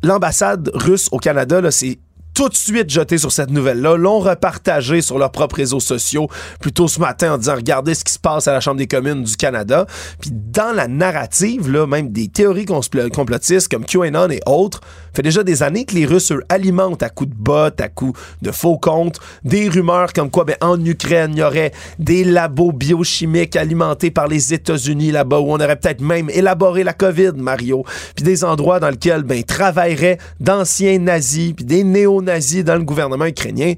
l'ambassade 0.04 0.70
russe 0.74 1.10
au 1.12 1.18
Canada, 1.18 1.62
c'est 1.72 2.00
tout 2.34 2.48
de 2.48 2.56
suite 2.56 2.90
jeté 2.90 3.18
sur 3.18 3.34
cette 3.34 3.50
nouvelle-là, 3.50 3.98
l'ont 3.98 4.20
repartagé 4.20 5.02
sur 5.02 5.20
leurs 5.20 5.32
propres 5.32 5.58
réseaux 5.58 5.82
sociaux 5.82 6.30
plus 6.62 6.72
tôt 6.72 6.88
ce 6.88 7.00
matin 7.00 7.34
en 7.34 7.38
disant 7.38 7.56
regardez 7.56 7.94
ce 7.94 8.06
qui 8.06 8.14
se 8.14 8.20
passe 8.20 8.48
à 8.48 8.54
la 8.54 8.62
Chambre 8.62 8.78
des 8.78 8.88
communes 8.88 9.24
du 9.24 9.36
Canada. 9.36 9.86
Puis 10.22 10.32
dans 10.32 10.74
la 10.74 10.88
narrative, 10.88 11.70
là, 11.70 11.86
même 11.86 12.14
des 12.14 12.30
théories 12.30 12.66
complotistes 12.66 13.70
comme 13.70 13.84
QAnon 13.84 14.30
et 14.30 14.40
autres, 14.46 14.80
fait 15.14 15.22
déjà 15.22 15.44
des 15.44 15.64
années 15.64 15.86
que 15.86 15.96
les 15.96 16.06
Russes 16.06 16.32
eux, 16.32 16.44
alimentent 16.50 17.04
à 17.04 17.10
coups 17.10 17.30
de 17.30 17.36
bottes, 17.36 17.82
à 17.82 17.90
coups 17.90 18.20
de 18.42 18.52
faux 18.52 18.78
comptes, 18.78 19.20
des 19.44 19.70
rumeurs 19.70 20.14
comme 20.14 20.30
quoi 20.30 20.46
ben, 20.46 20.56
en 20.62 20.84
Ukraine, 20.84 21.32
il 21.34 21.40
y 21.40 21.44
aurait 21.44 21.72
des 21.98 22.24
labos 22.24 22.72
biochimiques 22.72 23.56
alimentés 23.56 24.12
par 24.12 24.28
les 24.28 24.54
États-Unis 24.54 25.12
là-bas, 25.12 25.40
où 25.40 25.52
on 25.52 25.56
aurait 25.56 25.76
peut-être 25.76 26.02
même 26.02 26.30
élaboré 26.30 26.84
la 26.84 26.94
COVID, 26.94 27.34
Mario, 27.36 27.84
puis 28.16 28.24
des 28.24 28.44
endroits 28.44 28.80
dans 28.80 28.90
lesquels 28.90 29.24
ben, 29.24 29.44
travailleraient 29.44 30.18
d'anciens 30.40 31.00
nazis, 31.00 31.54
puis 31.54 31.66
des 31.66 31.84
néo-nazis 31.84 32.64
dans 32.64 32.76
le 32.76 32.84
gouvernement 32.84 33.26
ukrainien. 33.26 33.74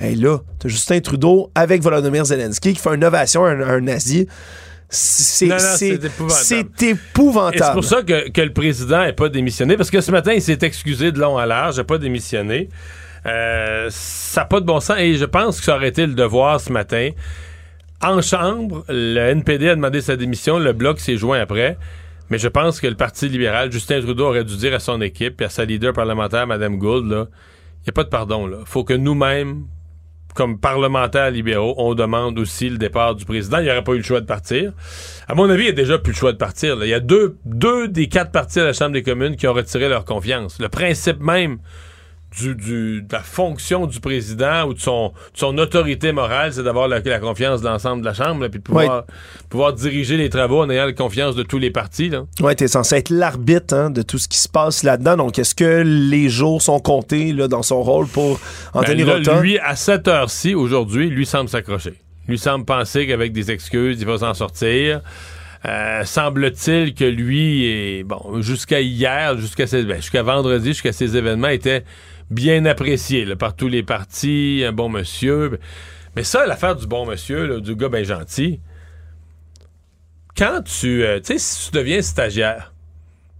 Et 0.00 0.14
là, 0.14 0.38
t'as 0.58 0.68
Justin 0.68 1.00
Trudeau 1.00 1.50
avec 1.54 1.82
Volodymyr 1.82 2.24
Zelensky 2.26 2.74
qui 2.74 2.80
fait 2.80 2.94
une 2.94 3.04
ovation 3.04 3.44
à 3.44 3.50
un 3.50 3.80
nazi. 3.80 4.28
C'est 4.88 6.82
épouvantable. 6.82 7.64
c'est 7.64 7.72
pour 7.72 7.84
ça 7.84 8.02
que, 8.02 8.30
que 8.30 8.40
le 8.40 8.52
président 8.52 9.04
n'est 9.04 9.12
pas 9.12 9.28
démissionné, 9.28 9.76
parce 9.76 9.90
que 9.90 10.00
ce 10.00 10.10
matin, 10.10 10.32
il 10.32 10.42
s'est 10.42 10.58
excusé 10.62 11.12
de 11.12 11.18
long 11.18 11.38
à 11.38 11.46
large, 11.46 11.76
n'a 11.78 11.84
pas 11.84 11.98
démissionné. 11.98 12.68
Euh, 13.26 13.88
ça 13.90 14.42
n'a 14.42 14.44
pas 14.46 14.60
de 14.60 14.66
bon 14.66 14.78
sens, 14.80 14.96
et 14.98 15.14
je 15.14 15.24
pense 15.24 15.58
que 15.58 15.64
ça 15.64 15.76
aurait 15.76 15.88
été 15.88 16.06
le 16.06 16.14
devoir 16.14 16.60
ce 16.60 16.72
matin. 16.72 17.10
En 18.02 18.20
chambre, 18.22 18.84
le 18.88 19.18
NPD 19.30 19.70
a 19.70 19.74
demandé 19.74 20.00
sa 20.00 20.16
démission, 20.16 20.58
le 20.58 20.72
Bloc 20.72 21.00
s'est 21.00 21.16
joint 21.16 21.40
après, 21.40 21.76
mais 22.30 22.38
je 22.38 22.48
pense 22.48 22.80
que 22.80 22.86
le 22.86 22.94
Parti 22.94 23.28
libéral, 23.28 23.72
Justin 23.72 24.00
Trudeau, 24.00 24.26
aurait 24.26 24.44
dû 24.44 24.56
dire 24.56 24.74
à 24.74 24.78
son 24.78 25.00
équipe 25.00 25.40
et 25.40 25.46
à 25.46 25.48
sa 25.48 25.64
leader 25.64 25.92
parlementaire, 25.92 26.46
Mme 26.46 26.78
Gould, 26.78 27.10
là, 27.10 27.26
il 27.78 27.86
n'y 27.86 27.90
a 27.90 27.92
pas 27.92 28.04
de 28.04 28.08
pardon. 28.08 28.48
Il 28.48 28.66
faut 28.66 28.84
que 28.84 28.94
nous-mêmes, 28.94 29.64
comme 30.36 30.58
parlementaires 30.60 31.30
libéraux, 31.30 31.74
on 31.78 31.94
demande 31.94 32.38
aussi 32.38 32.68
le 32.68 32.78
départ 32.78 33.16
du 33.16 33.24
président. 33.24 33.58
Il 33.58 33.64
n'y 33.64 33.70
aurait 33.70 33.82
pas 33.82 33.94
eu 33.94 33.98
le 33.98 34.02
choix 34.04 34.20
de 34.20 34.26
partir. 34.26 34.72
À 35.26 35.34
mon 35.34 35.50
avis, 35.50 35.62
il 35.62 35.66
n'y 35.66 35.70
a 35.70 35.72
déjà 35.72 35.98
plus 35.98 36.12
le 36.12 36.18
choix 36.18 36.32
de 36.32 36.36
partir. 36.36 36.76
Il 36.82 36.88
y 36.88 36.94
a 36.94 37.00
deux, 37.00 37.38
deux 37.44 37.88
des 37.88 38.08
quatre 38.08 38.30
partis 38.30 38.60
à 38.60 38.64
la 38.64 38.72
Chambre 38.72 38.92
des 38.92 39.02
communes 39.02 39.34
qui 39.34 39.48
ont 39.48 39.54
retiré 39.54 39.88
leur 39.88 40.04
confiance. 40.04 40.60
Le 40.60 40.68
principe 40.68 41.20
même 41.20 41.58
du, 42.36 42.54
du- 42.54 43.02
de 43.02 43.12
la 43.12 43.20
fonction 43.20 43.86
du 43.86 44.00
président 44.00 44.64
ou 44.66 44.74
de 44.74 44.78
son, 44.78 45.08
de 45.32 45.38
son 45.38 45.56
autorité 45.58 46.12
morale, 46.12 46.52
c'est 46.52 46.62
d'avoir 46.62 46.88
la, 46.88 47.00
la 47.00 47.18
confiance 47.18 47.62
de 47.62 47.66
l'ensemble 47.66 48.02
de 48.02 48.06
la 48.06 48.14
Chambre, 48.14 48.46
puis 48.48 48.58
de 48.58 48.64
pouvoir, 48.64 49.04
pouvoir 49.48 49.72
diriger 49.72 50.16
les 50.16 50.28
travaux 50.28 50.60
en 50.60 50.70
ayant 50.70 50.86
la 50.86 50.92
confiance 50.92 51.34
de 51.34 51.42
tous 51.42 51.58
les 51.58 51.70
partis. 51.70 52.10
Là. 52.10 52.24
Ouais, 52.40 52.54
t'es 52.54 52.68
censé 52.68 52.96
être 52.96 53.10
l'arbitre 53.10 53.74
hein, 53.74 53.90
de 53.90 54.02
tout 54.02 54.18
ce 54.18 54.28
qui 54.28 54.38
se 54.38 54.48
passe 54.48 54.82
là-dedans. 54.82 55.16
Donc, 55.16 55.38
est-ce 55.38 55.54
que 55.54 55.82
les 55.84 56.28
jours 56.28 56.60
sont 56.60 56.78
comptés 56.80 57.32
là, 57.32 57.48
dans 57.48 57.62
son 57.62 57.82
rôle 57.82 58.06
pour 58.06 58.38
Anthony 58.74 59.04
Ben 59.04 59.12
là, 59.12 59.18
Rota? 59.18 59.40
Lui, 59.40 59.58
à 59.58 59.74
cette 59.76 60.06
heure-ci, 60.08 60.54
aujourd'hui, 60.54 61.08
lui 61.08 61.26
semble 61.26 61.48
s'accrocher. 61.48 61.94
Lui 62.28 62.38
semble 62.38 62.64
penser 62.64 63.06
qu'avec 63.06 63.32
des 63.32 63.50
excuses, 63.50 64.00
il 64.00 64.06
va 64.06 64.18
s'en 64.18 64.34
sortir. 64.34 65.00
Euh, 65.64 66.04
semble-t-il 66.04 66.94
que 66.94 67.04
lui, 67.04 67.66
est, 67.66 68.04
bon, 68.04 68.40
jusqu'à 68.40 68.80
hier, 68.80 69.36
jusqu'à 69.38 69.64
ben, 69.64 69.96
jusqu'à 69.96 70.22
vendredi, 70.22 70.68
jusqu'à 70.68 70.92
ces 70.92 71.16
événements, 71.16 71.48
était 71.48 71.84
bien 72.30 72.64
apprécié 72.64 73.24
là, 73.24 73.36
par 73.36 73.54
tous 73.54 73.68
les 73.68 73.82
partis, 73.82 74.64
un 74.66 74.72
bon 74.72 74.88
monsieur. 74.88 75.58
Mais 76.16 76.24
ça, 76.24 76.46
l'affaire 76.46 76.76
du 76.76 76.86
bon 76.86 77.06
monsieur, 77.06 77.46
là, 77.46 77.60
du 77.60 77.76
gars 77.76 77.88
bien 77.88 78.02
gentil, 78.02 78.60
quand 80.36 80.62
tu, 80.62 81.02
euh, 81.02 81.18
tu 81.18 81.34
sais, 81.34 81.38
si 81.38 81.70
tu 81.70 81.76
deviens 81.76 82.02
stagiaire 82.02 82.72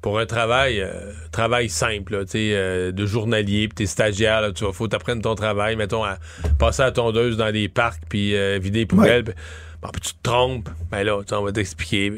pour 0.00 0.18
un 0.18 0.26
travail, 0.26 0.80
euh, 0.80 1.12
travail 1.32 1.68
simple, 1.68 2.24
tu 2.24 2.32
sais, 2.32 2.50
euh, 2.52 2.92
de 2.92 3.06
journalier, 3.06 3.68
puis 3.68 3.74
t'es 3.74 3.86
stagiaire, 3.86 4.40
là, 4.40 4.52
tu 4.52 4.64
vas, 4.64 4.72
faut 4.72 4.88
t'apprendre 4.88 5.22
ton 5.22 5.34
travail, 5.34 5.76
mettons, 5.76 6.04
à 6.04 6.18
passer 6.58 6.82
à 6.82 6.86
la 6.86 6.92
tondeuse 6.92 7.36
dans 7.36 7.52
les 7.52 7.68
parcs, 7.68 8.02
puis 8.08 8.34
vider 8.60 8.80
les 8.80 8.86
poubelles, 8.86 9.24
puis 9.24 9.34
bon, 9.82 9.88
puis 9.88 10.00
tu 10.00 10.14
te 10.14 10.22
trompes, 10.22 10.68
ben 10.90 11.02
là, 11.02 11.18
on 11.32 11.42
va 11.42 11.52
t'expliquer, 11.52 12.10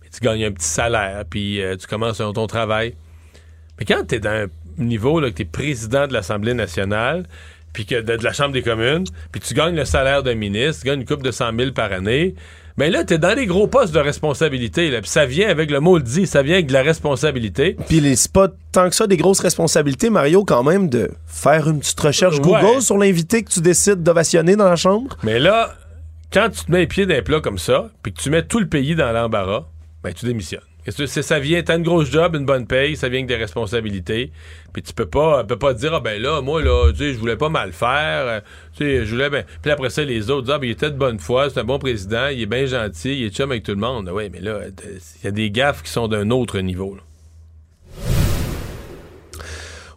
puis 0.00 0.10
tu 0.10 0.20
gagnes 0.20 0.44
un 0.44 0.52
petit 0.52 0.68
salaire, 0.68 1.24
puis 1.28 1.60
tu 1.78 1.86
commences 1.86 2.18
ton, 2.18 2.32
ton 2.32 2.46
travail. 2.46 2.94
Mais 3.78 3.84
quand 3.84 4.04
t'es 4.06 4.20
dans 4.20 4.30
un 4.30 4.46
niveau, 4.78 5.20
là, 5.20 5.30
que 5.30 5.36
t'es 5.36 5.44
président 5.44 6.06
de 6.06 6.12
l'Assemblée 6.12 6.54
nationale, 6.54 7.24
puis 7.72 7.86
que 7.86 8.00
de, 8.00 8.16
de 8.16 8.24
la 8.24 8.32
Chambre 8.32 8.52
des 8.52 8.62
communes, 8.62 9.04
puis 9.30 9.40
tu 9.40 9.54
gagnes 9.54 9.74
le 9.76 9.84
salaire 9.84 10.22
d'un 10.22 10.34
ministre, 10.34 10.82
tu 10.82 10.88
gagnes 10.88 11.00
une 11.00 11.06
coupe 11.06 11.22
de 11.22 11.30
100 11.30 11.56
000 11.58 11.72
par 11.72 11.92
année, 11.92 12.34
Mais 12.78 12.90
là, 12.90 13.04
t'es 13.04 13.18
dans 13.18 13.34
les 13.36 13.44
gros 13.46 13.66
postes 13.66 13.94
de 13.94 13.98
responsabilité. 13.98 14.90
Là, 14.90 15.00
puis 15.02 15.10
ça 15.10 15.26
vient 15.26 15.48
avec 15.50 15.70
le 15.70 15.80
mot 15.80 15.96
le 15.98 16.02
dit, 16.02 16.26
ça 16.26 16.42
vient 16.42 16.54
avec 16.54 16.66
de 16.68 16.72
la 16.72 16.82
responsabilité. 16.82 17.76
Puis 17.88 18.00
les 18.00 18.16
c'est 18.16 18.32
pas 18.32 18.48
tant 18.72 18.88
que 18.88 18.94
ça 18.94 19.06
des 19.06 19.18
grosses 19.18 19.40
responsabilités, 19.40 20.08
Mario, 20.08 20.44
quand 20.44 20.62
même, 20.62 20.88
de 20.88 21.10
faire 21.26 21.68
une 21.68 21.80
petite 21.80 22.00
recherche 22.00 22.38
Ouais. 22.38 22.60
Google 22.62 22.80
sur 22.80 22.96
l'invité 22.96 23.42
que 23.42 23.50
tu 23.50 23.60
décides 23.60 24.02
d'ovationner 24.02 24.56
dans 24.56 24.68
la 24.68 24.76
chambre. 24.76 25.16
Mais 25.22 25.38
là, 25.38 25.74
quand 26.32 26.48
tu 26.50 26.64
te 26.64 26.72
mets 26.72 26.80
les 26.80 26.86
pieds 26.86 27.04
d'un 27.04 27.20
plat 27.20 27.40
comme 27.40 27.58
ça, 27.58 27.90
puis 28.02 28.12
que 28.12 28.20
tu 28.22 28.30
mets 28.30 28.42
tout 28.42 28.58
le 28.58 28.68
pays 28.68 28.94
dans 28.94 29.12
l'embarras, 29.12 29.64
ben 30.02 30.12
tu 30.14 30.24
démissionnes. 30.24 30.60
Ça 30.88 31.38
vient, 31.38 31.62
t'as 31.62 31.76
une 31.76 31.84
grosse 31.84 32.10
job, 32.10 32.34
une 32.34 32.44
bonne 32.44 32.66
paye, 32.66 32.96
ça 32.96 33.08
vient 33.08 33.20
avec 33.20 33.28
des 33.28 33.36
responsabilités. 33.36 34.32
Puis 34.72 34.82
tu 34.82 34.92
peux 34.92 35.06
pas, 35.06 35.44
peux 35.44 35.58
pas 35.58 35.74
dire, 35.74 35.94
ah 35.94 36.00
ben 36.00 36.20
là, 36.20 36.40
moi, 36.40 36.62
là, 36.62 36.90
tu 36.92 36.98
sais, 36.98 37.12
je 37.12 37.18
voulais 37.18 37.36
pas 37.36 37.48
mal 37.50 37.72
faire. 37.72 38.26
euh, 38.26 38.40
tu 38.76 38.84
sais, 38.84 39.04
je 39.06 39.10
voulais 39.12 39.30
ben. 39.30 39.44
Puis 39.62 39.70
après 39.70 39.90
ça, 39.90 40.02
les 40.04 40.30
autres 40.30 40.42
disent, 40.46 40.54
ah 40.54 40.58
ben 40.58 40.66
il 40.66 40.72
était 40.72 40.90
de 40.90 40.96
bonne 40.96 41.18
foi, 41.18 41.50
c'est 41.50 41.60
un 41.60 41.64
bon 41.64 41.78
président, 41.78 42.28
il 42.28 42.40
est 42.42 42.46
bien 42.46 42.66
gentil, 42.66 43.16
il 43.20 43.26
est 43.26 43.30
chum 43.34 43.50
avec 43.50 43.62
tout 43.62 43.72
le 43.72 43.78
monde. 43.78 44.10
Oui, 44.12 44.28
mais 44.32 44.40
là, 44.40 44.60
il 44.84 45.24
y 45.24 45.28
a 45.28 45.30
des 45.30 45.50
gaffes 45.50 45.82
qui 45.82 45.90
sont 45.90 46.08
d'un 46.08 46.30
autre 46.30 46.58
niveau. 46.60 46.94
là. 46.96 47.02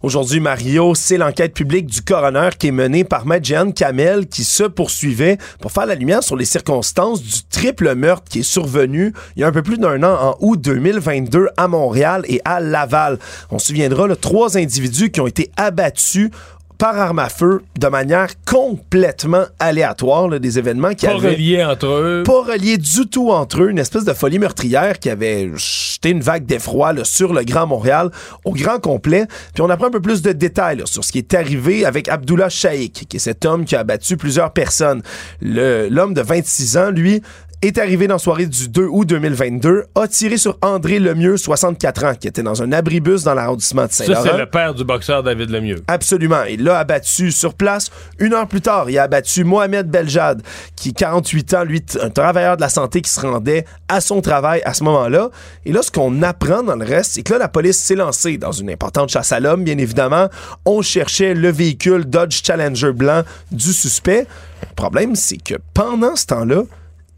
Aujourd'hui, 0.05 0.39
Mario, 0.39 0.93
c'est 0.93 1.17
l'enquête 1.17 1.55
publique 1.55 1.87
du 1.87 2.03
coroner 2.03 2.49
qui 2.59 2.67
est 2.67 2.71
menée 2.71 3.03
par 3.03 3.25
Jeanne 3.41 3.73
Kamel 3.73 4.27
qui 4.27 4.43
se 4.43 4.61
poursuivait 4.61 5.39
pour 5.59 5.71
faire 5.71 5.87
la 5.87 5.95
lumière 5.95 6.21
sur 6.21 6.35
les 6.35 6.45
circonstances 6.45 7.23
du 7.23 7.41
triple 7.49 7.95
meurtre 7.95 8.29
qui 8.29 8.41
est 8.41 8.43
survenu 8.43 9.13
il 9.35 9.39
y 9.39 9.43
a 9.43 9.47
un 9.47 9.51
peu 9.51 9.63
plus 9.63 9.79
d'un 9.79 10.03
an 10.03 10.15
en 10.21 10.37
août 10.41 10.61
2022 10.61 11.47
à 11.57 11.67
Montréal 11.67 12.21
et 12.27 12.39
à 12.45 12.59
Laval. 12.59 13.17
On 13.49 13.57
se 13.57 13.69
souviendra, 13.69 14.07
là, 14.07 14.15
trois 14.15 14.59
individus 14.59 15.09
qui 15.09 15.21
ont 15.21 15.27
été 15.27 15.49
abattus 15.57 16.29
par 16.78 16.97
arme 16.97 17.19
à 17.19 17.30
feu 17.30 17.61
de 17.80 17.88
manière 17.88 18.30
complètement 18.45 19.43
aléatoire, 19.59 20.28
là, 20.28 20.39
des 20.39 20.59
événements 20.59 20.93
qui 20.93 21.05
Pas 21.05 21.13
avaient 21.13 21.32
reliés 21.34 21.63
entre 21.63 21.88
eux. 21.88 22.23
pas 22.26 22.41
reliés 22.43 22.78
du 22.78 23.07
tout 23.07 23.32
entre 23.32 23.63
eux, 23.63 23.69
une 23.69 23.80
espèce 23.80 24.03
de 24.05 24.13
folie 24.13 24.39
meurtrière 24.39 24.99
qui 24.99 25.09
avait 25.09 25.49
jeté 25.55 26.09
une 26.09 26.21
vague 26.21 26.45
d'effroi 26.45 26.93
sur 27.03 27.34
le 27.34 27.43
Grand 27.43 27.67
Montréal 27.67 28.09
au 28.43 28.51
grand 28.51 28.80
complet. 28.80 29.26
Puis 29.53 29.61
on 29.61 29.69
apprend 29.69 29.88
un 29.88 29.91
peu 29.91 30.01
plus 30.01 30.21
de 30.21 30.32
détails 30.32 30.78
là, 30.78 30.86
sur 30.86 31.03
ce 31.03 31.11
qui 31.11 31.17
est 31.19 31.34
arrivé 31.34 31.86
avec 31.86 32.09
Abdullah 32.09 32.49
Shaikh, 32.49 33.05
qui 33.09 33.17
est 33.17 33.19
cet 33.19 33.45
homme 33.45 33.65
qui 33.65 33.76
a 33.76 33.80
abattu 33.80 34.17
plusieurs 34.17 34.51
personnes. 34.51 35.01
L'homme 35.41 36.13
de 36.13 36.21
26 36.21 36.78
ans, 36.78 36.89
lui, 36.91 37.21
est 37.61 37.77
arrivé 37.77 38.07
dans 38.07 38.15
la 38.15 38.19
soirée 38.19 38.45
du 38.45 38.69
2 38.69 38.85
août 38.85 39.05
2022, 39.07 39.85
a 39.95 40.07
tiré 40.07 40.37
sur 40.37 40.57
André 40.61 40.99
Lemieux, 40.99 41.37
64 41.37 42.03
ans, 42.03 42.13
qui 42.15 42.27
était 42.27 42.43
dans 42.43 42.61
un 42.61 42.71
abribus 42.71 43.23
dans 43.23 43.33
l'arrondissement 43.33 43.85
de 43.85 43.91
Ça, 43.91 44.05
Saint-Laurent. 44.05 44.23
c'est 44.31 44.37
le 44.37 44.45
père 44.45 44.73
du 44.73 44.83
boxeur 44.83 45.23
David 45.23 45.49
Lemieux. 45.49 45.83
Absolument. 45.87 46.43
Il 46.49 46.63
l'a 46.63 46.79
abattu 46.79 47.31
sur 47.31 47.53
place. 47.53 47.89
Une 48.19 48.33
heure 48.33 48.47
plus 48.47 48.61
tard, 48.61 48.89
il 48.89 48.97
a 48.97 49.03
abattu 49.03 49.43
Mohamed 49.43 49.89
Beljad, 49.89 50.41
qui, 50.75 50.93
48 50.93 51.53
ans, 51.53 51.63
lui, 51.63 51.83
un 52.01 52.09
travailleur 52.09 52.55
de 52.57 52.61
la 52.61 52.69
santé 52.69 53.01
qui 53.01 53.09
se 53.09 53.19
rendait 53.19 53.65
à 53.87 54.01
son 54.01 54.21
travail 54.21 54.61
à 54.65 54.73
ce 54.73 54.83
moment-là. 54.83 55.29
Et 55.65 55.71
là, 55.71 55.81
ce 55.81 55.91
qu'on 55.91 56.21
apprend 56.21 56.63
dans 56.63 56.75
le 56.75 56.85
reste, 56.85 57.11
c'est 57.13 57.23
que 57.23 57.33
là, 57.33 57.39
la 57.39 57.47
police 57.47 57.77
s'est 57.77 57.95
lancée 57.95 58.37
dans 58.37 58.51
une 58.51 58.69
importante 58.69 59.09
chasse 59.09 59.31
à 59.31 59.39
l'homme, 59.39 59.63
bien 59.63 59.77
évidemment. 59.77 60.29
On 60.65 60.81
cherchait 60.81 61.33
le 61.33 61.51
véhicule 61.51 62.05
Dodge 62.05 62.41
Challenger 62.43 62.91
blanc 62.91 63.23
du 63.51 63.73
suspect. 63.73 64.27
Le 64.61 64.75
problème, 64.75 65.15
c'est 65.15 65.37
que 65.37 65.55
pendant 65.73 66.15
ce 66.15 66.25
temps-là, 66.27 66.63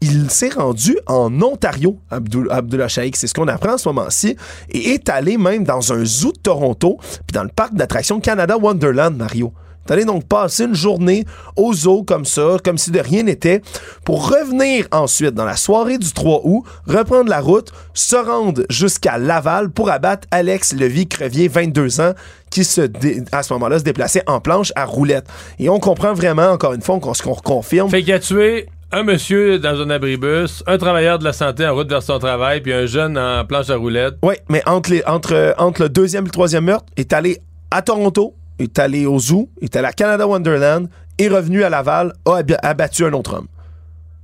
il 0.00 0.30
s'est 0.30 0.50
rendu 0.50 0.96
en 1.06 1.40
Ontario, 1.42 1.98
Abdul- 2.10 2.48
Abdullah 2.50 2.88
Shaikh, 2.88 3.16
c'est 3.16 3.26
ce 3.26 3.34
qu'on 3.34 3.48
apprend 3.48 3.74
en 3.74 3.78
ce 3.78 3.88
moment-ci, 3.88 4.36
et 4.70 4.90
est 4.94 5.08
allé 5.08 5.36
même 5.38 5.64
dans 5.64 5.92
un 5.92 6.04
zoo 6.04 6.32
de 6.32 6.38
Toronto, 6.38 6.98
puis 7.00 7.34
dans 7.34 7.42
le 7.42 7.48
parc 7.50 7.74
d'attractions 7.74 8.20
Canada 8.20 8.56
Wonderland, 8.56 9.16
Mario. 9.16 9.52
Allé 9.90 10.04
donc 10.04 10.24
passer 10.24 10.64
une 10.64 10.74
journée 10.74 11.24
au 11.56 11.72
zoo 11.72 12.02
comme 12.02 12.26
ça, 12.26 12.58
comme 12.62 12.76
si 12.76 12.90
de 12.90 13.00
rien 13.00 13.22
n'était, 13.22 13.62
pour 14.04 14.28
revenir 14.28 14.86
ensuite 14.92 15.32
dans 15.32 15.46
la 15.46 15.56
soirée 15.56 15.96
du 15.96 16.12
3 16.12 16.42
août, 16.44 16.62
reprendre 16.86 17.30
la 17.30 17.40
route, 17.40 17.72
se 17.94 18.16
rendre 18.16 18.64
jusqu'à 18.68 19.16
Laval 19.16 19.70
pour 19.70 19.88
abattre 19.88 20.28
Alex 20.30 20.74
Levy-Crevier, 20.74 21.48
22 21.48 22.02
ans, 22.02 22.12
qui 22.50 22.64
se 22.64 22.82
dé- 22.82 23.24
à 23.32 23.42
ce 23.42 23.50
moment-là 23.54 23.78
se 23.78 23.84
déplaçait 23.84 24.22
en 24.26 24.40
planche 24.40 24.74
à 24.76 24.84
roulette. 24.84 25.26
Et 25.58 25.70
on 25.70 25.80
comprend 25.80 26.12
vraiment, 26.12 26.50
encore 26.50 26.74
une 26.74 26.82
fois, 26.82 27.00
qu'on 27.00 27.14
se 27.14 27.22
qu'on 27.22 27.32
reconfirme. 27.32 27.88
Fait 27.88 28.02
qu'il 28.02 28.12
a 28.12 28.18
tué 28.18 28.68
un 28.90 29.02
monsieur 29.02 29.58
dans 29.58 29.80
un 29.80 29.90
abribus, 29.90 30.62
un 30.66 30.78
travailleur 30.78 31.18
de 31.18 31.24
la 31.24 31.32
santé 31.32 31.66
en 31.66 31.74
route 31.74 31.88
vers 31.90 32.02
son 32.02 32.18
travail, 32.18 32.60
puis 32.62 32.72
un 32.72 32.86
jeune 32.86 33.18
en 33.18 33.44
planche 33.44 33.68
à 33.70 33.76
roulettes. 33.76 34.14
Oui, 34.22 34.34
mais 34.48 34.62
entre, 34.66 34.90
les, 34.90 35.02
le 35.78 35.88
deuxième 35.88 36.24
et 36.24 36.28
le 36.28 36.32
troisième 36.32 36.64
meurtre, 36.64 36.86
est 36.96 37.12
allé 37.12 37.38
à 37.70 37.82
Toronto, 37.82 38.34
est 38.58 38.78
allé 38.78 39.04
au 39.04 39.18
zoo, 39.18 39.50
est 39.60 39.76
allé 39.76 39.86
à 39.88 39.92
Canada 39.92 40.26
Wonderland, 40.26 40.88
est 41.18 41.28
revenu 41.28 41.64
à 41.64 41.68
Laval, 41.68 42.12
a 42.24 42.36
ab- 42.36 42.56
abattu 42.62 43.04
un 43.04 43.12
autre 43.12 43.34
homme. 43.36 43.46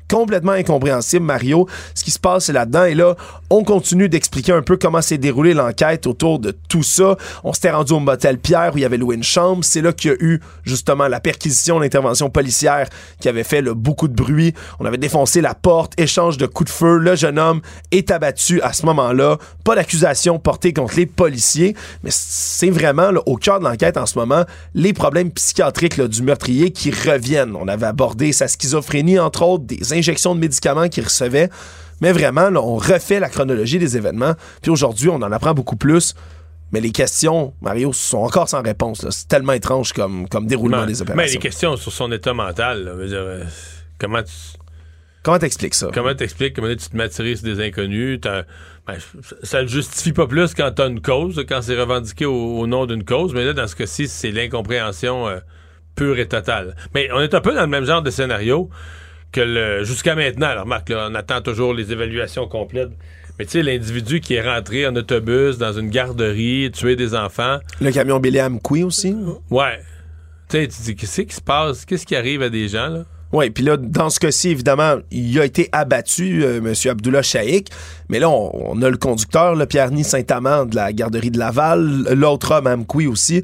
Complètement 0.08 0.52
incompréhensible, 0.52 1.24
Mario, 1.24 1.66
ce 1.94 2.04
qui 2.04 2.10
se 2.10 2.18
passe 2.18 2.50
là-dedans. 2.50 2.84
Et 2.84 2.94
là, 2.94 3.16
on 3.50 3.64
continue 3.64 4.08
d'expliquer 4.08 4.52
un 4.52 4.62
peu 4.62 4.76
comment 4.76 5.00
s'est 5.00 5.18
déroulée 5.18 5.54
l'enquête 5.54 6.06
autour 6.06 6.38
de 6.38 6.54
tout 6.68 6.82
ça. 6.82 7.16
On 7.42 7.52
s'était 7.52 7.70
rendu 7.70 7.92
au 7.92 8.00
motel 8.00 8.38
Pierre 8.38 8.72
où 8.74 8.78
il 8.78 8.82
y 8.82 8.84
avait 8.84 8.98
loué 8.98 9.16
une 9.16 9.22
chambre. 9.22 9.64
C'est 9.64 9.80
là 9.80 9.92
qu'il 9.92 10.10
y 10.10 10.14
a 10.14 10.16
eu 10.20 10.40
justement 10.64 11.08
la 11.08 11.20
perquisition, 11.20 11.78
l'intervention 11.78 12.30
policière 12.30 12.88
qui 13.20 13.28
avait 13.28 13.44
fait 13.44 13.62
là, 13.62 13.74
beaucoup 13.74 14.08
de 14.08 14.14
bruit. 14.14 14.54
On 14.78 14.84
avait 14.84 14.98
défoncé 14.98 15.40
la 15.40 15.54
porte, 15.54 15.92
échange 15.98 16.36
de 16.36 16.46
coups 16.46 16.70
de 16.70 16.76
feu. 16.76 16.98
Le 16.98 17.16
jeune 17.16 17.38
homme 17.38 17.60
est 17.90 18.10
abattu 18.10 18.60
à 18.62 18.72
ce 18.72 18.84
moment-là. 18.86 19.38
Pas 19.64 19.74
d'accusation 19.74 20.38
portée 20.38 20.72
contre 20.72 20.96
les 20.96 21.06
policiers, 21.06 21.74
mais 22.02 22.10
c'est 22.12 22.70
vraiment 22.70 23.10
au 23.26 23.36
cœur 23.36 23.58
de 23.58 23.64
l'enquête 23.64 23.96
en 23.96 24.06
ce 24.06 24.18
moment 24.18 24.44
les 24.74 24.92
problèmes 24.92 25.30
psychiatriques 25.30 26.00
du 26.00 26.22
meurtrier 26.22 26.70
qui 26.70 26.90
reviennent. 26.90 27.56
On 27.56 27.68
avait 27.68 27.86
abordé 27.86 28.32
sa 28.32 28.48
schizophrénie, 28.48 29.18
entre 29.18 29.42
autres, 29.42 29.64
des 29.64 29.93
injections 29.94 30.34
de 30.34 30.40
médicaments 30.40 30.88
qu'il 30.88 31.04
recevait. 31.04 31.48
Mais 32.00 32.12
vraiment, 32.12 32.50
là, 32.50 32.60
on 32.60 32.76
refait 32.76 33.20
la 33.20 33.28
chronologie 33.28 33.78
des 33.78 33.96
événements. 33.96 34.34
Puis 34.62 34.70
aujourd'hui, 34.70 35.08
on 35.08 35.16
en 35.16 35.32
apprend 35.32 35.54
beaucoup 35.54 35.76
plus. 35.76 36.14
Mais 36.72 36.80
les 36.80 36.90
questions, 36.90 37.54
Mario, 37.62 37.92
sont 37.92 38.18
encore 38.18 38.48
sans 38.48 38.60
réponse. 38.62 39.06
C'est 39.10 39.28
tellement 39.28 39.52
étrange 39.52 39.92
comme, 39.92 40.28
comme 40.28 40.46
déroulement 40.46 40.80
Mais- 40.80 40.86
des 40.92 40.94
Mais 40.94 41.02
opérations. 41.02 41.32
les 41.34 41.38
questions 41.38 41.76
sur 41.76 41.92
son 41.92 42.10
état 42.10 42.34
mental, 42.34 42.82
là, 42.84 42.90
je 42.94 42.96
veux 42.98 43.06
dire, 43.08 43.18
euh, 43.20 43.44
comment 43.98 44.22
tu. 44.22 44.32
Comment 45.22 45.38
t'expliques 45.38 45.74
ça? 45.74 45.88
Comment 45.94 46.14
t'expliques, 46.14 46.54
comment 46.56 46.68
tu 46.68 46.76
te 46.88 47.06
tirer 47.08 47.36
sur 47.36 47.44
des 47.46 47.64
inconnus? 47.64 48.20
ben, 48.20 48.44
ça- 49.22 49.36
ça 49.42 49.62
ne 49.62 49.66
justifie 49.68 50.12
pas 50.12 50.26
plus 50.26 50.52
quand 50.52 50.70
t'as 50.74 50.88
une 50.88 51.00
cause, 51.00 51.42
quand 51.48 51.62
c'est 51.62 51.80
revendiqué 51.80 52.26
au, 52.26 52.58
au 52.58 52.66
nom 52.66 52.84
d'une 52.84 53.04
cause, 53.04 53.32
mais 53.32 53.44
là, 53.44 53.52
dans 53.54 53.66
ce 53.66 53.74
cas-ci, 53.76 54.06
c'est 54.08 54.32
l'incompréhension 54.32 55.26
euh, 55.28 55.38
pure 55.94 56.18
et 56.18 56.26
totale. 56.28 56.74
Mais 56.94 57.08
on 57.14 57.20
est 57.20 57.32
un 57.34 57.40
peu 57.40 57.54
dans 57.54 57.62
le 57.62 57.68
même 57.68 57.84
genre 57.86 58.02
de 58.02 58.10
scénario 58.10 58.68
que 59.34 59.40
le 59.40 59.84
jusqu'à 59.84 60.14
maintenant. 60.14 60.46
Alors, 60.46 60.66
Marc, 60.66 60.88
là, 60.88 61.08
on 61.10 61.14
attend 61.14 61.42
toujours 61.42 61.74
les 61.74 61.92
évaluations 61.92 62.46
complètes. 62.46 62.90
Mais 63.38 63.44
tu 63.44 63.50
sais, 63.50 63.62
l'individu 63.62 64.20
qui 64.20 64.34
est 64.34 64.48
rentré 64.48 64.86
en 64.86 64.94
autobus 64.94 65.58
dans 65.58 65.72
une 65.72 65.90
garderie, 65.90 66.70
tué 66.72 66.94
des 66.94 67.16
enfants. 67.16 67.58
Le 67.80 67.90
camion 67.90 68.20
Billy 68.20 68.40
Amqui 68.40 68.84
aussi? 68.84 69.14
Ouais. 69.50 69.80
Tu 70.48 70.58
sais, 70.58 70.68
tu 70.68 70.82
dis, 70.82 70.94
qu'est-ce 70.94 71.22
qui 71.22 71.34
se 71.34 71.40
passe? 71.40 71.84
Qu'est-ce 71.84 72.06
qui 72.06 72.14
arrive 72.14 72.42
à 72.42 72.48
des 72.48 72.68
gens, 72.68 72.88
là? 72.88 73.04
Oui, 73.32 73.50
puis 73.50 73.64
là, 73.64 73.76
dans 73.76 74.10
ce 74.10 74.20
cas-ci, 74.20 74.50
évidemment, 74.50 74.98
il 75.10 75.36
a 75.40 75.44
été 75.44 75.68
abattu, 75.72 76.44
euh, 76.44 76.58
M. 76.58 76.72
Abdullah 76.88 77.22
Shaikh. 77.22 77.68
Mais 78.08 78.20
là, 78.20 78.30
on, 78.30 78.52
on 78.54 78.82
a 78.82 78.88
le 78.88 78.96
conducteur, 78.96 79.56
le 79.56 79.66
Pierre-Ny 79.66 80.04
Saint-Amand 80.04 80.66
de 80.66 80.76
la 80.76 80.92
garderie 80.92 81.32
de 81.32 81.38
Laval, 81.40 82.04
l'autre 82.12 82.52
homme, 82.52 82.68
Amqui 82.68 83.08
aussi. 83.08 83.42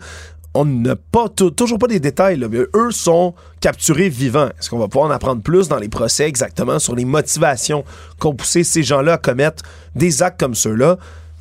On 0.54 0.64
n'a 0.64 0.96
pas 0.96 1.28
tou- 1.28 1.50
toujours 1.52 1.78
pas 1.78 1.86
des 1.86 2.00
détails, 2.00 2.36
là, 2.36 2.48
mais 2.50 2.58
eux 2.74 2.90
sont 2.90 3.34
capturés 3.60 4.08
vivants. 4.08 4.48
Est-ce 4.58 4.68
qu'on 4.68 4.78
va 4.78 4.88
pouvoir 4.88 5.08
en 5.08 5.14
apprendre 5.14 5.42
plus 5.42 5.68
dans 5.68 5.78
les 5.78 5.88
procès 5.88 6.26
exactement 6.26 6.78
sur 6.80 6.96
les 6.96 7.04
motivations 7.04 7.84
qu'ont 8.18 8.34
poussé 8.34 8.64
ces 8.64 8.82
gens-là 8.82 9.12
à 9.12 9.18
commettre 9.18 9.62
des 9.94 10.22
actes 10.24 10.40
comme 10.40 10.56
ceux-là? 10.56 10.96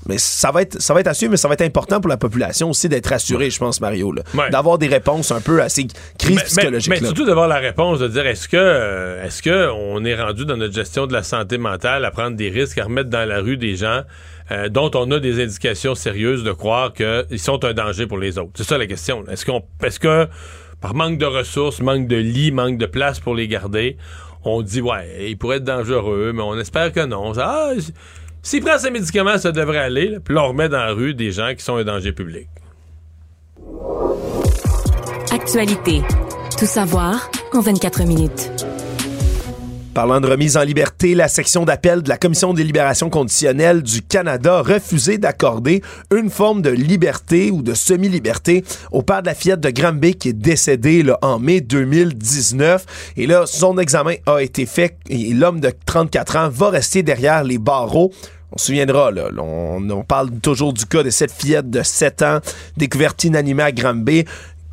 Mais 0.07 0.17
ça 0.17 0.51
va 0.51 0.61
être 0.61 0.81
ça 0.81 0.93
va 0.93 1.01
être 1.01 1.13
suivre, 1.13 1.31
mais 1.31 1.37
ça 1.37 1.49
va 1.49 1.55
être 1.55 1.61
important 1.61 1.99
pour 1.99 2.07
la 2.09 2.15
population 2.15 2.69
aussi 2.69 2.87
d'être 2.87 3.11
assuré, 3.11 3.49
je 3.49 3.59
pense, 3.59 3.81
Mario. 3.81 4.13
Ouais. 4.33 4.49
D'avoir 4.49 4.77
des 4.77 4.87
réponses 4.87 5.29
un 5.31 5.41
peu 5.41 5.61
à 5.61 5.67
ces 5.67 5.87
crises 6.17 6.37
Mais- 6.37 6.43
psychologiques. 6.43 6.89
Mais, 6.89 6.99
mais 7.01 7.05
surtout 7.07 7.25
d'avoir 7.25 7.49
la 7.49 7.57
réponse 7.57 7.99
de 7.99 8.07
dire 8.07 8.25
est-ce 8.25 8.47
que 8.47 8.55
euh, 8.57 9.25
est-ce 9.25 9.41
que 9.41 9.69
on 9.71 10.05
est 10.05 10.15
rendu 10.15 10.45
dans 10.45 10.55
notre 10.55 10.73
gestion 10.73 11.05
de 11.05 11.11
la 11.13 11.21
santé 11.23 11.57
mentale 11.57 12.05
à 12.05 12.11
prendre 12.11 12.37
des 12.37 12.49
risques, 12.49 12.77
à 12.77 12.85
remettre 12.85 13.09
dans 13.09 13.27
la 13.27 13.39
rue 13.41 13.57
des 13.57 13.75
gens 13.75 14.03
euh, 14.51 14.69
dont 14.69 14.91
on 14.95 15.09
a 15.11 15.19
des 15.19 15.41
indications 15.43 15.95
sérieuses 15.95 16.43
de 16.43 16.51
croire 16.51 16.93
qu'ils 16.93 17.39
sont 17.39 17.63
un 17.65 17.73
danger 17.73 18.07
pour 18.07 18.17
les 18.17 18.37
autres. 18.37 18.51
C'est 18.55 18.63
ça 18.63 18.77
la 18.77 18.87
question. 18.87 19.25
Est-ce 19.27 19.45
qu'on 19.45 19.63
est-ce 19.83 19.99
que 19.99 20.27
par 20.81 20.95
manque 20.95 21.17
de 21.17 21.25
ressources, 21.25 21.81
manque 21.81 22.07
de 22.07 22.15
lits, 22.15 22.51
manque 22.51 22.77
de 22.77 22.85
place 22.85 23.19
pour 23.19 23.35
les 23.35 23.47
garder, 23.47 23.97
on 24.43 24.61
dit 24.61 24.81
ouais, 24.81 25.29
ils 25.29 25.37
pourraient 25.37 25.57
être 25.57 25.63
dangereux, 25.63 26.31
mais 26.33 26.41
on 26.41 26.57
espère 26.57 26.91
que 26.91 27.05
non. 27.05 27.33
Ah, 27.37 27.71
s'il 28.41 28.63
prend 28.63 28.77
ses 28.77 28.89
médicaments, 28.89 29.37
ça 29.37 29.51
devrait 29.51 29.79
aller. 29.79 30.17
on 30.29 30.47
remet 30.47 30.69
dans 30.69 30.77
la 30.77 30.93
rue 30.93 31.13
des 31.13 31.31
gens 31.31 31.53
qui 31.55 31.63
sont 31.63 31.75
un 31.75 31.83
danger 31.83 32.13
public. 32.13 32.47
Actualité. 35.31 36.01
Tout 36.57 36.65
savoir 36.65 37.29
en 37.53 37.61
24 37.61 38.03
minutes. 38.03 38.68
Parlant 39.99 40.21
de 40.21 40.27
remise 40.27 40.55
en 40.55 40.61
liberté, 40.61 41.13
la 41.13 41.27
section 41.27 41.65
d'appel 41.65 42.03
de 42.03 42.07
la 42.07 42.15
Commission 42.15 42.53
des 42.53 42.63
libérations 42.63 43.09
conditionnelles 43.09 43.83
du 43.83 44.01
Canada 44.01 44.59
a 44.59 44.61
refusé 44.61 45.17
d'accorder 45.17 45.81
une 46.15 46.29
forme 46.29 46.61
de 46.61 46.69
liberté 46.69 47.51
ou 47.51 47.61
de 47.61 47.73
semi-liberté 47.73 48.63
au 48.93 49.01
père 49.01 49.21
de 49.21 49.27
la 49.27 49.35
fillette 49.35 49.59
de 49.59 49.69
Granby 49.71 50.15
qui 50.15 50.29
est 50.29 50.33
décédé 50.33 51.03
en 51.21 51.37
mai 51.37 51.59
2019. 51.59 52.85
Et 53.17 53.27
là, 53.27 53.45
son 53.45 53.77
examen 53.77 54.13
a 54.25 54.41
été 54.41 54.65
fait 54.65 54.95
et 55.09 55.33
l'homme 55.33 55.59
de 55.59 55.69
34 55.85 56.35
ans 56.37 56.49
va 56.49 56.69
rester 56.69 57.03
derrière 57.03 57.43
les 57.43 57.57
barreaux. 57.57 58.13
On 58.53 58.57
se 58.57 58.67
souviendra, 58.67 59.11
on 59.37 60.03
parle 60.07 60.31
toujours 60.41 60.71
du 60.71 60.85
cas 60.85 61.03
de 61.03 61.09
cette 61.09 61.33
fillette 61.33 61.69
de 61.69 61.83
7 61.83 62.21
ans 62.21 62.39
découverte 62.77 63.25
inanimée 63.25 63.63
à 63.63 63.73
Granby 63.73 64.23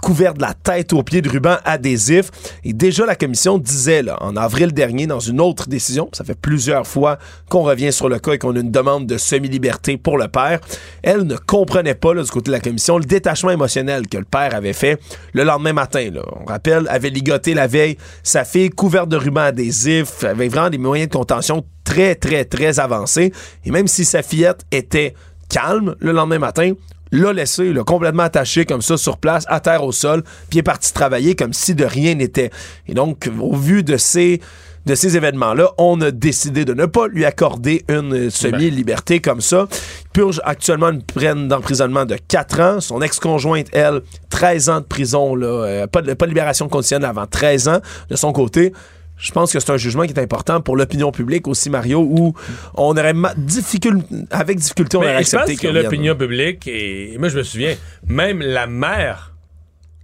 couverte 0.06 0.36
de 0.36 0.42
la 0.42 0.54
tête 0.54 0.92
aux 0.92 1.02
pieds 1.02 1.20
de 1.20 1.28
ruban 1.28 1.56
adhésif. 1.64 2.30
Et 2.62 2.72
déjà, 2.72 3.04
la 3.06 3.16
commission 3.16 3.58
disait, 3.58 4.04
là, 4.04 4.16
en 4.20 4.36
avril 4.36 4.72
dernier, 4.72 5.08
dans 5.08 5.18
une 5.18 5.40
autre 5.40 5.68
décision, 5.68 6.08
ça 6.12 6.22
fait 6.22 6.38
plusieurs 6.40 6.86
fois 6.86 7.18
qu'on 7.50 7.62
revient 7.62 7.92
sur 7.92 8.08
le 8.08 8.20
cas 8.20 8.34
et 8.34 8.38
qu'on 8.38 8.54
a 8.54 8.60
une 8.60 8.70
demande 8.70 9.08
de 9.08 9.18
semi-liberté 9.18 9.96
pour 9.96 10.16
le 10.16 10.28
père, 10.28 10.60
elle 11.02 11.24
ne 11.24 11.34
comprenait 11.34 11.96
pas, 11.96 12.14
là, 12.14 12.22
du 12.22 12.30
côté 12.30 12.52
de 12.52 12.52
la 12.52 12.60
commission, 12.60 12.98
le 12.98 13.04
détachement 13.04 13.50
émotionnel 13.50 14.06
que 14.06 14.16
le 14.16 14.24
père 14.24 14.54
avait 14.54 14.74
fait 14.74 15.00
le 15.32 15.42
lendemain 15.42 15.72
matin. 15.72 16.08
Là. 16.12 16.22
On 16.40 16.44
rappelle, 16.44 16.86
avait 16.88 17.10
ligoté 17.10 17.54
la 17.54 17.66
veille 17.66 17.96
sa 18.22 18.44
fille 18.44 18.70
couverte 18.70 19.08
de 19.08 19.16
ruban 19.16 19.40
adhésif, 19.40 20.22
avec 20.22 20.52
vraiment 20.52 20.70
des 20.70 20.78
moyens 20.78 21.08
de 21.08 21.16
contention 21.16 21.64
très, 21.82 22.14
très, 22.14 22.44
très 22.44 22.78
avancés. 22.78 23.32
Et 23.64 23.72
même 23.72 23.88
si 23.88 24.04
sa 24.04 24.22
fillette 24.22 24.60
était 24.70 25.14
calme 25.48 25.96
le 25.98 26.12
lendemain 26.12 26.38
matin, 26.38 26.74
l'a 27.12 27.32
laissé 27.32 27.72
là, 27.72 27.84
complètement 27.84 28.24
attaché 28.24 28.64
comme 28.64 28.82
ça 28.82 28.96
sur 28.96 29.18
place, 29.18 29.44
à 29.48 29.60
terre 29.60 29.84
au 29.84 29.92
sol, 29.92 30.22
puis 30.50 30.58
est 30.58 30.62
parti 30.62 30.92
travailler 30.92 31.34
comme 31.34 31.52
si 31.52 31.74
de 31.74 31.84
rien 31.84 32.14
n'était. 32.14 32.50
Et 32.86 32.94
donc, 32.94 33.30
au 33.40 33.54
vu 33.54 33.82
de 33.82 33.96
ces 33.96 34.40
de 34.86 34.94
ces 34.94 35.16
événements-là, 35.16 35.72
on 35.78 36.00
a 36.00 36.12
décidé 36.12 36.64
de 36.64 36.72
ne 36.72 36.86
pas 36.86 37.08
lui 37.08 37.24
accorder 37.24 37.84
une 37.88 38.30
semi-liberté 38.30 39.20
comme 39.20 39.40
ça. 39.40 39.66
Il 39.72 40.08
purge 40.10 40.40
actuellement 40.44 40.90
une 40.90 41.02
peine 41.02 41.48
d'emprisonnement 41.48 42.04
de 42.04 42.16
4 42.16 42.60
ans. 42.60 42.80
Son 42.80 43.02
ex-conjointe, 43.02 43.66
elle, 43.72 44.02
13 44.30 44.68
ans 44.68 44.80
de 44.80 44.84
prison, 44.84 45.34
là, 45.34 45.46
euh, 45.46 45.86
pas, 45.88 46.02
de, 46.02 46.14
pas 46.14 46.26
de 46.26 46.30
libération 46.30 46.68
conditionnelle 46.68 47.10
avant 47.10 47.26
13 47.26 47.68
ans 47.68 47.80
de 48.08 48.16
son 48.16 48.32
côté 48.32 48.72
je 49.16 49.32
pense 49.32 49.52
que 49.52 49.60
c'est 49.60 49.70
un 49.70 49.76
jugement 49.76 50.04
qui 50.04 50.12
est 50.12 50.18
important 50.18 50.60
pour 50.60 50.76
l'opinion 50.76 51.10
publique 51.12 51.48
aussi, 51.48 51.70
Mario, 51.70 52.00
où 52.00 52.34
on 52.74 52.96
aurait 52.96 53.14
difficult, 53.36 54.04
avec 54.30 54.58
difficulté, 54.58 54.96
on 54.96 55.00
Mais 55.00 55.06
aurait 55.06 55.14
je 55.16 55.20
accepté 55.36 55.52
pense 55.54 55.60
que 55.62 55.68
l'opinion 55.68 56.14
publique, 56.16 56.66
et 56.68 57.16
moi 57.18 57.28
je 57.28 57.38
me 57.38 57.42
souviens, 57.42 57.74
même 58.06 58.40
la 58.42 58.66
mère, 58.66 59.34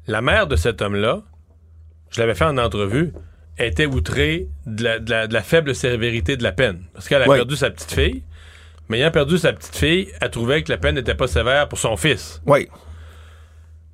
la 0.06 0.20
mère 0.22 0.46
de 0.46 0.56
cet 0.56 0.80
homme-là, 0.82 1.22
je 2.10 2.20
l'avais 2.20 2.34
fait 2.34 2.44
en 2.44 2.58
entrevue, 2.58 3.12
était 3.58 3.86
outrée 3.86 4.48
de 4.66 4.82
la, 4.84 4.98
de 4.98 5.10
la- 5.10 5.26
de 5.26 5.34
la 5.34 5.42
faible 5.42 5.74
sévérité 5.74 6.36
de 6.36 6.42
la 6.42 6.52
peine. 6.52 6.84
Parce 6.94 7.06
qu'elle 7.08 7.22
a 7.22 7.28
Ouais. 7.28 7.36
perdu 7.36 7.54
sa 7.54 7.70
petite 7.70 7.92
fille, 7.92 8.22
mais 8.88 8.98
ayant 8.98 9.10
perdu 9.10 9.36
sa 9.38 9.52
petite 9.52 9.76
fille, 9.76 10.08
elle 10.20 10.30
trouvait 10.30 10.62
que 10.62 10.72
la 10.72 10.78
peine 10.78 10.94
n'était 10.94 11.14
pas 11.14 11.26
sévère 11.26 11.68
pour 11.68 11.78
son 11.78 11.96
fils. 11.96 12.40
Oui. 12.46 12.68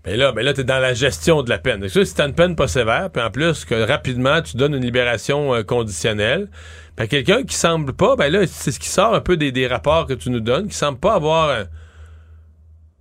Mais 0.07 0.17
là, 0.17 0.33
ben 0.33 0.43
là, 0.45 0.53
t'es 0.55 0.65
dans 0.65 0.79
la 0.79 0.95
gestion 0.95 1.43
de 1.43 1.51
la 1.51 1.59
peine. 1.59 1.81
Donc, 1.81 1.91
si 1.91 2.15
t'as 2.15 2.27
une 2.27 2.35
peine 2.35 2.57
pas 2.57 2.69
sévère, 2.69 3.11
puis 3.11 3.23
en 3.23 3.31
plus 3.31 3.65
que 3.65 3.75
rapidement 3.75 4.41
tu 4.43 4.57
donnes 4.57 4.75
une 4.75 4.85
libération 4.85 5.55
euh, 5.55 5.63
conditionnelle, 5.63 6.49
ben 6.97 7.07
quelqu'un 7.07 7.43
qui 7.43 7.55
semble 7.57 7.93
pas, 7.93 8.17
ben 8.17 8.33
là, 8.33 8.47
c'est 8.47 8.71
ce 8.73 8.79
qui 8.79 8.89
sort 8.89 9.15
un 9.15 9.21
peu 9.21 9.37
des, 9.37 9.53
des 9.53 9.67
rapports 9.67 10.07
que 10.07 10.15
tu 10.15 10.31
nous 10.31 10.41
donnes, 10.41 10.69
qui 10.69 10.77
semble 10.77 10.99
pas 10.99 11.15
avoir, 11.15 11.65
tu 11.65 11.67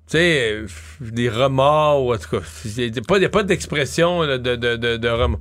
sais, 0.07 0.51
euh, 0.53 0.67
des 0.99 1.29
remords 1.29 2.03
ou 2.05 2.13
en 2.13 2.17
tout 2.17 2.29
cas, 2.39 2.45
il 2.77 2.91
n'y 2.91 3.25
a 3.25 3.29
pas, 3.29 3.43
d'expression 3.43 4.25
de, 4.25 4.37
de, 4.37 4.55
de, 4.97 5.09
remords. 5.09 5.39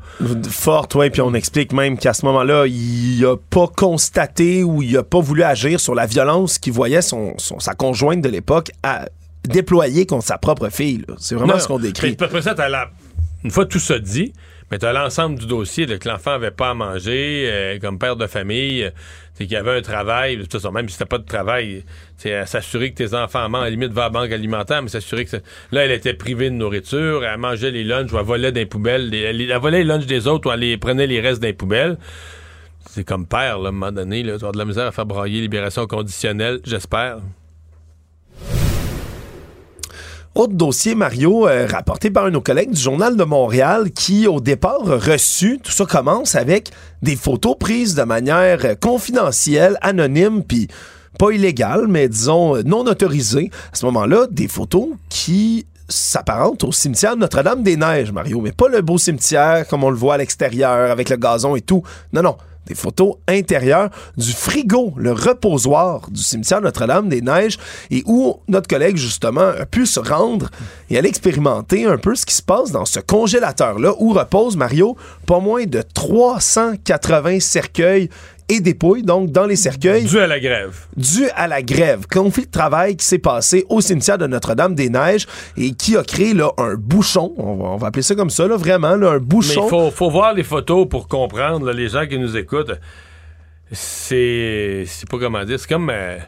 Forte, 0.51 0.95
oui, 0.95 1.11
puis 1.11 1.21
on 1.21 1.35
explique 1.35 1.73
même 1.73 1.99
qu'à 1.99 2.13
ce 2.15 2.25
moment-là, 2.27 2.67
il 2.67 3.25
a 3.25 3.37
pas 3.37 3.67
constaté 3.67 4.63
ou 4.63 4.83
il 4.83 4.97
a 4.97 5.03
pas 5.03 5.21
voulu 5.21 5.43
agir 5.43 5.81
sur 5.81 5.95
la 5.95 6.07
violence 6.07 6.59
qu'il 6.59 6.73
voyait 6.73 7.03
son, 7.03 7.35
son- 7.39 7.61
sa 7.61 7.75
conjointe 7.75 8.21
de 8.21 8.29
l'époque 8.29 8.71
à 9.51 9.53
déployer 9.53 10.07
contre 10.07 10.25
sa 10.25 10.39
propre 10.39 10.69
fille. 10.69 11.05
C'est 11.19 11.35
vraiment 11.35 11.55
Non, 11.55 11.59
ce 11.61 11.67
qu'on 11.69 11.79
décrit. 11.79 12.17
Après 12.21 12.43
ça, 12.43 12.55
la... 12.69 12.91
une 13.45 13.51
fois 13.51 13.67
tout 13.67 13.79
ça 13.79 13.99
dit, 13.99 14.33
mais 14.71 14.79
tu 14.79 14.87
as 14.87 14.93
l'ensemble 14.93 15.39
du 15.39 15.47
dossier, 15.47 15.87
là, 15.87 15.97
que 15.99 16.09
l'enfant 16.09 16.33
avait 16.33 16.51
pas 16.51 16.71
à 16.71 16.75
manger, 16.75 17.49
euh, 17.51 17.79
comme 17.79 17.99
père 17.99 18.17
de 18.17 18.27
famille, 18.27 18.83
euh, 18.85 18.91
c'est 19.35 19.45
qu'il 19.45 19.53
y 19.53 19.57
avait 19.57 19.77
un 19.79 19.83
travail, 19.83 20.39
de 20.39 20.43
toute 20.43 20.53
façon, 20.53 20.73
même 20.73 20.89
si 20.89 20.99
t'as 20.99 21.05
pas 21.05 21.19
de 21.19 21.25
travail, 21.25 21.85
c'est 22.17 22.45
s'assurer 22.47 22.91
que 22.91 22.97
tes 22.97 23.15
enfants 23.15 23.49
mangent, 23.49 23.63
à 23.63 23.65
la 23.67 23.71
limite, 23.71 23.93
va 23.93 24.03
à 24.03 24.05
la 24.07 24.11
banque 24.11 24.33
alimentaire, 24.33 24.83
mais 24.83 24.89
s'assurer 24.89 25.25
que... 25.27 25.37
Là, 25.73 25.85
elle 25.85 25.91
était 25.93 26.15
privée 26.15 26.51
de 26.51 26.55
nourriture, 26.57 27.23
elle 27.25 27.39
mangeait 27.39 27.71
les 27.71 27.85
lunchs, 27.85 28.11
ou 28.13 28.19
elle 28.19 28.25
volait 28.25 28.51
les 28.51 28.67
poubelles, 28.67 29.09
les- 29.11 29.21
elle, 29.21 29.41
elle 29.41 29.59
volait 29.61 29.79
les 29.79 29.85
lunchs 29.85 30.07
des 30.07 30.27
autres, 30.27 30.49
ou 30.49 30.53
elle 30.53 30.61
les 30.61 30.79
prenait 30.79 31.07
les 31.07 31.21
restes 31.21 31.43
les 31.45 31.53
poubelles. 31.53 31.97
C'est 32.89 33.05
comme 33.05 33.27
père, 33.27 33.59
là, 33.59 33.67
à 33.67 33.69
un 33.69 33.73
moment 33.73 33.93
donné, 33.93 34.23
là, 34.23 34.39
tu 34.39 34.45
vas 34.47 34.53
de 34.53 34.59
la 34.59 34.65
misère 34.65 34.87
à 34.87 34.91
faire 34.93 35.07
brailler 35.07 35.43
libération 35.43 35.87
conditionnelle, 35.87 36.61
j'espère. 36.65 37.19
Autre 40.37 40.53
dossier, 40.53 40.95
Mario, 40.95 41.49
euh, 41.49 41.67
rapporté 41.67 42.11
par 42.11 42.25
un 42.25 42.29
de 42.29 42.35
nos 42.35 42.43
collègues 42.43 42.71
du 42.71 42.79
Journal 42.79 43.17
de 43.17 43.25
Montréal 43.25 43.91
qui, 43.91 44.27
au 44.27 44.39
départ, 44.39 44.83
reçu, 44.85 45.59
tout 45.63 45.73
ça 45.73 45.87
commence 45.87 46.35
avec 46.35 46.73
des 47.01 47.17
photos 47.17 47.57
prises 47.59 47.95
de 47.95 48.03
manière 48.03 48.63
euh, 48.67 48.75
confidentielle, 48.75 49.79
anonyme, 49.81 50.45
puis 50.45 50.69
pas 51.19 51.31
illégale, 51.31 51.87
mais 51.89 52.11
disons 52.11 52.55
euh, 52.55 52.63
non 52.63 52.85
autorisée. 52.85 53.51
À 53.73 53.77
ce 53.77 53.87
moment-là, 53.87 54.27
des 54.31 54.47
photos 54.47 54.89
qui 55.09 55.65
s'apparentent 55.89 56.65
au 56.65 56.73
cimetière 56.73 57.15
de 57.15 57.21
Notre-Dame-des-Neiges, 57.21 58.13
Mario, 58.13 58.43
mais 58.43 58.53
pas 58.53 58.69
le 58.69 58.83
beau 58.83 58.99
cimetière 58.99 59.67
comme 59.67 59.85
on 59.85 59.91
le 59.91 59.97
voit 59.97 60.15
à 60.15 60.19
l'extérieur 60.19 60.91
avec 60.91 61.09
le 61.09 61.17
gazon 61.17 61.57
et 61.57 61.63
tout. 61.63 61.83
Non, 62.13 62.23
non 62.23 62.37
des 62.67 62.75
photos 62.75 63.15
intérieures 63.29 63.91
du 64.17 64.33
frigo, 64.33 64.93
le 64.97 65.13
reposoir 65.13 66.11
du 66.11 66.23
cimetière 66.23 66.61
Notre-Dame-des-Neiges, 66.61 67.59
et 67.91 68.03
où 68.07 68.37
notre 68.49 68.69
collègue, 68.69 68.97
justement, 68.97 69.49
a 69.49 69.67
pu 69.67 69.87
se 69.87 70.01
rendre 70.01 70.51
et 70.91 70.99
aller 70.99 71.09
expérimenter 71.09 71.85
un 71.87 71.99
peu 71.99 72.15
ce 72.15 72.27
qui 72.27 72.35
se 72.35 72.43
passe 72.43 72.73
dans 72.73 72.85
ce 72.85 73.01
congélateur-là, 73.01 73.95
où 73.99 74.13
repose, 74.13 74.57
Mario, 74.57 74.97
pas 75.27 75.41
moins 75.41 75.65
de 75.65 75.83
380 75.83 77.41
cercueils 77.41 78.09
et 78.49 78.61
dépouilles, 78.61 79.03
donc 79.03 79.31
dans 79.33 79.47
les 79.47 79.57
cercueils. 79.57 80.05
Dû 80.05 80.19
à 80.21 80.27
la 80.27 80.39
grève. 80.39 80.77
Dû 80.97 81.29
à 81.35 81.49
la 81.49 81.63
grève. 81.63 82.07
Conflit 82.11 82.47
de 82.47 82.51
travail 82.51 82.97
qui 82.97 83.05
s'est 83.05 83.19
passé 83.19 83.65
au 83.69 83.81
cimetière 83.81 84.19
de 84.19 84.27
Notre-Dame-des-Neiges 84.27 85.27
et 85.57 85.73
qui 85.73 85.97
a 85.97 86.03
créé 86.05 86.33
là, 86.35 86.51
un 86.59 86.75
bouchon, 86.75 87.33
on 87.39 87.57
va, 87.57 87.65
on 87.71 87.77
va 87.77 87.89
appeler 87.89 88.03
ça 88.03 88.15
comme 88.15 88.31
ça, 88.31 88.47
là, 88.47 88.57
vraiment, 88.57 88.95
là, 88.97 89.11
un 89.11 89.15
Mais 89.15 89.21
bouchon. 89.21 89.65
il 89.67 89.71
faut, 89.71 89.91
faut 89.91 90.11
voir 90.11 90.33
les 90.33 90.45
photos 90.45 90.89
pour 90.89 91.09
comprendre, 91.09 91.67
là, 91.67 91.73
les 91.73 91.89
gens 91.89 92.07
qui 92.07 92.19
nous 92.19 92.37
écoutent. 92.37 92.73
C'est. 93.73 94.85
C'est 94.87 95.09
pas 95.09 95.19
comment 95.19 95.45
dire. 95.45 95.59
C'est 95.59 95.69
comme. 95.69 95.91
euh, 95.91 96.19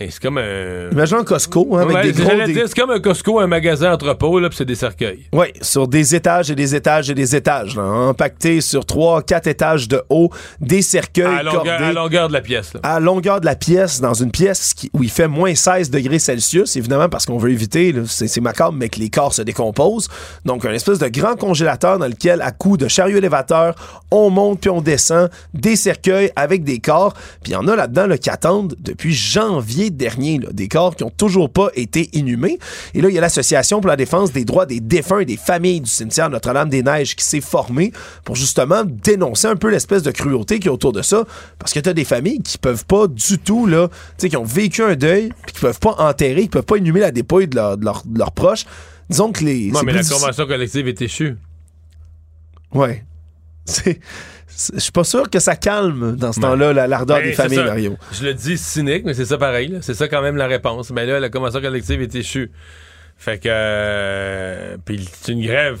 mais 0.00 0.10
c'est 0.10 0.20
comme 0.20 0.38
un. 0.38 0.90
Imagine 0.90 1.18
un 1.18 1.24
Costco, 1.24 1.76
hein, 1.76 1.82
avec 1.82 1.94
Ouais, 1.96 2.12
des 2.12 2.22
gros... 2.22 2.46
des- 2.46 2.54
c'est 2.66 2.74
comme 2.74 2.90
un 2.90 3.00
Costco, 3.00 3.38
un 3.40 3.46
magasin 3.46 3.92
entrepôt, 3.92 4.40
là, 4.40 4.48
puis 4.48 4.56
c'est 4.58 4.64
des 4.64 4.74
cercueils. 4.74 5.26
Oui, 5.32 5.46
sur 5.60 5.86
des 5.86 6.14
étages 6.14 6.50
et 6.50 6.54
des 6.54 6.74
étages 6.74 7.10
et 7.10 7.14
des 7.14 7.36
étages, 7.36 7.76
là, 7.76 7.82
empaquetés 7.82 8.60
sur 8.60 8.84
trois, 8.84 9.22
quatre 9.22 9.46
étages 9.46 9.86
de 9.88 10.02
haut, 10.10 10.30
des 10.60 10.82
cercueils 10.82 11.26
À 11.26 11.42
la 11.42 11.42
longueur, 11.44 11.54
cordés 11.64 11.70
à 11.70 11.80
la 11.80 11.92
longueur 11.92 12.28
de 12.28 12.32
la 12.32 12.40
pièce. 12.40 12.74
Là. 12.74 12.80
à 12.82 13.00
longueur 13.00 13.40
de 13.40 13.46
la 13.46 13.54
pièce, 13.56 14.00
dans 14.00 14.14
une 14.14 14.30
pièce 14.30 14.74
qui- 14.74 14.90
où 14.92 15.02
il 15.02 15.10
fait 15.10 15.28
moins 15.28 15.54
16 15.54 15.90
degrés 15.90 16.18
Celsius, 16.18 16.76
évidemment 16.76 17.08
parce 17.08 17.26
qu'on 17.26 17.38
veut 17.38 17.50
éviter, 17.50 17.94
c'est 18.06 18.40
macabre, 18.40 18.72
mais 18.76 18.88
que 18.88 18.98
les 18.98 19.10
corps 19.10 19.32
se 19.34 19.42
décomposent. 19.42 20.08
Donc, 20.44 20.64
un 20.64 20.72
espèce 20.72 20.98
de 20.98 21.08
grand 21.08 21.36
congélateur 21.36 21.98
dans 21.98 22.06
lequel, 22.08 22.42
à 22.42 22.50
coup 22.50 22.76
de 22.76 22.88
chariot 22.88 23.18
élévateur, 23.18 23.74
on 24.10 24.30
monte 24.30 24.60
puis 24.60 24.70
on 24.70 24.80
descend 24.80 25.30
des 25.54 25.76
cercueils 25.76 26.30
avec 26.36 26.64
des 26.64 26.78
corps. 26.80 27.12
Puis 27.42 27.50
il 27.50 27.52
y 27.52 27.56
en 27.56 27.68
a 27.68 27.76
là-dedans 27.76 28.06
là, 28.06 28.18
qui 28.18 28.30
attendent 28.30 28.74
depuis 28.78 29.12
janvier 29.14 29.83
dernier, 29.90 30.38
là, 30.38 30.48
des 30.52 30.68
corps 30.68 30.96
qui 30.96 31.04
ont 31.04 31.10
toujours 31.10 31.50
pas 31.50 31.68
été 31.74 32.08
inhumés. 32.12 32.58
Et 32.94 33.00
là, 33.00 33.08
il 33.08 33.14
y 33.14 33.18
a 33.18 33.20
l'Association 33.20 33.80
pour 33.80 33.88
la 33.88 33.96
défense 33.96 34.32
des 34.32 34.44
droits 34.44 34.66
des 34.66 34.80
défunts 34.80 35.20
et 35.20 35.24
des 35.24 35.36
familles 35.36 35.80
du 35.80 35.90
cimetière 35.90 36.30
Notre-Dame-des-Neiges 36.30 37.16
qui 37.16 37.24
s'est 37.24 37.40
formée 37.40 37.92
pour 38.24 38.36
justement 38.36 38.82
dénoncer 38.84 39.46
un 39.48 39.56
peu 39.56 39.70
l'espèce 39.70 40.02
de 40.02 40.10
cruauté 40.10 40.58
qui 40.58 40.68
est 40.68 40.70
autour 40.70 40.92
de 40.92 41.02
ça. 41.02 41.24
Parce 41.58 41.72
que 41.72 41.80
tu 41.80 41.88
as 41.88 41.92
des 41.94 42.04
familles 42.04 42.40
qui 42.42 42.58
peuvent 42.58 42.84
pas 42.86 43.06
du 43.06 43.38
tout, 43.38 43.66
là, 43.66 43.88
tu 43.88 43.94
sais, 44.18 44.28
qui 44.28 44.36
ont 44.36 44.44
vécu 44.44 44.82
un 44.82 44.96
deuil, 44.96 45.30
puis 45.44 45.54
qui 45.54 45.60
peuvent 45.60 45.80
pas 45.80 45.94
enterrer, 45.98 46.42
qui 46.42 46.48
peuvent 46.48 46.62
pas 46.64 46.76
inhumer 46.76 47.00
la 47.00 47.10
dépouille 47.10 47.48
de, 47.48 47.56
leur- 47.56 47.76
de 47.78 47.84
leur- 47.84 48.02
de 48.04 48.18
leurs 48.18 48.32
proches. 48.32 48.64
Disons 49.10 49.32
que 49.32 49.44
les. 49.44 49.70
C'est 49.74 49.84
mais 49.84 49.92
la 49.92 50.00
difficile- 50.00 50.20
convention 50.20 50.46
collective 50.46 50.88
est 50.88 51.02
échue. 51.02 51.36
Ouais. 52.72 53.04
C'est. 53.66 54.00
Je 54.74 54.78
suis 54.80 54.92
pas 54.92 55.04
sûr 55.04 55.28
que 55.30 55.38
ça 55.40 55.56
calme 55.56 56.16
dans 56.16 56.32
ce 56.32 56.40
temps-là 56.40 56.72
la- 56.72 56.86
l'ardeur 56.86 57.18
Ben, 57.18 57.24
des 57.26 57.32
familles, 57.32 57.56
ça. 57.56 57.64
Mario. 57.64 57.96
Je 58.12 58.24
le 58.24 58.34
dis 58.34 58.56
cynique, 58.56 59.04
mais 59.04 59.14
c'est 59.14 59.24
ça 59.24 59.36
pareil. 59.38 59.78
C'est 59.82 59.94
ça 59.94 60.06
quand 60.08 60.22
même 60.22 60.36
la 60.36 60.46
réponse. 60.46 60.90
Mais 60.90 61.06
là, 61.06 61.18
la 61.20 61.28
convention 61.28 61.60
collective 61.60 62.00
est 62.00 62.14
échue. 62.14 62.50
Fait 63.16 63.38
que. 63.38 63.48
euh, 63.50 64.76
puis 64.84 65.08
c'est 65.22 65.32
une 65.32 65.44
grève 65.44 65.78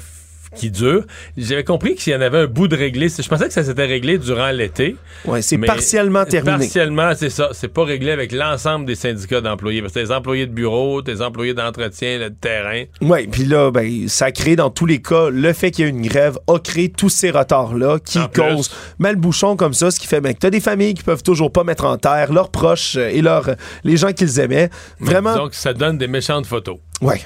qui 0.54 0.70
dure. 0.70 1.04
J'avais 1.36 1.64
compris 1.64 1.94
qu'il 1.94 2.12
y 2.12 2.16
en 2.16 2.20
avait 2.20 2.38
un 2.38 2.46
bout 2.46 2.68
de 2.68 2.76
réglé. 2.76 3.08
Je 3.08 3.28
pensais 3.28 3.46
que 3.46 3.52
ça 3.52 3.64
s'était 3.64 3.86
réglé 3.86 4.18
durant 4.18 4.50
l'été. 4.50 4.96
Oui, 5.24 5.42
c'est 5.42 5.58
partiellement 5.58 6.24
terminé. 6.24 6.58
Partiellement, 6.58 7.12
c'est 7.16 7.30
ça. 7.30 7.50
C'est 7.52 7.68
pas 7.68 7.84
réglé 7.84 8.10
avec 8.10 8.32
l'ensemble 8.32 8.86
des 8.86 8.94
syndicats 8.94 9.40
d'employés. 9.40 9.80
Parce 9.82 9.94
que 9.94 10.00
les 10.00 10.12
employés 10.12 10.46
de 10.46 10.52
bureau, 10.52 11.02
tes 11.02 11.20
employés 11.20 11.54
d'entretien, 11.54 12.18
de 12.18 12.28
terrain. 12.28 12.84
Oui, 13.00 13.26
puis 13.26 13.44
là, 13.44 13.70
ben, 13.70 14.08
ça 14.08 14.30
crée 14.32 14.56
dans 14.56 14.70
tous 14.70 14.86
les 14.86 15.00
cas, 15.00 15.30
le 15.30 15.52
fait 15.52 15.70
qu'il 15.70 15.84
y 15.84 15.88
ait 15.88 15.90
une 15.90 16.06
grève 16.06 16.38
a 16.46 16.58
créé 16.58 16.90
tous 16.90 17.08
ces 17.08 17.30
retards-là 17.30 17.98
qui 18.04 18.18
En 18.18 18.28
causent 18.28 18.70
mal 18.98 19.16
bouchon 19.16 19.56
comme 19.56 19.74
ça, 19.74 19.90
ce 19.90 19.98
qui 19.98 20.06
fait 20.06 20.20
ben, 20.20 20.34
que 20.34 20.38
t'as 20.38 20.50
des 20.50 20.60
familles 20.60 20.94
qui 20.94 21.02
peuvent 21.02 21.22
toujours 21.22 21.52
pas 21.52 21.64
mettre 21.64 21.84
en 21.84 21.96
terre 21.96 22.32
leurs 22.32 22.50
proches 22.50 22.96
euh, 22.96 23.08
et 23.08 23.22
leurs, 23.22 23.50
les 23.84 23.96
gens 23.96 24.12
qu'ils 24.12 24.38
aimaient. 24.40 24.70
Vraiment, 25.00 25.34
Donc, 25.36 25.54
ça 25.54 25.72
donne 25.72 25.98
des 25.98 26.08
méchantes 26.08 26.46
photos. 26.46 26.78
ouais. 27.00 27.20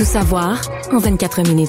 Tout 0.00 0.06
savoir 0.06 0.58
en 0.94 0.98
24 0.98 1.42
minutes. 1.46 1.68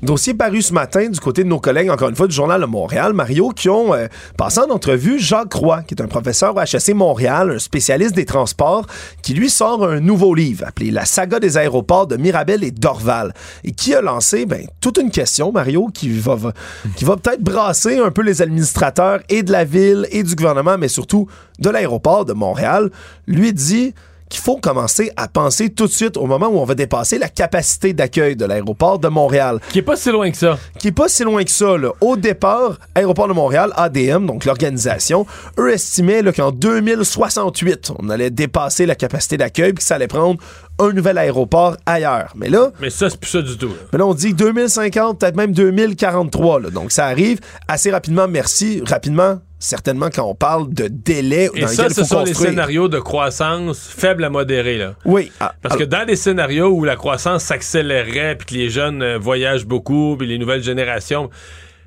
Dossier 0.00 0.32
paru 0.32 0.62
ce 0.62 0.72
matin 0.72 1.10
du 1.10 1.20
côté 1.20 1.44
de 1.44 1.48
nos 1.50 1.60
collègues, 1.60 1.90
encore 1.90 2.08
une 2.08 2.16
fois, 2.16 2.26
du 2.28 2.34
Journal 2.34 2.62
de 2.62 2.64
Montréal, 2.66 3.12
Mario, 3.12 3.50
qui 3.50 3.68
ont 3.68 3.92
euh, 3.92 4.06
passé 4.38 4.60
en 4.60 4.70
entrevue 4.70 5.18
Jacques 5.18 5.50
Croix, 5.50 5.82
qui 5.82 5.92
est 5.94 6.00
un 6.00 6.06
professeur 6.06 6.56
au 6.56 6.60
HEC 6.62 6.94
Montréal, 6.94 7.50
un 7.56 7.58
spécialiste 7.58 8.14
des 8.14 8.24
transports, 8.24 8.86
qui 9.20 9.34
lui 9.34 9.50
sort 9.50 9.84
un 9.84 10.00
nouveau 10.00 10.34
livre 10.34 10.64
appelé 10.66 10.90
La 10.90 11.04
saga 11.04 11.40
des 11.40 11.58
aéroports 11.58 12.06
de 12.06 12.16
Mirabel 12.16 12.64
et 12.64 12.70
d'Orval, 12.70 13.34
et 13.62 13.72
qui 13.72 13.94
a 13.94 14.00
lancé 14.00 14.46
ben, 14.46 14.64
toute 14.80 14.96
une 14.96 15.10
question, 15.10 15.52
Mario, 15.52 15.88
qui 15.92 16.08
va, 16.08 16.36
va- 16.36 16.52
qui 16.96 17.04
va 17.04 17.18
peut-être 17.18 17.42
brasser 17.42 17.98
un 17.98 18.10
peu 18.10 18.22
les 18.22 18.40
administrateurs 18.40 19.20
et 19.28 19.42
de 19.42 19.52
la 19.52 19.64
ville 19.64 20.06
et 20.10 20.22
du 20.22 20.34
gouvernement, 20.36 20.78
mais 20.78 20.88
surtout 20.88 21.26
de 21.58 21.68
l'aéroport 21.68 22.24
de 22.24 22.32
Montréal. 22.32 22.90
Lui 23.26 23.52
dit 23.52 23.92
qu'il 24.28 24.40
faut 24.40 24.56
commencer 24.56 25.12
à 25.16 25.28
penser 25.28 25.70
tout 25.70 25.86
de 25.86 25.92
suite 25.92 26.16
au 26.16 26.26
moment 26.26 26.48
où 26.48 26.58
on 26.58 26.64
va 26.64 26.74
dépasser 26.74 27.18
la 27.18 27.28
capacité 27.28 27.92
d'accueil 27.92 28.36
de 28.36 28.44
l'aéroport 28.44 28.98
de 28.98 29.08
Montréal. 29.08 29.60
Qui 29.70 29.78
est 29.78 29.82
pas 29.82 29.96
si 29.96 30.10
loin 30.10 30.30
que 30.30 30.36
ça. 30.36 30.58
Qui 30.78 30.88
est 30.88 30.92
pas 30.92 31.08
si 31.08 31.22
loin 31.24 31.44
que 31.44 31.50
ça. 31.50 31.76
là. 31.76 31.90
Au 32.00 32.16
départ, 32.16 32.78
Aéroport 32.94 33.28
de 33.28 33.32
Montréal, 33.34 33.72
ADM, 33.76 34.26
donc 34.26 34.44
l'organisation, 34.44 35.26
eux 35.58 35.72
estimaient 35.72 36.22
qu'en 36.32 36.50
2068, 36.50 37.92
on 37.98 38.08
allait 38.10 38.30
dépasser 38.30 38.86
la 38.86 38.94
capacité 38.94 39.36
d'accueil 39.36 39.72
puis 39.72 39.82
que 39.82 39.84
ça 39.84 39.94
allait 39.96 40.08
prendre 40.08 40.40
un 40.78 40.92
nouvel 40.92 41.16
aéroport 41.18 41.76
ailleurs. 41.86 42.32
Mais 42.36 42.48
là, 42.48 42.70
Mais 42.80 42.90
ça, 42.90 43.08
c'est 43.08 43.18
plus 43.18 43.30
ça 43.30 43.42
du 43.42 43.56
tout. 43.56 43.68
là. 43.68 43.74
mais 43.92 43.98
là, 43.98 44.06
on 44.06 44.14
dit 44.14 44.34
2050, 44.34 45.20
peut-être 45.20 45.36
même 45.36 45.52
2043. 45.52 46.60
là. 46.60 46.70
Donc, 46.70 46.92
ça 46.92 47.06
arrive 47.06 47.40
assez 47.68 47.90
rapidement. 47.90 48.28
Merci. 48.28 48.82
Rapidement, 48.86 49.38
certainement, 49.66 50.08
quand 50.14 50.24
on 50.24 50.34
parle 50.34 50.72
de 50.72 50.88
délai 50.88 51.48
Et 51.54 51.60
dans 51.62 51.66
ça, 51.68 51.82
lequel 51.84 51.94
ce 51.94 52.00
faut 52.02 52.06
sont 52.06 52.20
les 52.20 52.26
construire. 52.30 52.50
scénarios 52.50 52.88
de 52.88 52.98
croissance 52.98 53.88
faible 53.88 54.24
à 54.24 54.30
modérée. 54.30 54.78
Là. 54.78 54.94
Oui. 55.04 55.32
Ah, 55.40 55.54
Parce 55.62 55.76
que 55.76 55.84
dans 55.84 56.06
des 56.06 56.16
scénarios 56.16 56.68
où 56.68 56.84
la 56.84 56.96
croissance 56.96 57.44
s'accélérerait, 57.44 58.36
puis 58.36 58.46
que 58.46 58.54
les 58.54 58.70
jeunes 58.70 59.02
euh, 59.02 59.18
voyagent 59.18 59.66
beaucoup, 59.66 60.16
puis 60.18 60.26
les 60.26 60.38
nouvelles 60.38 60.62
générations, 60.62 61.30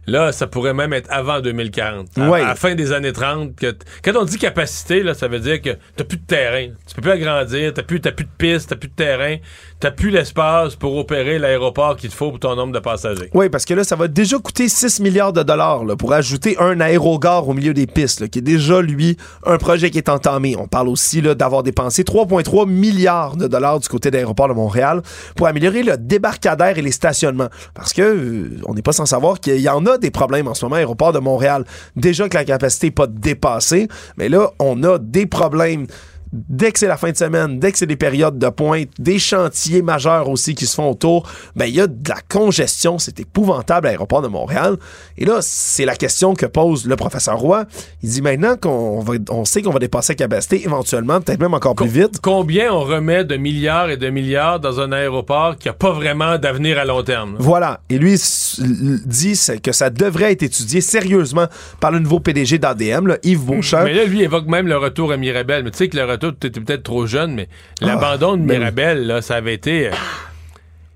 là, 0.10 0.32
ça 0.32 0.48
pourrait 0.48 0.74
même 0.74 0.94
être 0.94 1.08
avant 1.12 1.40
2040. 1.40 2.08
À, 2.18 2.30
Ouais. 2.30 2.42
à 2.42 2.48
la 2.50 2.56
fin 2.56 2.76
des 2.76 2.92
années 2.92 3.14
30. 3.14 3.56
Que 3.56 3.76
quand 4.04 4.12
on 4.20 4.26
dit 4.26 4.38
capacité, 4.38 5.04
là, 5.04 5.14
ça 5.14 5.28
veut 5.28 5.40
dire 5.40 5.62
que 5.62 5.72
t'as 5.96 6.04
plus 6.04 6.18
de 6.18 6.26
terrain. 6.26 6.68
Tu 6.88 6.96
peux 6.96 7.02
plus 7.02 7.12
agrandir, 7.12 7.74
t'as 7.74 7.84
plus, 7.84 8.00
plus 8.00 8.26
de 8.26 8.30
pistes, 8.38 8.70
t'as 8.70 8.76
plus 8.76 8.90
de 8.90 8.94
terrain, 8.96 9.36
t'as 9.80 9.92
plus 9.92 10.10
l'espace 10.10 10.76
pour 10.76 10.96
opérer 10.98 11.40
l'aéroport 11.40 11.96
qu'il 11.96 12.10
te 12.10 12.16
faut 12.16 12.30
pour 12.32 12.40
ton 12.40 12.56
nombre 12.56 12.74
de 12.74 12.80
passagers. 12.80 13.30
Oui, 13.34 13.50
parce 13.50 13.66
que 13.66 13.74
là, 13.74 13.84
ça 13.84 13.96
va 13.96 14.08
déjà 14.08 14.38
coûter 14.40 14.68
6 14.70 15.00
milliards 15.00 15.34
de 15.34 15.44
dollars 15.44 15.86
là, 15.86 15.96
pour 15.96 16.14
ajouter 16.14 16.58
un 16.60 16.80
aérogare 16.82 17.48
au 17.48 17.54
milieu 17.54 17.74
des 17.74 17.88
pistes, 17.88 18.22
là, 18.22 18.28
qui 18.28 18.40
est 18.40 18.44
déjà, 18.44 18.82
lui, 18.82 19.18
un 19.46 19.58
projet 19.58 19.90
qui 19.92 19.98
est 19.98 20.10
entamé. 20.10 20.56
On 20.58 20.68
parle 20.68 20.88
aussi 20.90 21.22
d'avoir 21.22 21.64
dépensé 21.64 22.04
3,3 22.04 22.68
milliards 22.68 23.36
de 23.38 23.48
dollars 23.48 23.80
du 23.80 23.88
côté 23.88 24.10
de 24.10 24.16
l'aéroport 24.16 24.48
de 24.48 24.54
Montréal 24.54 25.02
pour 25.36 25.48
améliorer 25.48 25.84
le 25.84 25.98
débarcadère 25.98 26.78
et 26.78 26.82
les 26.82 26.92
stationnements. 26.92 27.50
Parce 27.74 27.94
que 27.94 28.02
euh, 28.02 28.50
on 28.66 28.74
n'est 28.74 28.82
pas 28.82 28.92
sans 28.94 29.06
savoir 29.06 29.40
qu'il 29.40 29.60
y 29.60 29.70
en 29.70 29.86
a 29.86 29.98
des 30.00 30.12
problèmes 30.12 30.48
en 30.48 30.54
ce 30.54 30.66
moment 30.66 30.76
à 30.76 30.80
l'aéroport 30.80 31.14
de 31.14 31.20
Montréal. 31.20 31.66
Déjà 31.96 32.30
que 32.30 32.38
la 32.38 32.46
capacité 32.46 32.88
n'est 32.88 32.92
pas 32.92 33.08
dépassée, 33.08 33.88
mais 34.18 34.30
là, 34.30 34.52
on 34.60 34.84
a 34.84 34.98
des 34.98 35.26
problèmes 35.26 35.88
dès 36.32 36.72
que 36.72 36.80
c'est 36.80 36.88
la 36.88 36.98
fin 36.98 37.12
de 37.12 37.18
semaine, 37.18 37.60
dès 37.60 37.72
que 37.72 37.78
c'est 37.78 37.86
des 37.86 37.96
périodes 37.96 38.38
de 38.38 38.50
pointe, 38.50 38.90
des 39.00 39.20
chantiers 39.20 39.82
majeurs 39.82 40.30
aussi 40.30 40.56
qui 40.56 40.66
se 40.66 40.76
font 40.76 40.92
autour, 40.92 41.30
ben 41.56 41.66
il 41.66 41.76
y 41.76 41.82
a 41.82 41.88
de 41.88 42.10
la 42.10 42.20
congestion, 42.28 43.00
c'est 43.00 43.20
épouvantable 43.20 43.88
à 43.88 43.92
l'aéroport 43.92 44.22
de 44.22 44.28
Montréal. 44.28 44.78
Et 45.18 45.26
là, 45.26 45.40
c'est 45.42 45.86
la 45.86 45.96
question 45.96 46.34
que 46.34 46.46
pose 46.46 46.86
le 46.86 46.96
professeur 46.96 47.38
Roy. 47.38 47.66
Il 48.04 48.10
dit 48.10 48.22
maintenant 48.22 48.56
qu'on 48.56 49.00
va, 49.00 49.14
on 49.30 49.46
sait 49.46 49.62
qu'on 49.62 49.72
va 49.72 49.80
dépasser 49.80 50.14
la 50.14 50.18
capacité 50.18 50.64
éventuellement, 50.64 51.22
peut-être 51.22 51.40
même 51.40 51.54
encore 51.54 51.76
plus 51.76 51.88
vite. 51.88 52.20
Combien 52.22 52.72
on 52.74 52.82
remet 52.82 53.24
de 53.24 53.38
milliards 53.38 53.90
et 53.90 53.98
de 53.98 54.10
milliards 54.10 54.60
dans 54.60 54.80
un 54.80 54.92
aéroport 54.92 55.58
qui 55.58 55.70
a 55.70 55.74
pas 55.74 55.92
vraiment 55.92 56.38
d'avenir 56.38 56.78
à 56.78 56.86
long 56.86 57.04
terme? 57.04 57.34
là? 57.34 57.38
Voilà. 57.40 57.82
Et 57.90 57.98
lui 57.98 58.16
dit 59.06 59.40
que 59.64 59.72
ça 59.72 59.90
devrait 59.90 60.32
être 60.34 60.44
étudié 60.44 60.82
sérieusement 60.82 61.46
par 61.80 61.92
le 61.92 62.00
nouveau 62.00 62.20
PDG 62.20 62.58
d'ADM, 62.60 63.18
Yves 63.24 63.46
Beauchamp. 63.46 63.84
Mais 63.84 63.94
là, 63.94 64.06
lui 64.06 64.22
évoque 64.22 64.48
même 64.48 64.68
le 64.68 64.78
retour 64.78 65.12
à 65.12 65.18
Mirabel. 65.18 65.64
Mais 65.64 65.72
tu 65.72 65.78
sais 65.78 65.88
que 65.90 65.98
le 65.98 66.06
retour, 66.06 66.19
tu 66.20 66.48
étais 66.48 66.60
peut-être 66.60 66.84
trop 66.84 67.06
jeune, 67.08 67.34
mais 67.34 67.48
Ah, 67.82 67.86
l'abandon 67.88 68.38
de 68.38 68.42
ben. 68.46 68.60
Mirabel, 68.60 69.08
là, 69.08 69.22
ça 69.22 69.36
avait 69.36 69.54
été. 69.56 69.88
euh, 69.88 69.92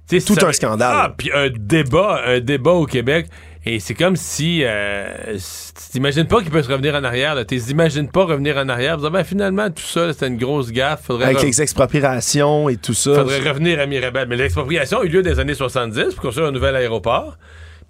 Tout 0.10 0.36
ça- 0.36 0.48
un 0.48 0.52
scandale. 0.54 0.96
Ah, 0.96 1.14
puis 1.18 1.32
un 1.34 1.50
débat, 1.50 2.22
un 2.28 2.40
débat 2.40 2.72
au 2.72 2.86
Québec. 2.86 3.28
Et 3.66 3.80
c'est 3.80 3.94
comme 3.94 4.18
si. 4.18 4.62
Euh, 4.64 5.38
tu 5.38 5.92
t'imagines 5.94 6.26
pas 6.28 6.42
qu'il 6.42 6.52
peut 6.52 6.62
se 6.62 6.70
revenir 6.70 6.94
en 6.96 7.04
arrière. 7.06 7.36
Tu 7.48 7.60
t'imagines 7.62 8.10
pas 8.10 8.26
revenir 8.26 8.58
en 8.58 8.68
arrière. 8.68 8.98
Vous 8.98 9.10
ben, 9.10 9.24
finalement, 9.24 9.70
tout 9.70 9.82
ça, 9.84 10.12
c'était 10.12 10.28
une 10.28 10.38
grosse 10.38 10.72
gaffe. 10.72 11.04
Faudrait 11.06 11.28
Avec 11.28 11.42
les 11.42 11.62
expropriations 11.62 12.68
et 12.68 12.76
tout 12.76 12.94
ça. 12.94 13.16
faudrait 13.16 13.40
revenir 13.50 13.80
à 13.80 13.86
Mirabel. 13.86 14.28
Mais 14.28 14.36
l'expropriation 14.36 15.00
a 15.00 15.06
eu 15.06 15.08
lieu 15.08 15.22
des 15.24 15.40
années 15.40 15.54
70 15.54 16.14
pour 16.16 16.24
construire 16.24 16.48
un 16.48 16.52
nouvel 16.52 16.76
aéroport. 16.76 17.38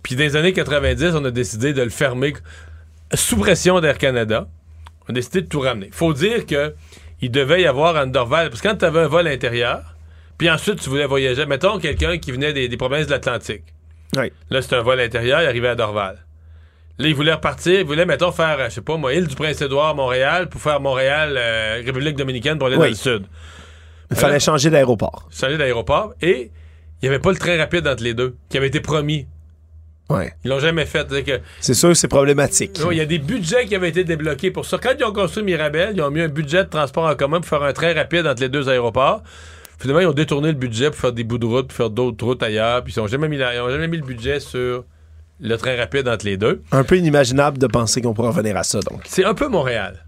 Puis 0.03 0.15
dans 0.15 0.21
les 0.23 0.35
années 0.35 0.53
90, 0.53 1.13
on 1.15 1.25
a 1.25 1.31
décidé 1.31 1.73
de 1.73 1.81
le 1.81 1.89
fermer 1.89 2.33
sous 3.15 3.37
pression 3.37 3.79
d'Air 3.81 3.97
Canada. 3.97 4.47
On 5.07 5.11
a 5.11 5.13
décidé 5.13 5.41
de 5.41 5.47
tout 5.47 5.59
ramener. 5.61 5.89
Faut 5.91 6.13
dire 6.13 6.45
que 6.45 6.73
il 7.25 7.31
devait 7.31 7.61
y 7.61 7.65
avoir 7.67 7.95
en 7.95 8.07
Dorval, 8.07 8.49
parce 8.49 8.61
que 8.61 8.67
quand 8.67 8.75
tu 8.75 8.85
avais 8.85 8.99
un 9.01 9.07
vol 9.07 9.27
intérieur, 9.27 9.95
puis 10.37 10.49
ensuite 10.49 10.79
tu 10.81 10.89
voulais 10.89 11.05
voyager, 11.05 11.45
mettons 11.45 11.79
quelqu'un 11.79 12.17
qui 12.17 12.31
venait 12.31 12.53
des, 12.53 12.67
des 12.67 12.77
provinces 12.77 13.05
de 13.07 13.11
l'Atlantique. 13.11 13.63
Oui. 14.17 14.31
Là, 14.49 14.61
c'était 14.61 14.75
un 14.75 14.81
vol 14.81 14.99
intérieur, 14.99 15.41
il 15.41 15.47
arrivait 15.47 15.69
à 15.69 15.75
Dorval. 15.75 16.17
Là, 16.99 17.07
il 17.07 17.15
voulait 17.15 17.33
repartir, 17.33 17.79
il 17.79 17.85
voulait, 17.85 18.05
mettons, 18.05 18.31
faire, 18.31 18.59
euh, 18.59 18.65
je 18.69 18.75
sais 18.75 18.81
pas 18.81 18.97
moi, 18.97 19.13
île 19.13 19.27
du 19.27 19.35
Prince-Édouard, 19.35 19.95
Montréal, 19.95 20.47
pour 20.49 20.61
faire 20.61 20.79
Montréal, 20.79 21.35
euh, 21.37 21.81
République 21.85 22.15
dominicaine 22.15 22.57
pour 22.59 22.67
aller 22.67 22.75
Oui. 22.75 22.81
dans 22.83 22.89
le 22.89 22.93
sud. 22.95 23.23
Il 24.11 24.17
fallait 24.17 24.39
changer 24.39 24.69
d'aéroport. 24.69 25.27
changer 25.31 25.57
d'aéroport 25.57 26.13
et 26.21 26.51
il 27.01 27.09
n'y 27.09 27.09
avait 27.09 27.19
pas 27.19 27.31
le 27.31 27.37
train 27.37 27.57
rapide 27.57 27.87
entre 27.87 28.03
les 28.03 28.13
deux 28.13 28.35
qui 28.49 28.57
avait 28.57 28.67
été 28.67 28.79
promis. 28.79 29.25
Ouais. 30.09 30.33
Ils 30.43 30.49
l'ont 30.49 30.59
jamais 30.59 30.85
fait. 30.85 31.07
Que- 31.23 31.39
C'est 31.61 31.73
sûr, 31.73 31.95
c'est 31.95 32.07
problématique. 32.07 32.79
Il 32.91 32.97
y 32.97 33.01
a 33.01 33.05
des 33.05 33.19
budgets 33.19 33.65
qui 33.65 33.75
avaient 33.75 33.89
été 33.89 34.03
débloqués 34.03 34.51
pour 34.51 34.65
ça. 34.65 34.77
Quand 34.81 34.91
ils 34.99 35.03
ont 35.05 35.13
construit 35.13 35.43
Mirabel, 35.43 35.93
ils 35.95 36.01
ont 36.01 36.11
mis 36.11 36.21
un 36.21 36.27
budget 36.27 36.65
de 36.65 36.69
transport 36.69 37.05
en 37.05 37.15
commun 37.15 37.39
pour 37.39 37.47
faire 37.49 37.63
un 37.63 37.73
train 37.73 37.93
rapide 37.93 38.27
entre 38.27 38.41
les 38.41 38.49
deux 38.49 38.67
aéroports. 38.69 39.23
Finalement, 39.79 40.01
ils 40.01 40.07
ont 40.07 40.13
détourné 40.13 40.49
le 40.49 40.57
budget 40.57 40.91
pour 40.91 40.99
faire 40.99 41.13
des 41.13 41.23
bouts 41.23 41.37
de 41.37 41.45
route, 41.45 41.67
pour 41.67 41.75
faire 41.75 41.89
d'autres 41.89 42.23
routes 42.25 42.43
ailleurs. 42.43 42.83
Puis 42.83 42.93
ils 42.95 42.99
n'ont 42.99 43.07
jamais, 43.07 43.27
mis 43.27 43.37
la- 43.37 43.55
ils 43.55 43.59
ont 43.59 43.69
jamais 43.69 43.87
mis 43.87 43.97
le 43.97 44.03
budget 44.05 44.39
sur 44.39 44.83
le 45.39 45.57
train 45.57 45.75
rapide 45.75 46.07
entre 46.07 46.25
les 46.25 46.37
deux. 46.37 46.61
Un 46.71 46.83
peu 46.83 46.97
inimaginable 46.97 47.57
de 47.57 47.67
penser 47.67 48.01
qu'on 48.01 48.13
pourrait 48.13 48.29
revenir 48.29 48.55
à 48.57 48.63
ça, 48.63 48.79
donc. 48.81 49.01
C'est 49.05 49.25
un 49.25 49.33
peu 49.33 49.47
Montréal. 49.47 50.05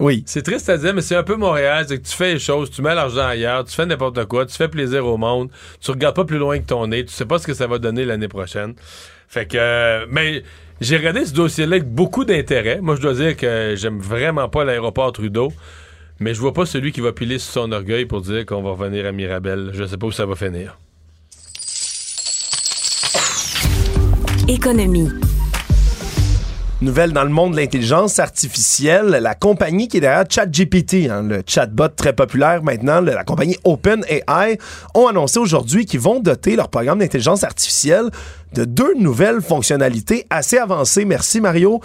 Oui. 0.00 0.22
C'est 0.26 0.42
triste 0.42 0.68
à 0.68 0.78
dire, 0.78 0.94
mais 0.94 1.00
c'est 1.02 1.16
un 1.16 1.24
peu 1.24 1.34
Montréal. 1.34 1.84
C'est 1.88 1.98
que 2.00 2.06
tu 2.08 2.14
fais 2.14 2.34
les 2.34 2.38
choses, 2.38 2.70
tu 2.70 2.80
mets 2.82 2.94
l'argent 2.94 3.26
ailleurs, 3.26 3.64
tu 3.64 3.74
fais 3.74 3.84
n'importe 3.84 4.24
quoi, 4.26 4.46
tu 4.46 4.54
fais 4.56 4.68
plaisir 4.68 5.04
au 5.04 5.16
monde, 5.16 5.50
tu 5.80 5.90
regardes 5.90 6.14
pas 6.14 6.24
plus 6.24 6.38
loin 6.38 6.58
que 6.60 6.64
ton 6.66 6.86
nez, 6.86 7.04
tu 7.04 7.12
sais 7.12 7.24
pas 7.26 7.38
ce 7.38 7.46
que 7.46 7.54
ça 7.54 7.66
va 7.66 7.78
donner 7.78 8.04
l'année 8.04 8.28
prochaine. 8.28 8.74
Fait 9.28 9.46
que, 9.46 9.58
euh, 9.58 10.06
mais 10.10 10.42
j'ai 10.80 10.96
regardé 10.96 11.26
ce 11.26 11.34
dossier-là 11.34 11.76
avec 11.76 11.88
beaucoup 11.88 12.24
d'intérêt. 12.24 12.80
Moi, 12.80 12.96
je 12.96 13.02
dois 13.02 13.14
dire 13.14 13.36
que 13.36 13.74
j'aime 13.76 13.98
vraiment 13.98 14.48
pas 14.48 14.64
l'aéroport 14.64 15.12
Trudeau, 15.12 15.52
mais 16.18 16.34
je 16.34 16.40
vois 16.40 16.54
pas 16.54 16.66
celui 16.66 16.92
qui 16.92 17.00
va 17.00 17.12
piler 17.12 17.38
sur 17.38 17.52
son 17.52 17.72
orgueil 17.72 18.06
pour 18.06 18.22
dire 18.22 18.46
qu'on 18.46 18.62
va 18.62 18.70
revenir 18.70 19.06
à 19.06 19.12
Mirabel. 19.12 19.70
Je 19.74 19.84
sais 19.84 19.98
pas 19.98 20.06
où 20.06 20.12
ça 20.12 20.24
va 20.24 20.34
finir. 20.34 20.78
Économie. 24.48 25.10
Nouvelle 26.80 27.12
dans 27.12 27.24
le 27.24 27.30
monde 27.30 27.54
de 27.54 27.56
l'intelligence 27.56 28.20
artificielle, 28.20 29.06
la 29.08 29.34
compagnie 29.34 29.88
qui 29.88 29.96
est 29.96 30.00
derrière 30.00 30.24
ChatGPT, 30.30 31.10
hein, 31.10 31.24
le 31.24 31.42
chatbot 31.44 31.88
très 31.88 32.12
populaire 32.12 32.62
maintenant, 32.62 33.00
la 33.00 33.24
compagnie 33.24 33.56
OpenAI, 33.64 34.58
ont 34.94 35.08
annoncé 35.08 35.40
aujourd'hui 35.40 35.86
qu'ils 35.86 35.98
vont 35.98 36.20
doter 36.20 36.54
leur 36.54 36.68
programme 36.68 37.00
d'intelligence 37.00 37.42
artificielle 37.42 38.10
de 38.54 38.64
deux 38.64 38.94
nouvelles 38.94 39.40
fonctionnalités 39.40 40.24
assez 40.30 40.56
avancées. 40.56 41.04
Merci 41.04 41.40
Mario. 41.40 41.80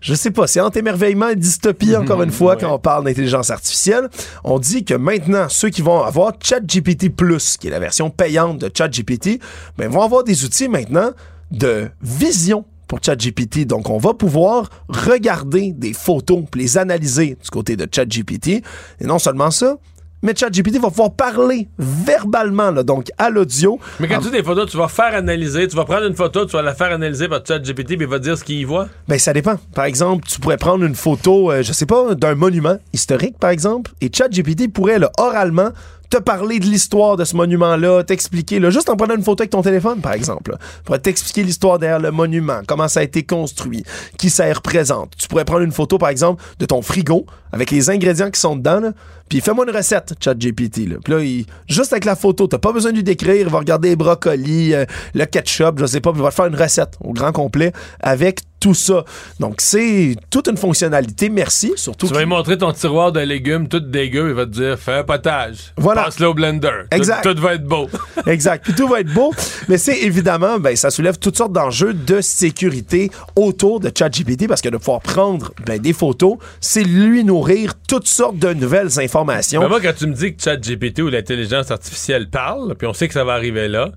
Je 0.00 0.14
sais 0.14 0.30
pas, 0.30 0.46
c'est 0.46 0.60
entre 0.60 0.78
émerveillement 0.78 1.28
et 1.28 1.36
dystopie 1.36 1.94
encore 1.98 2.22
une 2.22 2.32
fois 2.32 2.56
quand 2.56 2.72
on 2.74 2.78
parle 2.78 3.04
d'intelligence 3.04 3.50
artificielle. 3.50 4.08
On 4.42 4.58
dit 4.58 4.86
que 4.86 4.94
maintenant, 4.94 5.50
ceux 5.50 5.68
qui 5.68 5.82
vont 5.82 6.02
avoir 6.02 6.32
ChatGPT 6.42 7.14
Plus, 7.14 7.58
qui 7.58 7.66
est 7.66 7.70
la 7.70 7.78
version 7.78 8.08
payante 8.08 8.56
de 8.56 8.70
ChatGPT, 8.74 9.38
ben, 9.76 9.90
vont 9.90 10.00
avoir 10.00 10.24
des 10.24 10.46
outils 10.46 10.70
maintenant 10.70 11.10
de 11.50 11.90
vision 12.00 12.64
pour 12.90 12.98
ChatGPT. 13.00 13.66
Donc, 13.66 13.88
on 13.88 13.98
va 13.98 14.14
pouvoir 14.14 14.68
regarder 14.88 15.72
des 15.72 15.92
photos 15.92 16.42
puis 16.50 16.62
les 16.62 16.76
analyser 16.76 17.38
du 17.40 17.48
côté 17.48 17.76
de 17.76 17.86
ChatGPT. 17.90 18.48
Et 18.48 19.04
non 19.04 19.20
seulement 19.20 19.52
ça, 19.52 19.76
mais 20.22 20.34
ChatGPT 20.36 20.80
va 20.80 20.90
pouvoir 20.90 21.12
parler 21.12 21.68
verbalement, 21.78 22.72
là, 22.72 22.82
donc 22.82 23.06
à 23.16 23.30
l'audio. 23.30 23.78
Mais 24.00 24.08
quand 24.08 24.18
tu 24.18 24.24
dis 24.24 24.32
des 24.32 24.42
photos, 24.42 24.68
tu 24.68 24.76
vas 24.76 24.88
faire 24.88 25.14
analyser, 25.14 25.68
tu 25.68 25.76
vas 25.76 25.84
prendre 25.84 26.04
une 26.04 26.16
photo, 26.16 26.44
tu 26.44 26.52
vas 26.52 26.62
la 26.62 26.74
faire 26.74 26.92
analyser 26.92 27.28
par 27.28 27.46
ChatGPT, 27.46 27.96
puis 27.96 27.98
il 28.00 28.06
va 28.08 28.18
dire 28.18 28.36
ce 28.36 28.42
qu'il 28.42 28.56
y 28.56 28.64
voit. 28.64 28.88
Ben, 29.06 29.20
ça 29.20 29.32
dépend. 29.32 29.54
Par 29.72 29.84
exemple, 29.84 30.26
tu 30.26 30.40
pourrais 30.40 30.58
prendre 30.58 30.84
une 30.84 30.96
photo, 30.96 31.52
euh, 31.52 31.62
je 31.62 31.72
sais 31.72 31.86
pas, 31.86 32.16
d'un 32.16 32.34
monument 32.34 32.76
historique, 32.92 33.38
par 33.38 33.50
exemple, 33.50 33.92
et 34.00 34.10
ChatGPT 34.12 34.70
pourrait, 34.70 34.98
là, 34.98 35.12
oralement, 35.16 35.70
te 36.10 36.16
parler 36.18 36.58
de 36.58 36.64
l'histoire 36.64 37.16
de 37.16 37.24
ce 37.24 37.36
monument-là, 37.36 38.02
t'expliquer, 38.02 38.58
là, 38.58 38.70
juste 38.70 38.90
en 38.90 38.96
prenant 38.96 39.14
une 39.14 39.22
photo 39.22 39.42
avec 39.42 39.50
ton 39.50 39.62
téléphone, 39.62 40.00
par 40.00 40.12
exemple. 40.12 40.50
là. 40.52 40.58
pourrait 40.84 40.98
t'expliquer 40.98 41.44
l'histoire 41.44 41.78
derrière 41.78 42.00
le 42.00 42.10
monument, 42.10 42.60
comment 42.66 42.88
ça 42.88 43.00
a 43.00 43.02
été 43.04 43.22
construit, 43.22 43.84
qui 44.18 44.28
ça 44.28 44.52
représente. 44.52 45.12
Tu 45.16 45.28
pourrais 45.28 45.44
prendre 45.44 45.62
une 45.62 45.72
photo, 45.72 45.98
par 45.98 46.08
exemple, 46.08 46.42
de 46.58 46.66
ton 46.66 46.82
frigo, 46.82 47.26
avec 47.52 47.70
les 47.70 47.90
ingrédients 47.90 48.30
qui 48.30 48.40
sont 48.40 48.56
dedans, 48.56 48.80
là, 48.80 48.92
puis 49.28 49.40
fais-moi 49.40 49.64
une 49.68 49.76
recette, 49.76 50.14
ChatGPT. 50.20 50.88
Là. 50.88 50.96
Puis 51.04 51.12
là, 51.12 51.20
il- 51.20 51.46
juste 51.68 51.92
avec 51.92 52.04
la 52.04 52.16
photo, 52.16 52.48
t'as 52.48 52.58
pas 52.58 52.72
besoin 52.72 52.90
de 52.90 52.96
lui 52.96 53.04
décrire, 53.04 53.36
il 53.46 53.48
va 53.48 53.58
regarder 53.60 53.90
les 53.90 53.96
brocolis, 53.96 54.74
euh, 54.74 54.84
le 55.14 55.24
ketchup, 55.26 55.78
je 55.78 55.86
sais 55.86 56.00
pas, 56.00 56.10
puis 56.10 56.20
il 56.20 56.24
va 56.24 56.30
te 56.30 56.34
faire 56.34 56.46
une 56.46 56.56
recette 56.56 56.94
au 57.00 57.12
grand 57.12 57.30
complet 57.30 57.72
avec 58.00 58.40
tout 58.60 58.74
ça. 58.74 59.04
Donc, 59.40 59.56
c'est 59.58 60.16
toute 60.30 60.48
une 60.48 60.56
fonctionnalité, 60.56 61.30
merci, 61.30 61.72
surtout 61.76 62.06
Tu 62.06 62.12
vas 62.12 62.20
lui 62.20 62.26
montrer 62.26 62.58
ton 62.58 62.72
tiroir 62.72 63.10
de 63.10 63.20
légumes 63.20 63.68
tout 63.68 63.80
dégueu, 63.80 64.28
il 64.28 64.34
va 64.34 64.44
te 64.44 64.50
dire 64.50 64.78
fais 64.78 64.98
un 64.98 65.04
potage. 65.04 65.72
Voilà. 65.76 66.04
Passe-le 66.04 66.28
au 66.28 66.34
blender. 66.34 66.68
Tout- 66.90 66.96
Exact. 66.96 67.22
Tout, 67.22 67.40
va 67.40 67.54
être 67.54 67.64
beau. 67.64 67.88
Exact. 68.26 68.64
Puis 68.64 68.74
tout 68.74 68.86
va 68.86 69.00
être 69.00 69.12
beau. 69.12 69.32
Mais 69.68 69.78
c'est 69.78 70.00
évidemment, 70.02 70.58
ben, 70.58 70.76
ça 70.76 70.90
soulève 70.90 71.18
toutes 71.18 71.36
sortes 71.36 71.52
d'enjeux 71.52 71.94
de 71.94 72.20
sécurité 72.20 73.10
autour 73.36 73.80
de 73.80 73.90
ChatGPT 73.96 74.46
parce 74.46 74.60
que 74.60 74.68
de 74.68 74.76
pouvoir 74.76 75.00
prendre 75.00 75.52
ben, 75.66 75.80
des 75.80 75.92
photos, 75.92 76.36
c'est 76.60 76.84
lui 76.84 77.24
nourrir 77.24 77.74
toutes 77.88 78.06
sortes 78.06 78.38
de 78.38 78.52
nouvelles 78.52 79.00
informations. 79.00 79.62
Mais 79.62 79.68
moi, 79.68 79.80
quand 79.80 79.94
tu 79.96 80.06
me 80.06 80.14
dis 80.14 80.34
que 80.34 80.42
ChatGPT 80.42 81.00
ou 81.00 81.08
l'intelligence 81.08 81.70
artificielle 81.70 82.28
parle, 82.28 82.74
puis 82.76 82.86
on 82.86 82.92
sait 82.92 83.08
que 83.08 83.14
ça 83.14 83.24
va 83.24 83.32
arriver 83.32 83.68
là, 83.68 83.90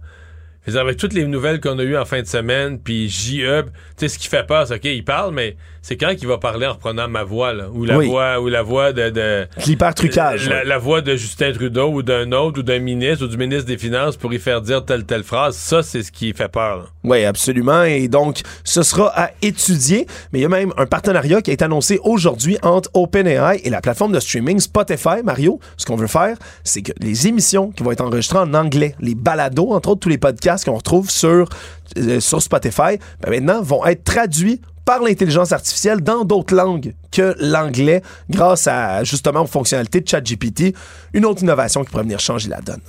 avec 0.68 0.98
toutes 0.98 1.14
les 1.14 1.26
nouvelles 1.26 1.60
qu'on 1.60 1.77
a 1.80 1.84
eues 1.84 1.98
en 1.98 2.06
fin 2.06 2.22
de 2.22 2.27
semaine, 2.27 2.80
puis 2.80 3.10
JE, 3.10 3.64
tu 3.64 3.72
sais, 3.98 4.07
ce 4.07 4.18
qui 4.18 4.27
fait 4.27 4.45
peur, 4.45 4.68
c'est 4.68 4.76
OK, 4.76 4.85
il 4.85 5.03
parle, 5.03 5.34
mais 5.34 5.56
c'est 5.84 5.97
quand 5.97 6.15
qu'il 6.15 6.27
va 6.27 6.39
parler 6.39 6.65
en 6.65 6.73
reprenant 6.73 7.07
ma 7.07 7.23
voix, 7.23 7.53
là, 7.53 7.65
ou 7.72 7.85
la 7.85 7.97
Oui. 7.99 8.07
voix, 8.07 8.39
ou 8.41 8.47
la 8.47 8.64
voix 8.64 8.91
de... 8.93 9.11
de 9.11 9.45
L'hypertrucage, 9.68 10.49
La, 10.49 10.55
ouais. 10.55 10.64
la 10.65 10.77
voix 10.80 11.01
de 11.01 11.15
Justin 11.15 11.51
Trudeau, 11.51 11.89
ou 11.91 12.01
d'un 12.01 12.31
autre, 12.31 12.61
ou 12.61 12.64
d'un 12.64 12.80
ministre, 12.80 13.26
ou 13.26 13.27
du 13.27 13.38
ministre 13.38 13.65
des 13.65 13.77
Finances 13.77 14.18
pour 14.18 14.34
y 14.34 14.39
faire 14.39 14.61
dire 14.61 14.84
telle, 14.85 15.03
telle 15.05 15.23
phrase. 15.23 15.55
Ça, 15.57 15.84
c'est 15.84 16.01
ce 16.01 16.11
qui 16.11 16.34
fait 16.34 16.47
peur, 16.47 16.77
là. 16.77 16.84
Oui, 17.03 17.26
absolument. 17.26 17.84
Et 17.84 18.07
donc, 18.07 18.39
ce 18.64 18.81
sera 18.81 19.07
à 19.19 19.31
étudier. 19.41 20.07
Mais 20.31 20.39
il 20.39 20.41
y 20.43 20.45
a 20.45 20.49
même 20.49 20.72
un 20.77 20.85
partenariat 20.85 21.41
qui 21.41 21.51
a 21.51 21.53
été 21.53 21.65
annoncé 21.65 21.99
aujourd'hui 22.03 22.57
entre 22.64 22.89
OpenAI 22.93 23.60
et 23.65 23.69
la 23.69 23.81
plateforme 23.81 24.14
de 24.14 24.19
streaming 24.22 24.60
Spotify. 24.61 25.22
Mario, 25.23 25.60
ce 25.76 25.85
qu'on 25.85 25.97
veut 25.97 26.07
faire, 26.07 26.38
c'est 26.64 26.81
que 26.81 26.93
les 27.01 27.27
émissions 27.27 27.72
qui 27.72 27.84
vont 27.84 27.91
être 27.91 27.99
enregistrées 28.01 28.39
en 28.39 28.53
anglais, 28.53 28.95
les 29.01 29.15
balados, 29.15 29.73
entre 29.73 29.89
autres 29.89 29.99
tous 29.99 30.10
les 30.10 30.18
podcasts 30.18 30.64
qu'on 30.65 30.76
retrouve 30.77 31.10
sur, 31.10 31.49
euh, 31.97 32.19
sur 32.22 32.41
Spotify, 32.41 32.97
ben 33.22 33.30
maintenant 33.31 33.61
vont 33.61 33.85
être 33.85 34.03
traduits 34.05 34.61
par 34.85 35.01
l'intelligence 35.01 35.51
artificielle 35.51 36.01
dans 36.01 36.26
d'autres 36.26 36.55
langues 36.55 36.93
que 37.11 37.35
l'anglais 37.39 38.01
grâce 38.30 38.68
à 38.68 39.03
justement 39.03 39.41
aux 39.41 39.47
fonctionnalités 39.47 40.01
de 40.01 40.07
ChatGPT. 40.07 40.76
Une 41.14 41.26
autre 41.26 41.43
innovation 41.43 41.84
qui 41.84 41.91
pourrait 41.91 42.03
venir 42.03 42.19
changer 42.19 42.49
la 42.49 42.61
donne. 42.61 42.81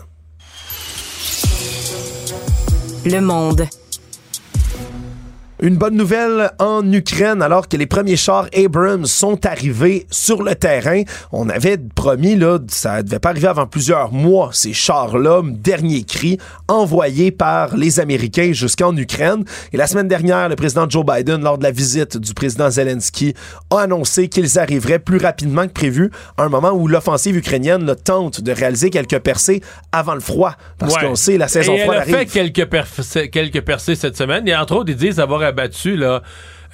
Le 3.04 3.20
monde. 3.20 3.66
Une 5.60 5.76
bonne 5.76 5.94
nouvelle 5.96 6.50
en 6.58 6.92
Ukraine, 6.92 7.40
alors 7.40 7.68
que 7.68 7.76
les 7.76 7.86
premiers 7.86 8.16
chars 8.16 8.48
Abrams 8.56 9.06
sont 9.06 9.46
arrivés 9.46 10.04
sur 10.10 10.42
le 10.42 10.56
terrain. 10.56 11.02
On 11.30 11.48
avait 11.48 11.78
promis, 11.78 12.34
là, 12.34 12.58
ça 12.66 13.04
devait 13.04 13.20
pas 13.20 13.28
arriver 13.30 13.46
avant 13.46 13.66
plusieurs 13.68 14.12
mois, 14.12 14.50
ces 14.52 14.72
chars-là, 14.72 15.42
dernier 15.44 16.02
cri, 16.02 16.38
envoyés 16.66 17.30
par 17.30 17.76
les 17.76 18.00
Américains 18.00 18.50
jusqu'en 18.52 18.94
Ukraine. 18.96 19.44
Et 19.72 19.76
la 19.76 19.86
semaine 19.86 20.08
dernière, 20.08 20.48
le 20.48 20.56
président 20.56 20.90
Joe 20.90 21.06
Biden, 21.06 21.40
lors 21.42 21.56
de 21.56 21.62
la 21.62 21.70
visite 21.70 22.16
du 22.18 22.34
président 22.34 22.68
Zelensky, 22.68 23.32
a 23.70 23.82
annoncé 23.82 24.28
qu'ils 24.28 24.58
arriveraient 24.58 24.98
plus 24.98 25.18
rapidement 25.18 25.68
que 25.68 25.72
prévu, 25.72 26.10
à 26.36 26.42
un 26.42 26.48
moment 26.48 26.72
où 26.72 26.88
l'offensive 26.88 27.36
ukrainienne 27.36 27.84
là, 27.86 27.94
tente 27.94 28.40
de 28.40 28.50
réaliser 28.50 28.90
quelques 28.90 29.20
percées 29.20 29.62
avant 29.92 30.14
le 30.14 30.20
froid. 30.20 30.56
Parce 30.78 30.96
Ouais. 30.96 31.02
qu'on 31.06 31.14
sait, 31.14 31.38
la 31.38 31.46
saison 31.48 31.74
Et 31.74 31.78
froide 31.84 32.02
elle 32.08 32.14
a 32.14 32.16
arrive. 32.16 32.28
fait 32.28 32.50
quelques, 32.52 32.68
perf- 32.72 33.30
quelques 33.30 33.60
percées 33.62 33.94
cette 33.94 34.16
semaine. 34.16 34.46
Et 34.48 34.56
entre 34.56 34.74
autres, 34.74 34.90
ils 34.90 34.96
disent 34.96 35.20
avoir 35.20 35.43
abattu 35.44 35.96
là, 35.96 36.22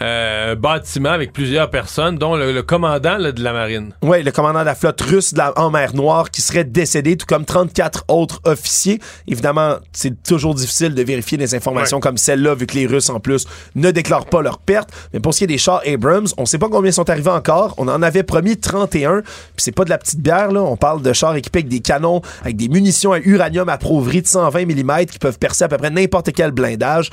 euh, 0.02 0.52
un 0.52 0.56
bâtiment 0.56 1.10
avec 1.10 1.30
plusieurs 1.34 1.68
personnes, 1.68 2.16
dont 2.16 2.34
le, 2.34 2.52
le 2.52 2.62
commandant 2.62 3.18
là, 3.18 3.32
de 3.32 3.44
la 3.44 3.52
marine. 3.52 3.92
Oui, 4.02 4.22
le 4.22 4.30
commandant 4.32 4.60
de 4.60 4.64
la 4.64 4.74
flotte 4.74 4.98
russe 5.02 5.34
de 5.34 5.38
la- 5.38 5.52
en 5.58 5.70
mer 5.70 5.94
Noire 5.94 6.30
qui 6.30 6.40
serait 6.40 6.64
décédé, 6.64 7.18
tout 7.18 7.26
comme 7.26 7.44
34 7.44 8.04
autres 8.08 8.40
officiers. 8.44 8.98
Évidemment, 9.28 9.74
c'est 9.92 10.22
toujours 10.22 10.54
difficile 10.54 10.94
de 10.94 11.02
vérifier 11.02 11.36
des 11.36 11.54
informations 11.54 12.00
comme 12.00 12.16
celle-là, 12.16 12.54
vu 12.54 12.64
que 12.64 12.76
les 12.76 12.86
Russes, 12.86 13.10
en 13.10 13.20
plus, 13.20 13.46
ne 13.74 13.90
déclarent 13.90 14.24
pas 14.24 14.40
leurs 14.40 14.56
pertes. 14.56 14.88
Mais 15.12 15.20
pour 15.20 15.34
ce 15.34 15.38
qui 15.40 15.44
est 15.44 15.48
des 15.48 15.58
chars 15.58 15.82
Abrams, 15.86 16.28
on 16.38 16.46
sait 16.46 16.56
pas 16.58 16.70
combien 16.70 16.92
sont 16.92 17.10
arrivés 17.10 17.28
encore. 17.30 17.74
On 17.76 17.86
en 17.86 18.00
avait 18.02 18.22
promis 18.22 18.56
31. 18.56 19.20
Puis 19.20 19.30
c'est 19.58 19.72
pas 19.72 19.84
de 19.84 19.90
la 19.90 19.98
petite 19.98 20.20
bière, 20.20 20.50
là. 20.50 20.62
On 20.62 20.78
parle 20.78 21.02
de 21.02 21.12
chars 21.12 21.36
équipés 21.36 21.58
avec 21.58 21.68
des 21.68 21.80
canons, 21.80 22.22
avec 22.40 22.56
des 22.56 22.68
munitions 22.70 23.12
à 23.12 23.18
uranium 23.18 23.68
à 23.68 23.76
prouverie 23.76 24.22
de 24.22 24.26
120 24.28 24.64
mm 24.64 25.04
qui 25.04 25.18
peuvent 25.18 25.38
percer 25.38 25.64
à 25.64 25.68
peu 25.68 25.76
près 25.76 25.90
n'importe 25.90 26.32
quel 26.32 26.52
blindage. 26.52 27.10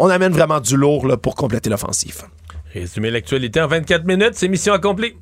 On 0.00 0.10
amène 0.10 0.32
vraiment 0.32 0.60
du 0.60 0.76
lourd 0.76 1.06
là, 1.06 1.16
pour 1.16 1.34
compléter 1.34 1.68
l'offensive. 1.68 2.22
Résumer 2.72 3.10
l'actualité 3.10 3.60
en 3.60 3.66
24 3.66 4.04
minutes, 4.04 4.34
c'est 4.34 4.46
mission 4.46 4.72
accomplie. 4.72 5.16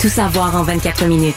Tout 0.00 0.08
savoir 0.08 0.56
en 0.56 0.62
24 0.62 1.04
minutes. 1.04 1.34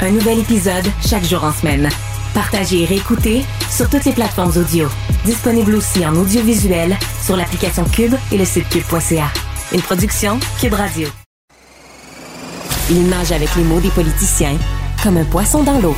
Un 0.00 0.10
nouvel 0.10 0.38
épisode 0.40 0.86
chaque 1.06 1.24
jour 1.24 1.44
en 1.44 1.52
semaine. 1.52 1.90
Partagez 2.32 2.82
et 2.82 2.86
réécoutez 2.86 3.42
sur 3.70 3.90
toutes 3.90 4.06
les 4.06 4.12
plateformes 4.12 4.56
audio. 4.56 4.88
Disponible 5.26 5.74
aussi 5.74 6.06
en 6.06 6.16
audiovisuel 6.16 6.96
sur 7.22 7.36
l'application 7.36 7.84
Cube 7.84 8.14
et 8.32 8.38
le 8.38 8.46
site 8.46 8.68
cube.ca. 8.70 9.30
Une 9.72 9.82
production 9.82 10.40
Cube 10.58 10.74
Radio. 10.74 11.08
Il 12.90 13.08
nage 13.08 13.32
avec 13.32 13.54
les 13.56 13.64
mots 13.64 13.80
des 13.80 13.90
politiciens 13.90 14.56
comme 15.02 15.18
un 15.18 15.24
poisson 15.24 15.62
dans 15.62 15.78
l'eau. 15.80 15.96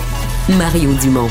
Mario 0.48 0.92
Dumont. 0.94 1.30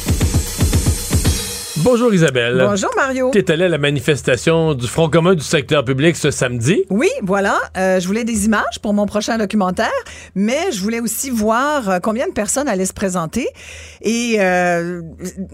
Bonjour 1.83 2.13
Isabelle. 2.13 2.63
Bonjour, 2.63 2.91
Mario. 2.95 3.31
Tu 3.31 3.39
es 3.39 3.49
allé 3.49 3.63
à 3.63 3.67
la 3.67 3.79
manifestation 3.79 4.75
du 4.75 4.87
Front 4.87 5.09
commun 5.09 5.33
du 5.33 5.43
secteur 5.43 5.83
public 5.83 6.15
ce 6.15 6.29
samedi? 6.29 6.83
Oui, 6.91 7.09
voilà. 7.23 7.59
Euh, 7.75 7.99
je 7.99 8.05
voulais 8.05 8.23
des 8.23 8.45
images 8.45 8.79
pour 8.83 8.93
mon 8.93 9.07
prochain 9.07 9.39
documentaire, 9.39 9.89
mais 10.35 10.71
je 10.71 10.79
voulais 10.79 10.99
aussi 10.99 11.31
voir 11.31 11.89
euh, 11.89 11.99
combien 11.99 12.27
de 12.27 12.33
personnes 12.33 12.67
allaient 12.67 12.85
se 12.85 12.93
présenter. 12.93 13.47
Et 14.01 14.35
euh, 14.39 15.01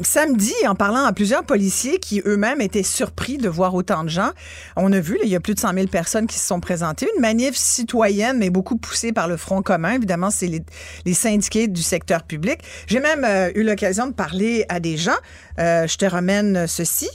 samedi, 0.02 0.54
en 0.68 0.76
parlant 0.76 1.06
à 1.06 1.14
plusieurs 1.14 1.44
policiers 1.44 2.00
qui 2.00 2.22
eux-mêmes 2.26 2.60
étaient 2.60 2.84
surpris 2.84 3.38
de 3.38 3.48
voir 3.48 3.74
autant 3.74 4.04
de 4.04 4.10
gens, 4.10 4.32
on 4.76 4.92
a 4.92 5.00
vu, 5.00 5.18
il 5.24 5.30
y 5.30 5.36
a 5.36 5.40
plus 5.40 5.54
de 5.54 5.60
100 5.60 5.74
000 5.76 5.88
personnes 5.88 6.28
qui 6.28 6.38
se 6.38 6.46
sont 6.46 6.60
présentées. 6.60 7.08
Une 7.16 7.22
manif 7.22 7.56
citoyenne, 7.56 8.38
mais 8.38 8.50
beaucoup 8.50 8.76
poussée 8.76 9.14
par 9.14 9.30
le 9.30 9.38
Front 9.38 9.62
commun. 9.62 9.94
Évidemment, 9.94 10.30
c'est 10.30 10.48
les, 10.48 10.62
les 11.06 11.14
syndiqués 11.14 11.70
du 11.70 11.82
secteur 11.82 12.24
public. 12.24 12.60
J'ai 12.88 13.00
même 13.00 13.24
euh, 13.24 13.50
eu 13.56 13.64
l'occasion 13.64 14.08
de 14.08 14.14
parler 14.14 14.66
à 14.68 14.82
des 14.82 14.98
gens. 14.98 15.16
Euh, 15.60 15.88
je 15.88 15.98
te 15.98 16.06
remène 16.06 16.68
ceci. 16.68 17.10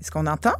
Est-ce 0.00 0.10
qu'on 0.10 0.26
entend? 0.26 0.54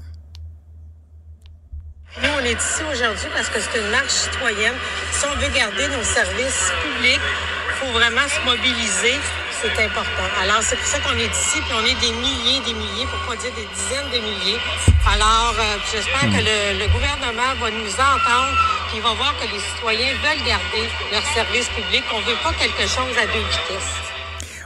Nous, 2.21 2.29
on 2.29 2.45
est 2.45 2.59
ici 2.59 2.83
aujourd'hui 2.91 3.29
parce 3.33 3.49
que 3.49 3.61
c'est 3.61 3.79
une 3.79 3.91
marche 3.91 4.11
citoyenne. 4.11 4.75
Si 5.13 5.25
on 5.25 5.37
veut 5.39 5.55
garder 5.55 5.87
nos 5.89 6.03
services 6.03 6.73
publics, 6.83 7.21
il 7.23 7.87
faut 7.87 7.93
vraiment 7.93 8.27
se 8.27 8.45
mobiliser. 8.45 9.15
C'est 9.63 9.85
important. 9.85 10.27
Alors, 10.43 10.63
c'est 10.63 10.77
pour 10.77 10.87
ça 10.87 10.99
qu'on 11.01 11.17
est 11.19 11.31
ici, 11.31 11.61
puis 11.61 11.75
on 11.77 11.85
est 11.85 12.01
des 12.01 12.13
milliers, 12.13 12.61
des 12.65 12.73
milliers, 12.73 13.07
pour 13.07 13.21
pas 13.29 13.37
dire 13.37 13.53
des 13.55 13.69
dizaines 13.77 14.11
de 14.11 14.19
milliers. 14.19 14.59
Alors, 15.07 15.55
euh, 15.59 15.77
j'espère 15.93 16.33
que 16.33 16.41
le, 16.41 16.89
gouvernement 16.89 17.55
va 17.61 17.71
nous 17.71 17.93
entendre, 17.93 18.57
puis 18.89 19.01
va 19.01 19.13
voir 19.13 19.35
que 19.39 19.47
les 19.53 19.61
citoyens 19.61 20.15
veulent 20.25 20.47
garder 20.47 20.89
leurs 21.13 21.29
services 21.35 21.69
publics. 21.69 22.05
On 22.13 22.21
veut 22.21 22.41
pas 22.43 22.55
quelque 22.55 22.89
chose 22.89 23.15
à 23.21 23.27
deux 23.27 23.45
vitesses. 23.53 24.01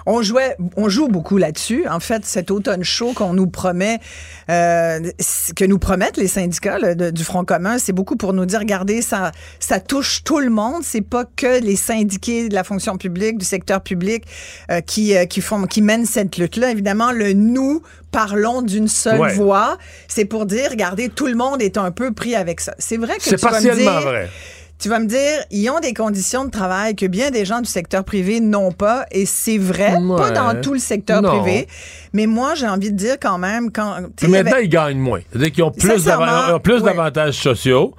On 0.07 0.21
jouait, 0.23 0.57
on 0.77 0.89
joue 0.89 1.09
beaucoup 1.09 1.39
là-dessus. 1.39 1.87
En 1.89 2.01
fait, 2.01 2.25
cet 2.27 2.51
automne 2.51 2.85
chaud 2.85 3.13
qu'on 3.15 3.33
nous 3.33 3.47
promet, 3.47 4.01
euh, 4.51 5.01
que 5.57 5.65
nous 5.65 5.79
promettent 5.79 6.17
les 6.19 6.29
syndicats 6.29 6.79
là, 6.79 6.95
de- 6.95 7.11
du 7.11 7.25
Front 7.25 7.45
commun, 7.45 7.79
c'est 7.79 7.93
beaucoup 7.93 8.17
pour 8.17 8.33
nous 8.35 8.45
dire, 8.45 8.59
regardez, 8.59 9.01
ça, 9.03 9.33
ça 9.61 9.81
touche 9.81 10.23
tout 10.25 10.41
le 10.41 10.51
monde. 10.51 10.83
C'est 10.85 11.01
pas 11.01 11.25
que 11.37 11.61
les 11.61 11.77
syndiqués 11.77 12.49
de 12.49 12.55
la 12.55 12.65
fonction 12.65 12.97
publique, 12.99 13.39
du 13.39 13.47
secteur 13.47 13.81
public, 13.81 14.25
euh, 14.71 14.81
qui, 14.81 15.17
euh, 15.17 15.25
qui 15.25 15.41
font, 15.41 15.65
qui 15.65 15.81
mènent 15.81 16.07
cette 16.07 16.37
lutte-là. 16.37 16.71
Évidemment, 16.71 17.11
le 17.13 17.33
nous 17.33 17.83
parlons 18.11 18.63
d'une 18.63 18.89
seule 18.89 19.21
Ouais. 19.21 19.33
voix. 19.35 19.79
C'est 20.09 20.25
pour 20.25 20.47
dire, 20.47 20.69
regardez, 20.71 21.09
tout 21.09 21.27
le 21.27 21.35
monde 21.35 21.63
est 21.63 21.79
un 21.79 21.91
peu 21.91 22.13
pris 22.13 22.35
avec 22.37 22.61
ça. 22.61 22.75
C'est 22.79 22.97
vrai 22.97 23.17
que 23.17 23.23
C'est 23.25 23.41
partiellement 23.41 23.99
dire, 24.01 24.09
vrai. 24.09 24.29
Tu 24.79 24.89
vas 24.89 24.99
me 24.99 25.07
dire, 25.07 25.45
ils 25.51 25.69
ont 25.71 25.81
des 25.81 25.95
conditions 25.95 26.45
de 26.45 26.51
travail 26.51 26.95
que 26.97 27.07
bien 27.07 27.31
des 27.31 27.45
gens 27.45 27.61
du 27.61 27.69
secteur 27.71 28.05
privé 28.05 28.41
n'ont 28.41 28.73
pas, 28.73 29.07
et 29.13 29.25
c'est 29.25 29.57
vrai, 29.59 29.97
Ouais. 29.97 30.17
pas 30.19 30.31
dans 30.31 30.61
tout 30.61 30.73
le 30.75 30.79
secteur 30.79 31.23
Non. 31.23 31.41
privé, 31.41 31.69
mais 32.13 32.27
moi, 32.27 32.55
j'ai 32.55 32.69
envie 32.69 32.91
de 32.93 32.97
dire 32.97 33.17
quand 33.21 33.39
même, 33.39 33.71
quand... 33.73 33.95
maintenant, 34.23 34.35
avait- 34.53 34.65
ils 34.65 34.69
gagnent 34.69 34.99
moins. 34.99 35.21
C'est-à-dire 35.31 35.53
qu'ils 35.53 35.65
ont 35.65 35.71
plus 35.71 36.83
ouais. 36.83 36.93
d'avantages 36.93 37.35
sociaux. 37.35 37.95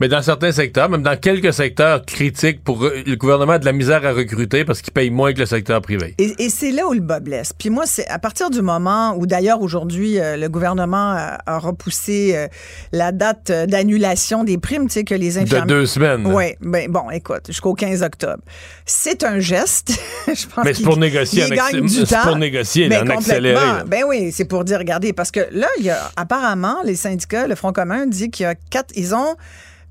Mais 0.00 0.08
dans 0.08 0.22
certains 0.22 0.50
secteurs, 0.50 0.88
même 0.88 1.02
dans 1.02 1.16
quelques 1.16 1.52
secteurs 1.52 2.04
critiques 2.04 2.64
pour 2.64 2.84
euh, 2.84 3.02
le 3.06 3.14
gouvernement 3.14 3.52
a 3.52 3.58
de 3.60 3.64
la 3.64 3.72
misère 3.72 4.04
à 4.04 4.12
recruter 4.12 4.64
parce 4.64 4.82
qu'il 4.82 4.92
paye 4.92 5.10
moins 5.10 5.32
que 5.32 5.38
le 5.38 5.46
secteur 5.46 5.80
privé. 5.82 6.14
Et, 6.18 6.34
et 6.38 6.48
c'est 6.48 6.72
là 6.72 6.88
où 6.88 6.92
le 6.92 7.00
bas 7.00 7.20
blesse. 7.20 7.52
Puis 7.56 7.70
moi, 7.70 7.84
c'est 7.86 8.06
à 8.08 8.18
partir 8.18 8.50
du 8.50 8.60
moment 8.60 9.14
où, 9.16 9.26
d'ailleurs, 9.26 9.60
aujourd'hui, 9.62 10.18
euh, 10.18 10.36
le 10.36 10.48
gouvernement 10.48 11.12
a, 11.12 11.38
a 11.46 11.58
repoussé 11.58 12.32
euh, 12.34 12.48
la 12.90 13.12
date 13.12 13.50
euh, 13.50 13.66
d'annulation 13.66 14.42
des 14.42 14.58
primes, 14.58 14.88
tu 14.88 14.94
sais, 14.94 15.04
que 15.04 15.14
les 15.14 15.38
infirmiers... 15.38 15.66
deux 15.66 15.86
semaines. 15.86 16.26
Oui, 16.26 16.54
ben 16.60 16.90
bon, 16.90 17.10
écoute, 17.10 17.42
jusqu'au 17.46 17.74
15 17.74 18.02
octobre. 18.02 18.42
C'est 18.84 19.22
un 19.22 19.38
geste. 19.38 19.92
Je 20.26 20.46
pense 20.46 20.64
Mais 20.64 20.74
c'est 20.74 20.82
pour 20.82 20.96
négocier 20.96 21.44
du 21.48 21.88
c'est 21.88 22.18
pour 22.22 22.36
négocier, 22.36 22.88
là, 22.88 23.04
Ben, 23.04 23.12
en 23.12 23.16
accéléré, 23.16 23.54
complètement. 23.54 23.78
là. 23.78 23.84
Ben 23.84 24.02
oui, 24.08 24.32
c'est 24.32 24.44
pour 24.44 24.64
dire, 24.64 24.78
regardez, 24.78 25.12
parce 25.12 25.30
que 25.30 25.46
là, 25.52 25.68
il 25.78 25.84
y 25.84 25.90
a 25.90 26.10
apparemment, 26.16 26.78
les 26.84 26.96
syndicats, 26.96 27.46
le 27.46 27.54
Front 27.54 27.72
commun 27.72 28.06
dit 28.06 28.30
qu'il 28.30 28.42
y 28.42 28.46
a 28.46 28.56
quatre... 28.56 28.92
Ils 28.96 29.14
ont 29.14 29.36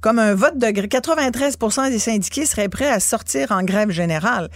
comme 0.04 0.20
un 0.20 0.36
vote 0.36 0.58
de 0.60 0.70
grève. 0.70 0.88
93% 0.88 1.90
des 1.90 1.98
syndiqués 1.98 2.46
seraient 2.46 2.70
prêts 2.70 2.90
à 2.90 3.00
sortir 3.00 3.52
en 3.52 3.64
grève 3.64 3.90
générale. 3.90 4.50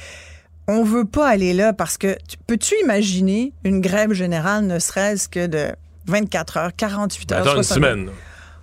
On 0.68 0.84
veut 0.84 1.06
pas 1.06 1.28
aller 1.30 1.53
là 1.53 1.72
parce 1.74 1.98
que 1.98 2.15
tu- 2.28 2.38
peux-tu 2.45 2.76
imaginer 2.84 3.53
une 3.64 3.80
grève 3.82 4.11
générale 4.11 4.65
ne 4.68 4.78
serait-ce 4.78 5.30
que 5.30 5.48
de 5.48 5.69
24 6.07 6.57
heures, 6.57 6.72
48 6.76 7.32
heures, 7.32 7.40
Attends 7.41 7.56
une 7.57 7.64
60 7.64 7.76
semaine. 7.76 8.10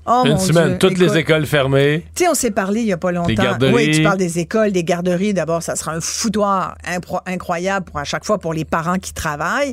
Oh, 0.07 0.23
une 0.27 0.33
mon 0.33 0.39
semaine. 0.39 0.69
Dieu. 0.69 0.79
Toutes 0.79 0.91
Écoute, 0.93 1.03
les 1.15 1.17
écoles 1.19 1.47
fermées. 1.47 2.05
tu 2.15 2.25
sais, 2.25 2.29
on 2.31 2.35
s'est 2.35 2.51
parlé 2.51 2.81
il 2.83 2.87
y 2.87 2.93
a 2.93 2.99
pas 2.99 3.11
longtemps. 3.11 3.33
garderies. 3.43 3.73
Oui, 3.73 3.91
tu 3.91 4.03
parles 4.03 4.19
des 4.19 4.39
écoles, 4.39 4.71
des 4.71 4.85
garderies. 4.85 5.33
D'abord, 5.33 5.63
ça 5.63 5.77
sera 5.77 5.93
un 5.95 6.01
foutoir 6.03 6.77
incroyable 7.25 7.87
pour 7.87 7.99
à 7.99 8.05
chaque 8.05 8.25
fois 8.27 8.37
pour 8.39 8.53
les 8.53 8.67
parents 8.67 8.99
qui 8.99 9.15
travaillent. 9.15 9.73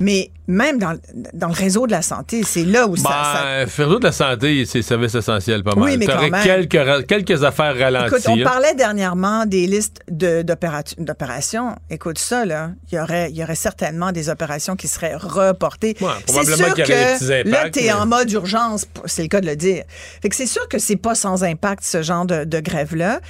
Mais 0.00 0.30
même 0.46 0.78
dans, 0.78 0.98
dans 1.32 1.48
le 1.48 1.54
réseau 1.54 1.86
de 1.86 1.92
la 1.92 2.02
santé, 2.02 2.42
c'est 2.44 2.64
là 2.64 2.86
où 2.86 2.96
ça, 2.96 3.02
ça- 3.04 3.42
Ben, 3.44 3.66
faire 3.66 3.88
de 3.98 4.04
la 4.04 4.12
santé, 4.12 4.64
c'est 4.66 4.82
service 4.82 5.14
essentiel 5.14 5.62
pas 5.62 5.74
mal. 5.74 5.84
Oui, 5.84 5.96
mais 5.96 6.06
quand 6.06 6.20
même. 6.28 6.42
quelques, 6.42 7.06
quelques 7.06 7.44
affaires 7.44 7.76
ralenties. 7.78 8.14
Écoute, 8.14 8.28
on 8.28 8.38
hein. 8.38 8.44
parlait 8.44 8.74
dernièrement 8.74 9.46
des 9.46 9.66
listes 9.66 10.00
de- 10.10 10.42
d'opéra- 10.42 10.82
d'opérations. 10.98 11.76
Écoute 11.88 12.18
ça, 12.18 12.44
là. 12.44 12.72
Il 12.92 12.96
y 12.96 13.00
aurait, 13.00 13.30
y 13.32 13.42
aurait 13.42 13.54
certainement 13.54 14.12
des 14.12 14.28
opérations 14.28 14.76
qui 14.76 14.88
seraient 14.88 15.16
reportées. 15.16 15.96
c'est 15.98 16.04
probablement 16.26 16.56
sûr 16.56 16.74
qu'il 16.74 16.84
y 16.88 16.92
aurait 16.92 17.04
des 17.04 17.12
petits 17.14 17.26
que 17.26 17.48
là, 17.50 17.58
impacts, 17.60 17.74
tu 17.74 17.80
es 17.80 17.86
mais- 17.86 17.92
en 17.92 18.06
mode 18.06 18.30
urgence. 18.32 18.86
C'est 19.06 19.22
le 19.22 19.28
cas 19.28 19.40
de 19.40 19.46
le 19.46 19.56
dire. 19.56 19.84
Fait 20.20 20.28
que 20.28 20.36
c'est 20.36 20.46
sûr 20.46 20.68
que 20.68 20.78
c'est 20.78 20.96
pas 20.96 21.14
sans 21.14 21.42
impact, 21.44 21.84
ce 21.84 22.02
genre 22.02 22.26
de, 22.26 22.44
de 22.44 22.60
grève-là. 22.60 23.20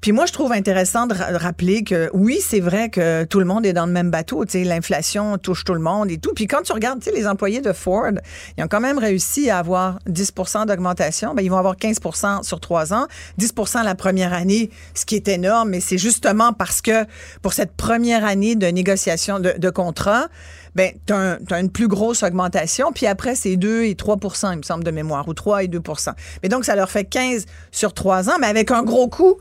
Puis 0.00 0.12
moi, 0.12 0.26
je 0.26 0.32
trouve 0.32 0.52
intéressant 0.52 1.06
de 1.06 1.14
ra- 1.14 1.36
rappeler 1.38 1.84
que 1.84 2.08
oui, 2.14 2.38
c'est 2.44 2.60
vrai 2.60 2.88
que 2.88 3.24
tout 3.24 3.38
le 3.40 3.44
monde 3.44 3.66
est 3.66 3.72
dans 3.72 3.86
le 3.86 3.92
même 3.92 4.10
bateau. 4.10 4.44
Tu 4.44 4.52
sais, 4.52 4.64
l'inflation 4.64 5.36
touche 5.38 5.64
tout 5.64 5.74
le 5.74 5.80
monde 5.80 6.10
et 6.12 6.18
tout. 6.18 6.32
Puis 6.34 6.46
quand 6.46 6.62
tu 6.62 6.72
regardes, 6.72 7.00
tu 7.00 7.10
sais, 7.10 7.16
les 7.16 7.26
employés 7.26 7.60
de 7.60 7.72
Ford, 7.72 8.12
ils 8.56 8.64
ont 8.64 8.68
quand 8.68 8.80
même 8.80 8.98
réussi 8.98 9.50
à 9.50 9.58
avoir 9.58 9.98
10% 10.08 10.66
d'augmentation. 10.66 11.34
Ben, 11.34 11.42
ils 11.42 11.50
vont 11.50 11.58
avoir 11.58 11.76
15% 11.76 12.42
sur 12.42 12.60
trois 12.60 12.92
ans, 12.92 13.06
10% 13.40 13.84
la 13.84 13.94
première 13.94 14.32
année, 14.32 14.70
ce 14.94 15.04
qui 15.04 15.16
est 15.16 15.28
énorme. 15.28 15.70
Mais 15.70 15.80
c'est 15.80 15.98
justement 15.98 16.52
parce 16.52 16.80
que 16.80 17.04
pour 17.40 17.52
cette 17.52 17.72
première 17.72 18.24
année 18.24 18.54
de 18.54 18.66
négociation 18.66 19.40
de, 19.40 19.70
contrat, 19.70 20.28
ben, 20.74 20.92
tu 21.06 21.12
as, 21.12 21.60
une 21.60 21.70
plus 21.70 21.88
grosse 21.88 22.22
augmentation, 22.22 22.92
puis 22.92 23.06
après, 23.06 23.34
c'est 23.34 23.56
2 23.56 23.84
et 23.84 23.94
3% 23.94 24.52
il 24.52 24.58
me 24.58 24.62
semble, 24.62 24.84
de 24.84 24.90
mémoire, 24.90 25.28
ou 25.28 25.34
3 25.34 25.64
et 25.64 25.68
2% 25.68 26.12
Mais 26.42 26.48
donc, 26.48 26.64
ça 26.64 26.76
leur 26.76 26.90
fait 26.90 27.04
15 27.04 27.46
sur 27.70 27.92
3 27.92 28.30
ans, 28.30 28.36
mais 28.40 28.46
avec 28.46 28.70
un 28.70 28.82
gros 28.82 29.08
coût 29.08 29.36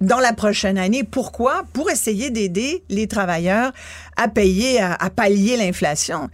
dans 0.00 0.20
la 0.20 0.32
prochaine 0.32 0.78
année. 0.78 1.04
Pourquoi? 1.04 1.64
Pour 1.72 1.90
essayer 1.90 2.30
d'aider 2.30 2.82
les 2.88 3.06
travailleurs 3.06 3.72
à 4.16 4.28
payer, 4.28 4.80
à, 4.80 5.10
pallier 5.10 5.56
l'inflation. 5.56 6.28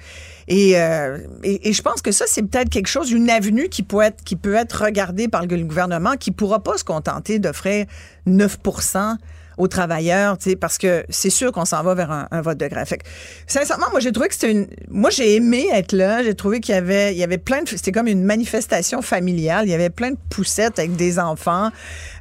Et, 0.47 0.79
euh, 0.79 1.19
et 1.43 1.73
je 1.73 1.83
pense 1.83 2.03
que 2.03 2.13
ça, 2.13 2.27
c'est 2.29 2.43
peut-être 2.43 2.69
quelque 2.69 2.89
chose, 2.89 3.11
une 3.11 3.31
avenue 3.31 3.69
qui 3.69 3.83
peut 3.83 4.03
être, 4.03 4.23
qui 4.25 4.37
peut 4.37 4.55
être 4.55 4.85
regardée 4.85 5.29
par 5.29 5.47
le 5.47 5.65
gouvernement, 5.65 6.17
qui 6.17 6.31
pourra 6.31 6.63
pas 6.63 6.77
se 6.77 6.85
contenter 6.85 7.39
d'offrir 7.39 7.87
9 8.27 8.59
aux 9.57 9.69
travailleurs, 9.69 10.39
tu 10.39 10.51
sais, 10.51 10.57
parce 10.57 10.79
que 10.79 11.05
c'est 11.09 11.31
sûr 11.31 11.53
qu'on 11.53 11.65
s'en 11.65 11.83
va 11.83 11.95
vers 11.95 12.11
un, 12.11 12.29
un 12.31 12.41
vote 12.41 12.59
de 12.59 12.67
grève. 12.67 12.87
Fait 12.87 12.99
que, 12.99 13.05
sincèrement, 13.47 13.87
moi, 13.91 14.01
j'ai 14.01 14.13
trouvé 14.13 14.29
que 14.29 14.35
c'était 14.35 14.51
une. 14.53 14.67
Moi, 14.91 15.11
j'ai 15.11 15.37
aimé 15.37 15.67
être 15.73 15.93
là. 15.93 16.23
J'ai 16.23 16.35
trouvé 16.35 16.61
qu'il 16.61 16.75
y 16.75 16.79
avait, 16.79 17.13
il 17.13 17.19
y 17.19 17.25
avait 17.25 17.39
plein 17.39 17.63
de. 17.63 17.69
C'était 17.69 17.93
comme 17.93 18.07
une 18.09 18.25
manifestation 18.25 19.03
familiale. 19.03 19.67
Il 19.67 19.71
y 19.71 19.75
avait 19.75 19.91
plein 19.91 20.11
de 20.11 20.17
poussettes 20.31 20.79
avec 20.79 20.97
des 20.97 21.19
enfants. 21.19 21.71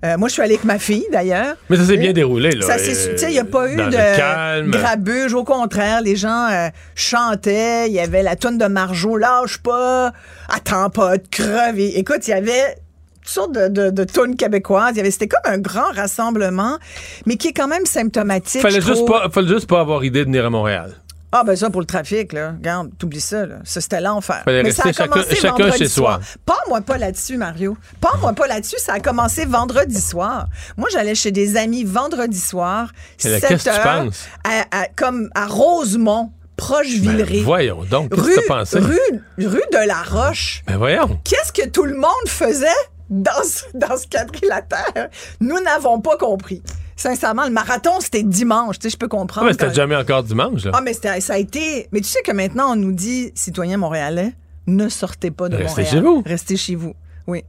Euh, 0.05 0.17
moi, 0.17 0.27
je 0.27 0.33
suis 0.33 0.41
allée 0.41 0.53
avec 0.55 0.65
ma 0.65 0.79
fille, 0.79 1.05
d'ailleurs. 1.11 1.55
Mais 1.69 1.77
ça 1.77 1.85
s'est 1.85 1.97
bien 1.97 2.13
déroulé, 2.13 2.51
là. 2.51 2.65
Ça, 2.67 2.77
c'est- 2.77 3.13
tu 3.13 3.17
sais, 3.17 3.27
il 3.29 3.33
n'y 3.33 3.39
a 3.39 3.45
pas 3.45 3.69
eu 3.71 3.75
de 3.77 4.15
calme. 4.17 4.71
grabuge. 4.71 5.33
Au 5.33 5.43
contraire, 5.43 6.01
les 6.01 6.15
gens 6.15 6.47
euh, 6.51 6.67
chantaient. 6.95 7.87
Il 7.87 7.93
y 7.93 7.99
avait 7.99 8.23
la 8.23 8.35
tonne 8.35 8.57
de 8.57 8.65
Marjo, 8.65 9.17
lâche 9.17 9.57
pas, 9.59 10.11
attends 10.49 10.89
pas 10.89 11.17
de 11.17 11.23
crever. 11.29 11.97
Écoute, 11.97 12.27
il 12.27 12.31
y 12.31 12.33
avait 12.33 12.75
toutes 13.23 13.29
sortes 13.33 13.51
de, 13.53 13.67
de, 13.67 13.89
de 13.89 14.03
tunes 14.03 14.35
québécoises. 14.35 14.91
Il 14.93 14.97
y 14.97 14.99
avait, 15.01 15.11
c'était 15.11 15.27
comme 15.29 15.51
un 15.51 15.57
grand 15.57 15.91
rassemblement, 15.93 16.77
mais 17.25 17.37
qui 17.37 17.49
est 17.49 17.53
quand 17.53 17.67
même 17.67 17.85
symptomatique. 17.85 18.61
Fallait 18.61 18.81
juste, 18.81 19.05
pas, 19.07 19.29
fallait 19.31 19.47
juste 19.47 19.67
pas 19.69 19.79
avoir 19.79 20.03
idée 20.03 20.19
de 20.19 20.25
venir 20.25 20.45
à 20.45 20.49
Montréal. 20.49 20.93
Ah, 21.35 21.43
ben 21.43 21.55
ça, 21.55 21.71
pour 21.71 21.81
le 21.81 21.87
trafic, 21.87 22.31
là. 22.31 22.51
Regarde, 22.51 22.91
t'oublies 22.99 23.19
ça, 23.19 23.47
là. 23.47 23.55
Ça, 23.63 23.81
c'était 23.81 23.99
l'enfer. 24.01 24.43
Mais 24.45 24.69
ça 24.69 24.83
a 24.83 24.93
chacun- 24.93 25.07
commencé 25.07 25.35
chacun 25.35 25.49
vendredi 25.63 25.77
chez 25.79 25.87
soi. 25.87 26.05
soir. 26.05 26.19
Parle-moi 26.45 26.81
pas 26.81 26.97
là-dessus, 26.99 27.37
Mario. 27.37 27.75
Parle-moi 27.99 28.33
pas 28.33 28.45
là-dessus. 28.45 28.75
Ça 28.77 28.93
a 28.93 28.99
commencé 28.99 29.45
vendredi 29.45 29.99
soir. 29.99 30.45
Moi, 30.77 30.89
j'allais 30.91 31.15
chez 31.15 31.31
des 31.31 31.57
amis 31.57 31.85
vendredi 31.85 32.39
soir. 32.39 32.91
Là, 33.23 33.39
7 33.39 33.47
qu'est-ce 33.47 33.63
que 33.65 33.69
tu 33.71 33.75
heures, 33.75 33.81
penses? 34.03 34.27
à- 34.43 34.81
à- 34.81 34.87
comme 34.95 35.29
à 35.33 35.47
Rosemont, 35.47 36.31
proche 36.55 36.85
Villeray. 36.85 37.39
Ben, 37.39 37.43
voyons 37.45 37.83
donc, 37.89 38.11
qu'est-ce 38.11 38.21
rue, 38.21 38.35
que 38.35 38.39
t'as 38.47 38.53
pensé? 38.59 38.77
Rue, 38.77 38.99
rue 39.39 39.61
de 39.71 39.87
la 39.87 40.03
Roche. 40.03 40.61
Ben 40.67 40.77
voyons. 40.77 41.19
Qu'est-ce 41.23 41.51
que 41.51 41.67
tout 41.67 41.85
le 41.85 41.95
monde 41.95 42.27
faisait? 42.27 42.67
Dans 43.09 43.43
ce, 43.43 43.63
dans 43.73 43.97
ce 43.97 44.07
quadrilatère? 44.07 45.09
Nous 45.39 45.59
n'avons 45.61 45.99
pas 46.01 46.17
compris. 46.17 46.61
Sincèrement, 46.95 47.43
le 47.45 47.51
marathon, 47.51 47.99
c'était 47.99 48.23
dimanche. 48.23 48.79
Tu 48.79 48.83
sais, 48.87 48.91
je 48.93 48.97
peux 48.97 49.07
Ah, 49.07 49.09
comprendre. 49.09 49.47
mais 49.47 49.53
c'était 49.53 49.67
quand- 49.67 49.73
jamais 49.73 49.95
encore 49.95 50.23
dimanche, 50.23 50.63
là. 50.65 50.71
ah, 50.73 50.81
mais 50.81 50.93
ça 50.93 51.13
a 51.33 51.37
été. 51.37 51.87
Mais 51.91 51.99
tu 52.01 52.07
sais 52.07 52.21
que 52.21 52.31
maintenant, 52.31 52.71
on 52.73 52.75
nous 52.75 52.91
dit, 52.93 53.31
citoyens 53.35 53.77
montréalais, 53.77 54.33
ne 54.67 54.87
sortez 54.89 55.31
pas 55.31 55.49
de 55.49 55.55
Restez 55.57 55.81
Montréal. 55.81 55.87
chez 55.91 56.01
vous. 56.01 56.23
Restez 56.25 56.55
chez 56.57 56.75
vous. 56.75 56.93
Oui. 57.27 57.43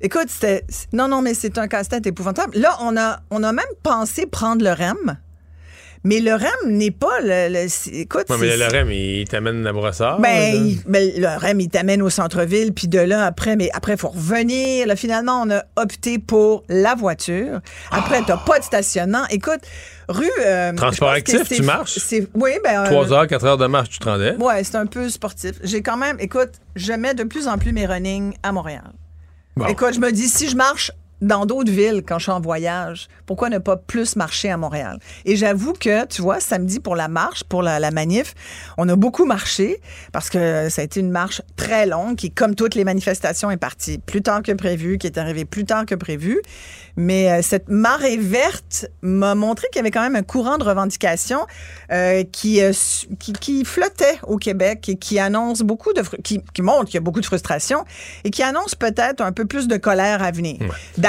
Écoute, 0.00 0.28
c'était. 0.28 0.64
Non, 0.94 1.08
non, 1.08 1.20
mais 1.22 1.34
c'est 1.34 1.58
un 1.58 1.68
casse-tête 1.68 2.06
épouvantable. 2.06 2.56
Là, 2.58 2.76
on 2.80 2.96
a, 2.96 3.20
on 3.30 3.42
a 3.42 3.52
même 3.52 3.64
pensé 3.82 4.26
prendre 4.26 4.64
le 4.64 4.70
REM. 4.72 5.18
Mais 6.02 6.20
le 6.20 6.32
REM 6.32 6.48
n'est 6.66 6.90
pas 6.90 7.20
le. 7.20 7.52
le- 7.52 7.98
écoute, 8.00 8.24
Ouais, 8.30 8.36
mais 8.40 8.50
c'est- 8.50 8.56
le 8.56 8.64
REM, 8.66 8.90
il 8.90 9.28
t'amène 9.28 9.66
à 9.66 9.72
Brossard. 9.72 10.18
ben, 10.18 10.54
il- 10.54 10.80
ben, 10.86 11.10
le 11.14 11.26
REM, 11.38 11.60
il 11.60 11.68
t'amène 11.68 12.00
au 12.00 12.08
centre-ville, 12.08 12.72
puis 12.72 12.88
de 12.88 12.98
là, 13.00 13.26
après, 13.26 13.54
mais 13.56 13.68
après, 13.74 13.92
il 13.92 13.98
faut 13.98 14.08
revenir. 14.08 14.86
Là, 14.86 14.96
finalement, 14.96 15.42
on 15.44 15.50
a 15.50 15.62
opté 15.76 16.18
pour 16.18 16.64
la 16.70 16.94
voiture. 16.94 17.60
Après, 17.90 18.22
t'as 18.26 18.38
pas 18.38 18.58
de 18.58 18.64
stationnement. 18.64 19.24
Écoute, 19.28 19.60
rue... 20.08 20.24
euh, 20.46 20.72
Transport 20.72 21.10
actif, 21.10 21.46
tu 21.48 21.62
marches? 21.62 21.98
Oui, 22.34 22.52
ben... 22.64 22.80
euh, 22.80 22.86
3 22.86 23.12
heures, 23.12 23.26
4 23.26 23.44
heures 23.44 23.58
de 23.58 23.66
marche, 23.66 23.90
tu 23.90 23.98
te 23.98 24.08
rendais? 24.08 24.36
Ouais, 24.36 24.64
c'est 24.64 24.76
un 24.76 24.86
peu 24.86 25.08
sportif. 25.10 25.52
J'ai 25.62 25.82
quand 25.82 25.98
même... 25.98 26.16
Écoute, 26.18 26.52
je 26.76 26.94
mets 26.94 27.12
de 27.12 27.24
plus 27.24 27.46
en 27.46 27.58
plus 27.58 27.72
mes 27.74 27.84
running 27.84 28.32
à 28.42 28.52
Montréal. 28.52 28.90
Bon. 29.56 29.66
Écoute, 29.66 29.92
je 29.94 30.00
me 30.00 30.10
dis, 30.12 30.28
si 30.28 30.48
je 30.48 30.56
marche 30.56 30.92
dans 31.20 31.46
d'autres 31.46 31.70
villes 31.70 32.02
quand 32.06 32.18
je 32.18 32.24
suis 32.24 32.32
en 32.32 32.40
voyage, 32.40 33.08
pourquoi 33.26 33.48
ne 33.50 33.58
pas 33.58 33.76
plus 33.76 34.16
marcher 34.16 34.50
à 34.50 34.56
Montréal? 34.56 34.98
Et 35.24 35.36
j'avoue 35.36 35.72
que, 35.72 36.06
tu 36.06 36.22
vois, 36.22 36.40
samedi 36.40 36.80
pour 36.80 36.96
la 36.96 37.08
marche, 37.08 37.44
pour 37.44 37.62
la, 37.62 37.78
la 37.78 37.90
manif, 37.90 38.34
on 38.78 38.88
a 38.88 38.96
beaucoup 38.96 39.24
marché 39.24 39.80
parce 40.12 40.30
que 40.30 40.68
ça 40.68 40.82
a 40.82 40.84
été 40.84 41.00
une 41.00 41.10
marche 41.10 41.42
très 41.56 41.86
longue 41.86 42.16
qui, 42.16 42.30
comme 42.30 42.54
toutes 42.54 42.74
les 42.74 42.84
manifestations, 42.84 43.50
est 43.50 43.56
partie 43.56 43.98
plus 43.98 44.22
tard 44.22 44.42
que 44.42 44.52
prévu, 44.52 44.98
qui 44.98 45.06
est 45.06 45.18
arrivée 45.18 45.44
plus 45.44 45.64
tard 45.64 45.86
que 45.86 45.94
prévu. 45.94 46.40
Mais 46.96 47.30
euh, 47.30 47.42
cette 47.42 47.68
marée 47.68 48.16
verte 48.16 48.86
m'a 49.00 49.34
montré 49.34 49.68
qu'il 49.68 49.78
y 49.78 49.80
avait 49.80 49.90
quand 49.90 50.02
même 50.02 50.16
un 50.16 50.22
courant 50.22 50.58
de 50.58 50.64
revendication 50.64 51.46
euh, 51.92 52.24
qui, 52.24 52.60
euh, 52.60 52.72
qui, 53.18 53.32
qui 53.32 53.64
flottait 53.64 54.18
au 54.26 54.36
Québec 54.36 54.88
et 54.88 54.96
qui 54.96 55.18
annonce 55.18 55.60
beaucoup 55.60 55.92
de... 55.92 56.02
qui 56.22 56.62
montre 56.62 56.86
qu'il 56.86 56.94
y 56.94 56.98
a 56.98 57.00
beaucoup 57.00 57.20
de 57.20 57.26
frustration 57.26 57.84
et 58.24 58.30
qui 58.30 58.42
annonce 58.42 58.74
peut-être 58.74 59.22
un 59.22 59.32
peu 59.32 59.44
plus 59.44 59.68
de 59.68 59.76
colère 59.76 60.22
à 60.22 60.30
venir. 60.30 60.58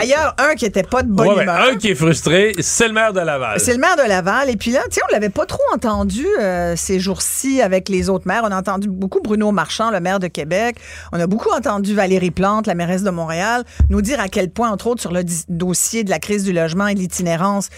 D'ailleurs, 0.02 0.36
un 0.38 0.56
qui 0.56 0.66
était 0.66 0.84
pas 0.84 1.04
de 1.04 1.10
bonne 1.10 1.28
Ouais, 1.28 1.44
humeur. 1.44 1.62
un 1.72 1.76
qui 1.78 1.90
est 1.90 1.96
frustré, 1.96 2.54
c'est 2.60 2.88
le 2.88 2.94
maire 2.94 3.14
de 3.14 3.20
Laval. 3.20 3.60
C'est 3.60 3.74
le 3.74 3.80
maire 3.80 3.96
de 3.96 4.08
Laval. 4.08 4.50
Et 4.50 4.58
puis 4.58 4.72
là, 4.72 4.82
tu 4.90 4.96
sais, 4.96 5.02
on 5.10 5.14
l'avait 5.14 5.30
pas 5.30 5.46
trop 5.46 5.62
entendu 5.74 6.26
euh, 6.40 6.76
ces 6.76 7.00
jours-ci 7.00 7.62
avec 7.62 7.90
les 7.90 8.10
autres 8.10 8.28
maires. 8.28 8.42
On 8.46 8.52
a 8.52 8.58
entendu 8.58 8.88
beaucoup 8.90 9.22
Bruno 9.22 9.52
Marchand, 9.52 9.92
le 9.92 10.00
maire 10.00 10.20
de 10.20 10.28
Québec. 10.28 10.78
On 11.12 11.20
a 11.20 11.28
beaucoup 11.28 11.50
entendu 11.52 11.94
Valérie 11.94 12.32
Plante, 12.32 12.68
la 12.68 12.76
mairesse 12.76 13.04
de 13.04 13.10
Montréal, 13.12 13.64
nous 13.90 14.02
dire 14.02 14.20
à 14.20 14.28
quel 14.28 14.50
point, 14.50 14.70
entre 14.70 14.88
autres, 14.88 15.02
sur 15.02 15.12
le 15.12 15.24
dossier 15.50 16.04
de 16.04 16.10
la 16.10 16.20
crise 16.20 16.44
du 16.44 16.54
logement 16.54 16.88
et 16.88 16.96
de 16.96 17.00
l'itinérance, 17.00 17.70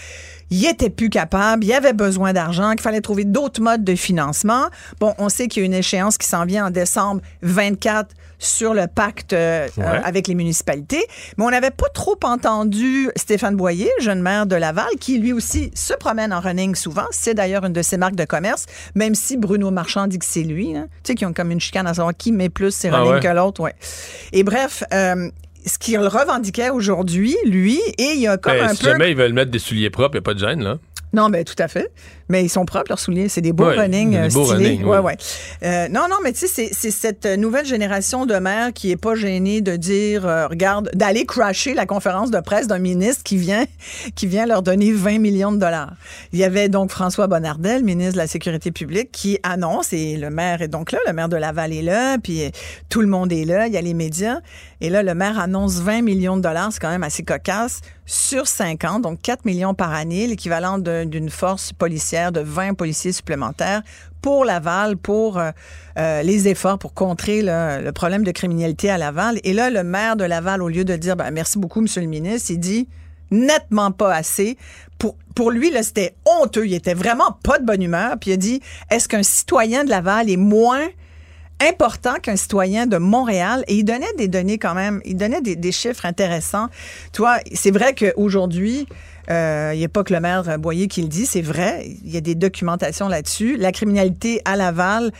il 0.50 0.64
était 0.66 0.90
plus 0.90 1.08
capable, 1.08 1.64
il 1.64 1.72
avait 1.72 1.94
besoin 1.94 2.32
d'argent, 2.32 2.72
qu'il 2.72 2.82
fallait 2.82 3.00
trouver 3.00 3.24
d'autres 3.24 3.60
modes 3.62 3.82
de 3.82 3.94
financement. 3.94 4.66
Bon, 5.00 5.14
on 5.18 5.28
sait 5.28 5.48
qu'il 5.48 5.62
y 5.62 5.64
a 5.64 5.66
une 5.66 5.74
échéance 5.74 6.18
qui 6.18 6.28
s'en 6.28 6.44
vient 6.44 6.66
en 6.66 6.70
décembre 6.70 7.22
24 7.42 8.10
sur 8.38 8.74
le 8.74 8.86
pacte 8.86 9.32
euh, 9.32 9.66
Ouais. 9.76 9.84
euh, 9.84 10.00
avec 10.04 10.28
les 10.28 10.34
municipalités, 10.34 11.04
mais 11.36 11.44
on 11.44 11.50
n'avait 11.50 11.70
pas 11.70 11.88
trop 11.94 12.16
entendu 12.24 13.08
Stéphane 13.16 13.56
Boyer, 13.56 13.90
jeune 14.00 14.20
maire 14.22 14.46
de 14.46 14.56
Laval, 14.56 14.86
qui 15.00 15.18
lui 15.18 15.32
aussi 15.32 15.70
se 15.74 15.94
promène 15.94 16.32
en 16.32 16.40
running 16.40 16.74
souvent. 16.74 17.06
C'est 17.10 17.34
d'ailleurs 17.34 17.64
une 17.64 17.72
de 17.72 17.82
ses 17.82 17.96
marques 17.96 18.16
de 18.16 18.24
commerce, 18.24 18.66
même 18.94 19.14
si 19.14 19.36
Bruno 19.36 19.70
Marchand 19.70 20.06
dit 20.06 20.18
que 20.18 20.24
c'est 20.24 20.42
lui. 20.42 20.76
hein. 20.76 20.86
Tu 21.02 21.12
sais, 21.12 21.14
qui 21.14 21.24
ont 21.26 21.32
comme 21.32 21.50
une 21.50 21.60
chicane 21.60 21.86
à 21.86 21.94
savoir 21.94 22.14
qui 22.16 22.32
met 22.32 22.48
plus 22.48 22.70
ses 22.74 22.88
Ah 22.88 22.98
running 22.98 23.14
ouais? 23.14 23.20
que 23.20 23.28
l'autre. 23.28 23.60
Ouais. 23.60 23.74
Et 24.32 24.42
bref, 24.44 24.82
euh, 24.92 25.28
ce 25.66 25.78
qu'il 25.78 25.98
revendiquait 25.98 26.70
aujourd'hui, 26.70 27.36
lui, 27.46 27.80
et 27.98 28.12
il 28.14 28.20
y 28.20 28.26
a 28.28 28.36
comme 28.36 28.52
Ben, 28.52 28.64
un 28.70 28.74
si 28.74 28.82
peu... 28.82 28.90
jamais 28.90 29.10
ils 29.10 29.16
veulent 29.16 29.32
mettre 29.32 29.50
des 29.50 29.58
souliers 29.58 29.90
propres, 29.90 30.10
il 30.16 30.18
n'y 30.18 30.18
a 30.18 30.22
pas 30.22 30.34
de 30.34 30.38
gêne, 30.38 30.62
là. 30.62 30.78
Non, 31.14 31.28
mais 31.28 31.44
tout 31.44 31.54
à 31.58 31.68
fait. 31.68 31.90
Mais 32.28 32.42
ils 32.44 32.48
sont 32.48 32.64
propres, 32.64 32.86
leurs 32.88 32.98
souliers. 32.98 33.28
C'est 33.28 33.40
des 33.42 33.52
beaux 33.52 33.66
Ouais, 33.66 33.76
running 33.78 34.10
des 34.12 34.16
euh, 34.16 34.28
beaux 34.30 34.44
stylés. 34.46 34.68
running, 34.70 34.84
ouais, 34.84 34.98
ouais. 34.98 35.16
Euh, 35.62 35.88
non, 35.88 36.06
non, 36.10 36.16
mais 36.22 36.32
tu 36.32 36.46
sais, 36.48 36.70
c'est- 36.72 36.90
cette 36.90 37.26
nouvelle 37.26 37.66
génération 37.66 38.24
de 38.26 38.34
maires 38.36 38.72
qui 38.72 38.90
est 38.90 38.96
pas 38.96 39.14
gênée 39.14 39.60
de 39.60 39.76
dire, 39.76 40.26
euh, 40.26 40.46
regarde, 40.48 40.90
d'aller 40.94 41.26
crasher 41.26 41.74
la 41.74 41.86
conférence 41.86 42.30
de 42.30 42.40
presse 42.40 42.66
d'un 42.66 42.78
ministre 42.78 43.22
qui 43.22 43.36
vient, 43.36 43.64
qui 44.16 44.26
vient 44.26 44.46
leur 44.46 44.62
donner 44.62 44.92
20 44.92 45.18
millions 45.18 45.52
de 45.52 45.58
dollars. 45.58 45.94
Il 46.32 46.38
y 46.38 46.44
avait 46.44 46.68
donc 46.68 46.90
François 46.90 47.26
Bonnardel, 47.26 47.84
ministre 47.84 48.14
de 48.14 48.18
la 48.18 48.26
Sécurité 48.26 48.70
publique, 48.72 49.12
qui 49.12 49.38
annonce, 49.42 49.92
et 49.92 50.16
le 50.16 50.30
maire 50.30 50.62
est 50.62 50.68
donc 50.68 50.92
là, 50.92 50.98
le 51.06 51.12
maire 51.12 51.28
de 51.28 51.36
Laval 51.36 51.72
est 51.72 51.82
là, 51.82 52.16
puis 52.18 52.50
tout 52.88 53.00
le 53.02 53.06
monde 53.06 53.32
est 53.32 53.44
là, 53.44 53.66
il 53.66 53.72
y 53.72 53.76
a 53.76 53.82
les 53.82 53.94
médias. 53.94 54.38
Et 54.80 54.90
là, 54.90 55.02
le 55.02 55.14
maire 55.14 55.38
annonce 55.38 55.74
20 55.80 56.02
millions 56.02 56.36
de 56.36 56.42
dollars, 56.42 56.70
c'est 56.72 56.80
quand 56.80 56.90
même 56.90 57.02
assez 57.04 57.22
cocasse, 57.22 57.80
sur 58.06 58.46
5 58.46 58.84
ans, 58.84 59.00
donc 59.00 59.20
4 59.22 59.44
millions 59.44 59.74
par 59.74 59.92
année, 59.92 60.26
l'équivalent 60.26 60.78
d'une 60.78 61.30
force 61.30 61.72
policière 61.72 62.32
de 62.32 62.40
20 62.40 62.74
policiers 62.74 63.12
supplémentaires 63.12 63.82
pour 64.20 64.44
Laval, 64.44 64.96
pour 64.96 65.38
euh, 65.38 65.50
euh, 65.98 66.22
les 66.22 66.48
efforts 66.48 66.78
pour 66.78 66.94
contrer 66.94 67.42
le, 67.42 67.90
problème 67.90 68.24
de 68.24 68.30
criminalité 68.30 68.88
à 68.90 68.98
Laval. 68.98 69.38
Et 69.44 69.52
là, 69.52 69.68
le 69.68 69.84
maire 69.84 70.16
de 70.16 70.24
Laval, 70.24 70.62
au 70.62 70.68
lieu 70.68 70.84
de 70.84 70.96
dire 70.96 71.16
ben, 71.16 71.30
merci 71.30 71.58
beaucoup, 71.58 71.80
monsieur 71.80 72.00
le 72.00 72.06
ministre, 72.06 72.50
il 72.50 72.58
dit 72.58 72.88
nettement 73.30 73.90
pas 73.90 74.14
assez. 74.14 74.56
Pour, 75.34 75.50
lui, 75.50 75.72
c'était 75.82 76.14
honteux. 76.24 76.66
Il 76.66 76.74
était 76.74 76.94
vraiment 76.94 77.36
pas 77.42 77.58
de 77.58 77.66
bonne 77.66 77.82
humeur. 77.82 78.16
Puis 78.20 78.30
il 78.30 78.34
a 78.34 78.36
dit 78.36 78.60
est-ce 78.90 79.08
qu'un 79.08 79.22
citoyen 79.22 79.84
de 79.84 79.90
Laval 79.90 80.30
est 80.30 80.36
moins 80.36 80.86
important 81.60 82.14
qu'un 82.22 82.36
citoyen 82.36 82.86
de 82.86 82.96
Montréal 82.96 83.64
et 83.68 83.76
il 83.76 83.84
donnait 83.84 84.12
des 84.18 84.28
données 84.28 84.58
quand 84.58 84.74
même, 84.74 85.00
il 85.04 85.16
donnait 85.16 85.40
des, 85.40 85.72
chiffres 85.72 86.06
intéressants. 86.06 86.68
Toi, 87.12 87.38
c'est 87.52 87.70
vrai 87.70 87.94
qu'aujourd'hui, 87.94 88.86
euh, 89.30 89.70
il 89.74 89.78
n'y 89.78 89.84
a 89.84 89.88
pas 89.88 90.04
que 90.04 90.12
le 90.12 90.20
maire 90.20 90.58
Boyer 90.58 90.88
qui 90.88 91.02
le 91.02 91.08
dit, 91.08 91.26
c'est 91.26 91.42
vrai, 91.42 91.86
il 92.04 92.12
y 92.12 92.16
a 92.16 92.20
des 92.20 92.34
documentations 92.34 93.08
là-dessus. 93.08 93.56
La 93.56 93.72
criminalité 93.72 94.42
à 94.44 94.56
Laval 94.56 95.12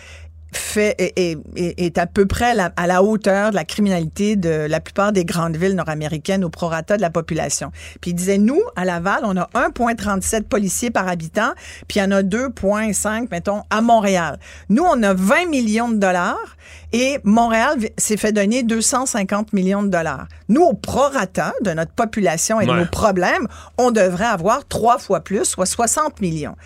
fait, 0.57 0.95
est, 0.99 1.13
est- 1.19 1.39
est- 1.57 1.81
est 1.81 1.99
à 1.99 2.07
peu 2.07 2.27
près 2.27 2.51
à 2.51 2.55
la, 2.55 2.73
à 2.77 2.87
la 2.87 3.03
hauteur 3.03 3.51
de 3.51 3.55
la 3.57 3.65
criminalité 3.65 4.37
de 4.37 4.67
la 4.69 4.81
plupart 4.81 5.13
des 5.13 5.25
grandes 5.25 5.57
villes 5.57 5.75
nord-américaines 5.75 6.45
au 6.45 6.51
prorata 6.51 6.97
de 6.97 7.03
la 7.03 7.11
population. 7.11 7.71
Puis 8.01 8.11
il 8.13 8.15
disait, 8.15 8.39
nous, 8.39 8.61
à 8.77 8.85
Laval, 8.85 9.21
on 9.25 9.37
a 9.37 9.49
1,37 9.55 10.43
policiers 10.45 10.91
par 10.91 11.09
habitant, 11.09 11.53
puis 11.89 11.99
il 12.01 12.03
y 12.03 12.07
en 12.07 12.11
a 12.11 12.23
2,5, 12.23 13.29
mettons, 13.31 13.63
à 13.71 13.81
Montréal. 13.81 14.39
Nous, 14.69 14.83
on 14.85 15.03
a 15.03 15.15
20 15.15 15.47
millions 15.51 15.89
de 15.89 15.97
dollars 15.97 16.57
et 16.93 17.19
Montréal 17.25 17.77
s'est 17.99 18.17
fait 18.17 18.33
donner 18.33 18.63
250 18.63 19.53
millions 19.53 19.83
de 19.83 19.89
dollars. 19.89 20.27
Nous, 20.49 20.63
au 20.63 20.75
prorata 20.75 21.53
de 21.63 21.71
notre 21.73 21.93
population 21.93 22.61
et 22.61 22.67
de 22.67 22.71
Ouais. 22.71 22.79
nos 22.79 22.87
problèmes, 22.87 23.47
on 23.79 23.91
devrait 23.91 24.25
avoir 24.27 24.67
trois 24.69 24.99
fois 24.99 25.21
plus, 25.21 25.45
soit 25.45 25.67
60 25.67 26.21
millions. 26.21 26.57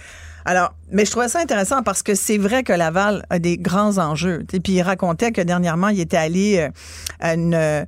Alors, 0.50 0.72
mais 0.90 1.04
je 1.04 1.10
trouvais 1.10 1.28
ça 1.28 1.40
intéressant 1.40 1.82
parce 1.82 2.02
que 2.02 2.14
c'est 2.14 2.38
vrai 2.38 2.62
que 2.62 2.72
Laval 2.72 3.22
a 3.28 3.38
des 3.38 3.58
grands 3.58 3.98
enjeux. 3.98 4.46
Et 4.54 4.60
puis 4.60 4.72
il 4.72 4.80
racontait 4.82 5.30
que 5.30 5.42
dernièrement, 5.42 5.88
il 5.88 6.00
était 6.00 6.16
allé 6.16 6.56
euh, 6.58 6.70
à 7.20 7.34
une, 7.34 7.52
euh, 7.52 7.84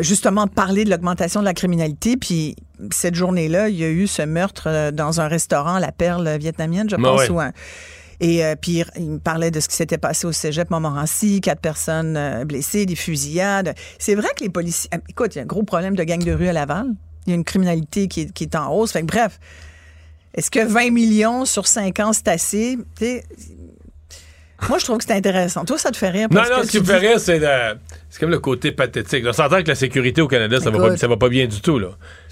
justement 0.00 0.48
parler 0.48 0.84
de 0.84 0.90
l'augmentation 0.90 1.38
de 1.38 1.44
la 1.44 1.54
criminalité. 1.54 2.16
Puis 2.16 2.56
cette 2.90 3.14
journée-là, 3.14 3.68
il 3.68 3.76
y 3.76 3.84
a 3.84 3.88
eu 3.90 4.08
ce 4.08 4.22
meurtre 4.22 4.64
euh, 4.66 4.90
dans 4.90 5.20
un 5.20 5.28
restaurant, 5.28 5.78
la 5.78 5.92
Perle 5.92 6.36
vietnamienne, 6.36 6.90
je 6.90 6.96
Ben 6.96 7.02
pense. 7.04 7.20
ouais. 7.20 7.30
ou 7.30 7.38
un- 7.40 7.52
et 8.18 8.44
euh, 8.44 8.56
puis 8.60 8.82
il- 8.96 9.10
me 9.12 9.18
parlait 9.18 9.52
de 9.52 9.60
ce 9.60 9.68
qui 9.68 9.76
s'était 9.76 9.96
passé 9.96 10.26
au 10.26 10.32
cégep 10.32 10.68
Montmorency, 10.70 11.40
quatre 11.40 11.60
personnes 11.60 12.16
euh, 12.16 12.44
blessées, 12.44 12.86
des 12.86 12.96
fusillades. 12.96 13.74
C'est 14.00 14.16
vrai 14.16 14.28
que 14.36 14.42
les 14.42 14.50
policiers... 14.50 14.90
Écoute, 15.08 15.36
il 15.36 15.38
y 15.38 15.40
a 15.40 15.44
un 15.44 15.46
gros 15.46 15.62
problème 15.62 15.94
de 15.94 16.02
gang 16.02 16.22
de 16.24 16.32
rue 16.32 16.48
à 16.48 16.52
Laval. 16.52 16.86
Il 17.26 17.30
y 17.30 17.32
a 17.34 17.36
une 17.36 17.44
criminalité 17.44 18.08
qui 18.08 18.22
est, 18.22 18.32
qui 18.32 18.44
est 18.44 18.56
en 18.56 18.74
hausse. 18.74 18.90
Fait 18.92 19.02
que 19.02 19.06
bref, 19.06 19.38
est-ce 20.34 20.50
que 20.50 20.64
20 20.64 20.90
millions 20.90 21.44
sur 21.44 21.66
5 21.66 21.98
ans, 22.00 22.12
c'est 22.12 22.28
assez? 22.28 22.78
Tu 22.98 23.04
sais, 23.04 23.24
moi, 24.68 24.78
je 24.78 24.84
trouve 24.84 24.98
que 24.98 25.04
c'est 25.04 25.14
intéressant. 25.14 25.64
Toi, 25.64 25.78
ça 25.78 25.90
te 25.90 25.96
fait 25.96 26.10
rire? 26.10 26.28
Non, 26.30 26.36
parce 26.40 26.50
non, 26.50 26.56
que 26.60 26.66
ce 26.66 26.70
qui 26.72 26.80
me 26.80 26.84
fait 26.84 26.96
rire, 26.98 27.18
c'est 27.20 27.38
le- 27.38 27.78
c'est 28.10 28.20
comme 28.20 28.30
le 28.30 28.38
côté 28.40 28.72
pathétique. 28.72 29.24
On 29.26 29.32
s'entend 29.32 29.62
que 29.62 29.68
la 29.68 29.74
sécurité 29.74 30.20
au 30.20 30.28
Canada, 30.28 30.58
ça 30.60 30.70
va, 30.70 30.78
pas, 30.78 30.96
ça 30.96 31.06
va 31.08 31.16
pas 31.16 31.28
bien 31.28 31.46
du 31.46 31.60
tout. 31.60 31.78
Là. 31.78 31.88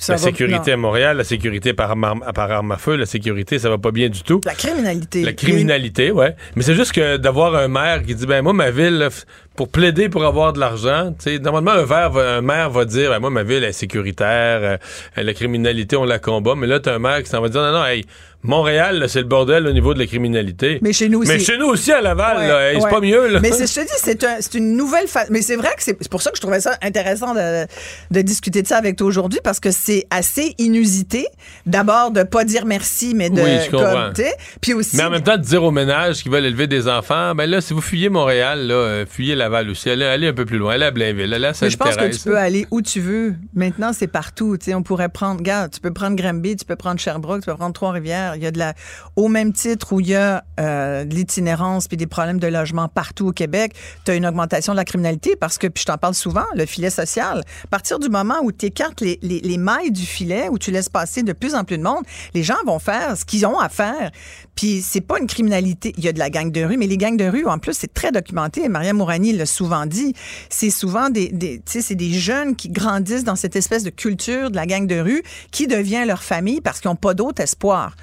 La 0.09 0.14
va- 0.16 0.18
sécurité 0.18 0.70
non. 0.70 0.74
à 0.74 0.76
Montréal, 0.76 1.16
la 1.16 1.24
sécurité 1.24 1.72
par 1.72 1.90
arme, 1.92 2.22
à- 2.26 2.32
par 2.32 2.50
arme 2.50 2.72
à 2.72 2.76
feu, 2.76 2.96
la 2.96 3.06
sécurité, 3.06 3.59
ça 3.59 3.70
va 3.70 3.78
pas 3.78 3.90
bien 3.92 4.09
du 4.09 4.22
tout. 4.22 4.40
La 4.44 4.55
criminalité. 4.55 5.22
La 5.22 5.32
criminalité, 5.32 6.10
ouais. 6.10 6.34
Mais 6.56 6.62
c'est 6.62 6.74
juste 6.74 6.92
que 6.92 7.16
d'avoir 7.16 7.55
un 7.55 7.68
maire 7.68 8.02
qui 8.05 8.14
dit, 8.14 8.26
ben 8.26 8.42
moi, 8.42 8.52
ma 8.52 8.70
ville, 8.70 8.98
là, 8.98 9.09
pour 9.56 9.68
plaider 9.68 10.09
pour 10.09 10.24
avoir 10.24 10.52
de 10.52 10.60
l'argent, 10.60 11.14
tu 11.18 11.30
sais, 11.32 11.38
normalement, 11.40 11.72
un, 11.72 11.86
maire 11.86 12.10
va- 12.10 12.30
un 12.36 12.40
maire 12.42 12.70
va 12.70 12.84
dire, 12.84 13.10
ben 13.10 13.18
moi, 13.20 13.30
ma 13.30 13.42
ville 13.42 13.64
est 13.64 13.72
sécuritaire, 13.72 14.60
euh, 14.62 14.76
la 15.22 15.34
criminalité, 15.34 15.96
on 15.96 16.05
la 16.05 16.18
combat. 16.18 16.55
Mais 16.56 16.66
là, 16.66 16.80
t'as 16.80 16.94
un 16.94 16.98
maire 16.98 17.22
qui 17.22 17.28
s'en 17.30 17.40
va 17.40 17.48
dire, 17.48 17.60
non, 17.60 17.72
non, 17.72 17.84
hey, 17.86 18.05
Montréal, 18.44 19.05
c'est 19.09 19.18
le 19.20 19.26
bordel 19.26 19.66
au 19.66 19.72
niveau 19.72 19.94
de 19.94 19.98
la 19.98 20.06
criminalité. 20.06 20.78
Mais 20.80 20.92
chez 20.92 21.09
nous 21.09 21.20
aussi. 21.22 21.28
Mais 21.32 21.40
chez 21.40 21.59
nous 21.59 21.66
aussi, 21.66 21.90
à 21.90 22.00
Laval, 22.00 22.36
Ouais, 22.38 22.78
c'est 22.80 22.88
pas 22.88 23.00
mieux, 23.00 23.26
là. 23.28 23.40
Mais 23.42 23.50
c'est, 23.50 23.66
je 23.66 23.74
te 23.74 23.80
dis, 23.80 23.92
c'est, 23.96 24.22
un- 24.22 24.36
c'est 24.40 24.55
une 24.55 24.76
nouvelle 24.76 25.09
façon. 25.09 25.26
Mais 25.32 25.42
c'est 25.42 25.56
vrai 25.56 25.68
que 25.77 25.82
c'est, 25.82 26.09
pour 26.09 26.23
ça 26.23 26.31
que 26.31 26.36
je 26.36 26.40
trouvais 26.40 26.61
ça 26.61 26.77
intéressant 26.82 27.35
de, 27.35 27.66
de 28.11 28.23
discuter 28.23 28.62
de 28.62 28.66
ça 28.66 28.77
avec 28.77 28.97
toi 28.97 29.07
aujourd'hui 29.07 29.40
parce 29.43 29.61
que 29.61 29.70
c'est 29.70 30.07
assez 30.11 30.55
inusité. 30.59 31.27
D'abord, 31.66 32.11
de 32.11 32.23
pas 32.23 32.45
dire 32.45 32.66
merci, 32.66 33.15
mais 33.15 33.31
de. 33.31 33.40
Oui, 33.40 33.51
je 33.65 33.70
comprends. 33.70 34.12
comme, 34.15 34.24
Puis 34.61 34.74
aussi. 34.74 34.97
Mais 34.97 35.05
en 35.05 35.11
même 35.11 35.23
temps, 35.23 35.36
de 35.36 35.43
dire 35.43 35.62
aux 35.62 35.70
ménages 35.70 36.23
qui 36.23 36.28
veulent 36.28 36.47
élever 36.47 36.66
des 36.66 36.89
enfants, 36.89 37.35
ben 37.35 37.49
là, 37.49 37.61
si 37.61 37.74
vous 37.74 37.81
fuyez 37.81 38.09
Montréal, 38.09 38.66
là, 38.66 38.74
euh, 38.74 39.07
fuyez 39.09 39.35
Laval 39.35 39.69
aussi. 39.70 39.90
Allez, 39.90 40.05
allez 40.05 40.28
un 40.28 40.32
peu 40.32 40.45
plus 40.45 40.59
loin. 40.59 40.74
Allez 40.74 40.86
à 40.86 40.90
Blainville. 40.90 41.32
Allez 41.32 41.47
à 41.47 41.53
Mais 41.61 41.70
je 41.70 41.77
pense 41.77 41.97
que 41.97 42.16
tu 42.16 42.20
peux 42.20 42.39
aller 42.39 42.66
où 42.70 42.82
tu 42.82 43.01
veux. 43.01 43.35
Maintenant, 43.55 43.93
c'est 43.93 44.07
partout. 44.07 44.57
On 44.69 44.82
pourrait 44.82 45.09
prendre, 45.09 45.39
regarde, 45.39 45.70
tu 45.73 45.81
peux 45.81 45.93
prendre 45.93 46.16
Granby, 46.16 46.57
tu 46.57 46.65
peux 46.65 46.77
prendre 46.77 47.01
Sherbrooke, 47.01 47.40
tu 47.40 47.47
peux 47.51 47.57
prendre 47.57 47.73
Trois-Rivières. 47.73 48.36
Il 48.36 48.43
y 48.43 48.47
a 48.47 48.51
de 48.51 48.59
la, 48.59 48.74
au 49.16 49.28
même 49.28 49.53
titre 49.53 49.93
où 49.93 50.01
il 50.01 50.09
y 50.09 50.15
a 50.15 50.45
euh, 50.61 51.05
de 51.05 51.15
l'itinérance 51.15 51.89
puis 51.89 51.97
des 51.97 52.07
problèmes 52.07 52.39
de 52.39 52.47
logement 52.47 52.89
partout 52.89 53.28
au 53.28 53.32
Québec, 53.32 53.74
tu 54.05 54.12
as 54.12 54.15
une 54.15 54.27
augmentation 54.27 54.73
de 54.73 54.77
la 54.77 54.85
criminalité 54.85 55.36
parce 55.36 55.57
que, 55.59 55.66
puis 55.66 55.82
je 55.82 55.86
t'en 55.86 55.98
parle 55.98 56.14
souvent, 56.14 56.44
le 56.55 56.66
filet 56.66 56.90
social. 56.90 57.43
À 57.64 57.66
partir 57.68 57.98
du 57.98 58.09
moment 58.09 58.36
où 58.43 58.52
tu 58.52 58.66
écartes 58.66 59.01
les, 59.01 59.18
les, 59.22 59.40
les 59.40 59.59
mailles 59.59 59.90
du 59.90 60.06
filet, 60.06 60.48
où 60.48 60.59
tu 60.59 60.70
laisses 60.70 60.89
passer 60.89 61.22
de 61.22 61.32
plus 61.32 61.55
en 61.55 61.64
plus 61.64 61.78
de 61.78 61.82
monde, 61.82 62.05
les 62.35 62.43
gens 62.43 62.56
vont 62.66 62.78
faire 62.78 63.16
ce 63.16 63.24
qu'ils 63.24 63.47
ont 63.47 63.59
à 63.59 63.68
faire. 63.68 64.10
Puis 64.55 64.82
c'est 64.82 65.01
pas 65.01 65.18
une 65.18 65.26
criminalité. 65.26 65.93
Il 65.97 66.05
y 66.05 66.09
a 66.09 66.12
de 66.12 66.18
la 66.18 66.30
gang 66.30 66.51
de 66.51 66.64
rue, 66.64 66.76
mais 66.76 66.86
les 66.86 66.97
gangs 66.97 67.16
de 67.16 67.26
rue, 67.26 67.47
en 67.47 67.59
plus, 67.59 67.74
c'est 67.74 67.93
très 67.93 68.10
documenté. 68.10 68.68
Maria 68.68 68.93
Mourani 68.93 69.32
l'a 69.32 69.47
souvent 69.47 69.86
dit. 69.86 70.14
C'est 70.51 70.70
souvent 70.70 71.10
des, 71.10 71.28
des 71.28 71.62
c'est 71.66 71.94
des 71.94 72.12
jeunes 72.12 72.56
qui 72.56 72.68
grandissent 72.68 73.24
dans 73.24 73.36
cette 73.36 73.56
espèce 73.56 73.85
de 73.85 73.90
culture 73.90 74.51
de 74.51 74.56
la 74.56 74.66
gang 74.66 74.86
de 74.86 74.98
rue 74.98 75.22
qui 75.51 75.66
devient 75.66 76.05
leur 76.06 76.22
famille 76.22 76.60
parce 76.60 76.80
qu'ils 76.80 76.90
n'ont 76.90 76.97
pas 76.97 77.14
d'autre 77.14 77.43
espoir. 77.43 77.94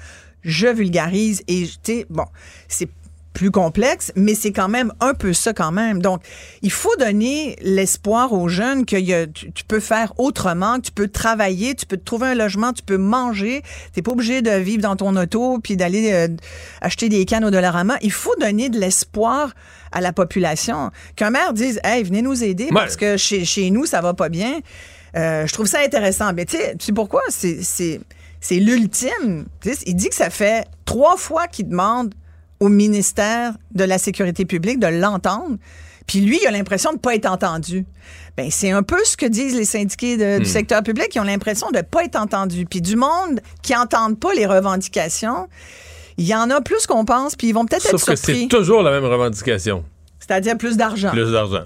Je 0.42 0.68
vulgarise 0.68 1.42
et, 1.48 1.66
bon, 2.08 2.24
c'est 2.68 2.88
plus 3.36 3.50
complexe, 3.50 4.12
mais 4.16 4.34
c'est 4.34 4.50
quand 4.50 4.68
même 4.68 4.94
un 5.00 5.12
peu 5.12 5.34
ça 5.34 5.52
quand 5.52 5.70
même. 5.70 6.00
Donc, 6.00 6.22
il 6.62 6.72
faut 6.72 6.96
donner 6.96 7.56
l'espoir 7.60 8.32
aux 8.32 8.48
jeunes 8.48 8.86
que 8.86 8.96
y 8.96 9.12
a- 9.12 9.26
tu, 9.26 9.52
tu 9.52 9.62
peux 9.64 9.78
faire 9.78 10.14
autrement, 10.18 10.76
que 10.76 10.86
tu 10.86 10.92
peux 10.92 11.08
travailler, 11.08 11.74
tu 11.74 11.84
peux 11.84 11.98
te 11.98 12.04
trouver 12.04 12.28
un 12.28 12.34
logement, 12.34 12.72
tu 12.72 12.82
peux 12.82 12.96
manger. 12.96 13.62
T'es 13.92 14.00
pas 14.00 14.12
obligé 14.12 14.40
de 14.40 14.50
vivre 14.52 14.80
dans 14.80 14.96
ton 14.96 15.14
auto 15.16 15.58
puis 15.62 15.76
d'aller 15.76 16.12
euh, 16.14 16.28
acheter 16.80 17.10
des 17.10 17.26
cannes 17.26 17.44
au 17.44 17.50
Dollarama. 17.50 17.98
Il 18.00 18.10
faut 18.10 18.34
donner 18.40 18.70
de 18.70 18.80
l'espoir 18.80 19.52
à 19.92 20.00
la 20.00 20.14
population. 20.14 20.90
Qu'un 21.14 21.28
maire 21.30 21.52
dise, 21.52 21.78
hey, 21.84 22.04
venez 22.04 22.22
nous 22.22 22.42
aider 22.42 22.68
parce 22.72 22.96
que 22.96 23.18
chez, 23.18 23.44
chez 23.44 23.68
nous, 23.70 23.84
ça 23.84 24.00
va 24.00 24.14
pas 24.14 24.30
bien. 24.30 24.60
Euh, 25.14 25.46
je 25.46 25.52
trouve 25.52 25.66
ça 25.66 25.80
intéressant. 25.84 26.32
Mais 26.32 26.46
tu 26.46 26.56
sais, 26.56 26.92
pourquoi? 26.94 27.20
C'est, 27.28 28.00
l'ultime. 28.50 29.44
Il 29.86 29.94
dit 29.94 30.08
que 30.08 30.14
ça 30.14 30.30
fait 30.30 30.66
trois 30.86 31.18
fois 31.18 31.46
qu'il 31.48 31.68
demande 31.68 32.14
au 32.60 32.68
ministère 32.68 33.54
de 33.74 33.84
la 33.84 33.98
Sécurité 33.98 34.44
publique 34.44 34.78
de 34.78 34.86
l'entendre. 34.86 35.56
Puis 36.06 36.20
lui, 36.20 36.38
il 36.42 36.46
a 36.46 36.50
l'impression 36.52 36.90
de 36.90 36.96
ne 36.96 37.00
pas 37.00 37.14
être 37.16 37.26
entendu. 37.26 37.84
Ben, 38.36 38.48
c'est 38.50 38.70
un 38.70 38.82
peu 38.82 38.98
ce 39.04 39.16
que 39.16 39.26
disent 39.26 39.56
les 39.56 39.64
syndiqués 39.64 40.16
de- 40.16 40.36
Hmm. 40.38 40.42
du 40.42 40.48
secteur 40.48 40.82
public. 40.82 41.08
Ils 41.14 41.20
ont 41.20 41.24
l'impression 41.24 41.70
de 41.70 41.78
ne 41.78 41.82
pas 41.82 42.04
être 42.04 42.16
entendus. 42.16 42.64
Puis 42.66 42.80
du 42.80 42.94
monde 42.96 43.40
qui 43.62 43.72
n'entendent 43.72 44.18
pas 44.20 44.32
les 44.34 44.46
revendications, 44.46 45.48
il 46.16 46.26
y 46.26 46.34
en 46.34 46.48
a 46.50 46.60
plus 46.60 46.86
qu'on 46.86 47.04
pense, 47.04 47.34
puis 47.34 47.48
ils 47.48 47.52
vont 47.52 47.64
peut-être 47.66 47.84
être 47.86 47.98
Sauf 47.98 48.04
que 48.04 48.14
c'est 48.16 48.26
surpris. 48.26 48.48
toujours 48.48 48.82
la 48.82 48.90
même 48.92 49.04
revendication. 49.04 49.84
C'est-à-dire 50.20 50.56
plus 50.56 50.76
d'argent. 50.76 51.10
Plus 51.10 51.32
d'argent. 51.32 51.62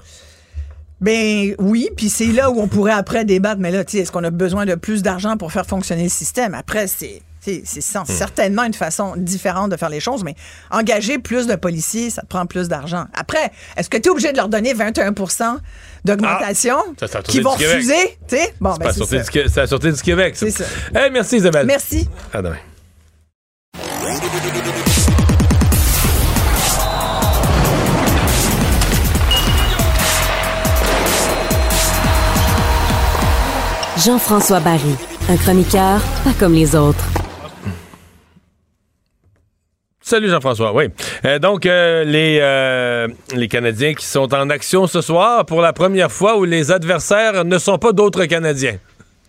Ben 1.01 1.55
oui, 1.59 1.89
puis 1.97 2.11
c'est 2.11 2.27
là 2.27 2.51
où 2.51 2.61
on 2.61 2.69
pourrait 2.69 2.93
après 2.93 3.25
débattre, 3.25 3.59
mais 3.61 3.71
là, 3.71 3.85
tu 3.85 3.93
sais, 3.93 3.99
est-ce 4.03 4.13
qu'on 4.13 4.25
a 4.25 4.31
besoin 4.31 4.67
de 4.67 4.75
plus 4.75 5.03
d'argent 5.03 5.37
pour 5.39 5.51
faire 5.51 5.65
fonctionner 5.65 6.03
le 6.05 6.09
système? 6.11 6.53
Après, 6.55 6.87
c'est 6.89 7.23
c'est- 7.41 7.63
c'est 7.65 7.81
sans- 7.81 8.05
certainement 8.05 8.65
une 8.65 8.75
façon 8.75 9.15
différente 9.17 9.71
de 9.71 9.77
faire 9.77 9.89
les 9.89 10.01
choses, 10.01 10.23
mais 10.25 10.35
engager 10.71 11.19
plus 11.19 11.47
de 11.47 11.57
policiers, 11.57 12.11
ça 12.11 12.23
te 12.23 12.27
prend 12.27 12.47
plus 12.47 12.69
d'argent. 12.69 13.07
Après, 13.15 13.51
est-ce 13.77 13.89
que 13.91 13.97
tu 13.97 14.09
es 14.09 14.11
obligé 14.11 14.33
de 14.33 14.37
leur 14.37 14.49
donner 14.49 14.75
21 14.75 15.13
d'augmentation 16.05 16.77
Ça, 16.99 17.07
c'est 17.07 17.15
la 17.15 17.23
qui 17.23 17.41
vont 17.41 17.51
refuser? 17.51 18.19
Tu 18.29 18.37
sais? 18.37 18.55
Bon, 18.61 18.73
C'est 18.75 18.79
ben, 18.81 18.85
la 18.87 18.93
c'est 18.93 18.97
Sûreté 18.99 19.17
ça. 19.19 19.23
du 19.25 19.31
Qué- 19.31 19.49
c'est 19.49 19.61
la 19.61 19.67
Sûreté 19.67 19.93
du 19.93 20.03
Québec. 20.03 20.35
C'est 20.37 20.51
ça. 20.51 20.65
Hey, 20.95 21.11
merci 21.11 21.37
Isabelle. 21.37 21.67
Merci. 21.67 22.09
À 22.33 22.43
demain. 22.43 22.57
Jean-François 34.05 34.61
Barry, 34.61 34.95
un 35.29 35.37
chroniqueur 35.37 36.01
pas 36.25 36.33
comme 36.39 36.55
les 36.55 36.75
autres. 36.75 37.05
Salut 40.03 40.29
Jean-François. 40.31 40.75
Oui. 40.75 40.85
Euh, 41.27 41.39
donc, 41.39 41.67
euh, 41.67 42.05
les, 42.05 42.39
euh, 42.41 43.07
les 43.35 43.49
Canadiens 43.49 43.93
qui 43.93 44.07
sont 44.07 44.33
en 44.33 44.49
action 44.49 44.87
ce 44.87 45.03
soir 45.03 45.45
pour 45.45 45.61
la 45.61 45.75
première 45.75 46.11
fois 46.11 46.39
où 46.39 46.45
les 46.45 46.73
adversaires 46.73 47.45
ne 47.45 47.59
sont 47.59 47.77
pas 47.77 47.93
d'autres 47.93 48.25
Canadiens. 48.25 48.79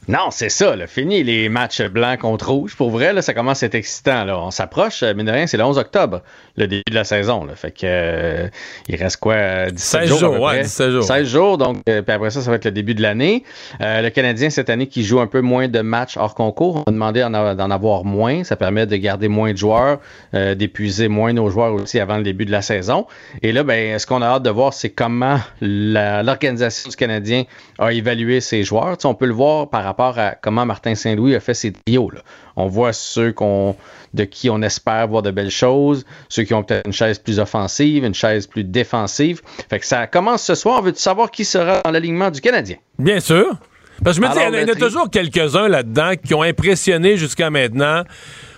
Non, 0.07 0.31
c'est 0.31 0.49
ça, 0.49 0.75
là. 0.75 0.87
Fini 0.87 1.23
les 1.23 1.47
matchs 1.47 1.83
blancs 1.83 2.19
contre 2.19 2.49
rouge. 2.51 2.75
Pour 2.75 2.89
vrai, 2.89 3.13
là, 3.13 3.21
ça 3.21 3.35
commence 3.35 3.61
à 3.61 3.67
être 3.67 3.75
excitant. 3.75 4.23
Là. 4.25 4.39
On 4.39 4.49
s'approche, 4.49 5.03
euh, 5.03 5.13
mine 5.13 5.27
de 5.27 5.31
rien, 5.31 5.45
c'est 5.45 5.57
le 5.57 5.63
11 5.63 5.77
octobre, 5.77 6.21
le 6.57 6.67
début 6.67 6.81
de 6.89 6.95
la 6.95 7.03
saison. 7.03 7.45
Là. 7.45 7.55
Fait 7.55 7.69
que 7.69 7.81
euh, 7.83 8.47
il 8.87 8.95
reste 8.95 9.17
quoi? 9.17 9.35
euh, 9.35 9.69
17 9.69 10.01
16 10.01 10.09
jours. 10.09 10.19
jours, 10.19 10.39
ouais, 10.39 10.53
près? 10.53 10.63
17 10.63 10.89
jours. 10.89 11.03
16 11.03 11.27
jours, 11.27 11.57
donc 11.59 11.77
euh, 11.87 12.01
puis 12.01 12.15
après 12.15 12.31
ça, 12.31 12.41
ça 12.41 12.49
va 12.49 12.55
être 12.55 12.65
le 12.65 12.71
début 12.71 12.95
de 12.95 13.01
l'année. 13.03 13.43
Euh, 13.79 14.01
le 14.01 14.09
Canadien, 14.09 14.49
cette 14.49 14.71
année, 14.71 14.87
qui 14.87 15.03
joue 15.03 15.19
un 15.19 15.27
peu 15.27 15.41
moins 15.41 15.67
de 15.67 15.81
matchs 15.81 16.17
hors 16.17 16.33
concours, 16.33 16.83
on 16.87 16.89
a 16.89 16.91
demandé 16.91 17.21
d'en 17.21 17.69
avoir 17.71 18.03
moins. 18.03 18.43
Ça 18.43 18.55
permet 18.55 18.87
de 18.87 18.95
garder 18.95 19.27
moins 19.27 19.53
de 19.53 19.57
joueurs, 19.57 19.99
euh, 20.33 20.55
d'épuiser 20.55 21.09
moins 21.09 21.31
nos 21.31 21.51
joueurs 21.51 21.73
aussi 21.73 21.99
avant 21.99 22.17
le 22.17 22.23
début 22.23 22.45
de 22.45 22.51
la 22.51 22.63
saison. 22.63 23.05
Et 23.43 23.51
là, 23.51 23.61
ben, 23.63 23.99
ce 23.99 24.07
qu'on 24.07 24.23
a 24.23 24.25
hâte 24.25 24.43
de 24.43 24.49
voir, 24.49 24.73
c'est 24.73 24.89
comment 24.89 25.37
l'organisation 25.61 26.89
du 26.89 26.95
Canadien 26.95 27.43
a 27.77 27.93
évalué 27.93 28.41
ses 28.41 28.63
joueurs. 28.63 28.97
Tu 28.97 29.03
sais, 29.03 29.07
on 29.07 29.13
peut 29.13 29.27
le 29.27 29.33
voir 29.33 29.69
par 29.69 29.83
rapport 29.83 29.90
à 29.99 30.35
comment 30.41 30.65
Martin 30.65 30.95
Saint-Louis 30.95 31.35
a 31.35 31.39
fait 31.39 31.53
ses 31.53 31.71
trios. 31.71 32.09
là. 32.11 32.21
On 32.55 32.67
voit 32.67 32.93
ceux 32.93 33.31
qu'on, 33.31 33.75
de 34.13 34.23
qui 34.23 34.49
on 34.49 34.61
espère 34.61 35.07
voir 35.07 35.21
de 35.21 35.31
belles 35.31 35.49
choses, 35.51 36.05
ceux 36.29 36.43
qui 36.43 36.53
ont 36.53 36.63
peut-être 36.63 36.85
une 36.85 36.93
chaise 36.93 37.17
plus 37.19 37.39
offensive, 37.39 38.03
une 38.03 38.13
chaise 38.13 38.45
plus 38.47 38.63
défensive. 38.63 39.41
Fait 39.69 39.79
que 39.79 39.85
ça 39.85 40.07
commence 40.07 40.43
ce 40.43 40.55
soir. 40.55 40.81
Veux-tu 40.81 40.99
savoir 40.99 41.31
qui 41.31 41.45
sera 41.45 41.81
dans 41.83 41.91
l'alignement 41.91 42.29
du 42.31 42.41
Canadien? 42.41 42.77
Bien 42.99 43.19
sûr. 43.19 43.55
Parce 44.03 44.17
que 44.17 44.23
je 44.25 44.27
me 44.29 44.33
dis, 44.33 44.39
il 44.41 44.59
y 44.59 44.63
en 44.63 44.67
a 44.67 44.71
tri- 44.71 44.79
toujours 44.81 45.09
quelques-uns 45.11 45.67
là-dedans 45.67 46.13
qui 46.25 46.33
ont 46.33 46.41
impressionné 46.41 47.17
jusqu'à 47.17 47.49
maintenant. 47.51 48.03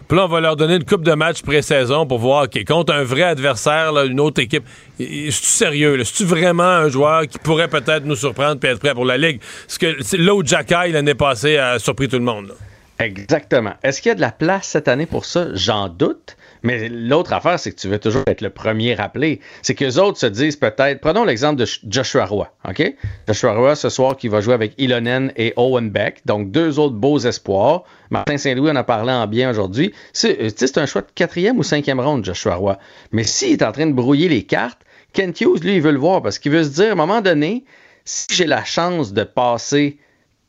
Puis 0.07 0.17
là, 0.17 0.25
on 0.25 0.27
va 0.27 0.39
leur 0.41 0.55
donner 0.55 0.75
une 0.75 0.85
coupe 0.85 1.03
de 1.03 1.13
match 1.13 1.41
pré-saison 1.41 2.05
pour 2.05 2.19
voir, 2.19 2.43
OK, 2.43 2.63
contre 2.65 2.93
un 2.93 3.03
vrai 3.03 3.23
adversaire, 3.23 3.97
une 4.03 4.19
autre 4.19 4.41
équipe, 4.41 4.63
suis 4.97 5.31
sérieux? 5.31 6.03
C'est-tu 6.03 6.25
vraiment 6.25 6.63
un 6.63 6.89
joueur 6.89 7.27
qui 7.27 7.39
pourrait 7.39 7.67
peut-être 7.67 8.05
nous 8.05 8.15
surprendre 8.15 8.59
et 8.63 8.67
être 8.67 8.79
prêt 8.79 8.93
pour 8.93 9.05
la 9.05 9.17
Ligue? 9.17 9.41
Parce 9.67 9.77
que 9.77 10.17
là 10.17 10.35
où 10.35 10.43
l'année 10.91 11.15
passée, 11.15 11.57
a 11.57 11.79
surpris 11.79 12.07
tout 12.07 12.17
le 12.17 12.23
monde. 12.23 12.53
Exactement. 12.99 13.73
Est-ce 13.83 14.01
qu'il 14.01 14.09
y 14.09 14.11
a 14.11 14.15
de 14.15 14.21
la 14.21 14.31
place 14.31 14.67
cette 14.67 14.87
année 14.87 15.05
pour 15.05 15.25
ça? 15.25 15.47
J'en 15.53 15.89
doute. 15.89 16.37
Mais 16.63 16.87
l'autre 16.87 17.33
affaire, 17.33 17.59
c'est 17.59 17.71
que 17.71 17.79
tu 17.79 17.89
veux 17.89 17.99
toujours 17.99 18.23
être 18.27 18.41
le 18.41 18.49
premier 18.49 18.95
rappelé. 18.95 19.41
C'est 19.61 19.75
que 19.75 19.83
les 19.83 19.99
autres 19.99 20.17
se 20.17 20.25
disent 20.25 20.55
peut-être. 20.55 21.01
Prenons 21.01 21.25
l'exemple 21.25 21.57
de 21.57 21.65
Joshua 21.87 22.25
Roy. 22.25 22.49
OK? 22.67 22.95
Joshua 23.27 23.53
Roy, 23.53 23.75
ce 23.75 23.89
soir, 23.89 24.15
qui 24.15 24.29
va 24.29 24.39
jouer 24.39 24.53
avec 24.53 24.73
Ilonen 24.77 25.33
et 25.35 25.53
Owen 25.57 25.89
Beck. 25.89 26.21
Donc, 26.25 26.51
deux 26.51 26.79
autres 26.79 26.95
beaux 26.95 27.19
espoirs. 27.19 27.83
Martin 28.09 28.37
Saint-Louis 28.37 28.71
en 28.71 28.77
a 28.77 28.83
parlé 28.83 29.11
en 29.11 29.27
bien 29.27 29.49
aujourd'hui. 29.49 29.93
C'est 30.13 30.41
euh, 30.41 30.49
c'est 30.55 30.77
un 30.77 30.85
choix 30.85 31.01
de 31.01 31.11
quatrième 31.13 31.59
ou 31.59 31.63
cinquième 31.63 31.99
ronde, 31.99 32.23
Joshua 32.23 32.55
Roy. 32.55 32.79
Mais 33.11 33.23
s'il 33.23 33.51
est 33.51 33.63
en 33.63 33.71
train 33.73 33.87
de 33.87 33.93
brouiller 33.93 34.29
les 34.29 34.43
cartes, 34.43 34.81
Kent 35.11 35.41
Hughes, 35.41 35.63
lui, 35.63 35.75
il 35.75 35.81
veut 35.81 35.91
le 35.91 35.99
voir 35.99 36.21
parce 36.21 36.39
qu'il 36.39 36.51
veut 36.51 36.63
se 36.63 36.69
dire, 36.69 36.89
à 36.89 36.91
un 36.91 36.95
moment 36.95 37.21
donné, 37.21 37.65
si 38.05 38.27
j'ai 38.31 38.45
la 38.47 38.63
chance 38.63 39.13
de 39.13 39.23
passer 39.23 39.97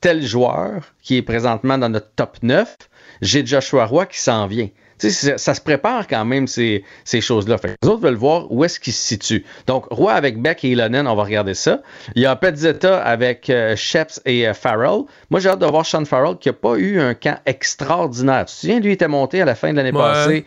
tel 0.00 0.22
joueur 0.22 0.94
qui 1.02 1.16
est 1.16 1.22
présentement 1.22 1.76
dans 1.76 1.88
notre 1.88 2.10
top 2.14 2.38
9, 2.42 2.76
j'ai 3.20 3.44
Joshua 3.44 3.86
Roy 3.86 4.06
qui 4.06 4.20
s'en 4.20 4.46
vient. 4.46 4.68
Tu 4.98 5.10
sais, 5.10 5.30
ça, 5.32 5.38
ça 5.38 5.54
se 5.54 5.60
prépare 5.60 6.06
quand 6.06 6.24
même, 6.24 6.46
ces, 6.46 6.84
ces 7.04 7.20
choses-là. 7.20 7.56
Les 7.82 7.88
autres 7.88 8.02
veulent 8.02 8.14
voir 8.14 8.50
où 8.52 8.64
est-ce 8.64 8.78
qu'il 8.78 8.92
se 8.92 9.02
situe. 9.02 9.44
Donc, 9.66 9.86
Roy 9.90 10.12
avec 10.12 10.40
Beck 10.40 10.64
et 10.64 10.70
Ilonen, 10.70 11.06
on 11.06 11.14
va 11.16 11.24
regarder 11.24 11.54
ça. 11.54 11.80
Il 12.14 12.22
y 12.22 12.26
a 12.26 12.36
Petzetta 12.36 13.02
avec 13.02 13.50
euh, 13.50 13.74
Sheps 13.76 14.20
et 14.24 14.46
euh, 14.46 14.54
Farrell. 14.54 15.02
Moi, 15.30 15.40
j'ai 15.40 15.48
hâte 15.48 15.58
de 15.58 15.66
voir 15.66 15.84
Sean 15.84 16.04
Farrell 16.04 16.36
qui 16.38 16.48
n'a 16.48 16.52
pas 16.52 16.76
eu 16.76 17.00
un 17.00 17.14
camp 17.14 17.38
extraordinaire. 17.46 18.44
Tu 18.46 18.54
te 18.54 18.60
souviens, 18.60 18.80
lui, 18.80 18.90
il 18.90 18.92
était 18.92 19.08
monté 19.08 19.42
à 19.42 19.44
la 19.44 19.54
fin 19.54 19.72
de 19.72 19.76
l'année 19.76 19.92
Ouais. 19.92 19.98
passée 20.00 20.44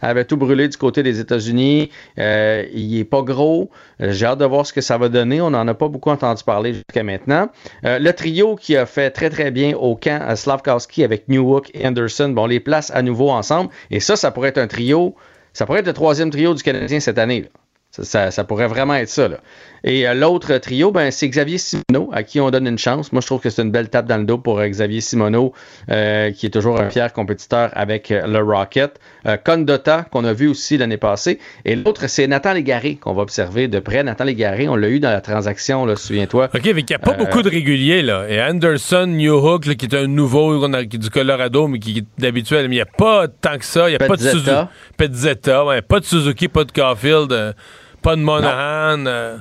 avait 0.00 0.24
tout 0.24 0.36
brûlé 0.36 0.68
du 0.68 0.76
côté 0.76 1.02
des 1.02 1.20
États-Unis. 1.20 1.90
Euh, 2.18 2.64
il 2.72 2.98
est 2.98 3.04
pas 3.04 3.22
gros. 3.22 3.70
Euh, 4.00 4.12
J'ai 4.12 4.26
hâte 4.26 4.38
de 4.38 4.44
voir 4.44 4.66
ce 4.66 4.72
que 4.72 4.80
ça 4.80 4.98
va 4.98 5.08
donner. 5.08 5.40
On 5.40 5.50
n'en 5.50 5.66
a 5.68 5.74
pas 5.74 5.88
beaucoup 5.88 6.10
entendu 6.10 6.42
parler 6.44 6.74
jusqu'à 6.74 7.02
maintenant. 7.02 7.48
Euh, 7.84 7.98
le 7.98 8.12
trio 8.12 8.56
qui 8.56 8.76
a 8.76 8.86
fait 8.86 9.10
très 9.10 9.30
très 9.30 9.50
bien 9.50 9.76
au 9.76 9.96
camp 9.96 10.20
à 10.26 10.36
Slavkowski 10.36 11.04
avec 11.04 11.28
Newhook 11.28 11.70
et 11.74 11.86
Anderson, 11.86 12.28
bon, 12.30 12.44
on 12.44 12.46
les 12.46 12.60
place 12.60 12.90
à 12.94 13.02
nouveau 13.02 13.30
ensemble. 13.30 13.70
Et 13.90 14.00
ça, 14.00 14.16
ça 14.16 14.30
pourrait 14.30 14.48
être 14.50 14.58
un 14.58 14.66
trio. 14.68 15.14
Ça 15.52 15.66
pourrait 15.66 15.80
être 15.80 15.86
le 15.86 15.92
troisième 15.92 16.30
trio 16.30 16.54
du 16.54 16.62
Canadien 16.62 17.00
cette 17.00 17.18
année. 17.18 17.48
ça- 17.90 18.30
ça 18.30 18.44
pourrait 18.44 18.68
vraiment 18.68 18.94
être 18.94 19.08
ça. 19.08 19.26
là. 19.26 19.38
Et 19.84 20.06
euh, 20.08 20.14
l'autre 20.14 20.56
trio, 20.58 20.90
ben, 20.92 21.10
c'est 21.10 21.28
Xavier 21.28 21.58
Simoneau, 21.58 22.10
à 22.12 22.22
qui 22.22 22.40
on 22.40 22.50
donne 22.50 22.66
une 22.66 22.78
chance. 22.78 23.12
Moi, 23.12 23.20
je 23.20 23.26
trouve 23.26 23.40
que 23.40 23.50
c'est 23.50 23.62
une 23.62 23.70
belle 23.70 23.88
tape 23.88 24.06
dans 24.06 24.18
le 24.18 24.24
dos 24.24 24.38
pour 24.38 24.58
euh, 24.58 24.66
Xavier 24.68 25.00
Simoneau, 25.00 25.52
euh, 25.90 26.30
qui 26.32 26.46
est 26.46 26.50
toujours 26.50 26.80
un 26.80 26.90
fier 26.90 27.12
compétiteur 27.12 27.70
avec 27.74 28.10
le 28.10 28.38
Rocket. 28.38 28.98
Condotta, 29.44 30.06
qu'on 30.10 30.24
a 30.24 30.32
vu 30.32 30.48
aussi 30.48 30.78
l'année 30.78 30.96
passée. 30.96 31.38
Et 31.64 31.76
l'autre, 31.76 32.06
c'est 32.08 32.26
Nathan 32.26 32.54
Légaré, 32.54 32.96
qu'on 32.96 33.12
va 33.12 33.22
observer 33.22 33.68
de 33.68 33.78
près. 33.78 34.02
Nathan 34.02 34.24
Légaré, 34.24 34.68
on 34.68 34.76
l'a 34.76 34.88
eu 34.88 34.98
dans 35.00 35.10
la 35.10 35.20
transaction, 35.20 35.84
là, 35.84 35.94
souviens-toi. 35.96 36.48
OK, 36.54 36.60
mais 36.64 36.70
il 36.80 36.86
n'y 36.88 36.94
a 36.94 36.98
pas 36.98 37.12
beaucoup 37.12 37.42
de 37.42 37.50
réguliers, 37.50 38.02
là. 38.02 38.24
Et 38.28 38.40
Anderson, 38.42 39.06
Newhook, 39.06 39.66
là, 39.66 39.74
qui 39.74 39.86
est 39.86 39.94
un 39.94 40.06
nouveau 40.06 40.62
a- 40.64 40.84
qui 40.84 40.96
est 40.96 40.98
du 40.98 41.10
Colorado, 41.10 41.68
mais 41.68 41.78
qui 41.78 41.98
est 41.98 42.04
d'habituel, 42.20 42.68
mais 42.68 42.76
il 42.76 42.78
n'y 42.78 42.82
a 42.82 42.86
pas 42.86 43.28
tant 43.28 43.58
que 43.58 43.64
ça. 43.64 43.88
Il 43.88 43.96
n'y 43.96 43.96
a 43.96 44.06
pas 44.06 44.16
de. 44.16 44.20
Suzuki. 44.22 44.50
Petzetta, 44.96 45.64
ouais. 45.64 45.82
Pas 45.82 46.00
de 46.00 46.04
Suzuki, 46.04 46.48
pas 46.48 46.64
de 46.64 46.72
Caulfield, 46.72 47.54
pas 48.02 48.16
de 48.16 48.20
Monahan. 48.20 49.38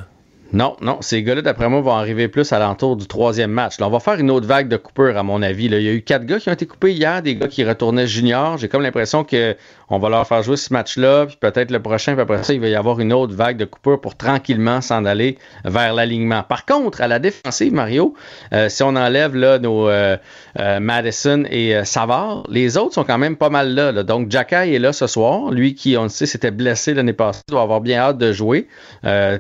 Non, 0.52 0.76
non, 0.82 0.98
ces 1.02 1.22
gars-là, 1.22 1.44
d'après 1.44 1.70
moi, 1.70 1.82
vont 1.82 1.94
arriver 1.94 2.28
plus 2.28 2.52
à 2.54 2.60
l'entour 2.60 2.96
du 2.96 3.06
troisième 3.06 3.52
match. 3.52 3.80
Là, 3.80 3.88
on 3.88 3.92
va 3.92 4.00
faire 4.00 4.16
une 4.16 4.32
autre 4.32 4.48
vague 4.48 4.68
de 4.68 4.78
coupures, 4.78 5.16
à 5.16 5.22
mon 5.22 5.44
avis. 5.44 5.70
Là. 5.70 5.78
Il 5.78 5.86
y 5.86 5.90
a 5.90 5.94
eu 5.94 6.02
quatre 6.02 6.26
gars 6.26 6.40
qui 6.40 6.50
ont 6.50 6.54
été 6.54 6.66
coupés 6.66 6.94
hier, 6.94 7.22
des 7.22 7.36
gars 7.36 7.48
qui 7.48 7.64
retournaient 7.64 8.08
junior. 8.08 8.58
J'ai 8.58 8.68
comme 8.68 8.82
l'impression 8.82 9.24
que 9.24 9.56
on 9.92 9.98
va 9.98 10.10
leur 10.10 10.28
faire 10.28 10.44
jouer 10.44 10.56
ce 10.56 10.72
match-là, 10.72 11.26
puis 11.26 11.38
peut-être 11.40 11.72
le 11.72 11.82
prochain, 11.82 12.14
puis 12.14 12.22
après 12.22 12.44
ça, 12.44 12.54
il 12.54 12.60
va 12.60 12.68
y 12.68 12.76
avoir 12.76 13.00
une 13.00 13.12
autre 13.12 13.34
vague 13.34 13.58
de 13.58 13.66
coupures 13.66 14.00
pour 14.00 14.16
tranquillement 14.16 14.82
s'en 14.82 15.04
aller 15.06 15.38
vers 15.66 15.94
l'alignement. 15.94 16.44
Par 16.44 16.66
contre, 16.66 17.02
à 17.02 17.08
la 17.08 17.20
défensive, 17.20 17.74
Mario, 17.74 18.14
euh, 18.54 18.70
si 18.70 18.84
on 18.84 18.96
enlève 18.96 19.36
nos 19.36 19.90
euh, 19.90 20.18
euh, 20.60 20.80
Madison 20.80 21.44
et 21.50 21.84
Savard, 21.86 22.44
les 22.50 22.78
autres 22.78 22.94
sont 22.94 23.04
quand 23.04 23.18
même 23.18 23.36
pas 23.36 23.50
mal 23.50 23.74
là. 23.74 24.04
Donc, 24.04 24.30
Jacky 24.30 24.56
est 24.56 24.80
là 24.80 24.94
ce 24.94 25.08
soir. 25.08 25.52
Lui 25.52 25.74
qui, 25.74 25.98
on 25.98 26.04
le 26.04 26.10
sait, 26.10 26.26
s'était 26.26 26.52
blessé 26.52 26.94
l'année 26.94 27.14
passée, 27.14 27.42
doit 27.50 27.62
avoir 27.62 27.82
bien 27.82 28.00
hâte 28.00 28.18
de 28.18 28.32
jouer, 28.32 28.68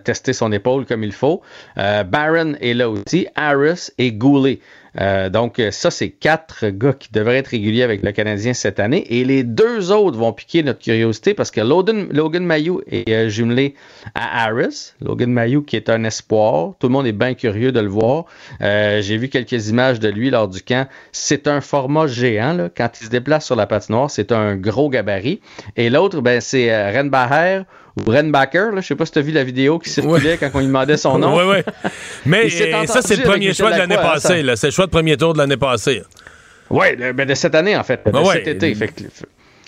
tester 0.03 0.33
son 0.33 0.51
épaule 0.51 0.85
comme 0.85 0.98
il 1.03 1.11
faut. 1.13 1.41
Euh, 1.77 2.03
Barron 2.03 2.55
est 2.61 2.73
là 2.73 2.89
aussi, 2.89 3.27
Harris 3.35 3.89
et 3.97 4.11
Goulet. 4.11 4.59
Euh, 4.99 5.29
donc, 5.29 5.59
euh, 5.59 5.71
ça, 5.71 5.91
c'est 5.91 6.09
quatre 6.09 6.67
gars 6.69 6.93
qui 6.93 7.11
devraient 7.11 7.37
être 7.37 7.49
réguliers 7.49 7.83
avec 7.83 8.03
le 8.03 8.11
Canadien 8.11 8.53
cette 8.53 8.79
année. 8.79 9.05
Et 9.09 9.23
les 9.23 9.43
deux 9.43 9.91
autres 9.91 10.17
vont 10.17 10.33
piquer 10.33 10.63
notre 10.63 10.79
curiosité 10.79 11.33
parce 11.33 11.51
que 11.51 11.61
Logan, 11.61 12.07
Logan 12.11 12.43
Mayou 12.43 12.81
est 12.87 13.09
euh, 13.09 13.29
jumelé 13.29 13.75
à 14.15 14.45
Harris. 14.45 14.93
Logan 15.01 15.31
Mayou 15.31 15.61
qui 15.61 15.75
est 15.75 15.89
un 15.89 16.03
espoir. 16.03 16.73
Tout 16.79 16.87
le 16.87 16.93
monde 16.93 17.07
est 17.07 17.13
bien 17.13 17.33
curieux 17.33 17.71
de 17.71 17.79
le 17.79 17.87
voir. 17.87 18.25
J'ai 18.59 19.17
vu 19.17 19.29
quelques 19.29 19.69
images 19.69 19.99
de 19.99 20.09
lui 20.09 20.29
lors 20.29 20.47
du 20.47 20.61
camp. 20.61 20.87
C'est 21.11 21.47
un 21.47 21.61
format 21.61 22.07
géant. 22.07 22.69
Quand 22.75 22.89
il 22.99 23.05
se 23.05 23.09
déplace 23.09 23.45
sur 23.45 23.55
la 23.55 23.67
patinoire, 23.67 24.09
c'est 24.09 24.31
un 24.31 24.55
gros 24.55 24.89
gabarit. 24.89 25.41
Et 25.75 25.89
l'autre, 25.89 26.21
ben, 26.21 26.41
c'est 26.41 26.69
Renbacher 26.91 27.63
ou 27.88 27.88
Renbacker. 28.07 28.71
Je 28.77 28.81
sais 28.81 28.95
pas 28.95 29.05
si 29.05 29.11
tu 29.11 29.19
as 29.19 29.21
vu 29.21 29.31
la 29.31 29.43
vidéo 29.43 29.79
qui 29.79 29.89
circulait 29.89 30.37
quand 30.37 30.49
on 30.53 30.59
lui 30.59 30.67
demandait 30.67 30.97
son 30.97 31.17
nom. 31.17 31.35
Oui, 31.39 31.43
oui. 31.57 31.91
Mais 32.25 32.45
euh, 32.45 32.85
ça, 32.85 33.01
c'est 33.01 33.15
le 33.15 33.23
premier 33.23 33.53
choix 33.53 33.71
de 33.71 33.77
l'année 33.77 33.95
hein, 33.95 34.01
passée. 34.01 34.43
C'est 34.55 34.67
le 34.67 34.71
choix 34.71 34.85
de 34.85 34.91
premier 34.91 35.15
tour 35.17 35.33
de 35.33 35.37
l'année 35.39 35.57
passée. 35.57 36.03
Oui, 36.69 36.95
de, 36.95 37.11
ben, 37.11 37.27
de 37.27 37.33
cette 37.33 37.55
année, 37.55 37.75
en 37.75 37.83
fait. 37.83 38.01
De 38.05 38.11
Ben 38.11 38.23
cet 38.25 38.45
ouais. 38.45 38.51
été. 38.51 38.75
Fait 38.75 38.87
que- 38.89 39.03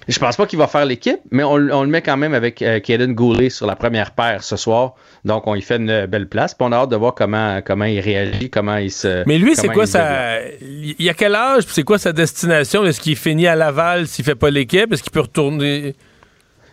Je 0.08 0.20
pense 0.20 0.36
pas 0.36 0.46
qu'il 0.48 0.58
va 0.60 0.68
faire 0.68 0.86
l'équipe, 0.86 1.20
mais 1.32 1.44
on, 1.44 1.54
on 1.54 1.84
le 1.84 1.88
met 1.90 2.02
quand 2.02 2.18
même 2.18 2.34
avec 2.34 2.62
euh, 2.62 2.80
Kaden 2.80 3.14
Goulet 3.14 3.50
sur 3.50 3.66
la 3.68 3.76
première 3.76 4.12
paire 4.12 4.44
ce 4.44 4.56
soir. 4.56 4.96
Donc, 5.24 5.46
on 5.48 5.56
y 5.56 5.62
fait 5.62 5.78
une 5.78 6.06
belle 6.08 6.28
place. 6.28 6.54
Puis 6.54 6.68
on 6.68 6.72
a 6.72 6.78
hâte 6.78 6.90
de 6.90 6.96
voir 6.96 7.14
comment, 7.16 7.62
comment 7.64 7.86
il 7.86 8.00
réagit, 8.00 8.50
comment 8.50 8.78
il 8.78 8.92
se. 8.92 9.24
Mais 9.28 9.38
lui, 9.38 9.56
c'est 9.56 9.70
quoi 9.70 9.84
il 9.86 9.88
sa. 9.88 10.40
Il 10.60 11.08
a 11.10 11.14
quel 11.14 11.36
âge? 11.36 11.66
puis 11.66 11.74
C'est 11.74 11.84
quoi 11.84 11.98
sa 12.00 12.12
destination? 12.14 12.84
Est-ce 12.84 13.00
qu'il 13.00 13.16
finit 13.16 13.48
à 13.48 13.56
Laval 13.56 14.08
s'il 14.08 14.26
fait 14.26 14.36
pas 14.36 14.50
l'équipe? 14.50 14.92
Est-ce 14.92 15.04
qu'il 15.04 15.12
peut 15.12 15.22
retourner. 15.22 15.96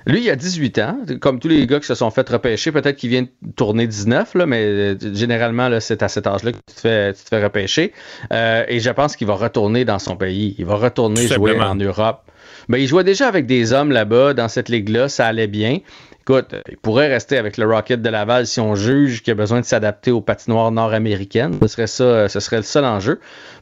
Lui, 0.07 0.23
il 0.25 0.31
a 0.31 0.37
18 0.37 0.79
ans. 0.79 0.99
Comme 1.21 1.39
tous 1.39 1.49
les 1.49 1.67
gars 1.67 1.81
qui 1.81 1.87
se 1.87 1.95
sont 1.95 2.11
fait 2.11 2.29
repêcher, 2.29 2.73
peut-être 2.73 2.97
qu'il 2.97 3.11
vient 3.11 3.23
de 3.23 3.29
tourner 3.57 3.87
19, 3.87 4.35
là, 4.35 4.47
mais 4.47 4.65
euh, 4.65 4.97
généralement, 5.15 5.69
là, 5.69 5.81
c'est 5.81 6.03
à 6.03 6.09
cet 6.09 6.27
âge-là 6.27 6.53
que 6.53 6.59
tu 6.67 6.75
te 6.75 6.81
fais, 6.81 7.13
tu 7.13 7.25
te 7.25 7.29
fais 7.29 7.43
repêcher. 7.43 7.93
Euh, 8.33 8.65
et 8.69 8.81
je 8.81 8.91
pense 8.91 9.17
qu'il 9.17 9.27
va 9.27 9.35
retourner 9.35 9.85
dans 9.85 9.99
son 9.99 10.17
pays. 10.17 10.55
Il 10.59 10.67
va 10.67 10.77
retourner 10.77 11.27
Tout 11.27 11.35
jouer 11.35 11.53
simplement. 11.53 11.73
en 11.73 11.75
Europe. 11.75 12.23
Ben, 12.69 12.79
il 12.79 12.87
jouait 12.87 13.05
déjà 13.05 13.29
avec 13.29 13.47
des 13.47 13.73
hommes 13.73 13.93
là-bas, 13.93 14.35
dans 14.35 14.49
cette 14.49 14.69
ligue-là, 14.69 15.09
ça 15.09 15.27
allait 15.27 15.47
bien. 15.47 15.79
Écoute, 16.23 16.55
il 16.71 16.77
pourrait 16.77 17.09
rester 17.09 17.39
avec 17.39 17.57
le 17.57 17.67
Rocket 17.67 18.03
de 18.03 18.09
Laval 18.11 18.47
si 18.47 18.61
on 18.61 18.75
juge 18.75 19.23
qu'il 19.23 19.31
a 19.31 19.35
besoin 19.35 19.61
de 19.61 19.65
s'adapter 19.65 20.11
aux 20.11 20.21
patinoires 20.21 20.71
nord-américaines. 20.71 21.57
Ce 21.63 21.69
serait 21.69 21.87
ça, 21.87 22.29
ce 22.29 22.41
serait 22.41 22.59
le 22.59 22.63
seul 22.65 22.85
enjeu. 22.85 23.21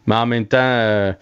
Mais 0.08 0.16
en 0.16 0.26
même 0.26 0.46
temps, 0.46 0.58
euh, 0.58 1.12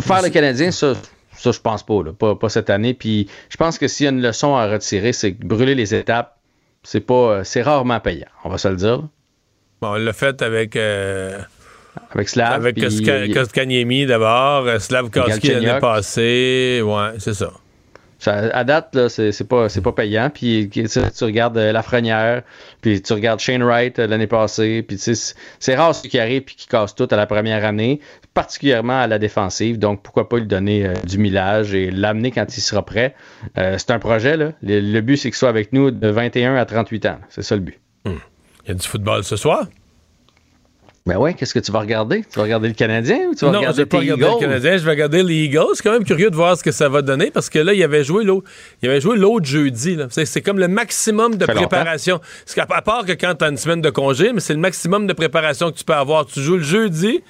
faire 0.00 0.20
le 0.22 0.28
Canadien, 0.28 0.70
ça, 0.70 0.92
ça 1.38 1.50
je 1.52 1.60
pense 1.60 1.84
pas, 1.84 2.02
là. 2.04 2.12
pas, 2.12 2.34
pas 2.34 2.48
cette 2.48 2.70
année. 2.70 2.94
Puis 2.94 3.28
je 3.48 3.56
pense 3.56 3.78
que 3.78 3.88
s'il 3.88 4.04
y 4.04 4.06
a 4.08 4.12
une 4.12 4.22
leçon 4.22 4.54
à 4.56 4.66
retirer, 4.66 5.12
c'est 5.12 5.32
que 5.34 5.44
brûler 5.46 5.74
les 5.74 5.94
étapes, 5.94 6.36
c'est 6.82 7.00
pas, 7.00 7.44
c'est 7.44 7.62
rarement 7.62 8.00
payant. 8.00 8.26
On 8.44 8.48
va 8.48 8.58
se 8.58 8.68
le 8.68 8.76
dire. 8.76 9.02
Bon, 9.80 9.88
on 9.90 9.94
l'a 9.94 10.12
fait 10.12 10.40
avec. 10.42 10.74
euh, 10.76 11.38
Avec 12.12 12.28
Slav. 12.28 12.52
avec 12.54 12.76
Kotkaniemi 13.34 14.06
d'abord, 14.06 14.66
euh, 14.66 14.78
Slavkowski 14.78 15.48
l'année 15.48 15.64
Galchenyuk. 15.66 15.80
passée. 15.80 16.80
Ouais, 16.84 17.10
c'est 17.18 17.34
ça. 17.34 17.50
À 18.26 18.64
date, 18.64 19.08
c'est 19.08 19.48
pas, 19.48 19.68
c'est 19.68 19.80
pas 19.80 19.92
payant. 19.92 20.28
Puis 20.28 20.68
tu, 20.70 21.24
regardes 21.24 21.56
euh, 21.56 21.70
Lafrenière, 21.72 22.42
puis 22.80 23.00
tu 23.00 23.12
regardes 23.12 23.38
Shane 23.38 23.62
Wright 23.62 23.98
euh, 23.98 24.06
l'année 24.08 24.26
passée. 24.26 24.82
Puis 24.82 24.98
c'est- 24.98 25.74
rare 25.76 25.94
ceux 25.94 26.08
qui 26.08 26.18
arrivent 26.18 26.42
puis 26.42 26.56
qui 26.56 26.66
cassent 26.66 26.94
tout 26.96 27.06
à 27.10 27.16
la 27.16 27.26
première 27.26 27.64
année, 27.64 28.00
particulièrement 28.34 29.00
à 29.00 29.06
la 29.06 29.18
défensive. 29.20 29.78
Donc 29.78 30.02
pourquoi 30.02 30.28
pas 30.28 30.38
lui 30.38 30.46
donner 30.46 30.84
euh, 30.86 30.94
du 31.06 31.18
millage 31.18 31.74
et 31.74 31.90
l'amener 31.92 32.32
quand 32.32 32.56
il 32.56 32.60
sera 32.60 32.84
prêt. 32.84 33.14
Euh, 33.56 33.76
c'est 33.78 33.92
un 33.92 33.98
projet, 34.00 34.36
là. 34.36 34.52
Le, 34.62 34.80
le 34.80 35.00
but, 35.00 35.16
c'est 35.16 35.28
qu'il 35.30 35.36
soit 35.36 35.48
avec 35.48 35.72
nous 35.72 35.90
de 35.92 36.08
21 36.08 36.56
à 36.56 36.64
38 36.64 37.06
ans. 37.06 37.18
C'est 37.28 37.42
ça 37.42 37.54
le 37.54 37.62
but. 37.62 37.78
Il 38.04 38.12
y 38.66 38.70
a 38.72 38.74
du 38.74 38.86
football 38.86 39.22
ce 39.24 39.36
soir? 39.36 39.66
Ben 41.08 41.16
ouais, 41.16 41.32
qu'est-ce 41.32 41.54
que 41.54 41.58
tu 41.58 41.72
vas 41.72 41.80
regarder? 41.80 42.22
Tu 42.30 42.36
vas 42.36 42.42
regarder 42.42 42.68
le 42.68 42.74
Canadien 42.74 43.30
ou 43.30 43.34
tu 43.34 43.46
vas 43.46 43.50
non, 43.50 43.54
je 43.54 43.58
regarder 43.60 43.82
vais 43.82 43.86
pas 43.86 43.98
regarder 43.98 44.24
le? 44.24 44.40
Canadien, 44.40 44.76
je 44.76 44.84
vais 44.84 44.90
regarder 44.90 45.22
les 45.22 45.34
Eagles. 45.36 45.64
C'est 45.72 45.82
quand 45.82 45.92
même 45.92 46.04
curieux 46.04 46.28
de 46.28 46.36
voir 46.36 46.54
ce 46.58 46.62
que 46.62 46.70
ça 46.70 46.90
va 46.90 47.00
donner 47.00 47.30
parce 47.30 47.48
que 47.48 47.58
là, 47.58 47.72
il 47.72 47.82
avait 47.82 48.04
joué 48.04 48.24
l'autre, 48.24 48.46
il 48.82 48.90
avait 48.90 49.00
joué 49.00 49.16
l'autre 49.16 49.46
jeudi. 49.46 49.96
C'est, 50.10 50.42
comme 50.42 50.58
le 50.58 50.68
maximum 50.68 51.36
de 51.36 51.46
préparation. 51.46 52.20
Parce 52.54 52.70
à 52.70 52.82
part 52.82 53.06
que 53.06 53.12
quand 53.12 53.36
tu 53.36 53.44
as 53.46 53.48
une 53.48 53.56
semaine 53.56 53.80
de 53.80 53.88
congé, 53.88 54.34
mais 54.34 54.40
c'est 54.40 54.52
le 54.52 54.60
maximum 54.60 55.06
de 55.06 55.14
préparation 55.14 55.72
que 55.72 55.78
tu 55.78 55.84
peux 55.84 55.94
avoir. 55.94 56.26
Tu 56.26 56.42
joues 56.42 56.58
le 56.58 56.62
jeudi, 56.62 57.22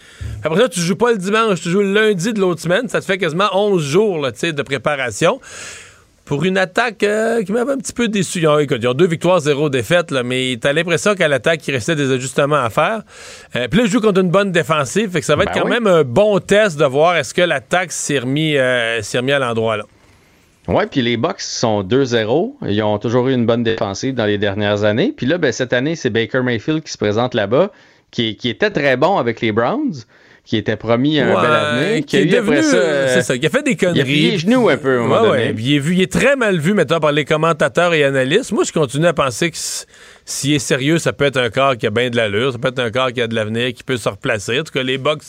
après 0.42 0.58
ça, 0.58 0.68
tu 0.68 0.80
joues 0.80 0.96
pas 0.96 1.12
le 1.12 1.18
dimanche, 1.18 1.60
tu 1.60 1.70
joues 1.70 1.82
le 1.82 1.92
lundi 1.92 2.32
de 2.32 2.40
l'autre 2.40 2.60
semaine. 2.60 2.88
Ça 2.88 2.98
te 2.98 3.04
fait 3.04 3.18
quasiment 3.18 3.48
11 3.52 3.80
jours 3.80 4.18
là, 4.18 4.32
de 4.32 4.62
préparation. 4.62 5.40
Pour 6.28 6.44
une 6.44 6.58
attaque 6.58 7.02
euh, 7.04 7.42
qui 7.42 7.52
m'avait 7.52 7.72
un 7.72 7.78
petit 7.78 7.94
peu 7.94 8.06
déçu. 8.06 8.40
Ils 8.40 8.46
ont, 8.46 8.58
écoute, 8.58 8.80
ils 8.82 8.86
ont 8.86 8.92
deux 8.92 9.06
victoires, 9.06 9.40
zéro 9.40 9.70
défaite, 9.70 10.10
là, 10.10 10.22
mais 10.22 10.58
t'as 10.60 10.74
l'impression 10.74 11.14
qu'à 11.14 11.26
l'attaque, 11.26 11.66
il 11.66 11.72
restait 11.72 11.96
des 11.96 12.12
ajustements 12.12 12.62
à 12.62 12.68
faire. 12.68 13.00
Euh, 13.56 13.66
Puis 13.68 13.78
là, 13.80 13.86
ils 13.86 13.90
jouent 13.90 14.02
contre 14.02 14.20
une 14.20 14.30
bonne 14.30 14.52
défensive, 14.52 15.10
fait 15.10 15.20
que 15.20 15.26
ça 15.26 15.36
va 15.36 15.44
être 15.44 15.54
Ben 15.54 15.60
quand 15.62 15.66
oui. 15.66 15.72
même 15.72 15.86
un 15.86 16.04
bon 16.04 16.38
test 16.38 16.78
de 16.78 16.84
voir 16.84 17.16
est-ce 17.16 17.32
que 17.32 17.40
l'attaque 17.40 17.92
s'est 17.92 18.18
remis, 18.18 18.56
euh, 18.56 19.00
remis 19.14 19.32
à 19.32 19.38
l'endroit 19.38 19.78
là. 19.78 19.84
Ouais, 20.68 20.86
puis 20.86 21.00
les 21.00 21.16
Bucks 21.16 21.40
sont 21.40 21.82
2-0. 21.82 22.56
Ils 22.68 22.82
ont 22.82 22.98
toujours 22.98 23.28
eu 23.28 23.32
une 23.32 23.46
bonne 23.46 23.62
défensive 23.62 24.14
dans 24.14 24.26
les 24.26 24.36
dernières 24.36 24.84
années. 24.84 25.14
Puis 25.16 25.24
là, 25.24 25.38
ben, 25.38 25.50
cette 25.50 25.72
année, 25.72 25.96
c'est 25.96 26.10
Baker 26.10 26.42
Mayfield 26.42 26.82
qui 26.82 26.92
se 26.92 26.98
présente 26.98 27.32
là-bas, 27.32 27.70
qui, 28.10 28.36
qui 28.36 28.50
était 28.50 28.68
très 28.70 28.98
bon 28.98 29.16
avec 29.16 29.40
les 29.40 29.50
Browns, 29.50 29.94
qui 30.48 30.56
était 30.56 30.76
promis 30.76 31.20
un 31.20 31.28
Ouais, 31.28 31.42
bel 31.42 31.52
avenir, 31.52 32.06
qui 32.06 32.16
a 32.16 32.20
est 32.20 32.34
après 32.38 32.56
devenu, 32.56 32.62
ça, 32.62 32.76
euh, 32.78 33.14
c'est 33.14 33.20
ça, 33.22 33.36
qui 33.36 33.44
a 33.44 33.50
fait 33.50 33.62
des 33.62 33.76
conneries. 33.76 33.98
Il 33.98 34.00
a 34.00 34.04
plié 34.04 34.30
les 34.30 34.38
genoux 34.38 34.70
un 34.70 34.78
peu 34.78 34.92
à 34.92 34.98
un 34.98 35.02
moment 35.02 35.14
Ouais, 35.20 35.28
donné. 35.28 35.42
ouais, 35.48 35.54
il 35.58 35.74
est, 35.74 35.78
vu, 35.78 35.92
il 35.94 36.00
est 36.00 36.10
très 36.10 36.36
mal 36.36 36.58
vu, 36.58 36.72
mettons, 36.72 37.00
par 37.00 37.12
les 37.12 37.26
commentateurs 37.26 37.92
et 37.92 38.02
analystes. 38.02 38.52
Moi, 38.52 38.64
je 38.64 38.72
continue 38.72 39.04
à 39.06 39.12
penser 39.12 39.50
que 39.50 39.58
s'il 40.24 40.54
est 40.54 40.58
sérieux, 40.58 40.98
ça 40.98 41.12
peut 41.12 41.26
être 41.26 41.36
un 41.36 41.50
corps 41.50 41.76
qui 41.76 41.86
a 41.86 41.90
bien 41.90 42.08
de 42.08 42.16
l'allure, 42.16 42.52
ça 42.52 42.58
peut 42.58 42.68
être 42.68 42.78
un 42.78 42.90
corps 42.90 43.12
qui 43.12 43.20
a 43.20 43.26
de 43.26 43.34
l'avenir, 43.34 43.74
qui 43.74 43.84
peut 43.84 43.98
se 43.98 44.08
replacer. 44.08 44.58
En 44.58 44.62
tout 44.62 44.72
cas, 44.72 44.82
les 44.82 44.96
Bucks 44.96 45.22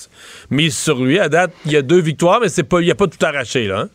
misent 0.52 0.78
sur 0.78 1.04
lui. 1.04 1.20
À 1.20 1.28
date, 1.28 1.52
il 1.66 1.74
y 1.74 1.76
a 1.76 1.82
deux 1.82 2.00
victoires, 2.00 2.40
mais 2.42 2.48
c'est 2.48 2.64
pas, 2.64 2.80
il 2.80 2.86
n'y 2.86 2.92
a 2.92 2.96
pas 2.96 3.08
tout 3.08 3.18
arraché, 3.26 3.68
là. 3.68 3.80
hein. 3.82 3.90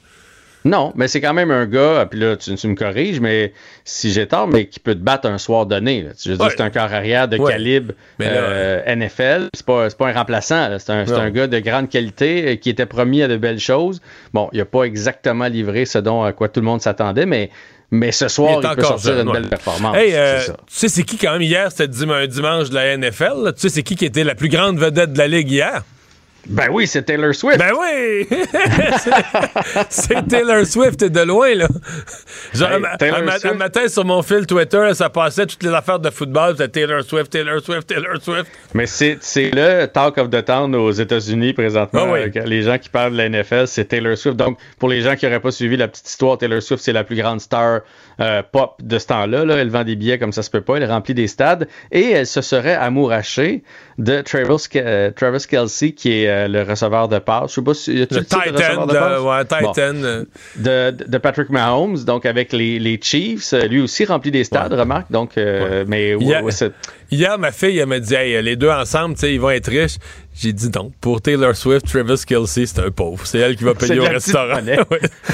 Non, 0.66 0.92
mais 0.96 1.08
c'est 1.08 1.20
quand 1.20 1.34
même 1.34 1.50
un 1.50 1.66
gars, 1.66 2.06
puis 2.10 2.18
là, 2.18 2.36
tu, 2.36 2.54
tu 2.54 2.68
me 2.68 2.74
corriges, 2.74 3.20
mais 3.20 3.52
si 3.84 4.10
j'ai 4.12 4.26
tort, 4.26 4.48
mais 4.48 4.66
qui 4.66 4.80
peut 4.80 4.94
te 4.94 5.00
battre 5.00 5.28
un 5.28 5.36
soir 5.36 5.66
donné. 5.66 6.02
là. 6.02 6.10
Je 6.18 6.30
veux 6.30 6.38
dire, 6.38 6.48
c'est 6.50 6.62
un 6.62 6.70
corps 6.70 6.92
arrière 6.92 7.28
de 7.28 7.36
Ouais. 7.36 7.52
calibre 7.52 7.92
Mais 8.18 8.26
là, 8.30 8.40
euh, 8.40 8.96
NFL. 8.96 9.48
C'est 9.52 9.66
pas, 9.66 9.90
pas 9.90 10.08
un 10.08 10.12
remplaçant. 10.14 10.78
C'est 10.78 10.90
un, 10.90 11.06
un 11.06 11.30
gars 11.30 11.46
de 11.48 11.58
grande 11.58 11.90
qualité 11.90 12.52
euh, 12.52 12.56
qui 12.56 12.70
était 12.70 12.86
promis 12.86 13.22
à 13.22 13.28
de 13.28 13.36
belles 13.36 13.60
choses. 13.60 14.00
Bon, 14.32 14.48
il 14.52 14.58
n'a 14.58 14.64
pas 14.64 14.84
exactement 14.84 15.46
livré 15.48 15.84
ce 15.84 15.98
dont 15.98 16.22
à 16.22 16.32
quoi 16.32 16.48
tout 16.48 16.60
le 16.60 16.66
monde 16.66 16.80
s'attendait, 16.80 17.26
mais, 17.26 17.50
mais 17.90 18.10
ce 18.10 18.28
soir, 18.28 18.60
Il 18.62 18.74
peut 18.74 18.82
sortir 18.82 19.12
jeune, 19.16 19.26
une 19.26 19.32
ouais. 19.34 19.40
belle 19.40 19.50
performance. 19.50 19.96
Hey, 19.96 20.12
euh, 20.14 20.40
tu 20.46 20.52
sais, 20.68 20.88
c'est 20.88 21.02
qui 21.02 21.18
quand 21.18 21.32
même 21.32 21.42
hier, 21.42 21.70
c'était 21.70 21.84
un 22.10 22.26
dimanche 22.26 22.70
de 22.70 22.74
la 22.74 22.96
NFL, 22.96 23.44
là? 23.44 23.52
tu 23.52 23.60
sais, 23.60 23.68
c'est 23.68 23.82
qui 23.82 23.96
qui 23.96 24.06
était 24.06 24.24
la 24.24 24.34
plus 24.34 24.48
grande 24.48 24.78
vedette 24.78 25.12
de 25.12 25.18
la 25.18 25.28
Ligue 25.28 25.50
hier? 25.50 25.82
Ben 26.46 26.68
oui, 26.70 26.86
c'est 26.86 27.02
Taylor 27.02 27.34
Swift. 27.34 27.58
Ben 27.58 27.72
oui! 27.78 28.26
C'est- 29.88 30.26
Taylor 30.28 30.64
Swift 30.66 31.04
de 31.04 31.20
loin, 31.20 31.54
là. 31.54 31.68
Genre, 32.52 32.70
Hey, 33.00 33.10
un, 33.10 33.50
un 33.50 33.54
matin 33.54 33.88
sur 33.88 34.04
mon 34.04 34.22
fil 34.22 34.46
Twitter, 34.46 34.90
ça 34.94 35.08
passait 35.10 35.46
toutes 35.46 35.62
les 35.62 35.72
affaires 35.72 35.98
de 35.98 36.10
football, 36.10 36.54
c'était 36.56 36.80
Taylor 36.86 37.02
Swift, 37.02 37.30
Taylor 37.30 37.60
Swift, 37.60 37.86
Taylor 37.86 38.16
Swift. 38.22 38.46
Mais 38.74 38.86
c'est 38.86 39.18
c'est 39.20 39.50
le 39.52 39.86
talk 39.86 40.18
of 40.18 40.30
the 40.30 40.44
town 40.44 40.74
aux 40.74 40.90
États-Unis 40.92 41.52
présentement. 41.52 42.02
Ah 42.06 42.12
oui. 42.12 42.18
avec 42.20 42.34
les 42.46 42.62
gens 42.62 42.78
qui 42.78 42.88
parlent 42.88 43.12
de 43.12 43.16
la 43.18 43.28
NFL, 43.28 43.66
c'est 43.66 43.86
Taylor 43.86 44.16
Swift. 44.16 44.36
Donc, 44.36 44.58
pour 44.78 44.88
les 44.88 45.00
gens 45.00 45.16
qui 45.16 45.26
n'auraient 45.26 45.40
pas 45.40 45.50
suivi 45.50 45.76
la 45.76 45.88
petite 45.88 46.08
histoire, 46.08 46.38
Taylor 46.38 46.62
Swift, 46.62 46.82
c'est 46.82 46.92
la 46.92 47.04
plus 47.04 47.16
grande 47.16 47.40
star 47.40 47.80
euh, 48.20 48.42
pop 48.50 48.76
de 48.82 48.98
ce 48.98 49.06
temps-là. 49.06 49.44
là. 49.44 49.56
Elle 49.56 49.70
vend 49.70 49.84
des 49.84 49.96
billets 49.96 50.18
comme 50.18 50.32
ça 50.32 50.42
se 50.42 50.50
peut 50.50 50.60
pas. 50.60 50.76
Elle 50.76 50.90
remplit 50.90 51.14
des 51.14 51.26
stades. 51.26 51.68
Et 51.92 52.10
elle 52.10 52.26
se 52.26 52.40
serait 52.40 52.74
amourachée 52.74 53.62
de 53.98 54.20
Travis, 54.20 54.68
euh, 54.76 55.10
Travis 55.10 55.46
Kelsey, 55.48 55.92
qui 55.92 56.12
est 56.12 56.28
euh, 56.28 56.48
le 56.48 56.62
receveur 56.62 57.08
de 57.08 57.18
passe. 57.18 57.50
Je 57.50 57.54
sais 57.56 57.62
pas 57.62 57.74
si. 57.74 57.94
y 57.94 58.02
a-tu 58.02 58.14
Le 58.14 58.20
de 58.20 58.24
Titan, 58.24 58.86
de 58.86 59.20
ouais. 59.20 59.44
Titan. 59.44 61.04
de, 61.08 61.18
Patrick 61.18 61.50
Mahomes, 61.50 62.04
donc 62.04 62.26
avec 62.26 62.52
les, 62.52 62.78
les 62.78 62.98
Chiefs. 63.00 63.52
Lui 63.52 63.80
aussi 63.80 64.04
remplit 64.04 64.30
des 64.30 64.44
stades, 64.44 64.72
remarque. 64.72 65.10
Donc, 65.10 65.32
mais 65.36 66.14
ouais, 66.14 66.42
Hier, 67.10 67.38
ma 67.38 67.52
fille, 67.52 67.78
elle 67.78 67.86
m'a 67.86 68.00
dit, 68.00 68.14
hey, 68.14 68.42
les 68.42 68.56
deux 68.56 68.70
ensemble, 68.70 69.14
ils 69.22 69.40
vont 69.40 69.50
être 69.50 69.70
riches. 69.70 69.98
J'ai 70.34 70.52
dit 70.52 70.68
non. 70.74 70.90
Pour 71.00 71.20
Taylor 71.20 71.54
Swift, 71.54 71.86
Travis 71.86 72.24
Kelsey, 72.26 72.66
c'est 72.66 72.80
un 72.80 72.90
pauvre. 72.90 73.24
C'est 73.26 73.38
elle 73.38 73.56
qui 73.56 73.64
va 73.64 73.74
payer 73.74 74.00
au 74.00 74.04
restaurant. 74.04 74.60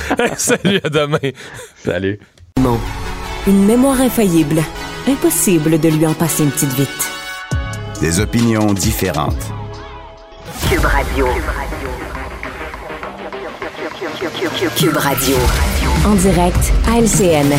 Salut, 0.36 0.80
à 0.84 0.88
demain. 0.88 1.30
Salut. 1.76 2.18
Une 3.46 3.64
mémoire 3.64 4.00
infaillible. 4.02 4.62
Impossible 5.08 5.80
de 5.80 5.88
lui 5.88 6.06
en 6.06 6.12
passer 6.12 6.44
une 6.44 6.50
petite 6.50 6.72
vite. 6.74 7.10
Des 8.00 8.20
opinions 8.20 8.74
différentes. 8.74 9.50
Cube 10.68 10.84
Radio. 10.84 11.26
Cube 14.76 14.96
Radio. 14.96 15.36
En 16.04 16.14
direct 16.16 16.72
à 16.86 17.00
LCN. 17.00 17.50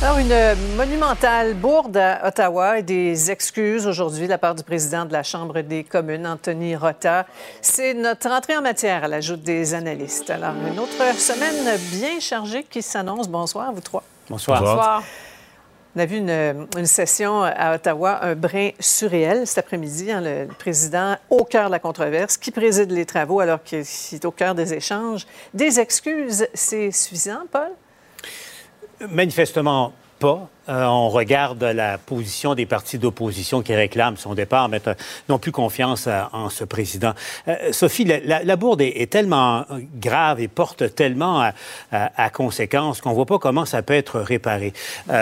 Alors, 0.00 0.18
une 0.18 0.34
monumentale 0.76 1.54
bourde 1.54 1.98
à 1.98 2.26
Ottawa 2.26 2.78
et 2.78 2.82
des 2.82 3.30
excuses 3.30 3.86
aujourd'hui 3.86 4.24
de 4.24 4.30
la 4.30 4.38
part 4.38 4.54
du 4.54 4.62
président 4.62 5.04
de 5.04 5.12
la 5.12 5.22
Chambre 5.22 5.60
des 5.60 5.84
communes, 5.84 6.26
Anthony 6.26 6.74
Rota. 6.74 7.26
C'est 7.60 7.92
notre 7.92 8.28
entrée 8.30 8.56
en 8.56 8.62
matière 8.62 9.04
à 9.04 9.08
l'ajout 9.08 9.36
des 9.36 9.74
analystes. 9.74 10.30
Alors, 10.30 10.54
une 10.72 10.78
autre 10.78 11.18
semaine 11.18 11.78
bien 11.92 12.18
chargée 12.18 12.64
qui 12.68 12.80
s'annonce. 12.82 13.28
Bonsoir, 13.28 13.72
vous 13.72 13.80
trois. 13.80 14.02
Bonsoir. 14.28 14.60
Bonsoir. 14.60 15.02
On 15.94 16.00
a 16.00 16.06
vu 16.06 16.16
une, 16.16 16.66
une 16.78 16.86
session 16.86 17.42
à 17.42 17.74
Ottawa, 17.74 18.24
un 18.24 18.34
brin 18.34 18.70
surréel 18.80 19.46
cet 19.46 19.58
après-midi. 19.58 20.10
hein, 20.10 20.22
le, 20.22 20.44
le 20.44 20.54
président 20.54 21.16
au 21.28 21.44
cœur 21.44 21.66
de 21.66 21.72
la 21.72 21.78
controverse, 21.78 22.38
qui 22.38 22.50
préside 22.50 22.90
les 22.90 23.04
travaux 23.04 23.40
alors 23.40 23.62
qu'il 23.62 23.80
est 23.80 24.24
au 24.24 24.30
cœur 24.30 24.54
des 24.54 24.72
échanges. 24.72 25.26
Des 25.52 25.78
excuses, 25.78 26.46
c'est 26.54 26.90
suffisant, 26.92 27.42
Paul? 27.50 27.72
Manifestement 29.10 29.92
Euh, 30.24 30.84
on 30.84 31.08
regarde 31.08 31.62
la 31.62 31.98
position 31.98 32.54
des 32.54 32.66
partis 32.66 32.98
d'opposition 32.98 33.62
qui 33.62 33.74
réclament 33.74 34.16
son 34.16 34.34
départ, 34.34 34.68
mais 34.68 34.80
n'ont 35.28 35.38
plus 35.38 35.50
confiance 35.52 36.06
euh, 36.06 36.22
en 36.32 36.50
ce 36.50 36.64
président. 36.64 37.14
Euh, 37.48 37.72
Sophie, 37.72 38.04
la, 38.04 38.56
bourde 38.56 38.80
est, 38.80 39.10
tellement 39.10 39.66
grave 39.96 40.40
et 40.40 40.48
porte 40.48 40.94
tellement 40.94 41.40
à, 41.40 41.52
à- 41.90 42.24
à 42.24 42.30
conséquence 42.30 43.00
qu'on 43.00 43.12
voit 43.12 43.26
pas 43.26 43.38
comment 43.38 43.64
ça 43.64 43.82
peut 43.82 43.94
être 43.94 44.20
réparé. 44.20 44.72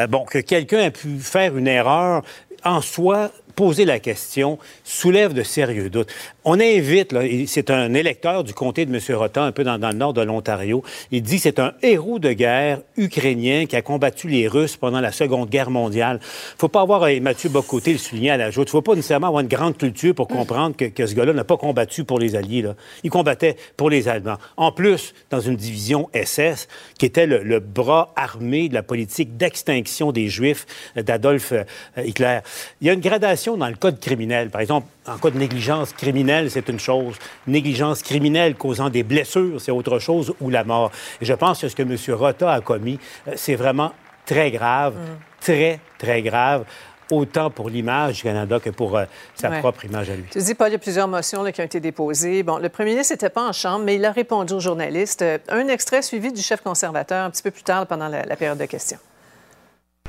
Bon, 0.09 0.25
que 0.25 0.39
quelqu'un 0.39 0.87
a 0.87 0.91
pu 0.91 1.19
faire 1.19 1.57
une 1.57 1.67
erreur 1.67 2.23
en 2.65 2.81
soi, 2.81 3.31
poser 3.51 3.85
la 3.85 3.99
question 3.99 4.59
soulève 4.85 5.33
de 5.33 5.43
sérieux 5.43 5.91
doutes. 5.91 6.09
On 6.45 6.59
invite, 6.61 7.15
c'est 7.47 7.71
un 7.71 7.95
électeur 7.95 8.45
du 8.45 8.55
comté 8.55 8.87
de 8.87 8.95
M. 8.95 9.17
Rotan, 9.17 9.43
un 9.43 9.53
peu 9.53 9.65
dans, 9.65 9.77
le 9.77 9.93
nord 9.93 10.13
de 10.13 10.23
l'Ontario, 10.23 10.83
il 11.11 11.23
dit 11.23 11.39
c'est 11.39 11.59
un 11.59 11.75
héros 11.83 12.19
de 12.19 12.33
guerre 12.33 12.81
ukrainien 12.97 13.67
qui 13.67 13.77
a 13.77 13.83
combattu 13.83 14.29
les 14.29 14.49
Russes 14.49 14.77
pendant 14.77 15.01
la 15.01 15.13
Seconde 15.13 15.51
Guerre 15.51 15.71
mondiale. 15.71 16.21
faut 16.23 16.69
pas 16.69 16.83
avoir, 16.83 17.09
et 17.09 17.21
Mathieu 17.21 17.49
Bocoté 17.49 17.93
le 17.93 17.99
soulignait 17.99 18.31
à 18.31 18.37
la 18.37 18.51
joute, 18.51 18.71
faut 18.71 18.83
pas 18.83 18.95
nécessairement 18.95 19.29
avoir 19.29 19.43
une 19.43 19.49
grande 19.49 19.77
culture 19.77 20.15
pour 20.15 20.29
comprendre 20.29 20.77
que, 20.77 21.07
ce 21.07 21.15
gars-là 21.15 21.33
n'a 21.33 21.45
pas 21.45 21.57
combattu 21.57 22.05
pour 22.05 22.19
les 22.19 22.37
Alliés. 22.37 22.65
Il 23.05 23.11
combattait 23.11 23.57
pour 23.77 23.91
les 23.91 24.09
Allemands. 24.09 24.39
En 24.57 24.73
plus, 24.73 25.15
dans 25.31 25.41
une 25.41 25.57
division 25.57 26.09
SS, 26.15 26.69
qui 26.99 27.07
était 27.07 27.27
le, 27.27 27.43
le 27.43 27.61
bras 27.61 28.13
armé 28.17 28.69
de 28.69 28.75
la 28.75 28.83
politique 28.83 29.37
d'extinction 29.37 30.13
des 30.13 30.29
Juifs 30.29 30.67
d'Adolf 30.97 31.53
euh, 31.53 31.65
Hitler. 32.03 32.41
Il 32.81 32.87
y 32.87 32.91
a 32.91 32.93
une 32.93 33.01
gradation 33.01 33.40
dans 33.47 33.69
le 33.69 33.75
code 33.77 33.99
criminel. 34.01 34.51
Par 34.51 34.61
exemple, 34.61 34.87
en 35.07 35.17
cas 35.19 35.31
de 35.31 35.39
négligence 35.39 35.93
criminelle, 35.93 36.51
c'est 36.51 36.69
une 36.69 36.79
chose. 36.81 37.15
Négligence 37.47 38.03
criminelle 38.03 38.55
causant 38.55 38.91
des 38.91 39.03
blessures, 39.03 39.61
c'est 39.61 39.73
autre 39.73 39.99
chose, 39.99 40.35
ou 40.41 40.51
la 40.51 40.65
mort. 40.65 40.91
Et 41.21 41.25
je 41.25 41.33
pense 41.35 41.61
que 41.61 41.69
ce 41.69 41.75
que 41.77 41.83
M. 41.83 41.97
Rota 42.17 42.53
a 42.53 42.61
commis, 42.61 42.99
euh, 43.29 43.33
c'est 43.37 43.55
vraiment 43.57 43.93
très 44.27 44.51
grave, 44.51 44.95
très, 45.41 45.81
très 45.99 46.23
grave 46.23 46.65
autant 47.11 47.51
pour 47.51 47.69
l'image 47.71 48.19
du 48.19 48.23
Canada 48.23 48.61
que 48.61 48.71
pour 48.71 48.97
euh, 48.97 49.05
sa 49.35 49.51
Ouais. 49.51 49.59
propre 49.59 49.85
image 49.85 50.09
à 50.11 50.15
lui. 50.15 50.25
Tu 50.31 50.39
dis, 50.39 50.55
Paul, 50.55 50.69
il 50.69 50.73
y 50.73 50.75
a 50.77 50.79
plusieurs 50.79 51.09
motions 51.09 51.43
là, 51.43 51.51
qui 51.51 51.61
ont 51.61 51.65
été 51.65 51.81
déposées. 51.81 52.45
Bon, 52.45 52.59
le 52.59 52.69
premier 52.69 52.91
ministre 52.91 53.15
n'était 53.15 53.31
pas 53.31 53.49
en 53.49 53.53
chambre, 53.53 53.85
mais 53.85 53.97
il 53.97 54.05
a 54.05 54.13
répondu 54.13 54.53
aux 54.55 54.61
journalistes. 54.61 55.23
Euh, 55.23 55.39
Un 55.49 55.67
extrait 55.67 56.03
suivi 56.03 56.33
du 56.33 56.41
chef 56.41 56.61
conservateur 56.61 57.25
un 57.25 57.31
petit 57.31 57.43
peu 57.43 57.51
plus 57.51 57.65
tard 57.65 57.87
pendant 57.89 58.07
la, 58.07 58.25
la 58.25 58.37
période 58.37 58.59
de 58.59 58.67
questions. 58.67 58.99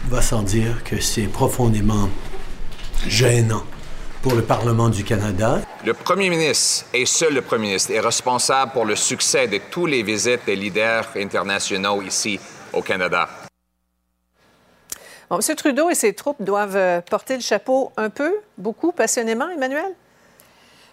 va 0.10 0.22
sans 0.22 0.44
dire 0.44 0.84
que 0.84 1.00
c'est 1.02 1.24
profondément 1.28 2.08
gênant 3.08 3.64
pour 4.22 4.34
le 4.36 4.44
Parlement 4.44 4.90
du 4.90 5.04
Canada. 5.04 5.62
Le 5.86 5.94
premier 5.94 6.30
ministre 6.30 6.86
et 6.94 7.06
seul 7.06 7.34
le 7.34 7.42
premier 7.42 7.68
ministre 7.68 7.92
est 7.92 8.00
responsable 8.00 8.72
pour 8.72 8.86
le 8.86 8.96
succès 8.96 9.48
de 9.48 9.60
toutes 9.72 9.90
les 9.90 10.04
visites 10.04 10.46
des 10.46 10.56
leaders 10.56 11.08
internationaux 11.16 12.02
ici 12.02 12.40
au 12.74 12.82
Canada. 12.82 13.28
Bon, 15.30 15.40
M. 15.40 15.56
Trudeau 15.56 15.90
et 15.90 15.96
ses 15.96 16.14
troupes 16.14 16.42
doivent 16.42 16.76
euh, 16.76 17.02
porter 17.02 17.36
le 17.36 17.42
chapeau 17.42 17.92
un 17.98 18.10
peu, 18.10 18.34
beaucoup, 18.58 18.92
passionnément, 18.92 19.50
Emmanuel? 19.50 19.96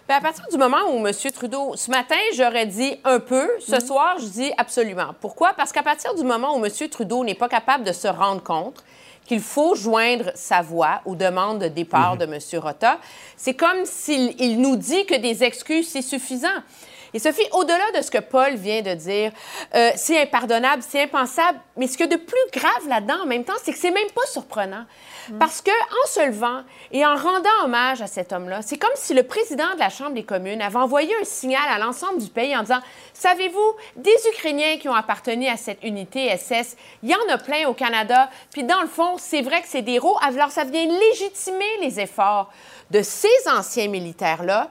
Bien, 0.07 0.17
à 0.17 0.21
partir 0.21 0.45
du 0.49 0.57
moment 0.57 0.77
où 0.91 1.05
M. 1.05 1.13
Trudeau, 1.31 1.75
ce 1.75 1.91
matin, 1.91 2.15
j'aurais 2.35 2.65
dit 2.65 2.99
un 3.03 3.19
peu, 3.19 3.47
ce 3.59 3.79
soir, 3.79 4.15
je 4.17 4.25
dis 4.25 4.51
absolument. 4.57 5.13
Pourquoi? 5.19 5.53
Parce 5.55 5.71
qu'à 5.71 5.83
partir 5.83 6.15
du 6.15 6.23
moment 6.23 6.57
où 6.57 6.65
M. 6.65 6.71
Trudeau 6.89 7.23
n'est 7.23 7.35
pas 7.35 7.49
capable 7.49 7.83
de 7.83 7.91
se 7.91 8.07
rendre 8.07 8.41
compte 8.41 8.83
qu'il 9.29 9.41
faut 9.41 9.75
joindre 9.75 10.31
sa 10.33 10.63
voix 10.63 11.01
aux 11.05 11.13
demandes 11.13 11.59
de 11.59 11.67
départ 11.67 12.17
de 12.17 12.25
M. 12.25 12.39
Rota, 12.59 12.97
c'est 13.37 13.53
comme 13.53 13.85
s'il 13.85 14.33
il 14.41 14.59
nous 14.59 14.75
dit 14.75 15.05
que 15.05 15.15
des 15.19 15.43
excuses, 15.43 15.87
c'est 15.87 16.01
suffisant. 16.01 16.47
Et 17.13 17.19
Sophie, 17.19 17.47
au-delà 17.53 17.91
de 17.97 18.01
ce 18.01 18.11
que 18.11 18.19
Paul 18.19 18.55
vient 18.55 18.81
de 18.81 18.93
dire, 18.93 19.31
euh, 19.75 19.91
c'est 19.95 20.21
impardonnable, 20.21 20.83
c'est 20.87 21.03
impensable, 21.03 21.59
mais 21.77 21.87
ce 21.87 21.97
qu'il 21.97 22.09
y 22.09 22.13
a 22.13 22.17
de 22.17 22.21
plus 22.21 22.37
grave 22.53 22.87
là-dedans 22.87 23.23
en 23.23 23.25
même 23.25 23.43
temps, 23.43 23.53
c'est 23.63 23.71
que 23.71 23.79
c'est 23.79 23.91
même 23.91 24.09
pas 24.13 24.25
surprenant. 24.27 24.85
Parce 25.37 25.61
que 25.61 25.69
en 25.69 26.07
se 26.07 26.25
levant 26.25 26.63
et 26.91 27.05
en 27.05 27.15
rendant 27.15 27.49
hommage 27.63 28.01
à 28.01 28.07
cet 28.07 28.33
homme-là, 28.33 28.61
c'est 28.61 28.77
comme 28.77 28.89
si 28.95 29.13
le 29.13 29.23
président 29.23 29.75
de 29.75 29.79
la 29.79 29.89
Chambre 29.89 30.13
des 30.13 30.23
communes 30.23 30.61
avait 30.61 30.77
envoyé 30.77 31.13
un 31.21 31.23
signal 31.23 31.61
à 31.69 31.77
l'ensemble 31.77 32.19
du 32.19 32.29
pays 32.29 32.55
en 32.55 32.61
disant 32.61 32.79
Savez-vous, 33.13 33.75
des 33.95 34.15
Ukrainiens 34.33 34.77
qui 34.77 34.89
ont 34.89 34.95
appartenu 34.95 35.47
à 35.47 35.57
cette 35.57 35.83
unité 35.83 36.35
SS, 36.35 36.77
il 37.03 37.09
y 37.09 37.15
en 37.15 37.33
a 37.33 37.37
plein 37.37 37.67
au 37.67 37.73
Canada. 37.73 38.29
Puis 38.51 38.63
dans 38.63 38.81
le 38.81 38.87
fond, 38.87 39.17
c'est 39.17 39.41
vrai 39.41 39.61
que 39.61 39.67
c'est 39.67 39.81
des 39.81 39.93
héros. 39.93 40.17
Alors 40.23 40.51
ça 40.51 40.63
vient 40.63 40.85
légitimer 40.85 41.77
les 41.81 41.99
efforts 41.99 42.51
de 42.89 43.01
ces 43.03 43.27
anciens 43.47 43.87
militaires-là 43.87 44.69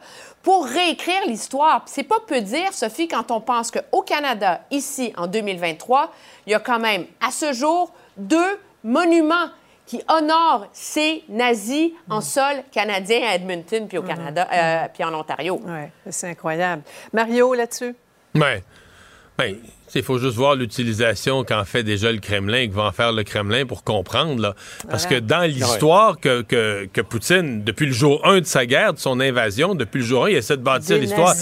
pour 0.48 0.64
réécrire 0.64 1.26
l'histoire. 1.26 1.82
C'est 1.84 2.04
pas 2.04 2.20
peu 2.26 2.40
dire, 2.40 2.72
Sophie, 2.72 3.06
quand 3.06 3.30
on 3.30 3.38
pense 3.38 3.70
qu'au 3.70 4.00
Canada, 4.00 4.62
ici, 4.70 5.12
en 5.18 5.26
2023, 5.26 6.10
il 6.46 6.52
y 6.52 6.54
a 6.54 6.58
quand 6.58 6.78
même, 6.78 7.04
à 7.20 7.30
ce 7.30 7.52
jour, 7.52 7.92
deux 8.16 8.58
monuments 8.82 9.50
qui 9.84 10.00
honorent 10.08 10.66
ces 10.72 11.22
nazis 11.28 11.90
en 12.08 12.22
sol 12.22 12.62
canadien 12.72 13.28
à 13.28 13.34
Edmonton, 13.34 13.86
puis 13.86 13.98
au 13.98 14.02
Canada, 14.02 14.48
euh, 14.50 14.86
puis 14.94 15.04
en 15.04 15.12
Ontario. 15.12 15.60
Oui, 15.62 15.82
c'est 16.08 16.30
incroyable. 16.30 16.82
Mario, 17.12 17.52
là-dessus? 17.52 17.94
Ben, 18.34 18.62
ben, 19.36 19.54
il 19.94 20.02
faut 20.02 20.18
juste 20.18 20.36
voir 20.36 20.54
l'utilisation 20.54 21.44
qu'en 21.44 21.64
fait 21.64 21.82
déjà 21.82 22.12
le 22.12 22.18
Kremlin 22.18 22.58
et 22.58 22.68
que 22.68 22.74
va 22.74 22.84
en 22.84 22.92
faire 22.92 23.12
le 23.12 23.22
Kremlin 23.24 23.66
pour 23.66 23.84
comprendre. 23.84 24.40
Là. 24.40 24.54
Parce 24.90 25.06
que 25.06 25.18
dans 25.18 25.42
l'histoire 25.42 26.20
que, 26.20 26.42
que, 26.42 26.86
que 26.92 27.00
Poutine, 27.00 27.64
depuis 27.64 27.86
le 27.86 27.92
jour 27.92 28.20
1 28.26 28.40
de 28.40 28.46
sa 28.46 28.66
guerre, 28.66 28.92
de 28.94 28.98
son 28.98 29.18
invasion, 29.20 29.74
depuis 29.74 29.98
le 30.00 30.04
jour 30.04 30.26
1, 30.26 30.30
il 30.30 30.36
essaie 30.36 30.56
de 30.56 30.62
bâtir 30.62 30.96
l'histoire. 31.02 31.34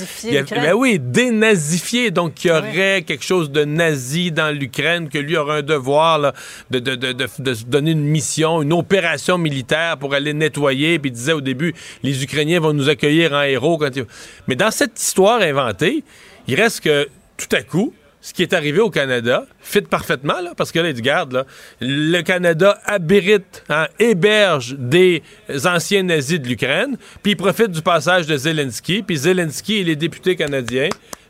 Ben 0.63 0.75
oui, 0.75 0.99
dénazifier. 0.99 2.11
Donc, 2.11 2.45
il 2.45 2.49
y 2.49 2.51
aurait 2.51 3.03
quelque 3.03 3.25
chose 3.25 3.51
de 3.51 3.65
nazi 3.65 4.33
dans 4.33 4.55
l'Ukraine, 4.57 5.09
que 5.09 5.19
lui 5.19 5.37
aurait 5.37 5.59
un 5.59 5.63
devoir 5.63 6.19
là, 6.19 6.33
de, 6.71 6.79
de, 6.79 6.95
de, 6.95 7.13
de, 7.13 7.27
de 7.39 7.55
se 7.55 7.65
donner 7.65 7.91
une 7.93 8.05
mission, 8.05 8.63
une 8.63 8.73
opération 8.73 9.39
militaire 9.39 9.97
pour 9.99 10.15
aller 10.15 10.33
nettoyer. 10.35 10.99
Puis 10.99 11.11
il 11.11 11.15
disait 11.15 11.33
au 11.33 11.41
début, 11.41 11.75
les 12.03 12.23
Ukrainiens 12.23 12.61
vont 12.61 12.73
nous 12.73 12.89
accueillir 12.89 13.33
en 13.33 13.43
héros. 13.43 13.79
Quand 13.79 13.95
ils- 13.97 14.07
Mais 14.49 14.55
dans 14.57 14.71
cette 14.71 15.01
histoire 15.01 15.41
inventée, 15.41 16.05
il 16.49 16.55
reste 16.55 16.81
que 16.81 17.09
tout 17.37 17.55
à 17.55 17.63
coup, 17.63 17.93
ce 18.21 18.33
qui 18.33 18.43
est 18.43 18.53
arrivé 18.53 18.81
au 18.81 18.91
Canada 18.91 19.47
fit 19.61 19.83
parfaitement, 19.83 20.41
là, 20.41 20.53
parce 20.57 20.73
que 20.73 20.79
là, 20.79 20.89
il 20.89 20.95
dit, 20.95 21.03
garde, 21.03 21.33
là, 21.33 21.47
le 21.81 22.23
Canada 22.23 22.81
abrite, 22.85 23.65
hein, 23.69 23.87
héberge 23.99 24.77
des 24.79 25.23
anciens 25.65 26.03
nazis 26.03 26.41
de 26.41 26.49
l'Ukraine, 26.49 26.97
puis 27.23 27.33
il 27.33 27.37
profite 27.37 27.71
du 27.71 27.83
passage 27.83 28.27
de 28.27 28.37
Zelensky, 28.37 29.03
puis 29.03 29.17
Zelensky 29.17 29.77
et 29.77 29.85
les 29.85 29.97
députés 29.97 30.37
canadiens 30.37 30.89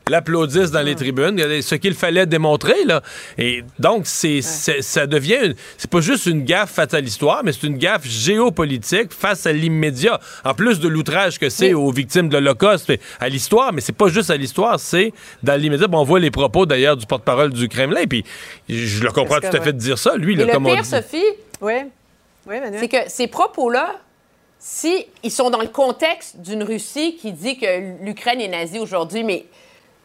l'applaudissent 0.09 0.71
dans 0.71 0.81
les 0.81 0.95
tribunes, 0.95 1.37
ce 1.61 1.75
qu'il 1.75 1.93
fallait 1.93 2.25
démontrer, 2.25 2.83
là. 2.85 3.01
Et 3.37 3.63
donc, 3.79 4.01
c'est, 4.05 4.41
c'est- 4.41 4.81
ça 4.81 5.07
devient, 5.07 5.37
une- 5.43 5.55
c'est 5.77 5.89
pas 5.89 6.01
juste 6.01 6.25
une 6.25 6.43
gaffe 6.43 6.71
face 6.71 6.93
à 6.93 7.01
l'histoire, 7.01 7.41
mais 7.43 7.51
c'est 7.53 7.67
une 7.67 7.77
gaffe 7.77 8.05
géopolitique 8.05 9.11
face 9.13 9.45
à 9.45 9.51
l'immédiat. 9.51 10.19
En 10.43 10.53
plus 10.53 10.79
de 10.79 10.87
l'outrage 10.87 11.39
que 11.39 11.49
c'est 11.49 11.73
aux 11.73 11.91
victimes 11.91 12.29
de 12.29 12.37
l'Holocauste, 12.37 12.91
à 13.19 13.29
l'histoire, 13.29 13.73
mais 13.73 13.81
c'est 13.81 13.91
pas 13.95 14.07
juste 14.07 14.29
à 14.29 14.37
l'histoire, 14.37 14.79
c'est 14.79 15.13
dans 15.43 15.59
l'immédiat. 15.59 15.87
Bon, 15.87 15.99
on 15.99 16.03
voit 16.03 16.19
les 16.19 16.31
propos 16.31 16.65
d'ailleurs 16.65 16.97
du 16.97 17.05
porte-parole 17.05 17.51
du 17.51 17.67
Kremlin, 17.67 18.05
puis 18.07 18.23
je 18.69 19.03
le 19.03 19.11
comprends 19.11 19.39
tout 19.39 19.47
à 19.47 19.51
fait 19.51 19.59
ouais. 19.59 19.73
de 19.73 19.77
dire 19.79 19.97
ça. 19.97 20.15
Lui, 20.15 20.35
là, 20.35 20.45
le 20.45 20.53
comme 20.53 20.65
on 20.67 20.73
pire, 20.73 20.83
dit- 20.83 20.89
Sophie, 20.89 21.23
Oui. 21.61 21.73
Oui, 22.47 22.55
Emmanuel. 22.55 22.79
c'est 22.79 22.87
que 22.87 23.09
ces 23.09 23.27
propos-là, 23.27 23.95
si 24.59 25.05
ils 25.23 25.31
sont 25.31 25.49
dans 25.49 25.61
le 25.61 25.67
contexte 25.67 26.37
d'une 26.41 26.63
Russie 26.63 27.17
qui 27.21 27.31
dit 27.33 27.57
que 27.57 28.03
l'Ukraine 28.05 28.39
est 28.41 28.47
nazie 28.47 28.79
aujourd'hui, 28.79 29.23
mais 29.23 29.45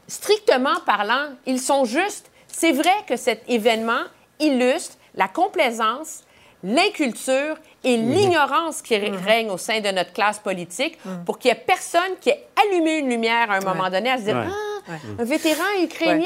strictement 0.09 0.81
parlant, 0.87 1.29
ils 1.47 1.61
sont 1.61 1.85
justes. 1.85 2.31
C'est 2.49 2.73
vrai 2.73 2.95
que 3.07 3.17
cet 3.17 3.43
événement 3.49 4.03
illustre 4.41 4.97
la 5.15 5.29
complaisance, 5.29 6.25
l'inculture 6.63 7.57
et 7.85 7.97
l'ignorance 7.97 8.83
qui 8.83 8.95
rè- 8.95 9.25
règne 9.25 9.51
au 9.51 9.59
sein 9.59 9.81
de 9.81 9.89
notre 9.91 10.13
classe 10.13 10.39
politique 10.39 10.99
pour 11.27 11.39
qu'il 11.39 11.51
n'y 11.51 11.57
ait 11.59 11.65
personne 11.67 12.13
qui 12.21 12.31
ait 12.31 12.47
allumé 12.63 12.99
une 12.99 13.09
lumière 13.11 13.51
à 13.51 13.55
un 13.57 13.61
moment 13.61 13.91
donné 13.91 14.11
à 14.11 14.19
se 14.19 14.23
dire 14.23 14.37
Ouais. 14.37 14.47
Ah, 14.49 14.72
un 15.19 15.25
vétéran 15.25 15.63
ukrainien 15.83 16.19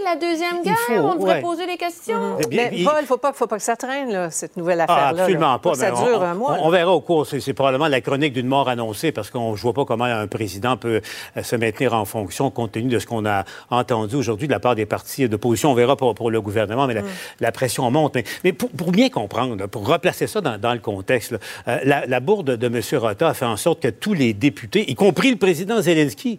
de 0.00 0.04
la 0.04 0.16
Deuxième 0.16 0.62
Guerre, 0.62 0.78
faut, 0.86 0.92
on 0.94 1.14
devrait 1.14 1.34
ouais. 1.34 1.40
poser 1.40 1.66
des 1.66 1.76
questions. 1.76 2.36
Eh 2.42 2.46
bien, 2.46 2.68
Mais 2.70 2.78
il- 2.78 2.84
Paul, 2.84 2.94
il 2.98 3.02
ne 3.02 3.06
faut 3.06 3.16
pas, 3.18 3.32
faut 3.32 3.46
pas 3.46 3.56
que 3.56 3.62
ça 3.62 3.76
traîne, 3.76 4.10
là, 4.12 4.30
cette 4.30 4.56
nouvelle 4.56 4.80
Ah, 4.80 4.84
affaire-là. 4.84 5.22
absolument 5.22 5.52
là. 5.52 5.58
pas. 5.58 5.74
Ça 5.74 5.90
mais 5.90 5.98
on- 5.98 6.04
dure 6.06 6.18
on, 6.20 6.24
un 6.24 6.34
mois. 6.34 6.56
on- 6.60 6.66
on 6.66 6.70
verra 6.70 6.92
au 6.92 7.00
cours. 7.00 7.26
C'est 7.26 7.52
probablement 7.52 7.88
la 7.88 8.00
chronique 8.00 8.32
d'une 8.32 8.46
mort 8.46 8.68
annoncée 8.68 9.12
parce 9.12 9.30
qu'on 9.30 9.52
ne 9.52 9.56
voit 9.56 9.72
pas 9.74 9.84
comment 9.84 10.04
un 10.04 10.26
président 10.26 10.76
peut 10.76 11.00
euh, 11.36 11.42
se 11.42 11.56
maintenir 11.56 11.94
en 11.94 12.04
fonction 12.04 12.50
compte 12.50 12.72
tenu 12.72 12.88
de 12.88 12.98
ce 12.98 13.06
qu'on 13.06 13.26
a 13.26 13.44
entendu 13.70 14.16
aujourd'hui 14.16 14.46
de 14.46 14.52
la 14.52 14.60
part 14.60 14.74
des 14.74 14.86
partis 14.86 15.28
d'opposition. 15.28 15.70
On 15.70 15.74
verra 15.74 15.96
pour, 15.96 16.14
pour 16.14 16.30
le 16.30 16.40
gouvernement, 16.40 16.86
mais 16.86 16.94
la, 16.94 17.02
la 17.40 17.52
pression 17.52 17.90
monte. 17.90 18.14
Mais, 18.14 18.24
mais 18.44 18.52
pour, 18.52 18.70
pour 18.70 18.90
bien 18.92 19.08
comprendre, 19.10 19.66
pour 19.66 19.86
replacer 19.86 20.26
ça 20.26 20.40
dans, 20.40 20.58
dans 20.58 20.72
le 20.72 20.80
contexte, 20.80 21.32
là, 21.32 21.38
euh, 21.68 21.78
la, 21.84 22.06
la 22.06 22.20
bourde 22.20 22.56
de 22.56 22.66
M. 22.66 22.80
Rota 23.00 23.28
a 23.28 23.34
fait 23.34 23.44
en 23.44 23.56
sorte 23.56 23.80
que 23.80 23.88
tous 23.88 24.14
les 24.14 24.32
députés, 24.32 24.90
y 24.90 24.94
compris 24.94 25.30
le 25.30 25.36
président 25.36 25.80
Zelensky, 25.80 26.38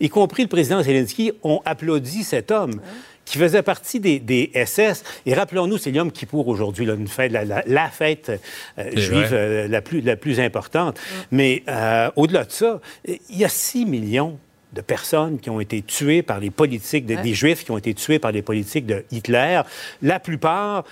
y 0.00 0.08
compris 0.08 0.42
le 0.42 0.48
président 0.48 0.82
Zelensky, 0.82 1.32
ont 1.42 1.60
applaudi 1.64 2.24
cet 2.24 2.50
homme 2.50 2.80
qui 3.24 3.38
faisait 3.38 3.62
partie 3.62 4.00
des, 4.00 4.18
des 4.18 4.50
SS. 4.54 5.04
Et 5.26 5.34
rappelons-nous, 5.34 5.78
c'est 5.78 5.90
Yom 5.92 6.10
Kippour 6.10 6.48
aujourd'hui, 6.48 6.84
la, 6.86 7.44
la- 7.44 7.62
la 7.66 7.88
fête 7.90 8.32
euh, 8.78 8.90
juive 8.96 9.28
euh, 9.32 9.68
la, 9.68 9.80
plus, 9.82 10.00
la 10.00 10.16
plus 10.16 10.40
importante. 10.40 10.98
Mais 11.30 11.62
euh, 11.68 12.10
au-delà 12.16 12.44
de 12.44 12.50
ça, 12.50 12.80
il 13.06 13.18
y 13.36 13.44
a 13.44 13.48
6 13.48 13.86
millions 13.86 14.38
de 14.72 14.80
personnes 14.80 15.38
qui 15.38 15.50
ont 15.50 15.60
été 15.60 15.82
tuées 15.82 16.22
par 16.22 16.40
les 16.40 16.50
politiques, 16.50 17.06
de- 17.06 17.16
Ouais. 17.16 17.22
des 17.22 17.34
Juifs 17.34 17.64
qui 17.64 17.70
ont 17.70 17.78
été 17.78 17.94
tués 17.94 18.18
par 18.18 18.32
les 18.32 18.42
politiques 18.42 18.86
de 18.86 19.04
Hitler, 19.12 19.60
la 20.02 20.18
plupart 20.18 20.84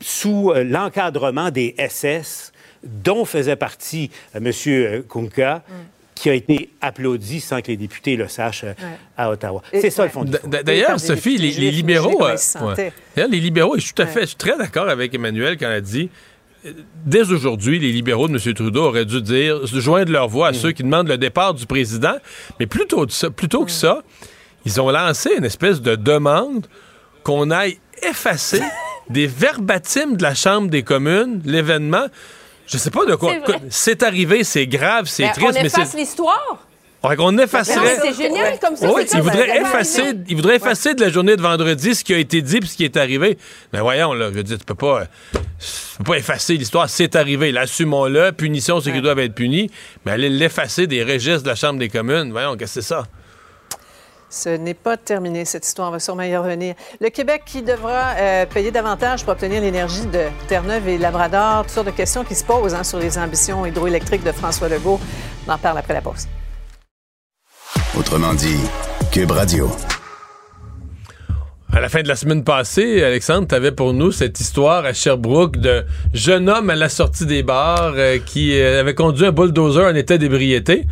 sous 0.00 0.50
euh, 0.50 0.64
l'encadrement 0.64 1.50
des 1.50 1.74
SS, 1.78 2.52
dont 2.84 3.24
faisait 3.24 3.56
partie 3.56 4.10
euh, 4.34 4.40
M. 4.98 5.02
Kunka, 5.08 5.62
qui 6.16 6.30
a 6.30 6.34
été 6.34 6.70
applaudi 6.80 7.40
sans 7.40 7.60
que 7.60 7.68
les 7.68 7.76
députés 7.76 8.16
le 8.16 8.26
sachent 8.26 8.64
euh, 8.64 8.72
à 9.16 9.30
Ottawa. 9.30 9.62
C'est 9.72 9.90
ça 9.90 10.02
ouais. 10.02 10.08
le 10.08 10.12
fond 10.12 10.24
du 10.24 10.32
D'ailleurs, 10.64 10.98
Sophie, 10.98 11.36
les, 11.36 11.52
les 11.52 11.70
libéraux. 11.70 12.24
euh, 12.24 12.34
ouais. 12.34 12.92
D'ailleurs, 13.14 13.30
les 13.30 13.40
libéraux, 13.40 13.76
et 13.76 13.78
je 13.78 13.84
suis 13.84 13.94
tout 13.94 14.02
à 14.02 14.06
fait, 14.06 14.22
je 14.22 14.26
suis 14.26 14.36
très 14.36 14.56
d'accord 14.56 14.88
avec 14.88 15.14
Emmanuel 15.14 15.56
quand 15.56 15.70
elle 15.70 15.82
dit 15.82 16.10
dès 17.04 17.30
aujourd'hui, 17.30 17.78
les 17.78 17.92
libéraux 17.92 18.28
de 18.28 18.32
M. 18.34 18.54
Trudeau 18.54 18.86
auraient 18.86 19.04
dû 19.04 19.22
dire, 19.22 19.66
joindre 19.66 20.10
leur 20.10 20.28
voix 20.28 20.48
à 20.48 20.52
ceux 20.52 20.72
qui 20.72 20.82
demandent 20.82 21.08
le 21.08 21.18
départ 21.18 21.54
du 21.54 21.66
président. 21.66 22.16
Mais 22.58 22.66
plutôt, 22.66 23.06
de 23.06 23.12
ça, 23.12 23.30
plutôt 23.30 23.64
que 23.64 23.70
ça, 23.70 24.02
ils 24.64 24.80
ont 24.80 24.90
lancé 24.90 25.30
une 25.36 25.44
espèce 25.44 25.80
de 25.80 25.94
demande 25.96 26.66
qu'on 27.22 27.50
aille 27.50 27.78
effacer 28.02 28.62
des 29.10 29.26
verbatims 29.26 30.16
de 30.16 30.22
la 30.22 30.34
Chambre 30.34 30.68
des 30.68 30.82
communes, 30.82 31.40
l'événement. 31.44 32.06
Je 32.66 32.78
sais 32.78 32.90
pas 32.90 33.04
de 33.06 33.14
quoi. 33.14 33.34
C'est 33.70 34.02
arrivé, 34.02 34.44
c'est 34.44 34.66
grave, 34.66 35.06
c'est 35.06 35.24
Ben, 35.24 35.32
triste, 35.32 35.58
on 35.60 35.64
efface 35.64 35.94
l'histoire. 35.94 36.58
On 37.02 37.38
effacerait. 37.38 37.98
mais 38.02 38.10
C'est 38.12 38.22
génial 38.22 38.58
comme 38.58 38.74
ça. 38.74 38.92
Oui, 38.92 39.04
il 39.12 39.20
voudrait 39.20 39.60
effacer, 39.60 40.12
il 40.28 40.34
voudrait 40.36 40.56
effacer 40.56 40.94
de 40.94 41.00
la 41.00 41.10
journée 41.10 41.36
de 41.36 41.42
vendredi 41.42 41.94
ce 41.94 42.02
qui 42.02 42.12
a 42.12 42.18
été 42.18 42.42
dit 42.42 42.58
puis 42.58 42.68
ce 42.68 42.76
qui 42.76 42.84
est 42.84 42.96
arrivé. 42.96 43.38
Mais 43.72 43.80
voyons, 43.80 44.12
là, 44.12 44.28
je 44.30 44.34
veux 44.34 44.42
dire, 44.42 44.58
tu 44.58 44.64
peux 44.64 44.74
pas, 44.74 45.04
tu 45.32 45.98
peux 45.98 46.04
pas 46.04 46.18
effacer 46.18 46.56
l'histoire. 46.56 46.88
C'est 46.90 47.14
arrivé. 47.14 47.52
L'assumons-le. 47.52 48.32
Punition, 48.32 48.80
ceux 48.80 48.90
qui 48.90 49.00
doivent 49.00 49.20
être 49.20 49.34
punis. 49.34 49.70
Mais 50.04 50.12
aller 50.12 50.28
l'effacer 50.28 50.88
des 50.88 51.04
registres 51.04 51.44
de 51.44 51.48
la 51.48 51.54
Chambre 51.54 51.78
des 51.78 51.88
communes, 51.88 52.32
voyons, 52.32 52.56
qu'est-ce 52.56 52.76
que 52.76 52.80
c'est 52.80 52.88
ça? 52.88 53.06
Ce 54.36 54.50
n'est 54.50 54.74
pas 54.74 54.98
terminé, 54.98 55.46
cette 55.46 55.66
histoire. 55.66 55.88
On 55.88 55.92
va 55.92 55.98
sûrement 55.98 56.22
y 56.22 56.36
revenir. 56.36 56.74
Le 57.00 57.08
Québec 57.08 57.42
qui 57.46 57.62
devra 57.62 58.12
euh, 58.16 58.44
payer 58.44 58.70
davantage 58.70 59.24
pour 59.24 59.32
obtenir 59.32 59.62
l'énergie 59.62 60.04
de 60.06 60.26
Terre-Neuve 60.46 60.86
et 60.88 60.98
Labrador. 60.98 61.62
Toutes 61.62 61.72
sortes 61.72 61.86
de 61.86 61.92
questions 61.92 62.22
qui 62.22 62.34
se 62.34 62.44
posent 62.44 62.74
hein, 62.74 62.84
sur 62.84 62.98
les 62.98 63.16
ambitions 63.16 63.64
hydroélectriques 63.64 64.24
de 64.24 64.32
François 64.32 64.68
Legault. 64.68 65.00
On 65.48 65.52
en 65.52 65.58
parle 65.58 65.78
après 65.78 65.94
la 65.94 66.02
pause. 66.02 66.28
Autrement 67.98 68.34
dit, 68.34 68.60
Cube 69.10 69.30
Radio. 69.30 69.70
À 71.72 71.80
la 71.80 71.88
fin 71.88 72.00
de 72.00 72.08
la 72.08 72.14
semaine 72.14 72.44
passée, 72.44 73.02
Alexandre, 73.02 73.48
tu 73.48 73.54
avais 73.54 73.72
pour 73.72 73.92
nous 73.92 74.12
cette 74.12 74.38
histoire 74.38 74.84
à 74.84 74.92
Sherbrooke 74.92 75.56
de 75.56 75.84
jeune 76.14 76.48
homme 76.48 76.70
à 76.70 76.76
la 76.76 76.88
sortie 76.88 77.26
des 77.26 77.42
bars 77.42 77.94
euh, 77.96 78.18
qui 78.24 78.58
euh, 78.58 78.80
avait 78.80 78.94
conduit 78.94 79.26
un 79.26 79.32
bulldozer 79.32 79.84
en 79.84 79.94
état 79.94 80.16
d'ébriété. 80.16 80.86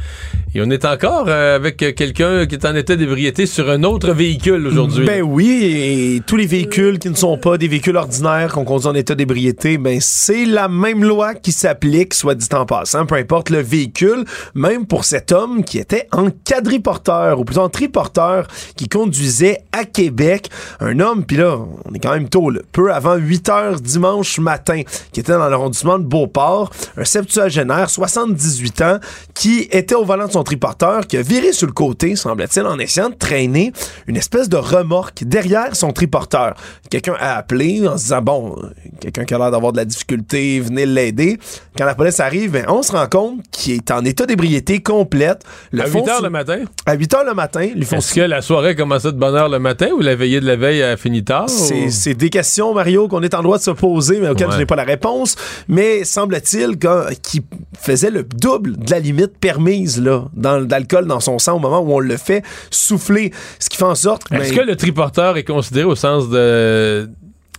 Et 0.56 0.60
on 0.60 0.70
est 0.70 0.84
encore 0.84 1.24
euh, 1.26 1.56
avec 1.56 1.78
quelqu'un 1.78 2.46
qui 2.46 2.55
est 2.55 2.64
en 2.64 2.76
état 2.76 2.94
d'ébriété 2.94 3.46
sur 3.46 3.70
un 3.70 3.82
autre 3.82 4.12
véhicule 4.12 4.66
aujourd'hui. 4.68 5.05
Ben 5.05 5.22
oui, 5.22 5.64
et 5.64 6.22
tous 6.24 6.36
les 6.36 6.46
véhicules 6.46 7.01
qui 7.01 7.09
ne 7.09 7.16
sont 7.16 7.36
pas 7.38 7.59
des 7.59 7.66
véhicules 7.66 7.96
ordinaires 7.96 8.52
qu'on 8.52 8.64
conduit 8.64 8.86
en 8.86 8.94
état 8.94 9.16
d'ébriété, 9.16 9.78
ben 9.78 9.98
c'est 10.01 10.44
la 10.44 10.68
même 10.68 11.02
loi 11.02 11.34
qui 11.34 11.51
s'applique, 11.51 12.14
soit 12.14 12.36
dit 12.36 12.46
en 12.52 12.66
passant, 12.66 13.05
peu 13.05 13.16
importe 13.16 13.51
le 13.51 13.60
véhicule, 13.60 14.24
même 14.55 14.86
pour 14.86 15.05
cet 15.05 15.32
homme 15.32 15.64
qui 15.64 15.78
était 15.78 16.06
en 16.12 16.28
quadriporteur, 16.30 17.40
ou 17.40 17.44
plutôt 17.44 17.62
en 17.62 17.68
triporteur, 17.68 18.46
qui 18.76 18.88
conduisait 18.88 19.59
à 19.72 19.84
Québec. 19.84 20.51
Un 20.81 20.99
homme, 21.01 21.24
puis 21.24 21.36
là, 21.36 21.59
on 21.85 21.95
est 21.95 21.99
quand 21.99 22.12
même 22.12 22.28
tôt, 22.28 22.51
là, 22.51 22.61
peu 22.73 22.93
avant 22.93 23.15
8 23.16 23.49
heures 23.49 23.81
dimanche 23.81 24.39
matin, 24.39 24.82
qui 25.12 25.20
était 25.20 25.32
dans 25.32 25.49
l'arrondissement 25.49 25.99
de 25.99 26.05
Beauport, 26.05 26.70
un 26.97 27.05
septuagénaire, 27.05 27.91
78 27.91 28.81
ans, 28.82 28.99
qui 29.35 29.69
était 29.70 29.95
au 29.95 30.05
volant 30.05 30.27
de 30.27 30.32
son 30.32 30.43
triporteur, 30.45 31.07
qui 31.07 31.16
a 31.16 31.23
viré 31.23 31.53
sur 31.53 31.66
le 31.66 31.73
côté, 31.73 32.16
semble-t-il, 32.16 32.66
en 32.66 32.78
essayant 32.78 33.11
de 33.11 33.15
traîner 33.15 33.73
une 34.07 34.16
espèce 34.16 34.49
de 34.49 34.57
remorque 34.57 35.24
derrière 35.24 35.74
son 35.77 35.93
triporteur. 35.93 36.55
Quelqu'un 36.91 37.15
a 37.19 37.36
appelé 37.36 37.86
en 37.89 37.97
se 37.97 38.05
disant, 38.05 38.23
bon, 38.23 38.57
quelqu'un 39.01 39.24
qui 39.24 39.35
a 39.35 39.39
l'air 39.39 39.51
d'avoir 39.51 39.73
de 39.73 39.78
la 39.78 39.85
difficulté, 39.85 40.61
venez 40.61 40.86
l'aider. 40.86 41.39
Quand 41.77 41.85
la 41.85 41.95
police 41.95 42.20
arrive, 42.20 42.53
ben, 42.53 42.65
on 42.69 42.82
se 42.82 42.93
rend 42.93 43.07
compte 43.09 43.41
qu'il 43.51 43.74
est 43.74 43.91
en 43.91 44.05
état 44.05 44.27
d'ébriété 44.27 44.81
complète. 44.82 45.43
Le 45.73 45.82
à 45.82 45.86
8 45.86 45.91
fond 45.93 46.09
heures 46.09 46.16
su- 46.19 46.23
le 46.24 46.31
matin? 46.31 46.59
À 46.86 46.95
8 46.95 47.15
heures 47.15 47.24
le 47.24 47.35
matin, 47.35 47.61
Est-ce 47.62 48.15
que 48.15 48.20
la 48.20 48.43
soirée 48.43 48.74
commençait 48.77 49.12
de 49.12 49.19
bonne 49.19 49.35
heure 49.35 49.49
le 49.49 49.59
matin 49.59 49.89
ou 49.97 50.01
la 50.01 50.15
veillée 50.15 50.41
de 50.41 50.47
la 50.47 50.53
veille 50.56 50.82
a 50.82 50.97
fini 50.97 51.22
tard? 51.24 51.48
C'est 51.48 52.12
ou- 52.12 52.14
des 52.14 52.31
questions, 52.31 52.74
Mario, 52.74 53.09
qu'on 53.09 53.22
est 53.22 53.35
en 53.35 53.43
droit 53.43 53.59
de 53.59 53.62
se 53.62 53.70
poser, 53.70 54.20
mais 54.20 54.28
auxquelles 54.28 54.48
Ouais. 54.48 54.55
je 54.55 54.59
n'ai 54.59 54.66
pas 54.66 54.76
la 54.76 54.85
réponse. 54.85 55.36
Mais 55.68 56.05
semble-t-il 56.05 56.78
qu'il 56.78 57.43
faisait 57.78 58.10
le 58.10 58.22
double 58.22 58.76
de 58.76 58.90
la 58.90 58.98
limite 58.98 59.39
permise 59.39 60.01
là, 60.01 60.24
dans, 60.35 60.60
d'alcool 60.64 61.06
dans 61.06 61.20
son 61.20 61.39
sang 61.39 61.56
au 61.56 61.59
moment 61.60 61.81
où 61.81 61.93
on 61.93 62.01
le 62.01 62.16
fait 62.16 62.43
souffler. 62.70 63.32
Ce 63.59 63.68
qui 63.68 63.76
fait 63.76 63.85
en 63.85 63.94
sorte 63.94 64.22
Est-ce 64.32 64.52
ben, 64.55 64.60
que 64.60 64.66
le 64.66 64.76
triporteur 64.76 65.36
est 65.36 65.44
considéré 65.44 65.85
au 65.86 65.94
sens 65.94 66.28
de. 66.28 67.09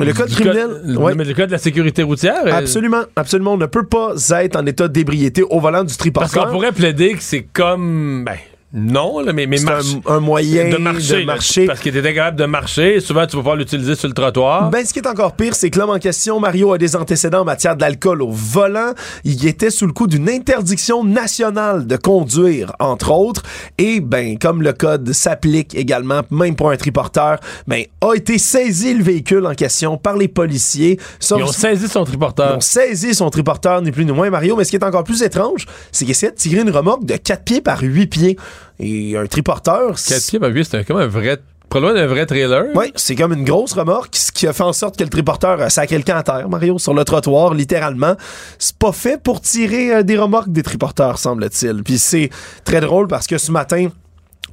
Le 0.01 0.11
code 0.13 0.30
criminel, 0.30 0.97
ouais. 0.97 1.15
mais 1.15 1.23
le 1.23 1.34
code 1.34 1.47
de 1.47 1.53
la 1.53 1.57
sécurité 1.57 2.03
routière? 2.03 2.41
Absolument, 2.53 3.03
absolument. 3.15 3.53
On 3.53 3.57
ne 3.57 3.65
peut 3.65 3.85
pas 3.85 4.13
être 4.41 4.57
en 4.57 4.65
état 4.65 4.89
d'ébriété 4.89 5.41
au 5.41 5.59
volant 5.61 5.81
du 5.84 5.85
Parce 5.85 5.97
triporteur. 5.97 6.45
qu'on 6.47 6.51
pourrait 6.51 6.73
plaider 6.73 7.13
que 7.13 7.22
c'est 7.23 7.43
comme. 7.53 8.26
Ben, 8.26 8.35
non, 8.76 9.19
là, 9.22 9.31
mais, 9.34 9.47
mais 9.47 9.57
C'est 9.57 9.69
un, 9.69 9.80
un 10.07 10.19
moyen 10.19 10.69
de 10.69 10.76
marcher. 10.77 11.14
de 11.14 11.19
là, 11.19 11.26
marcher. 11.26 11.65
parce 11.65 11.80
qu'il 11.80 11.95
était 11.95 12.14
capable 12.14 12.38
de 12.38 12.45
marcher. 12.45 12.99
Souvent, 12.99 13.26
tu 13.26 13.35
vas 13.38 13.41
pouvoir 13.41 13.56
l'utiliser 13.56 13.95
sur 13.95 14.07
le 14.10 14.14
trottoir. 14.14 14.69
Ben, 14.69 14.85
ce 14.85 14.91
qui 14.93 14.99
est 14.99 15.07
encore 15.07 15.35
pire, 15.35 15.56
c'est 15.56 15.69
que 15.69 15.80
l'homme 15.80 15.91
en 15.91 15.99
question, 15.99 16.39
Mario, 16.39 16.73
a 16.73 16.77
des 16.77 16.95
antécédents 16.95 17.41
en 17.41 17.45
matière 17.45 17.76
d'alcool 17.77 18.22
au 18.22 18.30
volant. 18.31 18.91
Il 19.23 19.47
était 19.47 19.69
sous 19.69 19.88
le 19.88 19.93
coup 19.93 20.07
d'une 20.07 20.30
interdiction 20.30 21.03
nationale 21.03 21.88
de 21.88 21.95
conduire, 21.95 22.73
entre 22.80 23.11
autres. 23.11 23.43
Et, 23.77 24.02
ben, 24.02 24.38
comme 24.38 24.61
le 24.61 24.73
code 24.73 25.11
s'applique 25.14 25.73
également, 25.76 26.22
même 26.30 26.56
pour 26.56 26.69
un 26.69 26.77
triporteur, 26.77 27.39
ben, 27.68 27.85
a 28.02 28.14
été 28.14 28.38
saisi 28.38 28.93
le 28.93 29.03
véhicule 29.03 29.45
en 29.45 29.53
question 29.53 29.97
par 29.97 30.18
les 30.18 30.27
policiers. 30.27 30.99
Sauf- 31.19 31.39
Ils 31.39 31.43
ont 31.45 31.47
saisi 31.52 31.88
son 31.88 32.03
triporteur. 32.03 32.52
Ils 32.53 32.57
ont 32.57 32.61
saisi 32.61 33.14
son 33.15 33.30
triporteur, 33.30 33.81
ni 33.81 33.91
plus 33.91 34.03
ni 34.06 34.11
moins, 34.11 34.30
Mario. 34.30 34.56
Mais 34.57 34.65
ce 34.65 34.69
qui 34.72 34.76
est 34.76 34.84
encore 34.84 35.03
plus 35.06 35.22
étrange, 35.23 35.65
c'est 35.93 36.03
qu'il 36.06 36.11
essayait 36.11 36.31
de 36.34 36.38
tirer 36.38 36.61
une 36.61 36.72
remorque 36.72 37.06
de 37.06 37.15
4 37.15 37.43
pieds 37.43 37.61
par 37.61 37.80
8 37.81 38.07
pieds. 38.07 38.38
Et 38.79 39.17
un 39.17 39.25
triporteur... 39.25 39.95
4 39.95 40.27
pieds 40.27 40.39
par 40.39 40.49
8, 40.49 40.65
c'est 40.65 40.85
comme 40.85 40.97
un 40.97 41.07
vrai. 41.07 41.39
Pas 41.69 41.79
loin 41.79 41.93
d'un 41.93 42.05
vrai 42.05 42.25
trailer. 42.25 42.65
Oui, 42.75 42.91
c'est 42.95 43.15
comme 43.15 43.33
une 43.33 43.43
grosse 43.43 43.73
remorque, 43.73 44.15
ce 44.15 44.31
qui 44.31 44.47
a 44.47 44.53
fait 44.53 44.63
en 44.63 44.73
sorte 44.73 44.97
que 44.97 45.03
le 45.03 45.09
triporteur 45.09 45.61
a 45.61 45.69
sacré 45.69 45.97
le 45.97 46.03
camp 46.03 46.17
à 46.17 46.23
terre, 46.23 46.47
Mario, 46.47 46.77
sur 46.77 46.93
le 46.93 47.03
trottoir, 47.03 47.53
littéralement. 47.53 48.15
C'est 48.59 48.77
pas 48.77 48.91
fait 48.91 49.21
pour 49.21 49.41
tirer 49.41 49.95
euh, 49.95 50.03
des 50.03 50.17
remorques 50.17 50.51
des 50.51 50.63
triporteurs, 50.63 51.17
semble-t-il. 51.17 51.83
Puis 51.83 51.97
c'est 51.97 52.29
très 52.63 52.81
drôle 52.81 53.07
parce 53.07 53.27
que 53.27 53.37
ce 53.37 53.51
matin, 53.51 53.89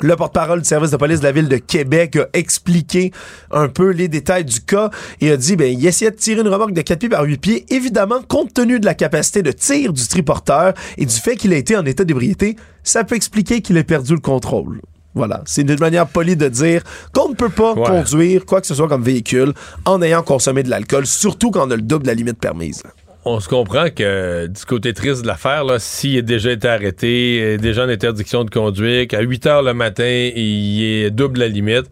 le 0.06 0.16
porte-parole 0.16 0.60
du 0.60 0.68
service 0.68 0.90
de 0.90 0.96
police 0.96 1.20
de 1.20 1.24
la 1.24 1.32
ville 1.32 1.48
de 1.48 1.56
Québec 1.56 2.16
a 2.16 2.26
expliqué 2.32 3.12
un 3.50 3.68
peu 3.68 3.90
les 3.90 4.08
détails 4.08 4.44
du 4.44 4.60
cas 4.60 4.90
et 5.20 5.30
a 5.30 5.36
dit 5.36 5.56
ben 5.56 5.72
il 5.72 5.86
essayait 5.86 6.10
de 6.10 6.16
tirer 6.16 6.40
une 6.40 6.48
remorque 6.48 6.72
de 6.72 6.80
4 6.82 6.98
pieds 6.98 7.08
par 7.08 7.22
8 7.24 7.38
pieds 7.38 7.64
évidemment 7.74 8.20
compte 8.26 8.52
tenu 8.54 8.80
de 8.80 8.86
la 8.86 8.94
capacité 8.94 9.42
de 9.42 9.52
tir 9.52 9.92
du 9.92 10.06
triporteur 10.06 10.74
et 10.98 11.06
du 11.06 11.14
fait 11.14 11.36
qu'il 11.36 11.52
a 11.52 11.56
été 11.56 11.76
en 11.76 11.84
état 11.86 12.04
d'ébriété, 12.04 12.56
ça 12.82 13.04
peut 13.04 13.14
expliquer 13.16 13.60
qu'il 13.62 13.76
ait 13.76 13.84
perdu 13.84 14.14
le 14.14 14.20
contrôle. 14.20 14.80
Voilà, 15.14 15.42
c'est 15.44 15.60
une 15.60 15.78
manière 15.78 16.06
polie 16.06 16.36
de 16.36 16.48
dire 16.48 16.82
qu'on 17.12 17.28
ne 17.28 17.34
peut 17.34 17.50
pas 17.50 17.74
Ouais. 17.74 17.82
conduire 17.84 18.46
quoi 18.46 18.62
que 18.62 18.66
ce 18.66 18.74
soit 18.74 18.88
comme 18.88 19.02
véhicule 19.02 19.52
en 19.84 20.00
ayant 20.00 20.22
consommé 20.22 20.62
de 20.62 20.70
l'alcool, 20.70 21.06
surtout 21.06 21.50
quand 21.50 21.68
on 21.68 21.70
a 21.70 21.76
le 21.76 21.82
double 21.82 22.04
de 22.04 22.08
la 22.08 22.14
limite 22.14 22.38
permise. 22.38 22.82
On 23.24 23.38
se 23.38 23.48
comprend 23.48 23.88
que 23.88 24.46
du 24.48 24.64
côté 24.64 24.92
triste 24.94 25.22
de 25.22 25.28
l'affaire, 25.28 25.64
là, 25.64 25.78
s'il 25.78 26.18
a 26.18 26.22
déjà 26.22 26.50
été 26.50 26.66
arrêté, 26.66 27.52
est 27.52 27.58
déjà 27.58 27.84
en 27.84 27.88
interdiction 27.88 28.42
de 28.42 28.50
conduire, 28.50 29.06
qu'à 29.06 29.20
8 29.20 29.46
heures 29.46 29.62
le 29.62 29.74
matin, 29.74 30.30
il 30.34 30.82
est 30.82 31.10
double 31.10 31.38
la 31.40 31.48
limite, 31.48 31.88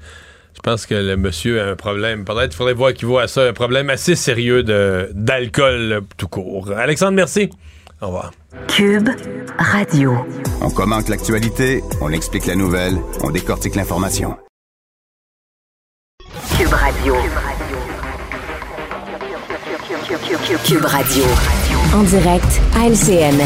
je 0.55 0.61
pense 0.61 0.87
que 0.87 0.95
le 0.95 1.17
monsieur 1.17 1.63
a 1.63 1.71
un 1.71 1.77
problème. 1.77 2.25
Peut-être 2.25 2.49
qu'il 2.49 2.57
faudrait 2.57 2.75
voir 2.75 2.93
qu'il 2.93 3.07
voit 3.07 3.23
à 3.23 3.29
ça 3.29 3.43
un 3.43 3.53
problème 3.53 3.91
assez 3.91 4.17
sérieux 4.17 4.63
de, 4.63 5.09
d'alcool 5.15 6.03
tout 6.17 6.29
court. 6.29 6.71
Alexandre, 6.77 7.13
merci. 7.13 7.49
Au 8.01 8.07
revoir. 8.07 8.33
Cube 8.67 9.09
Radio. 9.57 10.15
On 10.61 10.71
commente 10.71 11.09
l'actualité, 11.09 11.83
on 12.01 12.11
explique 12.11 12.47
la 12.47 12.57
nouvelle, 12.57 12.97
on 13.23 13.31
décortique 13.31 13.77
l'information. 13.77 14.37
Cube 16.59 16.73
Radio. 16.73 17.15
Cube 17.15 17.33
Radio. 17.35 17.60
En 21.95 22.03
direct 22.03 22.61
à 22.75 22.87
LCN. 22.89 23.39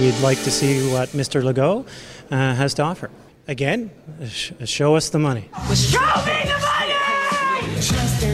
We'd 0.00 0.20
like 0.20 0.42
to 0.42 0.50
see 0.50 0.80
what 0.92 1.10
Mr. 1.10 1.42
Legault 1.44 1.86
uh, 2.32 2.54
has 2.56 2.74
to 2.74 2.82
offer. 2.82 3.10
Again, 3.46 3.90
sh- 4.28 4.50
show 4.64 4.96
us 4.96 5.10
the 5.10 5.18
money. 5.20 5.48
Show 5.74 6.00
me 6.26 6.42
the 6.44 6.58
money! 6.60 8.33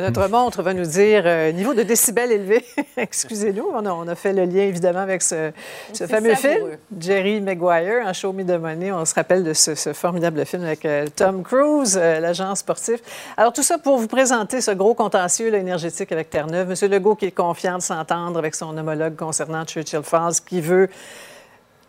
Notre 0.00 0.26
montre 0.26 0.60
va 0.62 0.74
nous 0.74 0.86
dire 0.86 1.22
euh, 1.24 1.52
niveau 1.52 1.72
de 1.72 1.84
décibels 1.84 2.32
élevé. 2.32 2.64
Excusez-nous, 2.96 3.70
on 3.72 3.86
a, 3.86 3.92
on 3.92 4.08
a 4.08 4.16
fait 4.16 4.32
le 4.32 4.44
lien 4.44 4.62
évidemment 4.62 4.98
avec 4.98 5.22
ce, 5.22 5.52
fameux 6.08 6.34
savoureux. 6.34 6.70
film, 6.70 6.78
Jerry 6.98 7.40
Maguire, 7.40 8.04
en 8.04 8.12
Show 8.12 8.32
Me 8.32 8.42
the 8.42 8.60
Money. 8.60 8.90
On 8.90 9.04
se 9.04 9.14
rappelle 9.14 9.44
de 9.44 9.52
ce, 9.52 9.76
ce 9.76 9.92
formidable 9.92 10.44
film 10.46 10.64
avec 10.64 10.84
euh, 10.84 11.06
Tom 11.14 11.44
Cruise, 11.44 11.96
euh, 11.96 12.18
l'agent 12.18 12.56
sportif. 12.56 13.00
Alors 13.36 13.52
tout 13.52 13.62
ça 13.62 13.78
pour 13.78 13.96
vous 13.98 14.08
présenter 14.08 14.60
ce 14.60 14.72
gros 14.72 14.94
contentieux 14.94 15.48
là, 15.48 15.58
énergétique 15.58 16.10
avec 16.10 16.28
Terre-Neuve. 16.28 16.70
Monsieur 16.70 16.88
Legault 16.88 17.14
qui 17.14 17.26
est 17.26 17.30
confiant 17.30 17.78
de 17.78 17.82
s'entendre 17.82 18.36
avec 18.40 18.56
son 18.56 18.76
homologue 18.76 19.14
concernant 19.14 19.64
Churchill 19.64 20.02
Falls 20.02 20.40
qui 20.44 20.60
veut 20.60 20.88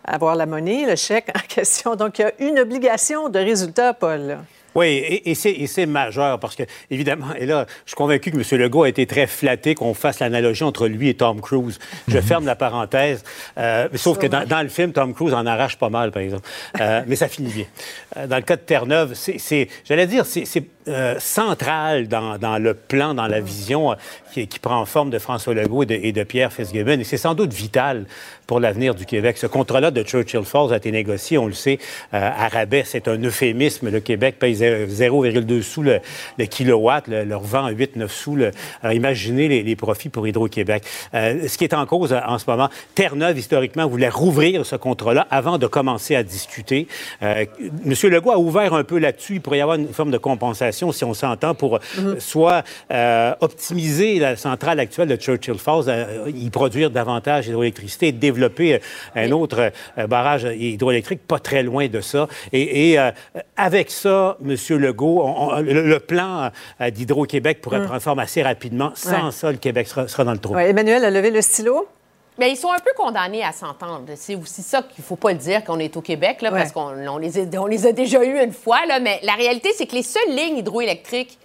avoir 0.03 0.35
la 0.35 0.45
monnaie, 0.45 0.85
le 0.85 0.95
chèque 0.95 1.31
en 1.35 1.39
question. 1.47 1.95
Donc 1.95 2.19
il 2.19 2.21
y 2.21 2.25
a 2.25 2.33
une 2.37 2.59
obligation 2.59 3.29
de 3.29 3.39
résultat, 3.39 3.95
Paul. 3.95 4.37
Oui, 4.75 4.87
et, 4.87 5.31
et 5.31 5.67
c'est 5.67 5.85
majeur 5.85 6.39
parce 6.39 6.55
que, 6.55 6.63
évidemment, 6.91 7.27
et 7.37 7.45
là, 7.45 7.65
je 7.85 7.91
suis 7.91 7.95
convaincu 7.95 8.31
que 8.31 8.37
M. 8.37 8.61
Legault 8.61 8.83
a 8.83 8.89
été 8.89 9.05
très 9.05 9.25
flatté 9.25 9.73
qu'on 9.73 9.93
fasse 9.93 10.19
l'analogie 10.19 10.63
entre 10.63 10.87
lui 10.87 11.09
et 11.09 11.13
Tom 11.13 11.39
Cruise. 11.41 11.79
Je 12.07 12.19
ferme 12.19 12.45
la 12.45 12.55
parenthèse. 12.55 13.23
euh, 13.57 13.87
sauf 13.95 14.17
que 14.17 14.27
dans, 14.27 14.45
dans 14.45 14.61
le 14.61 14.69
film, 14.69 14.91
Tom 14.91 15.13
Cruise 15.13 15.33
en 15.33 15.45
arrache 15.45 15.77
pas 15.77 15.89
mal, 15.89 16.11
par 16.11 16.21
exemple. 16.21 16.47
Euh, 16.79 17.03
mais 17.07 17.15
ça 17.15 17.27
finit 17.27 17.51
bien. 17.51 17.65
Euh, 18.17 18.27
dans 18.27 18.37
le 18.37 18.41
cas 18.41 18.55
de 18.55 18.61
Terre-Neuve, 18.61 19.13
c'est- 19.15 19.67
j'allais 19.83 20.07
dire, 20.07 20.25
c'est 20.25 20.45
euh, 20.87 21.15
central 21.19 22.07
dans, 22.07 22.37
dans 22.37 22.59
le 22.59 22.75
plan, 22.75 23.15
dans 23.15 23.25
la 23.25 23.39
vision 23.39 23.91
euh, 23.91 23.95
qui, 24.33 24.47
qui 24.47 24.59
prend 24.59 24.85
forme 24.85 25.09
de 25.09 25.17
François 25.17 25.55
Legault 25.55 25.81
et 25.89 26.11
de, 26.11 26.23
Pierre 26.23 26.53
Fitzgibbon. 26.53 26.99
Et 26.99 27.03
c'est 27.03 27.17
sans 27.17 27.33
doute 27.33 27.51
vital 27.53 28.05
pour 28.45 28.59
l'avenir 28.59 28.93
du 28.93 29.05
Québec. 29.07 29.37
Ce 29.39 29.47
contrat-là 29.47 29.89
de 29.89 30.03
Churchill 30.03 30.43
Falls 30.43 30.71
a 30.73 30.77
été 30.77 30.91
négocié, 30.91 31.39
on 31.39 31.47
le 31.47 31.53
sait, 31.53 31.79
euh, 32.13 32.19
à 32.21 32.47
rabais. 32.49 32.83
C'est 32.85 33.07
un 33.07 33.17
euphémisme. 33.23 33.89
Le 33.89 33.99
Québec 33.99 34.35
paye 34.37 34.53
zé- 34.53 34.85
0,2 34.87 35.61
sous 35.63 35.81
le, 35.81 35.99
le 36.37 36.45
kilowatt, 36.45 37.07
le- 37.07 37.23
leur 37.23 37.41
vend 37.41 37.67
8-9 37.71 38.07
sous. 38.07 38.35
Le, 38.35 38.51
alors 38.83 38.93
imaginez 38.95 39.47
les, 39.47 39.63
les 39.63 39.75
profits 39.75 40.09
pour 40.09 40.27
Hydro-Québec. 40.27 40.83
Ce 41.13 41.57
qui 41.57 41.63
est 41.63 41.73
en 41.73 41.87
cause 41.87 42.13
en 42.13 42.37
ce 42.37 42.45
moment, 42.47 42.69
Terre-Neuve, 42.93 43.39
historiquement, 43.39 43.87
voulait 43.87 44.09
rouvrir 44.09 44.63
ce 44.65 44.75
contrat-là 44.75 45.25
avant 45.31 45.57
de 45.57 45.65
commencer 45.65 46.15
à 46.15 46.21
discuter. 46.21 46.87
Euh, 47.23 47.45
M. 47.85 47.93
Legault 48.07 48.31
a 48.31 48.37
ouvert 48.39 48.73
un 48.73 48.83
peu 48.83 48.97
là-dessus. 48.99 49.35
Il 49.35 49.41
pourrait 49.41 49.57
y 49.59 49.61
avoir 49.61 49.77
une 49.77 49.87
forme 49.93 50.11
de 50.11 50.17
compensation, 50.17 50.91
si 50.91 51.03
on 51.03 51.13
s'entend, 51.13 51.55
pour 51.55 51.75
euh, 51.75 52.15
soit 52.19 52.63
euh, 52.91 53.33
optimiser 53.41 54.19
la 54.19 54.35
centrale 54.35 54.79
actuelle 54.79 55.07
de 55.07 55.15
Churchill 55.15 55.55
Falls, 55.57 55.85
euh, 55.87 56.29
y 56.33 56.49
produire 56.49 56.89
davantage 56.91 57.45
d'hydroélectricité 57.45 58.11
développer 58.11 58.79
un 59.15 59.31
autre 59.31 59.71
euh, 59.97 60.07
barrage 60.07 60.43
hydroélectrique 60.43 61.21
pas 61.27 61.39
très 61.39 61.63
loin 61.63 61.87
de 61.87 62.01
ça. 62.01 62.27
Et, 62.53 62.91
et, 62.93 62.99
avec 63.57 63.91
ça, 63.91 64.37
M. 64.43 64.55
Legault, 64.79 65.21
on- 65.23 65.53
on- 65.55 65.59
le, 65.61 65.87
le 65.87 65.99
plan 65.99 66.49
d'Hydro-Québec 66.79 67.61
pourrait 67.61 67.79
Mm. 67.79 67.85
prendre 67.85 68.01
forme 68.01 68.19
assez 68.19 68.41
rapidement. 68.43 68.91
Sans 68.95 69.25
Ouais. 69.25 69.31
ça, 69.31 69.51
le 69.51 69.57
Québec 69.57 69.87
sera, 69.87 70.07
sera 70.07 70.23
dans 70.23 70.31
le 70.33 70.37
trou. 70.37 70.53
Ouais, 70.55 70.69
Emmanuel 70.69 71.03
a 71.05 71.09
levé 71.11 71.31
le 71.31 71.41
stylo. 71.41 71.87
Mais 72.37 72.51
ils 72.51 72.57
sont 72.57 72.71
un 72.71 72.79
peu 72.79 72.91
condamnés 72.97 73.43
à 73.43 73.51
s'entendre. 73.53 74.05
C'est 74.15 74.35
aussi 74.35 74.61
ça 74.61 74.81
qu'il 74.83 75.03
faut 75.03 75.15
pas 75.15 75.31
le 75.31 75.37
dire 75.37 75.63
qu'on 75.63 75.79
est 75.79 75.95
au 75.95 76.01
Québec, 76.01 76.41
là, 76.41 76.51
parce 76.51 76.71
qu'on 76.71 77.07
on 77.07 77.17
les, 77.17 77.37
a, 77.39 77.61
on 77.61 77.65
les 77.67 77.87
a 77.87 77.91
déjà 77.93 78.23
eus 78.23 78.43
une 78.43 78.51
fois. 78.53 78.85
Là, 78.85 78.99
mais 78.99 79.19
la 79.23 79.33
réalité, 79.33 79.71
c'est 79.77 79.85
que 79.87 79.95
les 79.95 80.03
seules 80.03 80.29
lignes 80.35 80.57
hydroélectriques 80.57 81.37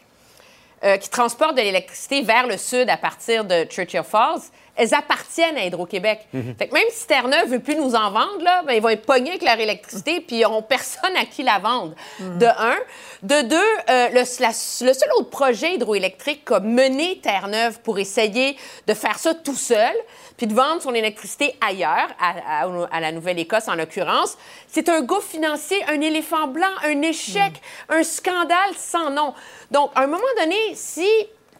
euh, 0.82 0.96
qui 0.96 1.08
transportent 1.10 1.56
de 1.56 1.62
l'électricité 1.62 2.22
vers 2.22 2.46
le 2.46 2.56
sud 2.56 2.88
à 2.90 2.96
partir 2.96 3.44
de 3.44 3.64
Churchill 3.64 4.02
Falls, 4.02 4.40
elles 4.76 4.94
appartiennent 4.94 5.58
à 5.58 5.64
Hydro-Québec. 5.66 6.20
Mhm. 6.32 6.54
Fait 6.58 6.68
que 6.68 6.72
même 6.74 6.84
si 6.90 7.06
Terre-Neuve 7.06 7.48
veut 7.50 7.58
plus 7.58 7.76
nous 7.76 7.94
en 7.94 8.10
vendre, 8.10 8.42
là, 8.42 8.62
ben, 8.66 8.72
ils 8.72 8.80
vont 8.80 8.88
être 8.88 9.04
pognés 9.04 9.30
avec 9.30 9.42
leur 9.42 9.60
électricité, 9.60 10.20
puis 10.20 10.36
ils 10.36 10.42
n'auront 10.42 10.62
personne 10.62 11.14
à 11.20 11.26
qui 11.26 11.42
la 11.42 11.58
vendre. 11.58 11.92
De 12.18 12.46
un. 12.46 12.76
De 13.22 13.42
deux, 13.42 13.56
euh, 13.90 14.08
le, 14.08 14.22
la- 14.40 14.48
le 14.88 14.94
seul 14.94 15.08
autre 15.18 15.28
projet 15.28 15.74
hydroélectrique 15.74 16.46
qu'a 16.46 16.60
mené 16.60 17.18
Terre-Neuve 17.22 17.80
pour 17.80 17.98
essayer 17.98 18.56
de 18.86 18.94
faire 18.94 19.18
ça 19.18 19.34
tout 19.34 19.54
seul, 19.56 19.94
puis 20.40 20.46
de 20.46 20.54
vendre 20.54 20.80
son 20.80 20.94
électricité 20.94 21.54
ailleurs, 21.60 22.08
à, 22.18 22.62
à- 22.62 22.86
à 22.90 23.00
la 23.00 23.12
Nouvelle-Écosse 23.12 23.68
en 23.68 23.74
l'occurrence, 23.74 24.38
c'est 24.68 24.88
un 24.88 25.02
gouffre 25.02 25.28
financier, 25.28 25.76
un 25.86 26.00
éléphant 26.00 26.46
blanc, 26.46 26.72
un 26.82 27.02
échec, 27.02 27.52
un 27.90 28.02
scandale 28.02 28.72
sans 28.74 29.10
nom. 29.10 29.34
Donc, 29.70 29.90
à 29.94 30.00
un 30.00 30.06
moment 30.06 30.22
donné, 30.38 30.56
si 30.74 31.06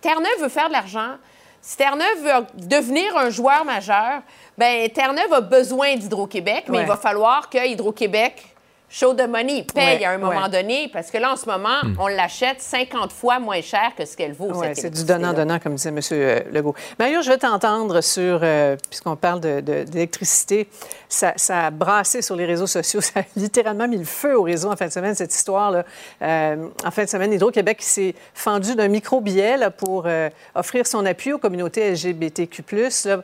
Terre-Neuve 0.00 0.40
veut 0.40 0.48
faire 0.48 0.68
de 0.68 0.72
l'argent, 0.72 1.16
si 1.60 1.76
Terre-Neuve 1.76 2.22
veut 2.22 2.46
devenir 2.68 3.14
un 3.18 3.28
joueur 3.28 3.66
majeur, 3.66 4.22
ben 4.56 4.88
Terre-Neuve 4.88 5.30
a 5.34 5.40
besoin 5.42 5.96
d'Hydro-Québec, 5.96 6.64
mais 6.68 6.78
Ouais. 6.78 6.82
il 6.84 6.88
va 6.88 6.96
falloir 6.96 7.50
que 7.50 7.58
Hydro-Québec 7.58 8.56
show 8.90 9.14
the 9.14 9.26
money, 9.28 9.64
paye 9.72 9.98
Ouais, 10.00 10.04
à 10.04 10.10
un 10.10 10.18
moment 10.18 10.42
ouais. 10.42 10.48
donné, 10.50 10.90
parce 10.92 11.10
que 11.12 11.18
là, 11.18 11.32
en 11.32 11.36
ce 11.36 11.46
moment, 11.46 11.78
Hmm. 11.84 11.94
on 12.00 12.08
l'achète 12.08 12.60
50 12.60 13.12
fois 13.12 13.38
moins 13.38 13.60
cher 13.62 13.92
que 13.96 14.04
ce 14.04 14.16
qu'elle 14.16 14.32
vaut. 14.32 14.52
Ouais, 14.52 14.74
c'est 14.74 14.90
du 14.90 15.04
donnant-donnant, 15.04 15.58
comme 15.60 15.76
disait 15.76 15.90
M. 15.90 16.00
euh, 16.12 16.40
Legault. 16.52 16.74
Mario, 16.98 17.22
je 17.22 17.30
vais 17.30 17.38
t'entendre 17.38 18.00
sur, 18.00 18.40
euh, 18.42 18.76
puisqu'on 18.90 19.14
parle 19.16 19.40
de- 19.40 19.60
de- 19.60 19.84
d'électricité, 19.84 20.68
ça, 21.10 21.34
a 21.66 21.70
brassé 21.70 22.22
sur 22.22 22.36
les 22.36 22.46
réseaux 22.46 22.66
sociaux, 22.66 23.00
ça 23.02 23.20
a 23.20 23.22
littéralement 23.36 23.86
mis 23.88 23.98
le 23.98 24.04
feu 24.04 24.38
au 24.38 24.42
réseau 24.42 24.70
en 24.70 24.76
fin 24.76 24.86
de 24.86 24.92
semaine, 24.92 25.14
cette 25.14 25.34
histoire-là. 25.34 25.84
Euh, 26.22 26.68
en 26.84 26.90
fin 26.90 27.04
de 27.04 27.08
semaine, 27.08 27.32
Hydro-Québec 27.32 27.82
s'est 27.82 28.14
fendu 28.32 28.74
d'un 28.76 28.88
micro-billet 28.88 29.58
pour 29.76 30.04
euh, 30.06 30.30
offrir 30.54 30.86
son 30.86 31.04
appui 31.04 31.32
aux 31.32 31.38
communautés 31.38 31.90
LGBTQ+. 31.92 32.62
Euh, 33.06 33.16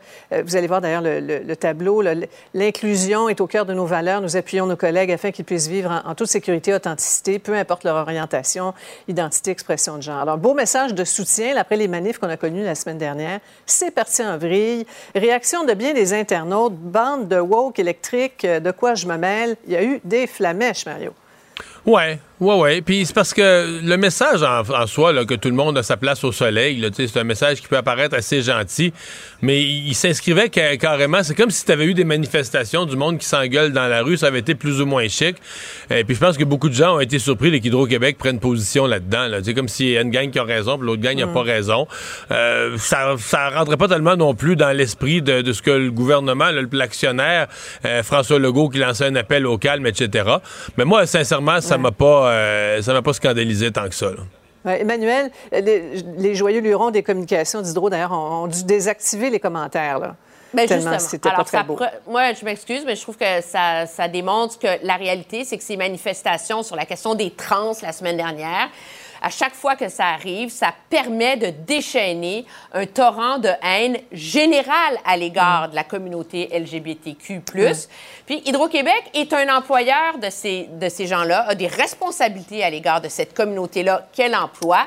vous 0.45 0.57
allez 0.57 0.67
voir 0.67 0.81
d'ailleurs 0.81 1.01
le, 1.03 1.21
le- 1.21 1.39
le 1.39 1.57
tableau. 1.57 2.03
L'inclusion 2.55 3.29
est 3.29 3.41
au 3.41 3.47
cœur 3.47 3.67
de 3.67 3.73
nos 3.75 3.87
valeurs. 3.87 4.21
Nous 4.21 4.37
appuyons 4.37 4.67
nos 4.67 4.77
collègues 4.77 5.13
afin 5.13 5.31
qu'ils 5.31 5.45
puissent 5.45 5.69
vivre 5.69 6.03
en, 6.05 6.15
toute 6.15 6.27
sécurité, 6.29 6.75
authenticité, 6.75 7.39
peu 7.39 7.55
importe 7.55 7.85
leur 7.85 7.97
orientation, 7.97 8.75
identité, 9.07 9.51
expression 9.53 9.97
de 9.97 10.03
genre. 10.03 10.19
Alors, 10.21 10.39
beau 10.39 10.55
message 10.55 10.95
de 10.95 11.05
soutien 11.05 11.57
après 11.57 11.77
les 11.77 11.89
manifs 11.89 12.19
qu'on 12.19 12.29
a 12.29 12.37
connus 12.37 12.65
la 12.65 12.75
semaine 12.75 12.99
dernière. 12.99 13.41
C'est 13.65 13.91
parti 13.93 14.23
en 14.25 14.39
vrille. 14.39 14.87
Réaction 15.15 15.65
de 15.65 15.75
bien 15.75 15.95
des 15.95 16.13
internautes. 16.15 16.75
Bande 16.75 17.29
de 17.29 17.39
woke 17.39 17.76
électrique. 17.79 18.45
euh, 18.45 18.61
De 18.61 18.71
quoi 18.71 18.95
je 18.95 19.07
me 19.07 19.17
mêle? 19.17 19.57
Il 19.67 19.73
y 19.73 19.77
a 19.77 19.83
eu 19.85 20.01
des 20.05 20.27
flamèches, 20.27 20.87
Mario. 20.87 21.13
Ouais, 21.87 22.19
ouais, 22.41 22.55
ouais. 22.57 22.81
Puis 22.83 23.07
c'est 23.07 23.15
parce 23.15 23.33
que 23.33 23.81
le 23.81 23.97
message 23.97 24.43
en, 24.43 24.63
en 24.75 24.87
soi, 24.89 25.13
là, 25.13 25.25
que 25.25 25.35
tout 25.35 25.49
le 25.49 25.55
monde 25.55 25.79
a 25.79 25.85
sa 25.85 25.97
place 25.97 26.25
au 26.25 26.33
soleil, 26.33 26.85
c'est 26.97 27.17
un 27.17 27.23
message 27.25 27.61
qui 27.61 27.69
peut 27.69 27.77
apparaître 27.77 28.17
assez 28.17 28.43
gentil, 28.43 28.93
mais 29.41 29.63
il, 29.63 29.87
il 29.89 29.95
s'inscrivait 29.95 30.51
ca- 30.53 30.77
carrément. 30.79 31.23
C'est 31.23 31.37
comme 31.37 31.51
si 31.51 31.65
tu 31.65 31.71
avais 31.71 31.85
eu 31.85 31.95
des 31.95 32.03
manifestations 32.03 32.87
du 32.87 32.97
monde 32.97 33.19
qui 33.19 33.25
s'engueule 33.27 33.73
dans 33.73 33.87
la 33.87 34.03
rue, 34.03 34.17
ça 34.17 34.27
avait 34.27 34.41
été 34.41 34.57
plus 34.57 34.81
ou 34.81 34.87
moins 34.87 35.07
chic. 35.07 35.37
Et 35.89 36.03
puis 36.03 36.17
je 36.17 36.21
pense 36.21 36.37
que 36.37 36.43
beaucoup 36.43 36.69
de 36.69 36.75
gens 36.75 36.97
ont 36.97 37.01
été 37.01 37.21
surpris 37.21 37.53
là, 37.53 37.61
qu'Hydro-Québec 37.61 38.19
prenne 38.19 38.41
position 38.41 38.87
là-dedans. 38.87 39.29
Là. 39.29 39.45
Sais, 39.45 39.55
comme 39.55 39.69
s'il 39.69 39.91
y 39.91 39.97
a 39.97 40.01
une 40.01 40.11
gang 40.11 40.29
qui 40.31 40.41
a 40.41 40.45
raison, 40.45 40.77
puis 40.77 40.89
l'autre 40.89 41.03
gang 41.03 41.17
n'a 41.17 41.27
Mm. 41.27 41.33
pas 41.35 41.43
raison. 41.43 41.87
Euh, 42.33 42.77
ça, 42.79 43.15
ça 43.19 43.49
rentrait 43.51 43.77
pas 43.77 43.87
tellement 43.87 44.17
non 44.17 44.35
plus 44.35 44.57
dans 44.57 44.73
l'esprit 44.77 45.23
de, 45.23 45.41
de 45.43 45.53
ce 45.53 45.63
que 45.63 45.71
le 45.71 45.93
gouvernement, 45.93 46.49
l'actionnaire, 46.73 47.47
euh, 47.85 48.03
François 48.03 48.41
Legault, 48.41 48.71
qui 48.71 48.79
lançait 48.79 49.05
un 49.07 49.15
appel 49.15 49.47
au 49.47 49.57
calme, 49.57 49.87
etc. 49.87 50.25
Mais 50.77 50.85
moi, 50.85 51.07
sincèrement, 51.07 51.61
ça 51.61 51.76
m'a 51.79 51.93
pas, 51.93 52.31
euh, 52.31 52.83
ça 52.83 52.93
m'a 52.93 53.03
pas 53.03 53.13
scandalisé 53.13 53.71
tant 53.73 53.89
que 53.89 53.95
ça. 53.95 54.07
là. 54.07 54.23
Ouais, 54.65 54.81
Emmanuel, 54.81 55.31
les, 55.53 56.03
les 56.19 56.35
joyeux 56.35 56.61
lurons 56.61 56.91
des 56.91 57.03
communications 57.05 57.63
d'Hydro, 57.63 57.89
d'ailleurs, 57.89 58.13
ont, 58.13 58.45
ont 58.45 58.47
dû 58.49 58.65
désactiver 58.65 59.31
les 59.31 59.39
commentaires. 59.39 60.01
Là. 60.01 60.17
Ben 60.55 60.67
Tellement 60.67 60.93
justement. 60.93 60.99
c'était 61.11 61.29
pas 61.29 61.35
Alors, 61.35 61.47
très 61.47 61.59
ça 61.59 61.63
beau. 61.63 61.79
Moi, 62.09 62.33
je 62.33 62.45
m'excuse, 62.45 62.83
mais 62.87 62.97
je 62.97 63.03
trouve 63.03 63.17
que 63.17 63.41
ça, 63.43 63.87
ça 63.87 64.09
démontre 64.09 64.59
que 64.59 64.67
la 64.83 64.97
réalité, 64.97 65.45
c'est 65.45 65.59
que 65.59 65.63
ces 65.63 65.77
manifestations 65.77 66.63
sur 66.63 66.77
la 66.77 66.87
question 66.87 67.15
des 67.15 67.31
trans 67.31 67.73
la 67.83 67.93
semaine 67.93 68.17
dernière, 68.17 68.69
à 69.23 69.31
chaque 69.31 69.55
fois 69.55 69.77
que 69.77 69.89
ça 69.89 70.07
arrive, 70.07 70.51
ça 70.51 70.73
permet 70.91 71.37
de 71.37 71.51
déchaîner 71.67 72.45
un 72.73 72.87
torrent 72.87 73.39
de 73.39 73.51
haine 73.63 73.99
générale 74.13 74.97
à 75.05 75.17
l'égard 75.17 75.71
de 75.71 75.75
la 75.75 75.85
communauté 75.85 76.49
LGBTQ+. 76.53 77.41
Puis 78.27 78.43
Hydro-Québec 78.45 79.11
est 79.15 79.33
un 79.33 79.57
employeur 79.57 80.19
de 80.21 80.31
ces, 80.31 80.69
de 80.73 80.89
ces 80.89 81.07
gens-là, 81.07 81.47
a 81.49 81.55
des 81.55 81.67
responsabilités 81.67 82.65
à 82.65 82.71
l'égard 82.71 83.01
de 83.01 83.09
cette 83.09 83.35
communauté-là 83.35 84.07
qu'elle 84.13 84.35
emploie. 84.35 84.87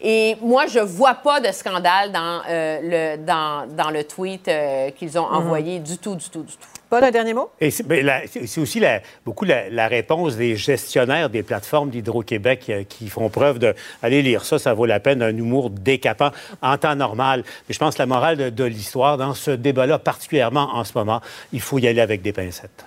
Et 0.00 0.36
moi, 0.42 0.66
je 0.66 0.80
vois 0.80 1.14
pas 1.14 1.40
de 1.40 1.50
scandale 1.50 2.12
dans, 2.12 2.42
euh, 2.48 3.16
le, 3.16 3.24
dans, 3.24 3.66
dans 3.74 3.90
le 3.90 4.04
tweet 4.04 4.48
euh, 4.48 4.90
qu'ils 4.90 5.18
ont 5.18 5.26
envoyé 5.26 5.78
du 5.78 5.96
tout, 5.96 6.14
du 6.14 6.28
tout, 6.28 6.42
du 6.42 6.52
tout. 6.52 6.73
Paul, 6.94 7.04
un 7.04 7.10
dernier 7.10 7.34
mot? 7.34 7.50
Et 7.60 7.70
c'est 7.70 7.82
ben, 7.86 8.04
la- 8.04 8.26
c'est- 8.26 8.60
aussi 8.60 8.80
la- 8.80 9.00
beaucoup 9.24 9.44
la, 9.44 9.68
la 9.70 9.88
réponse 9.88 10.36
des 10.36 10.56
gestionnaires 10.56 11.30
des 11.30 11.42
plateformes 11.42 11.90
d'Hydro-Québec 11.90 12.66
euh, 12.70 12.84
qui 12.84 13.08
font 13.08 13.28
preuve 13.30 13.58
de. 13.58 13.74
Allez 14.02 14.22
lire 14.22 14.44
ça, 14.44 14.58
ça 14.58 14.74
vaut 14.74 14.86
la 14.86 15.00
peine, 15.00 15.22
un 15.22 15.36
humour 15.36 15.70
décapant 15.70 16.30
en 16.62 16.76
temps 16.78 16.94
normal. 16.96 17.42
Mais 17.68 17.72
je 17.74 17.78
pense 17.78 17.94
que 17.94 18.02
la 18.02 18.06
morale 18.06 18.36
de, 18.36 18.50
de 18.50 18.64
l'histoire, 18.64 19.16
dans 19.18 19.34
ce 19.34 19.50
débat-là, 19.50 19.98
particulièrement 19.98 20.74
en 20.74 20.84
ce 20.84 20.92
moment, 20.96 21.20
il 21.52 21.60
faut 21.60 21.78
y 21.78 21.86
aller 21.88 22.00
avec 22.00 22.22
des 22.22 22.32
pincettes. 22.32 22.84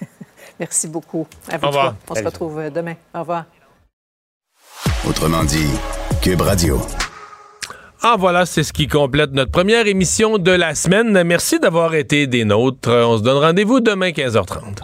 Merci 0.58 0.88
beaucoup. 0.88 1.26
À 1.50 1.58
vous 1.58 1.64
Au 1.64 1.68
revoir. 1.68 1.94
On 2.08 2.14
se 2.14 2.24
retrouve 2.24 2.70
demain. 2.70 2.94
Au 3.14 3.20
revoir. 3.20 3.44
Autrement 5.08 5.44
dit, 5.44 5.68
Cube 6.22 6.40
Radio. 6.40 6.80
Ah 8.02 8.16
voilà, 8.18 8.46
c'est 8.46 8.62
ce 8.62 8.72
qui 8.72 8.86
complète 8.88 9.32
notre 9.32 9.50
première 9.50 9.86
émission 9.86 10.38
de 10.38 10.50
la 10.50 10.74
semaine. 10.74 11.22
Merci 11.24 11.58
d'avoir 11.58 11.94
été 11.94 12.26
des 12.26 12.44
nôtres. 12.44 12.90
On 12.90 13.18
se 13.18 13.22
donne 13.22 13.38
rendez-vous 13.38 13.80
demain 13.80 14.10
15h30. 14.10 14.78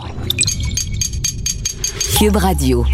Cube 2.18 2.36
Radio. 2.36 2.84